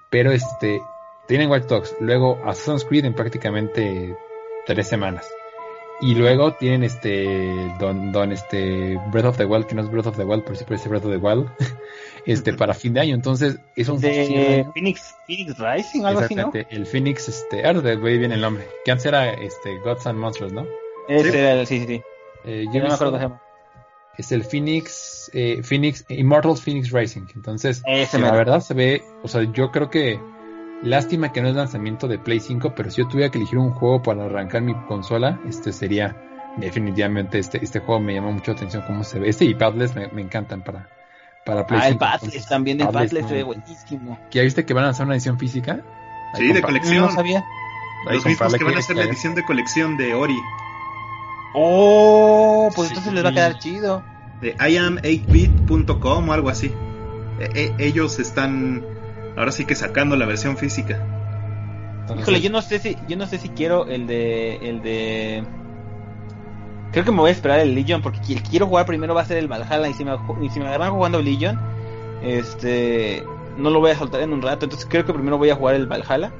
Pero 0.09 0.31
este, 0.31 0.81
tienen 1.27 1.49
Watch 1.49 1.65
Dogs, 1.65 1.95
luego 1.99 2.39
Assassin's 2.45 2.85
Creed 2.85 3.05
en 3.05 3.13
prácticamente 3.13 4.15
tres 4.65 4.87
semanas. 4.87 5.27
Y 6.01 6.15
luego 6.15 6.53
tienen 6.55 6.83
este 6.83 7.71
Don, 7.79 8.11
Don 8.11 8.31
este 8.31 8.97
Breath 9.11 9.25
of 9.25 9.37
the 9.37 9.45
Wild, 9.45 9.67
que 9.67 9.75
no 9.75 9.81
es 9.83 9.89
Breath 9.91 10.07
of 10.07 10.17
the 10.17 10.23
Wild, 10.23 10.43
pero 10.43 10.55
sí 10.55 10.63
parece 10.65 10.89
Breath 10.89 11.05
of 11.05 11.11
the 11.11 11.17
Wild, 11.17 11.47
este 12.25 12.53
para 12.57 12.73
fin 12.73 12.93
de 12.93 13.01
año. 13.01 13.13
Entonces, 13.15 13.59
es 13.75 13.87
un 13.87 13.99
de 14.01 14.21
año. 14.59 14.71
Phoenix, 14.73 15.15
Phoenix 15.27 15.55
Rising, 15.59 16.03
algo 16.05 16.21
así, 16.21 16.33
¿no? 16.35 16.47
Exactamente, 16.47 16.75
el 16.75 16.85
Phoenix, 16.87 17.29
este, 17.29 17.65
ahora 17.65 17.81
de 17.81 17.95
güey 17.97 18.17
viene 18.17 18.33
el 18.35 18.41
nombre, 18.41 18.67
que 18.83 18.91
antes 18.91 19.05
era 19.05 19.29
este 19.31 19.77
Gods 19.79 20.07
and 20.07 20.17
Monsters, 20.17 20.53
¿no? 20.53 20.65
Ese 21.07 21.31
Sí. 21.31 21.37
era 21.37 21.53
el, 21.53 21.67
sí, 21.67 21.79
sí, 21.81 21.85
sí. 21.87 22.01
Eh, 22.45 22.65
Yo 22.73 22.79
no 22.81 22.87
me 22.87 22.93
acuerdo 22.95 23.17
se 23.17 23.23
llama. 23.23 23.41
es 24.17 24.31
el 24.31 24.43
Phoenix, 24.43 25.29
eh, 25.33 25.61
Phoenix, 25.63 26.03
Immortals 26.09 26.61
Phoenix 26.63 26.89
Racing. 26.91 27.27
Entonces, 27.35 27.83
Ese 27.85 28.17
la 28.17 28.31
verdad 28.31 28.59
se 28.61 28.73
ve, 28.73 29.03
o 29.21 29.27
sea, 29.27 29.43
yo 29.43 29.69
creo 29.71 29.89
que 29.91 30.19
lástima 30.83 31.31
que 31.31 31.41
no 31.41 31.49
es 31.49 31.55
lanzamiento 31.55 32.07
de 32.07 32.17
Play 32.19 32.39
5, 32.39 32.73
pero 32.75 32.89
si 32.91 33.01
yo 33.01 33.07
tuviera 33.07 33.29
que 33.31 33.37
elegir 33.37 33.57
un 33.59 33.71
juego 33.71 34.01
para 34.01 34.25
arrancar 34.25 34.61
mi 34.61 34.73
consola, 34.87 35.39
este 35.47 35.71
sería 35.73 36.15
definitivamente 36.57 37.39
este, 37.39 37.63
este 37.63 37.79
juego 37.79 38.01
me 38.01 38.13
llama 38.13 38.31
mucho 38.31 38.51
la 38.51 38.57
atención 38.57 38.83
cómo 38.87 39.03
se 39.03 39.19
ve. 39.19 39.29
Este 39.29 39.45
y 39.45 39.53
Padless 39.53 39.95
me, 39.95 40.07
me 40.09 40.21
encantan 40.21 40.63
para, 40.63 40.89
para 41.45 41.65
Play 41.65 41.79
Ah, 41.81 41.87
el 41.87 41.93
5. 41.93 41.99
Pathless 41.99 42.23
entonces, 42.23 42.49
también, 42.49 42.81
el 42.81 42.87
Padless, 42.89 43.27
se 43.27 43.33
ve 43.33 43.43
buenísimo. 43.43 44.19
¿Ya 44.31 44.41
viste 44.41 44.65
que 44.65 44.73
van 44.73 44.83
a 44.83 44.87
lanzar 44.87 45.05
una 45.05 45.15
edición 45.15 45.37
física? 45.39 45.81
Ahí 46.33 46.47
Sí, 46.47 46.53
de 46.53 46.61
colección. 46.61 46.97
No 47.05 47.11
sabía. 47.11 47.43
ahí 48.07 48.15
Los 48.15 48.25
mismos 48.25 48.53
que 48.55 48.63
van 48.63 48.75
a 48.75 48.79
hacer 48.79 48.95
la 48.95 49.03
edición 49.03 49.35
de 49.35 49.43
colección 49.43 49.97
de 49.97 50.13
Ori. 50.13 50.37
Oh, 51.53 52.69
pues 52.75 52.87
Sí. 52.87 52.93
entonces 52.93 53.13
les 53.13 53.25
va 53.25 53.29
a 53.29 53.33
quedar 53.33 53.59
chido. 53.59 54.03
De 54.41 54.55
iam8bit.com 54.57 56.29
o 56.29 56.33
algo 56.33 56.49
así. 56.49 56.73
E- 57.39 57.49
e- 57.77 57.85
ellos 57.85 58.19
están 58.19 58.83
ahora 59.35 59.51
sí 59.51 59.65
que 59.65 59.75
sacando 59.75 60.15
la 60.15 60.25
versión 60.25 60.57
física. 60.57 60.99
Híjole, 62.19 62.41
yo 62.41 62.49
no 62.49 62.61
sé 62.61 62.79
si, 62.79 62.97
yo 63.07 63.15
no 63.17 63.25
sé 63.27 63.37
si 63.37 63.49
quiero 63.49 63.87
el 63.87 64.05
de, 64.07 64.57
el 64.57 64.81
de. 64.81 65.43
Creo 66.91 67.05
que 67.05 67.11
me 67.11 67.19
voy 67.19 67.29
a 67.29 67.33
esperar 67.33 67.59
el 67.59 67.73
Legion 67.73 68.01
porque 68.01 68.19
qui- 68.19 68.41
quiero 68.49 68.67
jugar 68.67 68.85
primero 68.85 69.15
va 69.15 69.21
a 69.21 69.25
ser 69.25 69.37
el 69.37 69.47
Valhalla 69.47 69.87
y 69.87 69.93
si 69.93 70.03
me, 70.03 70.11
y 70.41 70.49
si 70.49 70.59
me 70.59 70.67
agarran 70.67 70.91
jugando 70.91 71.21
Legion, 71.21 71.57
este, 72.21 73.23
no 73.57 73.69
lo 73.69 73.79
voy 73.79 73.91
a 73.91 73.95
soltar 73.95 74.21
en 74.21 74.33
un 74.33 74.41
rato, 74.41 74.65
entonces 74.65 74.87
creo 74.89 75.05
que 75.05 75.13
primero 75.13 75.37
voy 75.37 75.49
a 75.49 75.55
jugar 75.55 75.75
el 75.75 75.87
Valhalla. 75.87 76.31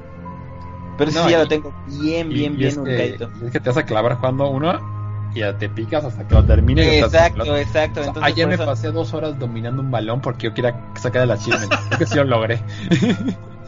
Pero 0.97 1.11
No, 1.11 1.23
sí 1.25 1.31
ya 1.31 1.37
y- 1.37 1.41
lo 1.41 1.47
tengo 1.47 1.73
bien, 1.87 2.31
Y- 2.31 2.33
bien, 2.35 2.53
y 2.53 2.57
bien 2.57 2.69
es 2.69 2.77
que, 2.79 3.45
es 3.45 3.51
que 3.51 3.59
te 3.61 3.69
vas 3.69 3.77
a 3.77 3.85
clavar 3.85 4.15
jugando 4.17 4.49
uno 4.49 5.00
y 5.33 5.39
ya 5.39 5.57
te 5.57 5.69
picas 5.69 6.03
hasta 6.05 6.27
que 6.27 6.35
lo 6.35 6.43
termines. 6.43 6.85
en 6.87 7.03
Exacto, 7.03 7.55
exacto. 7.55 7.99
O 8.01 8.03
sea, 8.03 8.09
Entonces, 8.09 8.23
ayer 8.23 8.47
me 8.47 8.55
eso- 8.55 8.65
pasé 8.65 8.91
dos 8.91 9.13
horas 9.13 9.37
dominando 9.39 9.81
un 9.81 9.91
balón 9.91 10.21
porque 10.21 10.47
yo 10.47 10.53
quería 10.53 10.75
sacar 10.95 11.23
el 11.23 11.31
achievement. 11.31 11.71
Creo 11.87 11.99
que 11.99 12.05
sí 12.05 12.15
lo 12.15 12.23
logré. 12.25 12.59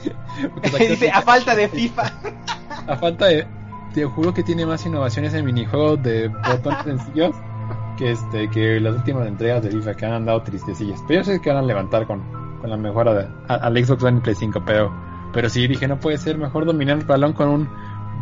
Dice, 0.80 1.10
a 1.12 1.22
falta 1.22 1.56
de 1.56 1.68
FIFA. 1.70 2.04
a 2.88 2.96
falta 2.98 3.26
de. 3.28 3.48
Te 3.94 4.06
juro 4.06 4.34
que 4.34 4.44
tiene 4.44 4.66
más 4.66 4.86
innovaciones 4.86 5.34
en 5.36 5.46
minijuegos 5.46 6.02
de 6.02 6.28
botones 6.28 6.84
sencillos 6.84 7.36
que 7.98 8.12
este 8.12 8.50
que 8.50 8.80
las 8.80 8.96
últimas 8.96 9.28
entregas 9.28 9.62
de 9.62 9.70
FIFA 9.70 9.94
que 9.94 10.06
han 10.08 10.14
andado 10.14 10.42
tristecillas. 10.42 11.00
Pero 11.08 11.22
yo 11.22 11.26
sé 11.26 11.40
que 11.40 11.50
van 11.52 11.60
a 11.64 11.68
levantar 11.68 12.08
con, 12.08 12.24
con 12.60 12.70
la 12.72 12.76
mejora 12.78 13.14
de, 13.14 13.28
a- 13.48 13.54
al 13.56 13.86
Xbox 13.86 14.04
One 14.04 14.18
y 14.18 14.22
Play 14.22 14.36
5, 14.36 14.64
pero, 14.66 14.92
pero 15.32 15.48
sí 15.48 15.68
dije, 15.68 15.88
no 15.88 16.00
puede 16.00 16.18
ser 16.18 16.40
mejor 16.40 16.66
dominar 16.66 16.98
el 16.98 17.06
balón 17.06 17.34
con 17.34 17.50
un 17.50 17.70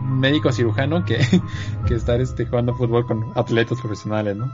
médico 0.01 0.51
cirujano 0.51 1.05
que, 1.05 1.19
que 1.87 1.95
estar 1.95 2.19
este 2.21 2.45
jugando 2.45 2.73
fútbol 2.75 3.05
con 3.05 3.31
atletas 3.35 3.79
profesionales, 3.79 4.35
¿no? 4.35 4.51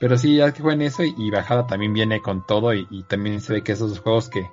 Pero 0.00 0.18
sí, 0.18 0.36
ya 0.36 0.52
que 0.52 0.62
jueguen 0.62 0.82
eso 0.82 1.04
y, 1.04 1.14
y 1.16 1.30
Bajada 1.30 1.66
también 1.66 1.92
viene 1.92 2.20
con 2.20 2.44
todo 2.46 2.74
y, 2.74 2.86
y 2.90 3.04
también 3.04 3.40
se 3.40 3.54
ve 3.54 3.62
que 3.62 3.72
esos 3.72 3.98
juegos 4.00 4.28
que... 4.28 4.50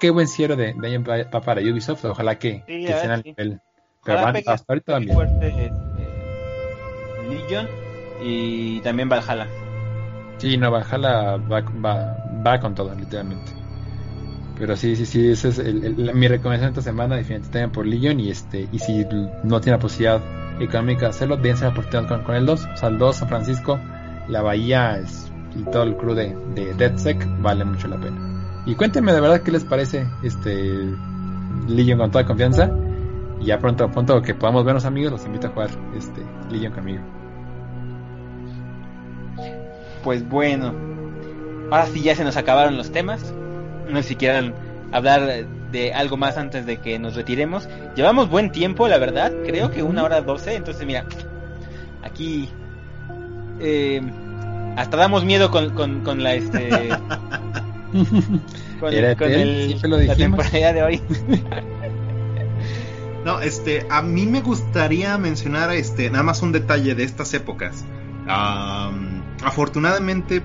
Qué, 0.00 0.10
buen 0.10 0.28
cierre 0.28 0.54
de, 0.54 0.74
de 0.74 0.98
va 0.98 1.40
para 1.40 1.60
Ubisoft, 1.60 2.04
ojalá 2.04 2.38
que, 2.38 2.62
Sí, 2.66 2.86
que 2.86 2.92
sean 2.92 3.10
al 3.10 3.22
sí. 3.22 3.30
nivel. 3.30 3.60
Pero 4.04 4.22
van, 4.22 4.36
hasta 4.36 4.64
ahorita 4.68 5.00
fuerte, 5.12 5.48
este, 5.48 6.08
Legion 7.28 7.66
y 8.22 8.80
también 8.80 9.08
Valhalla. 9.08 9.48
Sí, 10.38 10.56
no, 10.56 10.70
Valhalla 10.70 11.36
va, 11.36 11.60
va, 11.60 12.16
va 12.46 12.60
con 12.60 12.74
todo, 12.74 12.94
literalmente. 12.94 13.65
Pero 14.58 14.74
sí, 14.76 14.96
sí, 14.96 15.04
sí, 15.04 15.28
esa 15.28 15.48
es 15.48 15.58
el- 15.58 16.12
mi 16.14 16.28
recomendación 16.28 16.70
esta 16.70 16.82
semana, 16.82 17.16
definitivamente 17.16 17.74
por 17.74 17.86
Legion. 17.86 18.18
Y 18.20 18.30
este 18.30 18.68
y 18.72 18.78
si 18.78 19.04
no 19.44 19.60
tiene 19.60 19.76
la 19.76 19.80
posibilidad 19.80 20.20
económica 20.60 21.02
de 21.02 21.06
hacerlo, 21.08 21.36
dense 21.36 21.64
la 21.64 21.70
oportunidad 21.70 22.08
con, 22.08 22.22
con 22.22 22.34
el 22.34 22.46
2. 22.46 22.66
O 22.72 22.76
sea, 22.76 22.88
el 22.88 22.98
2, 22.98 23.16
San 23.16 23.28
Francisco, 23.28 23.78
la 24.28 24.40
bahía 24.42 24.98
es- 24.98 25.30
y 25.54 25.62
todo 25.70 25.82
el 25.82 25.96
crew 25.96 26.14
de, 26.14 26.34
de 26.54 26.74
DeadSec 26.74 27.26
vale 27.42 27.64
mucho 27.64 27.86
la 27.88 27.96
pena. 28.00 28.16
Y 28.66 28.74
cuéntenme 28.74 29.12
de 29.12 29.20
verdad 29.20 29.42
qué 29.42 29.52
les 29.52 29.64
parece 29.64 30.06
este 30.22 30.74
Legion 31.68 31.98
con 31.98 32.10
toda 32.10 32.24
confianza. 32.26 32.70
Y 33.40 33.46
ya 33.46 33.58
pronto, 33.58 33.90
pronto 33.90 34.22
que 34.22 34.34
podamos 34.34 34.64
vernos 34.64 34.86
amigos, 34.86 35.12
los 35.12 35.26
invito 35.26 35.48
a 35.48 35.50
jugar 35.50 35.68
este 35.96 36.22
Legion 36.50 36.72
conmigo. 36.72 37.02
Pues 40.02 40.26
bueno, 40.28 40.72
ahora 41.70 41.86
sí 41.86 42.00
ya 42.02 42.14
se 42.14 42.24
nos 42.24 42.36
acabaron 42.36 42.76
los 42.76 42.90
temas. 42.90 43.34
No 43.88 44.02
sé 44.02 44.10
si 44.10 44.16
quieran 44.16 44.54
hablar 44.92 45.46
de 45.72 45.92
algo 45.94 46.16
más 46.16 46.36
antes 46.36 46.66
de 46.66 46.78
que 46.78 46.98
nos 46.98 47.14
retiremos. 47.14 47.68
Llevamos 47.94 48.28
buen 48.28 48.52
tiempo, 48.52 48.88
la 48.88 48.98
verdad. 48.98 49.32
Creo 49.44 49.70
que 49.70 49.82
una 49.82 50.04
hora 50.04 50.20
doce. 50.22 50.54
Entonces, 50.54 50.86
mira, 50.86 51.06
aquí 52.02 52.48
eh, 53.60 54.00
hasta 54.76 54.96
damos 54.96 55.24
miedo 55.24 55.50
con, 55.50 55.70
con, 55.70 56.02
con 56.02 56.22
la 56.22 56.34
este 56.34 56.68
con, 58.80 58.92
Era 58.92 59.16
con 59.16 59.30
el, 59.30 59.80
lo 59.82 59.98
la 59.98 60.14
temporada 60.14 60.72
de 60.72 60.82
hoy. 60.82 61.00
No, 63.24 63.40
este, 63.40 63.86
a 63.90 64.02
mí 64.02 64.24
me 64.26 64.40
gustaría 64.40 65.18
mencionar 65.18 65.72
este, 65.72 66.10
nada 66.10 66.22
más 66.22 66.42
un 66.42 66.52
detalle 66.52 66.94
de 66.94 67.02
estas 67.02 67.34
épocas. 67.34 67.84
Am, 68.28 69.22
afortunadamente, 69.42 70.42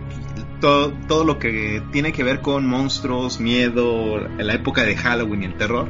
todo, 0.61 0.93
todo 1.09 1.25
lo 1.25 1.37
que 1.39 1.83
tiene 1.91 2.13
que 2.13 2.23
ver 2.23 2.39
con 2.39 2.65
monstruos, 2.65 3.41
miedo, 3.41 4.19
la 4.37 4.53
época 4.53 4.83
de 4.83 4.95
Halloween 4.95 5.43
y 5.43 5.45
el 5.47 5.55
terror, 5.55 5.89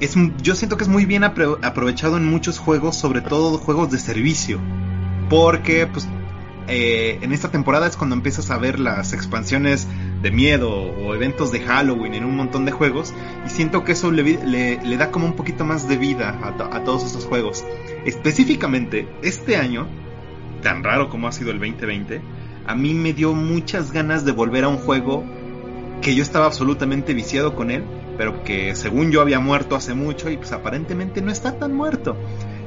es, 0.00 0.14
yo 0.42 0.54
siento 0.54 0.78
que 0.78 0.84
es 0.84 0.88
muy 0.88 1.04
bien 1.04 1.22
apro- 1.24 1.58
aprovechado 1.62 2.16
en 2.16 2.24
muchos 2.24 2.58
juegos, 2.58 2.96
sobre 2.96 3.20
todo 3.20 3.58
juegos 3.58 3.90
de 3.90 3.98
servicio. 3.98 4.58
Porque, 5.28 5.86
pues, 5.86 6.08
eh, 6.68 7.18
en 7.22 7.32
esta 7.32 7.50
temporada 7.50 7.86
es 7.86 7.96
cuando 7.96 8.14
empiezas 8.14 8.50
a 8.50 8.58
ver 8.58 8.78
las 8.78 9.12
expansiones 9.12 9.86
de 10.22 10.30
miedo 10.30 10.70
o 10.70 11.14
eventos 11.14 11.50
de 11.52 11.60
Halloween 11.60 12.14
en 12.14 12.24
un 12.24 12.36
montón 12.36 12.64
de 12.64 12.72
juegos 12.72 13.14
y 13.46 13.50
siento 13.50 13.84
que 13.84 13.92
eso 13.92 14.10
le, 14.10 14.78
da 14.96 15.10
como 15.10 15.26
un 15.26 15.34
poquito 15.34 15.64
más 15.64 15.88
de 15.88 15.96
vida 15.96 16.38
a 16.72 16.84
todos 16.84 17.04
estos 17.04 17.24
juegos. 17.24 17.64
Específicamente, 18.04 19.08
este 19.22 19.56
año, 19.56 19.86
tan 20.62 20.82
raro 20.84 21.08
como 21.08 21.28
ha 21.28 21.32
sido 21.32 21.50
el 21.50 21.58
2020, 21.58 22.20
a 22.68 22.74
mí 22.74 22.94
me 22.94 23.12
dio 23.12 23.32
muchas 23.34 23.90
ganas 23.92 24.24
de 24.24 24.32
volver 24.32 24.62
a 24.64 24.68
un 24.68 24.76
juego 24.78 25.24
que 26.02 26.14
yo 26.14 26.22
estaba 26.22 26.46
absolutamente 26.46 27.12
viciado 27.14 27.56
con 27.56 27.70
él, 27.72 27.82
pero 28.16 28.44
que 28.44 28.74
según 28.76 29.10
yo 29.10 29.20
había 29.20 29.40
muerto 29.40 29.74
hace 29.74 29.94
mucho 29.94 30.30
y 30.30 30.36
pues 30.36 30.52
aparentemente 30.52 31.20
no 31.22 31.32
está 31.32 31.58
tan 31.58 31.74
muerto. 31.74 32.16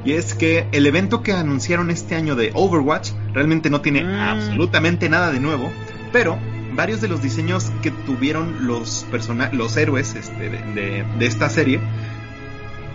Y 0.04 0.14
es 0.14 0.34
que 0.34 0.66
el 0.72 0.86
evento 0.88 1.22
que 1.22 1.32
anunciaron 1.34 1.92
este 1.92 2.16
año 2.16 2.36
de 2.36 2.52
Overwatch 2.54 3.12
realmente 3.34 3.70
no 3.70 3.82
tiene 3.82 4.04
Mm. 4.04 4.20
absolutamente 4.20 5.08
nada 5.08 5.32
de 5.32 5.40
nuevo, 5.40 5.72
pero 6.12 6.38
varios 6.74 7.00
de 7.02 7.08
los 7.08 7.22
diseños 7.22 7.72
que 7.82 7.92
tuvieron 7.92 8.66
los 8.68 9.06
los 9.54 9.78
héroes 9.78 10.16
este, 10.16 10.50
de, 10.50 10.58
de- 10.74 11.06
de 11.20 11.26
esta 11.26 11.50
serie 11.50 11.80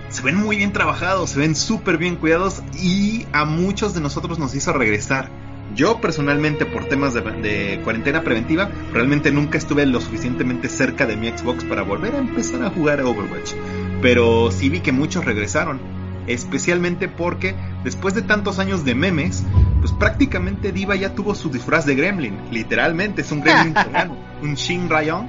se 0.08 0.22
ven 0.22 0.36
muy 0.36 0.56
bien 0.56 0.72
trabajados, 0.72 1.30
se 1.30 1.38
ven 1.40 1.54
súper 1.54 1.98
bien 1.98 2.16
cuidados 2.16 2.62
y 2.80 3.26
a 3.32 3.44
muchos 3.44 3.92
de 3.94 4.00
nosotros 4.00 4.38
nos 4.38 4.54
hizo 4.54 4.72
regresar. 4.72 5.28
Yo 5.74 6.00
personalmente 6.00 6.64
por 6.64 6.86
temas 6.86 7.12
de, 7.12 7.20
de 7.20 7.80
cuarentena 7.82 8.22
preventiva 8.22 8.70
realmente 8.92 9.30
nunca 9.30 9.58
estuve 9.58 9.84
lo 9.86 10.00
suficientemente 10.00 10.68
cerca 10.68 11.06
de 11.06 11.16
mi 11.16 11.28
Xbox 11.28 11.64
para 11.64 11.82
volver 11.82 12.14
a 12.14 12.18
empezar 12.18 12.62
a 12.62 12.70
jugar 12.70 13.00
a 13.00 13.06
Overwatch. 13.06 13.52
Pero 14.00 14.50
sí 14.50 14.68
vi 14.68 14.80
que 14.80 14.92
muchos 14.92 15.24
regresaron. 15.24 15.80
especialmente 16.26 17.08
porque 17.08 17.54
después 17.84 18.14
de 18.14 18.22
tantos 18.22 18.58
años 18.58 18.84
de 18.84 18.94
memes, 18.94 19.44
pues 19.80 19.92
prácticamente 19.92 20.72
Diva 20.72 20.96
ya 20.96 21.14
tuvo 21.14 21.34
su 21.34 21.50
disfraz 21.50 21.86
de 21.86 21.94
Gremlin, 21.94 22.38
literalmente, 22.50 23.22
es 23.22 23.32
un 23.32 23.40
Gremlin 23.40 23.74
coreano, 23.84 24.16
un 24.42 24.54
Shin 24.54 24.88
Rayong, 24.88 25.28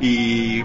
y 0.00 0.62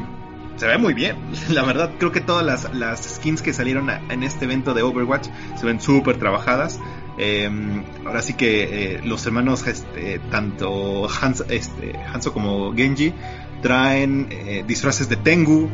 se 0.55 0.67
ve 0.67 0.77
muy 0.77 0.93
bien. 0.93 1.17
La 1.49 1.63
verdad, 1.63 1.91
creo 1.97 2.11
que 2.11 2.21
todas 2.21 2.45
las, 2.45 2.73
las 2.75 3.15
skins 3.15 3.41
que 3.41 3.53
salieron 3.53 3.89
en 3.89 4.23
este 4.23 4.45
evento 4.45 4.73
de 4.73 4.83
Overwatch 4.83 5.27
se 5.55 5.65
ven 5.65 5.81
súper 5.81 6.17
trabajadas. 6.17 6.79
Em, 7.23 7.83
ahora 8.03 8.23
sí 8.23 8.33
que 8.33 8.95
eh, 8.95 9.01
los 9.03 9.23
hermanos, 9.27 9.67
este, 9.67 10.17
tanto 10.31 11.07
Hans, 11.07 11.45
este, 11.49 11.93
Hanzo 12.11 12.33
como 12.33 12.73
Genji, 12.73 13.13
traen 13.61 14.27
eh, 14.31 14.63
disfraces 14.67 15.07
de 15.07 15.17
Tengu. 15.17 15.69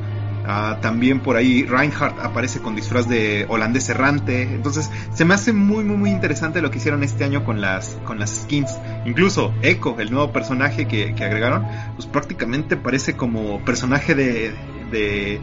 Ah, 0.45 0.79
también 0.81 1.21
por 1.21 1.37
ahí 1.37 1.63
Reinhardt 1.63 2.19
aparece 2.19 2.59
con 2.59 2.75
disfraz 2.75 3.07
de 3.07 3.45
holandés 3.47 3.87
errante. 3.87 4.41
Entonces 4.41 4.89
se 5.13 5.23
me 5.23 5.35
hace 5.35 5.53
muy 5.53 5.85
muy 5.85 5.95
muy 5.95 6.09
interesante 6.09 6.61
lo 6.61 6.69
que 6.69 6.79
hicieron 6.79 7.01
este 7.01 7.23
año 7.23 7.45
con 7.45 7.61
las, 7.61 7.97
con 8.03 8.19
las 8.19 8.41
skins. 8.41 8.77
Incluso 9.05 9.53
Echo, 9.61 9.97
el 9.99 10.11
nuevo 10.11 10.33
personaje 10.33 10.85
que, 10.85 11.13
agregaron, 11.23 11.65
pues 11.95 12.07
prácticamente 12.07 12.75
parece 12.75 13.15
como 13.15 13.63
personaje 13.63 14.15
de, 14.15 14.53
de 14.91 15.39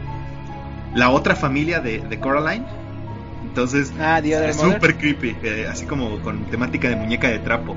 la 0.93 1.09
otra 1.09 1.35
familia 1.35 1.79
de, 1.79 1.99
de 1.99 2.19
Coraline. 2.19 2.84
Entonces 3.47 3.93
ah, 3.99 4.19
es 4.19 4.57
súper 4.57 4.97
creepy, 4.97 5.35
eh, 5.43 5.67
así 5.69 5.85
como 5.85 6.19
con 6.21 6.45
temática 6.45 6.89
de 6.89 6.95
muñeca 6.95 7.29
de 7.29 7.39
trapo. 7.39 7.75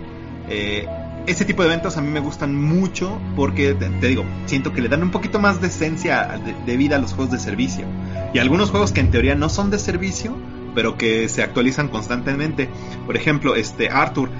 Eh, 0.48 0.86
ese 1.26 1.44
tipo 1.44 1.62
de 1.62 1.68
eventos 1.68 1.96
a 1.98 2.00
mí 2.00 2.10
me 2.10 2.20
gustan 2.20 2.56
mucho 2.56 3.20
porque, 3.36 3.74
te, 3.74 4.08
digo, 4.08 4.24
siento 4.46 4.72
que 4.72 4.80
le 4.80 4.88
dan 4.88 5.02
un 5.02 5.10
poquito 5.10 5.38
más 5.38 5.60
de 5.60 5.66
esencia 5.66 6.40
de, 6.64 6.76
vida 6.76 6.96
a 6.96 6.98
los 6.98 7.12
juegos 7.12 7.32
de 7.32 7.38
servicio. 7.38 7.84
Y 8.32 8.38
algunos 8.38 8.70
juegos 8.70 8.92
que 8.92 9.00
en 9.00 9.10
teoría 9.10 9.34
no 9.34 9.50
son 9.50 9.70
de 9.70 9.78
servicio, 9.78 10.34
pero 10.74 10.96
que 10.96 11.28
se 11.28 11.42
actualizan 11.42 11.88
constantemente. 11.88 12.70
Por 13.04 13.14
ejemplo, 13.14 13.56
este 13.56 13.90
Arthur, 13.90 14.30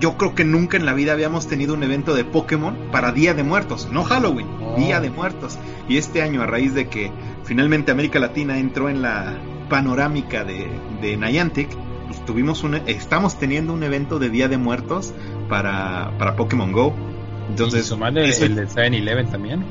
yo 0.00 0.16
creo 0.16 0.34
que 0.34 0.44
nunca 0.44 0.78
en 0.78 0.86
la 0.86 0.94
vida 0.94 1.12
habíamos 1.12 1.46
tenido 1.46 1.74
un 1.74 1.82
evento 1.82 2.14
de 2.14 2.24
Pokémon 2.24 2.74
para 2.90 3.12
Día 3.12 3.34
de 3.34 3.42
Muertos, 3.42 3.88
no 3.92 4.02
Halloween, 4.02 4.48
oh. 4.62 4.76
Día 4.78 5.00
de 5.00 5.10
Muertos. 5.10 5.58
Y 5.90 5.98
este 5.98 6.22
año, 6.22 6.40
a 6.40 6.46
raíz 6.46 6.72
de 6.72 6.88
que 6.88 7.12
finalmente 7.44 7.92
América 7.92 8.18
Latina 8.18 8.58
entró 8.58 8.88
en 8.88 9.02
la 9.02 9.34
panorámica 9.68 10.44
de, 10.44 10.68
de 11.00 11.16
Niantic, 11.16 11.68
pues 12.06 12.24
tuvimos 12.24 12.62
un, 12.62 12.74
estamos 12.86 13.38
teniendo 13.38 13.72
un 13.72 13.82
evento 13.82 14.18
de 14.18 14.30
Día 14.30 14.48
de 14.48 14.58
Muertos 14.58 15.12
para, 15.48 16.12
para 16.18 16.36
Pokémon 16.36 16.72
Go. 16.72 16.94
Entonces, 17.48 17.90
el, 17.90 17.98
de 18.54 18.66
7-Eleven 18.66 19.30
también. 19.30 19.64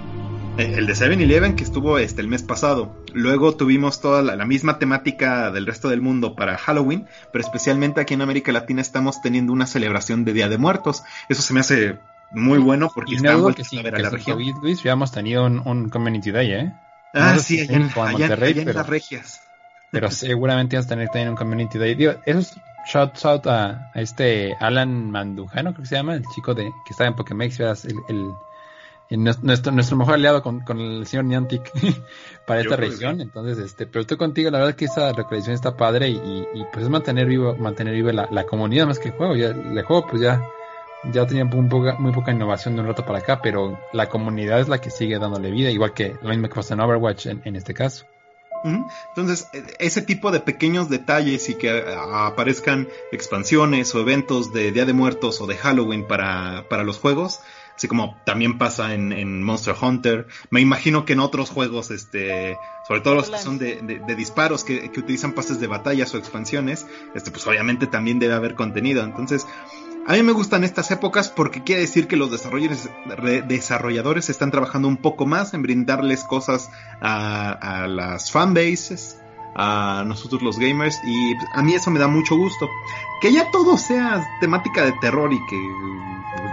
Eh, 0.57 0.75
el 0.77 0.87
de 0.87 0.93
7-Eleven 0.93 1.55
que 1.55 1.63
estuvo 1.63 1.97
este 1.97 2.21
el 2.21 2.27
mes 2.27 2.43
pasado. 2.43 2.95
Luego 3.13 3.55
tuvimos 3.55 4.01
toda 4.01 4.21
la, 4.21 4.45
misma 4.45 4.79
temática 4.79 5.51
del 5.51 5.65
resto 5.65 5.89
del 5.89 6.01
mundo 6.01 6.35
para 6.35 6.57
Halloween, 6.57 7.07
pero 7.31 7.43
especialmente 7.43 8.01
aquí 8.01 8.13
en 8.13 8.21
América 8.21 8.51
Latina 8.51 8.81
estamos 8.81 9.21
teniendo 9.21 9.51
una 9.53 9.67
celebración 9.67 10.23
de 10.25 10.33
Día 10.33 10.49
de 10.49 10.57
Muertos. 10.57 11.03
Eso 11.29 11.41
se 11.41 11.53
me 11.53 11.59
hace 11.59 11.97
muy 12.31 12.59
bueno 12.59 12.89
porque 12.93 13.15
estamos 13.15 13.55
que 13.55 13.79
a 13.79 13.99
la 13.99 14.09
región. 14.09 14.39
Luis, 14.61 14.81
ya 14.83 14.93
hemos 14.93 15.11
tenido 15.11 15.45
un, 15.45 15.89
Community 15.89 16.31
Day, 16.31 16.51
¿eh? 16.51 16.73
Ah, 17.13 17.37
sí, 17.39 17.61
allá, 17.61 17.77
en, 18.25 18.73
las 18.73 18.87
regias. 18.87 19.44
Pero 19.95 20.11
seguramente 20.11 20.75
vas 20.75 20.87
a 20.87 20.89
tener 20.89 21.07
también 21.07 21.29
un 21.29 21.35
Community 21.37 21.77
Day. 21.77 21.95
Digo, 21.95 22.15
esos 22.25 22.53
shout 22.85 23.25
out 23.25 23.47
a, 23.47 23.91
este 23.95 24.55
Alan 24.59 25.09
Mandujano, 25.09 25.71
creo 25.71 25.83
que 25.83 25.87
se 25.87 25.95
llama, 25.95 26.15
el 26.15 26.23
chico 26.33 26.53
de 26.53 26.65
que 26.85 26.91
está 26.91 27.05
en 27.05 27.15
Pokémex, 27.15 27.59
el, 27.61 28.35
el, 29.09 29.23
nuestro, 29.23 29.71
nuestro 29.71 29.95
mejor 29.97 30.15
aliado 30.15 30.43
con, 30.43 30.59
con 30.61 30.81
el 30.81 31.07
señor 31.07 31.25
Niantic 31.25 31.71
para 32.45 32.61
esta 32.61 32.75
región. 32.75 33.21
Entonces, 33.21 33.57
este, 33.57 33.87
pero 33.87 34.01
estoy 34.01 34.17
contigo, 34.17 34.51
la 34.51 34.57
verdad 34.57 34.71
es 34.71 34.75
que 34.75 34.85
esa 34.85 35.13
recolección 35.13 35.55
está 35.55 35.77
padre 35.77 36.09
y, 36.09 36.17
y, 36.53 36.65
pues 36.73 36.83
es 36.83 36.89
mantener 36.89 37.25
vivo, 37.25 37.55
mantener 37.55 37.93
viva 37.93 38.11
la, 38.11 38.27
la, 38.29 38.43
comunidad 38.45 38.85
más 38.87 38.99
que 38.99 39.09
el 39.09 39.15
juego. 39.15 39.35
Ya, 39.35 39.47
el 39.47 39.81
juego 39.83 40.07
pues 40.07 40.21
ya, 40.21 40.45
ya 41.11 41.25
tenía 41.25 41.45
muy 41.45 41.69
poca, 41.69 41.95
muy 41.99 42.11
poca 42.11 42.33
innovación 42.33 42.75
de 42.75 42.81
un 42.81 42.87
rato 42.87 43.05
para 43.05 43.19
acá, 43.19 43.41
pero 43.41 43.79
la 43.93 44.09
comunidad 44.09 44.59
es 44.59 44.67
la 44.67 44.79
que 44.79 44.89
sigue 44.89 45.17
dándole 45.19 45.51
vida, 45.51 45.71
igual 45.71 45.93
que 45.93 46.15
lo 46.21 46.29
mismo 46.29 46.49
que 46.49 46.55
pasa 46.55 46.73
en 46.73 46.81
Overwatch 46.81 47.27
en, 47.27 47.41
en 47.45 47.55
este 47.55 47.73
caso. 47.73 48.05
Entonces, 48.65 49.47
e, 49.53 49.63
ese 49.79 50.01
tipo 50.01 50.31
de 50.31 50.39
pequeños 50.39 50.89
detalles 50.89 51.49
y 51.49 51.55
que 51.55 51.83
aparezcan 52.13 52.87
expansiones 53.11 53.93
o 53.93 53.99
eventos 53.99 54.53
de 54.53 54.71
Día 54.71 54.85
de 54.85 54.93
Muertos 54.93 55.39
o 55.41 55.47
de 55.47 55.55
Halloween 55.55 56.07
para, 56.07 56.65
para 56.69 56.83
los 56.83 56.97
juegos, 56.97 57.41
así 57.75 57.87
como 57.87 58.17
también 58.25 58.57
pasa 58.57 58.93
en, 58.93 59.43
Monster 59.43 59.75
Hunter. 59.79 60.27
Me 60.49 60.61
imagino 60.61 61.05
que 61.05 61.13
en 61.13 61.19
otros 61.19 61.49
juegos, 61.49 61.91
este, 61.91 62.57
sobre 62.87 63.01
todo 63.01 63.15
los 63.15 63.29
que 63.29 63.37
son 63.37 63.57
de, 63.57 63.81
de, 63.81 64.15
disparos, 64.15 64.63
que, 64.63 64.89
que, 64.91 64.99
utilizan 64.99 65.33
pases 65.33 65.59
de 65.59 65.67
batallas 65.67 66.13
o 66.13 66.17
expansiones, 66.17 66.87
este, 67.13 67.31
pues 67.31 67.45
obviamente 67.47 67.87
también 67.87 68.19
debe 68.19 68.33
haber 68.33 68.55
contenido. 68.55 69.03
Entonces, 69.03 69.45
a 70.07 70.13
mí 70.13 70.21
me 70.21 70.33
gustan 70.33 70.63
estas 70.63 70.91
épocas 70.91 71.29
porque 71.29 71.63
quiere 71.63 71.81
decir 71.81 72.07
que 72.07 72.15
los 72.15 72.29
desarrolladores, 72.31 74.29
están 74.29 74.51
trabajando 74.51 74.87
un 74.87 74.97
poco 74.97 75.25
más 75.25 75.53
en 75.53 75.63
brindarles 75.63 76.23
cosas 76.23 76.69
a, 77.01 77.87
las 77.89 78.31
fanbases, 78.31 79.19
a 79.55 80.03
nosotros 80.05 80.43
los 80.43 80.59
gamers, 80.59 80.99
y 81.05 81.33
a 81.53 81.63
mí 81.63 81.73
eso 81.73 81.89
me 81.89 81.99
da 81.99 82.07
mucho 82.07 82.35
gusto. 82.35 82.69
Que 83.19 83.33
ya 83.33 83.49
todo 83.49 83.77
sea 83.77 84.23
temática 84.39 84.85
de 84.85 84.93
terror 85.01 85.33
y 85.33 85.39
que 85.49 85.57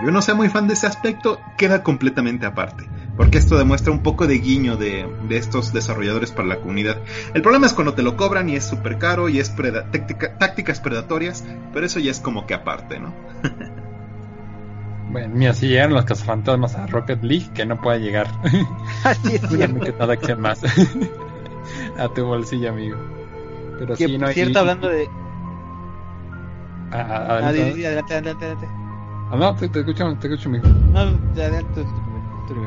yo 0.04 0.10
no 0.10 0.22
sea 0.22 0.34
muy 0.34 0.48
fan 0.48 0.66
de 0.66 0.74
ese 0.74 0.86
aspecto, 0.86 1.38
queda 1.58 1.82
completamente 1.82 2.46
aparte 2.46 2.88
porque 3.16 3.38
esto 3.38 3.58
demuestra 3.58 3.92
un 3.92 4.02
poco 4.02 4.26
de 4.26 4.38
guiño 4.38 4.76
de, 4.76 5.06
estos 5.30 5.72
desarrolladores 5.72 6.30
para 6.30 6.48
la 6.48 6.56
comunidad. 6.56 6.98
El 7.34 7.42
problema 7.42 7.66
es 7.66 7.72
cuando 7.72 7.94
te 7.94 8.02
lo 8.02 8.16
cobran 8.16 8.48
y 8.48 8.56
es 8.56 8.64
súper 8.64 8.98
caro 8.98 9.28
y 9.28 9.38
es 9.38 9.54
tácticas 10.38 10.80
predatorias, 10.80 11.44
pero 11.72 11.86
eso 11.86 12.00
ya 12.00 12.10
es 12.10 12.20
como 12.20 12.46
que 12.46 12.54
aparte, 12.54 12.98
¿no? 12.98 13.14
bueno, 15.10 15.34
mira, 15.34 15.52
si 15.52 15.68
llegan 15.68 15.92
los 15.92 16.04
cazafantasmas 16.04 16.74
a 16.74 16.86
Rocket 16.86 17.22
League, 17.22 17.50
que 17.54 17.66
no 17.66 17.80
pueda 17.80 17.98
llegar. 17.98 18.28
Así 19.04 19.36
es 19.36 19.42
cierto. 19.48 20.02
acción 20.02 20.40
más 20.40 20.60
a 21.98 22.08
tu 22.08 22.24
bolsillo, 22.24 22.70
amigo. 22.70 22.96
Pero 23.78 23.96
que, 23.96 24.06
sí, 24.06 24.18
no 24.18 24.28
cierto, 24.28 24.58
hablando 24.60 24.88
de... 24.88 25.08
Ah, 26.92 27.06
ah, 27.08 27.38
adelante, 27.38 27.86
adelante, 27.86 28.14
adelante, 28.14 28.68
Ah, 29.30 29.36
no, 29.36 29.56
te, 29.56 29.64
escucho, 29.64 30.14
te 30.20 30.28
escucho, 30.28 30.50
amigo. 30.50 30.68
No, 30.68 31.00
adelante. 31.00 31.86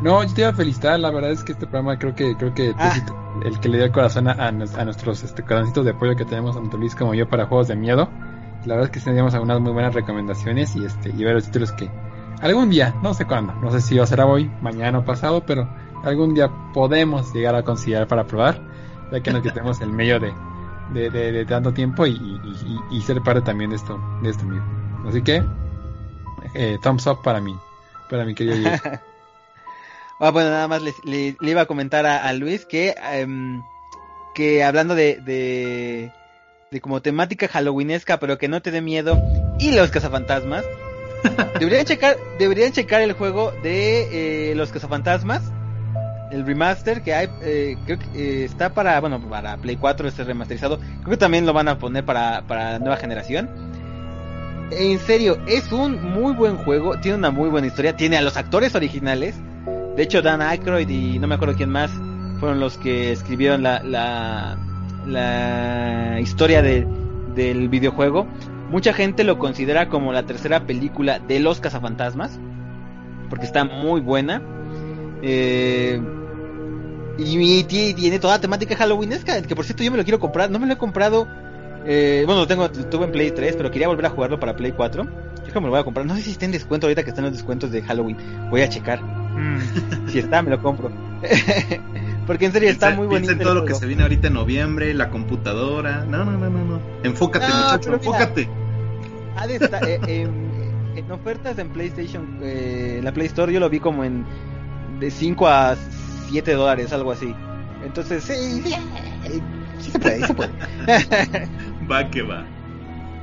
No, 0.01 0.23
yo 0.23 0.33
te 0.33 0.41
iba 0.41 0.49
a 0.49 0.53
felicitar, 0.53 0.99
la 0.99 1.11
verdad 1.11 1.31
es 1.31 1.43
que 1.43 1.51
este 1.51 1.67
programa 1.67 1.97
creo 1.99 2.15
que 2.15 2.35
creo 2.35 2.53
que 2.53 2.73
ah. 2.77 2.95
el 3.43 3.59
que 3.59 3.69
le 3.69 3.77
dio 3.77 3.85
el 3.85 3.91
corazón 3.91 4.27
a, 4.27 4.51
nuestros 4.51 5.23
este, 5.23 5.43
corazoncitos 5.43 5.85
de 5.85 5.91
apoyo 5.91 6.15
que 6.15 6.25
tenemos 6.25 6.55
tanto 6.55 6.77
Luis 6.77 6.95
como 6.95 7.13
yo 7.13 7.27
para 7.27 7.45
juegos 7.45 7.67
de 7.67 7.75
miedo. 7.75 8.09
La 8.65 8.75
verdad 8.75 8.85
es 8.85 8.91
que 8.91 8.99
teníamos 8.99 9.33
algunas 9.33 9.59
muy 9.59 9.73
buenas 9.73 9.93
recomendaciones 9.93 10.75
y 10.75 10.85
este 10.85 11.09
y 11.09 11.23
varios 11.23 11.45
títulos 11.45 11.71
que 11.73 11.89
algún 12.41 12.69
día, 12.69 12.95
no 13.03 13.13
sé 13.13 13.25
cuándo, 13.25 13.53
no 13.61 13.71
sé 13.71 13.81
si 13.81 13.97
va 13.97 14.03
a 14.03 14.07
ser 14.07 14.21
hoy, 14.21 14.49
mañana 14.61 14.99
o 14.99 15.05
pasado, 15.05 15.45
pero 15.45 15.67
algún 16.03 16.33
día 16.33 16.49
podemos 16.73 17.33
llegar 17.33 17.55
a 17.55 17.63
considerar 17.63 18.07
para 18.07 18.25
probar, 18.25 18.61
ya 19.11 19.19
que 19.21 19.31
nos 19.31 19.41
quitemos 19.41 19.81
el 19.81 19.89
medio 19.91 20.19
de, 20.19 20.33
de, 20.93 21.45
tanto 21.45 21.73
tiempo 21.73 22.05
y, 22.05 22.39
y, 22.91 23.01
ser 23.01 23.21
parte 23.21 23.41
también 23.41 23.69
de 23.71 23.77
esto, 23.77 23.99
de 24.21 24.29
esto 24.29 24.45
mismo. 24.45 24.65
Así 25.07 25.21
que, 25.21 25.43
eh, 26.53 26.77
thumbs 26.81 27.07
up 27.07 27.21
para 27.23 27.39
mí, 27.39 27.55
para 28.09 28.25
mi 28.25 28.35
querido 28.35 28.69
Ah, 30.19 30.31
bueno, 30.31 30.49
nada 30.49 30.67
más 30.67 30.81
le, 30.81 31.35
iba 31.41 31.61
a 31.61 31.65
comentar 31.65 32.05
a, 32.05 32.31
Luis 32.33 32.65
que, 32.65 32.95
em, 33.11 33.61
que 34.33 34.63
hablando 34.63 34.95
de, 34.95 35.19
de, 36.71 36.79
como 36.79 37.01
temática 37.01 37.47
halloweenesca, 37.47 38.19
pero 38.19 38.37
que 38.37 38.47
no 38.47 38.61
te 38.61 38.71
dé 38.71 38.81
miedo, 38.81 39.21
y 39.59 39.71
los 39.71 39.91
cazafantasmas, 39.91 40.63
deberían 41.59 41.85
checar, 41.85 42.15
deberían 42.39 42.71
checar 42.71 43.01
el 43.01 43.13
juego 43.13 43.51
de 43.61 44.51
eh, 44.51 44.55
los 44.55 44.71
cazafantasmas, 44.71 45.43
el 46.31 46.45
remaster 46.45 47.01
que 47.01 47.13
hay, 47.13 47.29
eh, 47.41 47.77
creo 47.85 47.99
que 47.99 48.05
eh, 48.15 48.45
está 48.45 48.73
para, 48.73 48.99
bueno, 49.01 49.19
para 49.29 49.57
Play 49.57 49.75
4 49.75 50.07
este 50.07 50.23
remasterizado, 50.23 50.79
creo 50.79 51.09
que 51.11 51.17
también 51.17 51.45
lo 51.45 51.51
van 51.51 51.67
a 51.67 51.77
poner 51.77 52.05
para, 52.05 52.43
para 52.47 52.73
la 52.73 52.79
nueva 52.79 52.97
generación. 52.97 53.49
En 54.71 54.97
serio, 54.99 55.37
es 55.45 55.71
un 55.73 56.01
muy 56.01 56.33
buen 56.33 56.55
juego, 56.55 56.99
tiene 56.99 57.17
una 57.17 57.31
muy 57.31 57.49
buena 57.49 57.67
historia, 57.67 57.97
tiene 57.97 58.17
a 58.17 58.21
los 58.21 58.37
actores 58.37 58.75
originales, 58.75 59.35
de 59.95 60.03
hecho, 60.03 60.21
Dan 60.21 60.41
Aykroyd 60.41 60.89
y 60.89 61.19
no 61.19 61.27
me 61.27 61.35
acuerdo 61.35 61.55
quién 61.55 61.69
más 61.69 61.91
fueron 62.39 62.59
los 62.59 62.77
que 62.77 63.11
escribieron 63.11 63.63
la, 63.63 63.81
la, 65.05 66.19
historia 66.19 66.61
de, 66.61 66.85
del 67.33 67.69
videojuego. 67.69 68.27
Mucha 68.69 68.93
gente 68.93 69.23
lo 69.23 69.39
considera 69.39 69.87
como 69.87 70.11
la 70.11 70.25
tercera 70.25 70.65
película 70.65 71.19
de 71.19 71.39
los 71.39 71.61
cazafantasmas, 71.61 72.39
porque 73.29 73.45
está 73.45 73.63
muy 73.63 74.01
buena. 74.01 74.41
Eh, 75.21 76.01
y, 77.17 77.63
tiene 77.63 78.19
toda 78.19 78.35
la 78.35 78.41
temática 78.41 78.75
halloweenesca, 78.75 79.41
que 79.43 79.55
por 79.55 79.63
cierto 79.63 79.83
yo 79.83 79.91
me 79.91 79.97
lo 79.97 80.03
quiero 80.03 80.19
comprar, 80.19 80.51
no 80.51 80.59
me 80.59 80.67
lo 80.67 80.73
he 80.73 80.77
comprado. 80.77 81.27
Eh, 81.85 82.23
bueno, 82.25 82.41
lo 82.41 82.47
tengo, 82.47 82.69
tuve 82.69 83.05
en 83.05 83.11
Play 83.11 83.31
3, 83.31 83.55
pero 83.55 83.71
quería 83.71 83.87
volver 83.87 84.07
a 84.07 84.09
jugarlo 84.09 84.39
para 84.39 84.55
Play 84.55 84.73
4. 84.73 85.03
Yo 85.47 85.53
que 85.53 85.59
me 85.59 85.67
lo 85.67 85.71
voy 85.71 85.79
a 85.79 85.83
comprar. 85.83 86.05
No 86.05 86.15
sé 86.15 86.23
si 86.23 86.31
está 86.31 86.45
en 86.45 86.51
descuento 86.51 86.87
ahorita 86.87 87.03
que 87.03 87.11
están 87.11 87.23
los 87.23 87.33
descuentos 87.33 87.71
de 87.71 87.81
Halloween. 87.81 88.17
Voy 88.49 88.61
a 88.61 88.69
checar. 88.69 89.24
Mm. 89.35 90.09
si 90.09 90.19
está, 90.19 90.41
me 90.41 90.49
lo 90.51 90.61
compro. 90.61 90.91
Porque 92.27 92.45
en 92.45 92.51
serio 92.51 92.69
está 92.69 92.91
muy 92.91 93.05
bonito. 93.07 93.27
Piensa 93.27 93.31
en 93.33 93.39
todo 93.39 93.55
lo 93.55 93.65
que 93.65 93.75
se 93.75 93.85
viene 93.85 94.01
ahorita 94.03 94.27
en 94.27 94.33
noviembre, 94.33 94.93
la 94.93 95.09
computadora. 95.09 96.05
No, 96.05 96.25
no, 96.25 96.31
no, 96.31 96.49
no. 96.49 96.65
no. 96.65 96.79
Enfócate, 97.03 97.47
No, 97.47 97.55
muchacho, 97.55 97.89
mira. 97.91 97.95
enfócate. 97.97 98.49
Ha 99.37 99.47
de 99.47 99.55
estar, 99.57 99.83
eh, 99.87 99.99
en, 100.07 100.29
en 100.95 101.11
ofertas 101.11 101.57
en 101.59 101.69
PlayStation, 101.69 102.39
eh, 102.41 102.99
la 103.03 103.11
Play 103.11 103.27
Store 103.27 103.51
yo 103.53 103.59
lo 103.59 103.69
vi 103.69 103.79
como 103.79 104.03
en 104.03 104.25
de 104.99 105.11
5 105.11 105.47
a 105.47 105.75
7 106.29 106.53
dólares, 106.53 106.93
algo 106.93 107.11
así. 107.11 107.35
Entonces, 107.85 108.23
sí, 108.23 108.61
sí, 108.63 108.73
eh, 108.73 109.41
sí 109.79 109.91
se 109.91 109.99
puede, 109.99 110.17
sí 110.21 110.23
se 110.27 110.33
puede. 110.33 110.51
Va 111.91 112.09
que 112.09 112.21
va. 112.23 112.45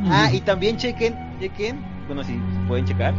ah, 0.05 0.31
y 0.33 0.41
también 0.43 0.77
chequen, 0.77 1.17
chequen, 1.41 1.81
bueno, 2.07 2.23
si 2.23 2.39
pueden 2.69 2.85
checar, 2.85 3.15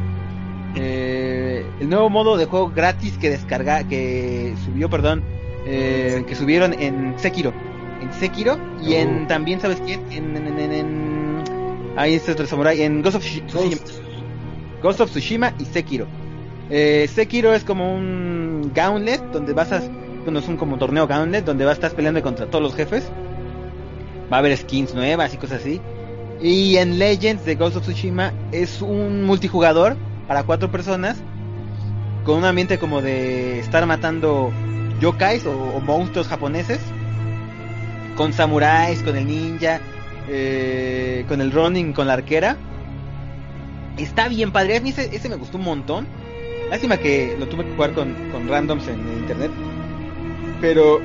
eh, 0.75 1.65
el 1.79 1.89
nuevo 1.89 2.09
modo 2.09 2.37
de 2.37 2.45
juego 2.45 2.69
gratis 2.69 3.17
que 3.17 3.29
descarga, 3.29 3.83
que 3.87 4.53
subió, 4.65 4.89
perdón, 4.89 5.23
eh, 5.65 6.23
que 6.27 6.35
subieron 6.35 6.73
en 6.73 7.13
Sekiro. 7.17 7.53
En 8.01 8.11
Sekiro 8.13 8.57
y 8.81 8.95
en 8.95 9.23
Oh. 9.23 9.27
también, 9.27 9.59
¿sabes 9.61 9.81
quién? 9.85 10.01
En, 10.11 10.35
en, 10.35 10.59
en, 10.59 10.71
en- 10.73 11.43
ahí 11.95 12.15
está 12.15 12.31
otro 12.33 12.45
samurai, 12.45 12.81
en 12.81 13.01
Ghost 13.01 13.17
of 13.17 13.23
Tsushima. 13.23 13.47
Ghost. 13.53 13.99
Ghost 14.81 15.01
of 15.01 15.09
Tsushima 15.11 15.53
y 15.59 15.65
Sekiro. 15.65 16.07
Eh, 16.69 17.07
Sekiro 17.13 17.53
es 17.53 17.63
como 17.63 17.93
un 17.95 18.71
gauntlet 18.73 19.21
donde 19.31 19.53
vas 19.53 19.71
a, 19.71 19.81
bueno, 20.23 20.39
es 20.39 20.47
un 20.47 20.57
como 20.57 20.77
torneo 20.77 21.07
gauntlet 21.07 21.45
donde 21.45 21.65
vas 21.65 21.71
a 21.71 21.75
estar 21.75 21.91
peleando 21.91 22.21
contra 22.21 22.47
todos 22.47 22.63
los 22.63 22.75
jefes. 22.75 23.09
Va 24.31 24.37
a 24.37 24.39
haber 24.39 24.57
skins 24.57 24.93
nuevas 24.95 25.33
y 25.33 25.37
cosas 25.37 25.61
así. 25.61 25.79
Y 26.41 26.77
en 26.77 26.97
Legends 26.99 27.45
de 27.45 27.55
Ghost 27.55 27.77
of 27.77 27.83
Tsushima 27.83 28.33
es 28.51 28.81
un 28.81 29.23
multijugador 29.23 29.95
para 30.33 30.45
cuatro 30.45 30.71
personas 30.71 31.15
con 32.25 32.39
un 32.39 32.45
ambiente 32.45 32.79
como 32.79 33.03
de 33.03 33.59
estar 33.59 33.85
matando 33.85 34.51
yokais 34.99 35.45
o, 35.45 35.79
monstruos 35.79 36.27
japoneses 36.27 36.79
con 38.17 38.33
samuráis, 38.33 39.03
con 39.03 39.15
el 39.15 39.27
ninja, 39.27 39.79
eh, 40.27 41.23
con 41.27 41.39
el 41.39 41.51
running, 41.51 41.93
con 41.93 42.07
la 42.07 42.13
arquera. 42.13 42.57
Está 43.95 44.27
bien 44.27 44.51
padre, 44.51 44.77
a 44.77 44.81
mí 44.81 44.89
ese, 44.89 45.29
me 45.29 45.35
gustó 45.35 45.59
un 45.59 45.65
montón. 45.65 46.07
Lástima 46.71 46.97
que 46.97 47.35
lo 47.37 47.47
tuve 47.47 47.65
que 47.65 47.75
jugar 47.75 47.93
con, 47.93 48.15
con 48.31 48.47
randoms 48.47 48.87
en, 48.87 49.01
internet. 49.19 49.51
Pero 50.61 50.99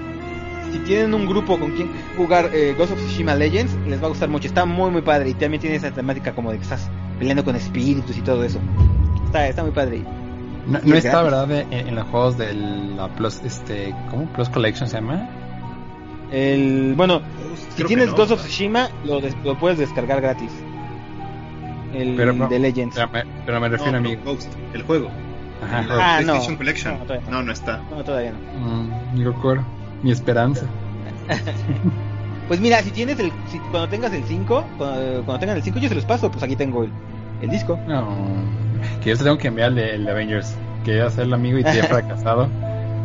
si 0.73 0.79
tienen 0.79 1.13
un 1.13 1.27
grupo 1.27 1.59
con 1.59 1.73
quien 1.73 1.91
jugar 2.17 2.49
eh, 2.55 2.75
Ghost 2.79 2.93
of 2.93 2.99
Tsushima 2.99 3.35
Legends, 3.35 3.77
les 3.87 4.01
va 4.01 4.07
a 4.07 4.09
gustar 4.09 4.31
mucho. 4.31 4.49
Está 4.49 4.65
muy 4.65 4.91
muy 4.91 5.03
padre 5.03 5.29
y 5.29 5.35
también 5.35 5.61
tiene 5.61 5.77
esa 5.77 5.91
temática 5.91 6.33
como 6.33 6.51
de 6.51 6.57
que 6.57 6.63
estás 6.63 6.89
peleando 7.19 7.45
con 7.45 7.57
espíritus 7.57 8.17
y 8.17 8.23
todo 8.23 8.43
eso. 8.43 8.59
Está, 9.29 9.47
está 9.49 9.63
muy 9.63 9.73
padre. 9.73 10.03
No, 10.67 10.79
está, 10.79 11.23
gratis. 11.23 11.49
¿verdad? 11.49 11.51
En, 11.71 11.89
en 11.89 11.95
los 11.95 12.07
juegos 12.09 12.37
de 12.39 12.53
la 12.55 13.09
Plus, 13.09 13.41
este, 13.45 13.95
¿cómo? 14.11 14.27
Plus 14.33 14.49
Collection 14.49 14.89
se 14.89 14.97
llama. 14.97 15.29
El, 16.31 16.95
bueno, 16.97 17.21
si 17.55 17.65
Creo 17.77 17.77
que 17.77 17.85
tienes 17.95 18.09
no. 18.09 18.17
Ghost 18.17 18.33
of 18.33 18.41
Tsushima, 18.43 18.89
lo, 19.05 19.21
des- 19.21 19.37
lo 19.45 19.59
puedes 19.59 19.79
descargar 19.79 20.21
gratis. 20.21 20.51
El 21.95 22.17
Pero 22.17 22.33
no- 22.35 22.49
de 22.49 22.59
Legends. 22.59 22.95
Pero 22.97 23.09
me, 23.11 23.25
pero 23.47 23.61
me 23.61 23.69
refiero 23.71 23.93
No, 23.93 23.99
a 23.99 24.01
mí. 24.03 24.17
Ghost, 24.17 24.53
el 24.75 24.83
juego. 24.83 25.09
Ajá. 25.63 25.87
Ah, 25.91 26.21
no. 26.21 26.27
PlayStation 26.27 26.57
Collection. 26.57 26.99
No, 26.99 27.15
no. 27.15 27.31
No, 27.31 27.43
no 27.45 27.53
está. 27.53 27.81
No, 27.91 28.05
todavía 28.05 28.33
no. 28.33 28.39
Mm, 28.61 29.15
mi 29.19 29.25
recuerdo, 29.25 29.65
mi 30.03 30.11
esperanza. 30.11 30.67
Pues 32.49 32.61
mira, 32.61 32.81
si 32.83 32.91
tienes 32.91 33.19
el. 33.19 33.31
Si, 33.51 33.59
cuando 33.59 33.91
tengas 33.91 34.11
el 34.15 34.25
5, 34.25 34.65
cuando, 34.79 35.23
cuando 35.25 35.39
tengan 35.39 35.57
el 35.59 35.63
5, 35.63 35.79
yo 35.81 35.89
se 35.91 35.95
los 35.95 36.07
paso. 36.07 36.31
Pues 36.31 36.43
aquí 36.43 36.57
tengo 36.57 36.83
el, 36.85 36.91
el 37.43 37.51
disco. 37.51 37.79
No, 37.87 38.09
que 39.03 39.11
yo 39.11 39.17
te 39.17 39.25
tengo 39.25 39.39
que 39.39 39.49
enviar 39.49 39.69
el 39.71 39.75
de, 39.77 39.95
el 39.95 40.05
de 40.05 40.11
Avengers. 40.11 40.57
Quería 40.85 41.07
hacerlo 41.07 41.35
amigo 41.37 41.59
y 41.59 41.65
te 41.65 41.79
he 41.79 41.83
fracasado. 41.85 42.49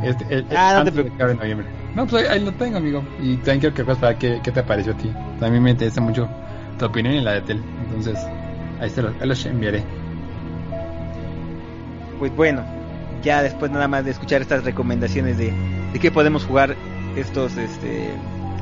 Este, 0.03 0.23
el, 0.26 0.39
el- 0.49 0.57
Ah, 0.57 0.73
no 0.77 0.84
te 0.84 0.89
antes 0.89 0.95
de 0.95 1.03
que 1.05 1.15
acabe 1.15 1.35
noviembre. 1.35 1.68
No, 1.95 2.07
pues 2.07 2.23
ahí, 2.30 2.38
ahí 2.39 2.43
lo 2.45 2.51
tengo, 2.53 2.77
amigo. 2.77 3.03
Y 3.22 3.35
también 3.38 3.60
quiero 3.60 3.76
que 3.76 3.84
veas 3.84 3.97
para 3.99 4.18
qué, 4.18 4.39
qué 4.43 4.51
te 4.51 4.64
pareció 4.64 4.93
a 4.93 4.97
ti. 4.97 5.11
También 5.39 5.61
me 5.64 5.72
interesa 5.72 6.01
mucho 6.01 6.27
tu 6.80 6.85
opinión 6.85 7.14
y 7.15 7.22
la 7.22 7.34
de 7.34 7.41
Tel. 7.41 7.61
Entonces, 7.85 8.18
ahí 8.81 8.89
se 8.89 9.01
los, 9.01 9.14
ahí 9.22 9.27
los 9.27 9.45
enviaré. 9.45 9.84
Pues 12.19 12.35
bueno, 12.35 12.64
ya 13.22 13.41
después 13.43 13.72
nada 13.72 13.88
más 13.88 14.05
de 14.05 14.11
escuchar 14.11 14.41
estas 14.41 14.64
recomendaciones 14.64 15.38
de, 15.38 15.53
de 15.93 15.99
qué 15.99 16.11
podemos 16.11 16.45
jugar 16.45 16.76
estos 17.15 17.57
este 17.57 18.10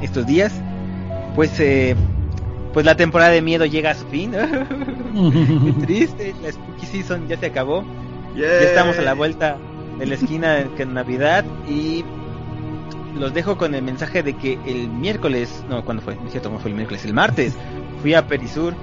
estos 0.01 0.25
días, 0.25 0.51
pues 1.35 1.59
eh, 1.59 1.95
pues 2.73 2.85
la 2.85 2.95
temporada 2.95 3.31
de 3.31 3.41
miedo 3.41 3.65
llega 3.65 3.91
a 3.91 3.95
su 3.95 4.05
fin. 4.07 4.31
Qué 5.65 5.73
triste, 5.85 6.35
la 6.41 6.51
spooky 6.51 6.85
season 6.85 7.27
ya 7.27 7.37
se 7.37 7.47
acabó. 7.47 7.83
Ya 8.35 8.47
estamos 8.47 8.97
a 8.97 9.01
la 9.01 9.13
vuelta 9.13 9.57
de 9.97 10.05
la 10.05 10.15
esquina 10.15 10.53
de 10.55 10.69
que 10.75 10.85
Navidad 10.85 11.45
y 11.67 12.03
los 13.15 13.33
dejo 13.33 13.57
con 13.57 13.75
el 13.75 13.83
mensaje 13.83 14.23
de 14.23 14.35
que 14.37 14.57
el 14.65 14.89
miércoles, 14.89 15.63
no, 15.69 15.83
¿cuándo 15.83 16.01
fue? 16.01 16.15
No 16.15 16.25
es 16.25 16.31
cierto, 16.31 16.49
no 16.49 16.59
fue 16.59 16.71
el 16.71 16.75
miércoles, 16.75 17.03
el 17.05 17.13
martes 17.13 17.55
fui 18.01 18.13
a 18.13 18.25
Perisur 18.27 18.73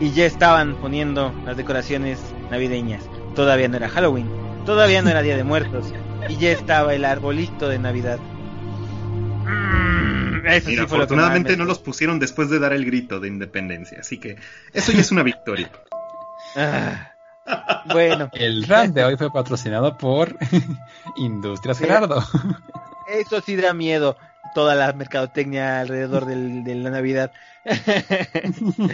y 0.00 0.10
ya 0.10 0.24
estaban 0.24 0.76
poniendo 0.76 1.32
las 1.44 1.56
decoraciones 1.56 2.20
navideñas. 2.50 3.04
Todavía 3.34 3.68
no 3.68 3.76
era 3.76 3.88
Halloween, 3.88 4.28
todavía 4.64 5.02
no 5.02 5.10
era 5.10 5.22
Día 5.22 5.36
de 5.36 5.44
Muertos 5.44 5.92
y 6.28 6.36
ya 6.36 6.50
estaba 6.52 6.94
el 6.94 7.04
arbolito 7.04 7.68
de 7.68 7.78
Navidad. 7.78 8.18
Mm, 9.44 10.31
eso 10.46 10.68
Mira, 10.68 10.82
sí 10.82 10.88
fue 10.88 10.98
lo 10.98 11.06
que 11.06 11.14
afortunadamente 11.14 11.56
no 11.56 11.64
los 11.64 11.78
pusieron 11.78 12.18
después 12.18 12.50
de 12.50 12.58
dar 12.58 12.72
el 12.72 12.84
grito 12.84 13.20
de 13.20 13.28
independencia, 13.28 13.98
así 14.00 14.18
que 14.18 14.36
eso 14.72 14.92
ya 14.92 15.00
es 15.00 15.12
una 15.12 15.22
victoria. 15.22 15.70
Ah, 16.56 17.12
bueno, 17.92 18.28
El 18.32 18.64
rap 18.64 18.86
de 18.88 19.04
hoy 19.04 19.16
fue 19.16 19.32
patrocinado 19.32 19.96
por 19.98 20.36
Industrias 21.16 21.76
Sí. 21.78 21.84
Gerardo. 21.84 22.22
Eso 23.08 23.40
sí 23.40 23.56
da 23.56 23.74
miedo, 23.74 24.16
toda 24.54 24.74
la 24.74 24.92
mercadotecnia 24.92 25.80
alrededor 25.80 26.24
del- 26.26 26.64
de 26.64 26.74
la 26.76 26.90
Navidad. 26.90 27.32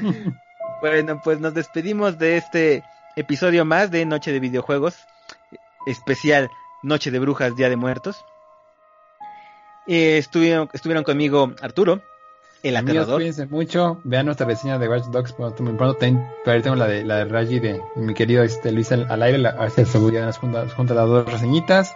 bueno, 0.80 1.20
pues 1.22 1.40
nos 1.40 1.54
despedimos 1.54 2.18
de 2.18 2.36
este 2.36 2.82
episodio 3.16 3.64
más 3.64 3.90
de 3.90 4.04
Noche 4.06 4.32
de 4.32 4.40
Videojuegos, 4.40 4.96
especial 5.86 6.50
Noche 6.82 7.10
de 7.10 7.18
Brujas, 7.18 7.56
Día 7.56 7.68
de 7.68 7.76
Muertos. 7.76 8.24
Eh, 9.88 10.18
estuvieron, 10.18 10.68
estuvieron 10.72 11.02
conmigo 11.02 11.52
Arturo, 11.62 12.02
el 12.62 12.76
Amigos, 12.76 12.96
aterrador. 13.04 13.16
cuídense 13.20 13.46
mucho. 13.46 14.00
Vean 14.04 14.26
nuestra 14.26 14.46
reseña 14.46 14.78
de 14.78 14.88
Watch 14.88 15.06
Dogs 15.06 15.34
muy 15.38 15.72
pronto. 15.74 15.94
Ten- 15.94 16.24
todavía 16.44 16.62
tengo 16.62 16.76
la 16.76 16.86
de 16.86 17.04
la 17.04 17.16
de 17.16 17.24
Raji 17.24 17.58
de 17.58 17.80
mi 17.96 18.14
querido 18.14 18.42
este, 18.42 18.70
Luis 18.72 18.92
al, 18.92 19.10
al 19.10 19.22
aire. 19.22 19.38
La, 19.38 19.50
a 19.50 19.62
ver 19.62 19.70
si 19.70 19.84
se 19.84 20.12
ya 20.12 20.26
las 20.26 20.38
juntas 20.38 20.72
junta 20.74 20.92
las 20.94 21.06
dos 21.08 21.24
reseñitas. 21.32 21.94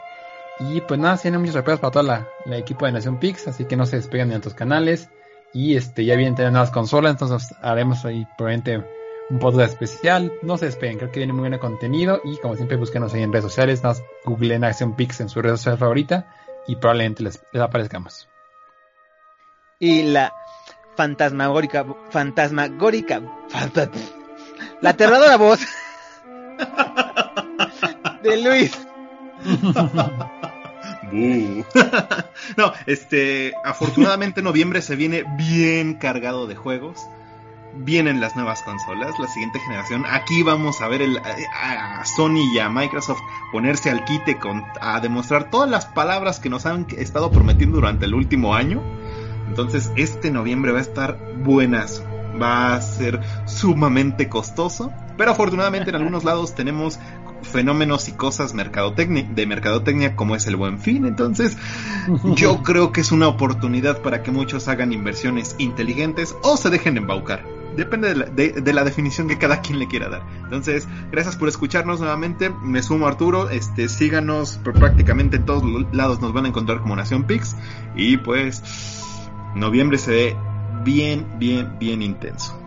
Y 0.61 0.81
pues 0.83 0.99
nada, 1.01 1.17
tienen 1.17 1.41
muchas 1.41 1.55
sorpresas 1.55 1.81
para 1.81 1.91
toda 1.91 2.03
la, 2.05 2.29
la 2.47 2.57
equipo 2.57 2.87
de 2.87 2.93
Nación 2.93 3.19
Pix. 3.19 3.47
Así 3.49 3.65
que 3.67 3.77
no 3.77 3.85
se 3.87 3.97
despeguen 3.97 4.29
de 4.29 4.35
nuestros 4.35 4.55
canales. 4.55 5.09
Y 5.53 5.77
este 5.77 6.05
ya 6.07 6.17
vienen 6.17 6.35
tener 6.35 6.53
nuevas 6.53 6.71
consolas. 6.71 7.13
Entonces 7.13 7.55
haremos 7.61 8.05
ahí 8.07 8.27
probablemente 8.39 8.83
un 9.29 9.39
podcast 9.39 9.73
especial. 9.73 10.33
No 10.43 10.57
se 10.57 10.67
despeguen, 10.67 10.97
creo 10.99 11.11
que 11.11 11.21
viene 11.21 11.33
muy 11.33 11.47
buen 11.49 11.59
contenido. 11.61 12.21
Y 12.25 12.39
como 12.39 12.55
siempre, 12.57 12.77
búsquenos 12.79 13.13
ahí 13.13 13.23
en 13.23 13.33
redes 13.33 13.45
sociales. 13.45 13.83
Más 13.83 14.03
googleen 14.25 14.61
Nación 14.63 14.95
Pix 14.97 15.21
en 15.21 15.29
su 15.29 15.43
red 15.43 15.51
social 15.57 15.77
favorita. 15.77 16.27
Y 16.67 16.77
probablemente 16.77 17.23
les, 17.23 17.43
les 17.53 17.63
aparezcamos. 17.63 18.29
y 19.79 20.03
la 20.05 20.33
fantasmagórica, 20.97 21.85
fantasmagórica, 22.11 23.21
fanta- 23.49 23.91
la 24.81 24.91
aterradora 24.91 25.37
voz 25.37 25.61
de 28.23 28.37
Luis. 28.43 28.79
No, 32.57 32.73
este, 32.87 33.53
afortunadamente 33.65 34.41
noviembre 34.41 34.81
se 34.81 34.97
viene 34.97 35.25
bien 35.37 35.95
cargado 35.95 36.47
de 36.47 36.55
juegos. 36.57 36.99
Vienen 37.75 38.21
las 38.21 38.37
nuevas 38.37 38.63
consolas, 38.63 39.19
la 39.19 39.29
siguiente 39.29 39.59
generación. 39.61 40.05
Aquí 40.09 40.43
vamos 40.43 40.81
a 40.81 40.89
ver 40.89 41.03
el, 41.03 41.19
a 41.19 42.05
Sony 42.05 42.53
y 42.55 42.59
a 42.59 42.69
Microsoft 42.69 43.21
ponerse 43.51 43.91
al 43.91 44.05
quite 44.05 44.39
con, 44.39 44.65
a 44.81 45.01
demostrar 45.01 45.51
todas 45.51 45.71
las 45.71 45.87
palabras 45.87 46.39
que 46.39 46.51
nos 46.51 46.67
han 46.67 46.87
estado 46.97 47.31
prometiendo 47.31 47.77
durante 47.77 48.05
el 48.05 48.15
último 48.15 48.55
año. 48.55 48.83
Entonces, 49.49 49.91
este 49.97 50.31
noviembre 50.31 50.73
va 50.73 50.79
a 50.79 50.83
estar 50.83 51.19
buenas. 51.43 52.05
Va 52.41 52.75
a 52.75 52.81
ser 52.81 53.21
sumamente 53.47 54.29
costoso. 54.29 54.93
Pero 55.17 55.31
afortunadamente 55.31 55.91
en 55.91 55.97
algunos 55.97 56.25
lados 56.25 56.55
tenemos 56.55 56.99
fenómenos 57.43 58.09
y 58.09 58.13
cosas 58.13 58.55
mercadotecnia, 58.55 59.29
de 59.31 59.47
mercadotecnia 59.47 60.17
como 60.17 60.37
es 60.37 60.47
el 60.47 60.57
buen 60.57 60.79
fin. 60.79 61.07
Entonces, 61.07 61.57
yo 62.35 62.63
creo 62.63 62.93
que 62.93 63.01
es 63.01 63.13
una 63.13 63.29
oportunidad 63.29 64.03
para 64.03 64.23
que 64.23 64.31
muchos 64.31 64.69
hagan 64.69 64.93
inversiones 64.93 65.55
inteligentes 65.59 66.35
o 66.43 66.57
se 66.57 66.71
dejen 66.71 66.97
embaucar. 66.97 67.62
Depende 67.77 68.09
de 68.09 68.15
la, 68.17 68.25
de- 68.27 68.53
de 68.61 68.73
la 68.73 68.85
definición 68.85 69.29
que 69.29 69.39
cada 69.39 69.61
quien 69.61 69.79
le 69.79 69.89
quiera 69.89 70.09
dar. 70.09 70.23
Entonces, 70.45 70.87
gracias 71.11 71.37
por 71.37 71.49
escucharnos 71.49 72.01
nuevamente. 72.01 72.51
Me 72.63 72.83
sumo 72.83 73.07
a 73.07 73.11
Arturo. 73.11 73.49
Este, 73.51 73.89
síganos 73.89 74.59
por 74.59 74.75
prácticamente 74.75 75.37
en 75.39 75.45
todos 75.45 75.63
los 75.65 75.87
lados 75.95 76.21
nos 76.21 76.33
van 76.33 76.45
a 76.45 76.49
encontrar 76.49 76.81
como 76.81 76.95
Nación 76.97 77.25
Pix. 77.25 77.57
Y 77.97 78.19
pues, 78.19 78.63
noviembre 79.55 79.99
se 79.99 80.11
ve 80.11 80.37
bien, 80.85 81.27
bien, 81.39 81.77
bien 81.79 82.03
intenso. 82.03 82.59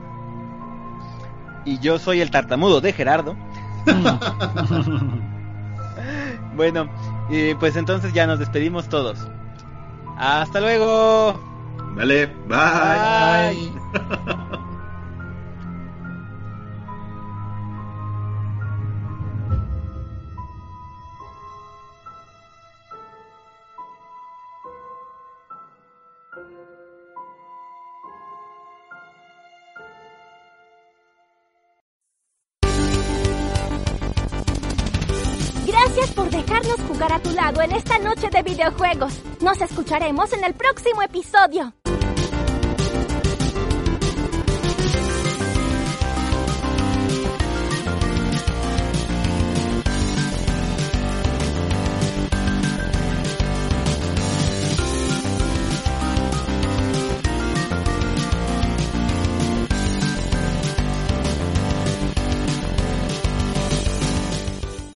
Y 1.65 1.80
yo 1.80 1.98
soy 1.99 2.22
el 2.22 2.32
tartamudo 2.32 2.82
de 2.82 2.94
Gerardo. 2.94 3.36
Bueno, 6.56 6.90
pues 7.60 7.76
entonces 7.76 8.14
ya 8.14 8.26
nos 8.27 8.40
despedimos 8.40 8.88
todos. 8.88 9.27
Hasta 10.18 10.61
luego. 10.61 11.38
Vale, 11.95 12.27
bye. 12.48 13.72
Nos 39.41 39.60
escucharemos 39.62 40.32
en 40.34 40.44
el 40.44 40.53
próximo 40.53 41.02
episodio. 41.02 41.74